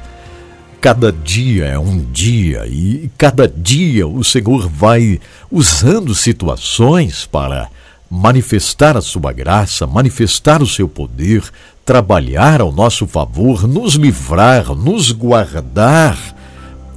cada 0.83 1.13
dia 1.13 1.67
é 1.67 1.79
um 1.79 2.05
dia 2.11 2.67
e 2.67 3.09
cada 3.17 3.47
dia 3.47 4.05
o 4.05 4.25
Senhor 4.25 4.69
vai 4.69 5.21
usando 5.49 6.13
situações 6.13 7.25
para 7.25 7.69
manifestar 8.11 8.97
a 8.97 9.01
sua 9.01 9.33
graça, 9.33 9.87
manifestar 9.87 10.61
o 10.61 10.67
seu 10.67 10.89
poder, 10.89 11.45
trabalhar 11.85 12.61
ao 12.61 12.73
nosso 12.73 13.07
favor, 13.07 13.69
nos 13.69 13.95
livrar, 13.95 14.75
nos 14.75 15.13
guardar. 15.13 16.19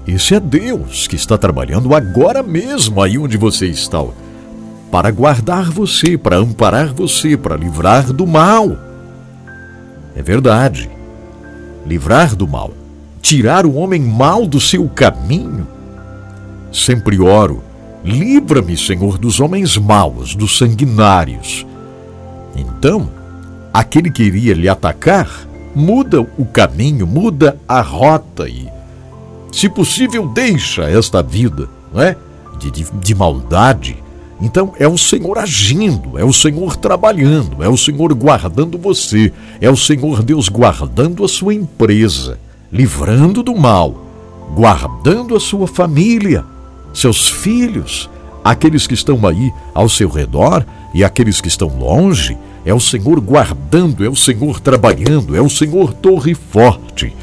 Esse 0.07 0.33
é 0.33 0.39
Deus 0.39 1.05
que 1.05 1.15
está 1.15 1.37
trabalhando 1.37 1.93
agora 1.93 2.41
mesmo 2.41 3.03
aí 3.03 3.19
onde 3.19 3.37
você 3.37 3.67
está, 3.67 4.03
para 4.89 5.11
guardar 5.11 5.69
você, 5.69 6.17
para 6.17 6.37
amparar 6.37 6.91
você, 6.91 7.37
para 7.37 7.55
livrar 7.55 8.11
do 8.11 8.25
mal. 8.25 8.75
É 10.15 10.23
verdade. 10.23 10.89
Livrar 11.85 12.35
do 12.35 12.47
mal, 12.47 12.73
tirar 13.25 13.65
o 13.65 13.75
homem 13.75 14.01
mal 14.01 14.45
do 14.45 14.59
seu 14.59 14.87
caminho. 14.87 15.67
Sempre 16.71 17.19
oro 17.19 17.63
Livra-me, 18.05 18.77
Senhor, 18.77 19.17
dos 19.17 19.39
homens 19.39 19.79
maus, 19.79 20.35
dos 20.35 20.59
sanguinários. 20.59 21.65
Então, 22.55 23.09
aquele 23.73 24.11
que 24.11 24.21
iria 24.21 24.53
lhe 24.53 24.69
atacar, 24.69 25.27
muda 25.73 26.21
o 26.37 26.45
caminho, 26.45 27.07
muda 27.07 27.57
a 27.67 27.81
rota 27.81 28.47
e, 28.47 28.69
se 29.51 29.67
possível, 29.67 30.27
deixa 30.27 30.83
esta 30.83 31.23
vida 31.23 31.67
não 31.91 31.99
é? 31.99 32.15
de, 32.59 32.69
de, 32.69 32.85
de 32.93 33.15
maldade. 33.15 33.97
Então 34.39 34.73
é 34.77 34.87
o 34.87 34.99
Senhor 34.99 35.39
agindo, 35.39 36.19
é 36.19 36.23
o 36.23 36.31
Senhor 36.31 36.75
trabalhando, 36.75 37.63
é 37.63 37.69
o 37.69 37.77
Senhor 37.77 38.13
guardando 38.13 38.77
você, 38.77 39.33
é 39.59 39.69
o 39.69 39.77
Senhor 39.77 40.21
Deus 40.21 40.47
guardando 40.47 41.25
a 41.25 41.27
sua 41.27 41.55
empresa, 41.55 42.37
livrando 42.71 43.41
do 43.43 43.55
mal, 43.55 43.95
guardando 44.53 45.35
a 45.35 45.39
sua 45.39 45.67
família 45.67 46.43
seus 46.95 47.29
filhos, 47.29 48.09
aqueles 48.43 48.87
que 48.87 48.93
estão 48.93 49.25
aí 49.27 49.51
ao 49.73 49.89
seu 49.89 50.09
redor 50.09 50.65
e 50.93 51.03
aqueles 51.03 51.41
que 51.41 51.47
estão 51.47 51.67
longe. 51.67 52.37
É 52.65 52.73
o 52.73 52.79
Senhor 52.79 53.19
guardando, 53.19 54.03
é 54.03 54.09
o 54.09 54.15
Senhor 54.15 54.59
trabalhando, 54.59 55.35
é 55.35 55.41
o 55.41 55.49
Senhor 55.49 55.93
torre 55.93 56.33
forte. 56.33 57.13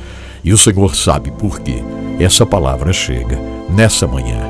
E 0.44 0.52
o 0.52 0.58
Senhor 0.58 0.94
sabe 0.94 1.30
por 1.32 1.60
que 1.60 1.82
essa 2.20 2.46
palavra 2.46 2.92
chega 2.92 3.38
nessa 3.70 4.06
manhã. 4.06 4.40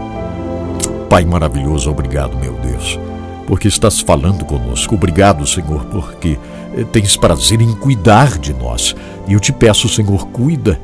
Pai 1.08 1.24
maravilhoso, 1.24 1.90
obrigado, 1.90 2.36
meu 2.36 2.54
Deus, 2.54 2.98
porque 3.46 3.68
estás 3.68 4.00
falando 4.00 4.44
conosco. 4.44 4.94
Obrigado, 4.94 5.46
Senhor, 5.46 5.84
porque 5.86 6.38
eh, 6.76 6.84
tens 6.92 7.16
prazer 7.16 7.60
em 7.60 7.72
cuidar 7.74 8.38
de 8.38 8.52
nós. 8.52 8.94
E 9.26 9.32
eu 9.34 9.40
te 9.40 9.52
peço, 9.52 9.88
Senhor, 9.88 10.26
cuida 10.28 10.80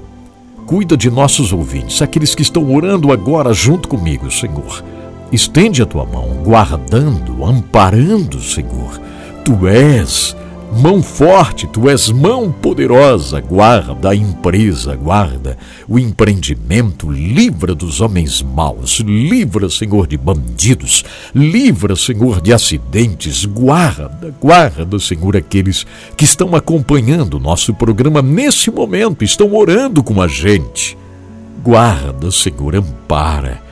Cuida 0.69 0.99
de 0.99 1.11
nossos 1.11 1.51
ouvintes, 1.51 2.03
aqueles 2.03 2.35
que 2.35 2.43
estão 2.43 2.75
orando 2.75 3.11
agora 3.11 3.55
junto 3.55 3.89
comigo, 3.89 4.31
Senhor. 4.31 4.85
Estende 5.33 5.81
a 5.81 5.87
tua 5.87 6.05
mão, 6.05 6.43
guardando, 6.45 7.43
amparando, 7.43 8.39
Senhor. 8.39 9.01
Tu 9.47 9.67
és 9.67 10.37
Mão 10.81 11.03
forte, 11.03 11.67
tu 11.67 11.89
és 11.89 12.09
mão 12.09 12.53
poderosa, 12.53 13.41
guarda 13.41 14.11
a 14.11 14.15
empresa, 14.15 14.95
guarda 14.95 15.59
o 15.89 15.99
empreendimento, 15.99 17.11
livra 17.11 17.75
dos 17.75 18.01
homens 18.01 18.41
maus, 18.41 19.01
livra, 19.01 19.69
Senhor, 19.69 20.07
de 20.07 20.17
bandidos, 20.17 21.05
livra, 21.35 21.97
Senhor, 21.97 22.41
de 22.41 22.53
acidentes, 22.53 23.45
guarda, 23.45 24.33
guarda, 24.41 25.01
Senhor, 25.01 25.37
aqueles 25.37 25.85
que 26.17 26.25
estão 26.25 26.55
acompanhando 26.55 27.39
o 27.39 27.41
nosso 27.41 27.75
programa 27.75 28.23
nesse 28.23 28.71
momento, 28.71 29.25
estão 29.25 29.53
orando 29.57 30.01
com 30.01 30.23
a 30.23 30.29
gente. 30.29 30.97
Guarda, 31.65 32.31
Senhor, 32.31 32.77
ampara 32.77 33.67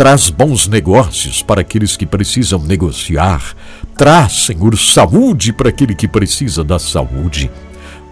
traz 0.00 0.30
bons 0.30 0.66
negócios 0.66 1.42
para 1.42 1.60
aqueles 1.60 1.94
que 1.94 2.06
precisam 2.06 2.58
negociar. 2.58 3.54
Traz, 3.96 4.46
Senhor, 4.46 4.76
saúde 4.78 5.52
para 5.52 5.68
aquele 5.68 5.94
que 5.94 6.08
precisa 6.08 6.64
da 6.64 6.78
saúde. 6.78 7.50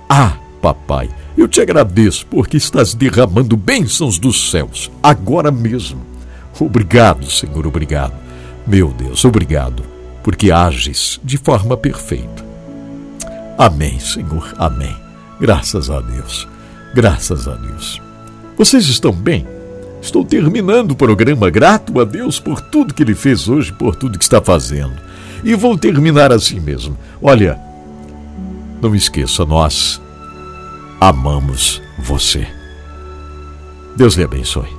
Ah, 0.08 0.36
papai, 0.60 1.08
eu 1.36 1.48
te 1.48 1.60
agradeço 1.60 2.26
porque 2.26 2.56
estás 2.56 2.94
derramando 2.94 3.56
bênçãos 3.56 4.18
dos 4.18 4.50
céus, 4.50 4.90
agora 5.02 5.50
mesmo. 5.50 6.00
Obrigado, 6.60 7.30
Senhor, 7.30 7.66
obrigado. 7.66 8.14
Meu 8.66 8.88
Deus, 8.88 9.24
obrigado, 9.24 9.82
porque 10.22 10.50
ages 10.50 11.20
de 11.22 11.38
forma 11.38 11.76
perfeita. 11.76 12.44
Amém, 13.56 13.98
Senhor, 13.98 14.54
amém. 14.58 14.94
Graças 15.40 15.88
a 15.88 16.00
Deus, 16.00 16.46
graças 16.94 17.48
a 17.48 17.54
Deus. 17.54 18.02
Vocês 18.56 18.86
estão 18.88 19.12
bem? 19.12 19.46
Estou 20.02 20.24
terminando 20.24 20.92
o 20.92 20.96
programa 20.96 21.50
grato 21.50 22.00
a 22.00 22.04
Deus 22.04 22.38
por 22.38 22.60
tudo 22.60 22.94
que 22.94 23.02
Ele 23.02 23.14
fez 23.14 23.48
hoje, 23.48 23.72
por 23.72 23.96
tudo 23.96 24.18
que 24.18 24.24
está 24.24 24.40
fazendo. 24.40 25.07
E 25.44 25.54
vou 25.54 25.76
terminar 25.78 26.32
assim 26.32 26.60
mesmo. 26.60 26.96
Olha, 27.22 27.58
não 28.80 28.94
esqueça, 28.94 29.44
nós 29.44 30.00
amamos 31.00 31.82
você. 31.98 32.46
Deus 33.96 34.14
lhe 34.14 34.24
abençoe. 34.24 34.77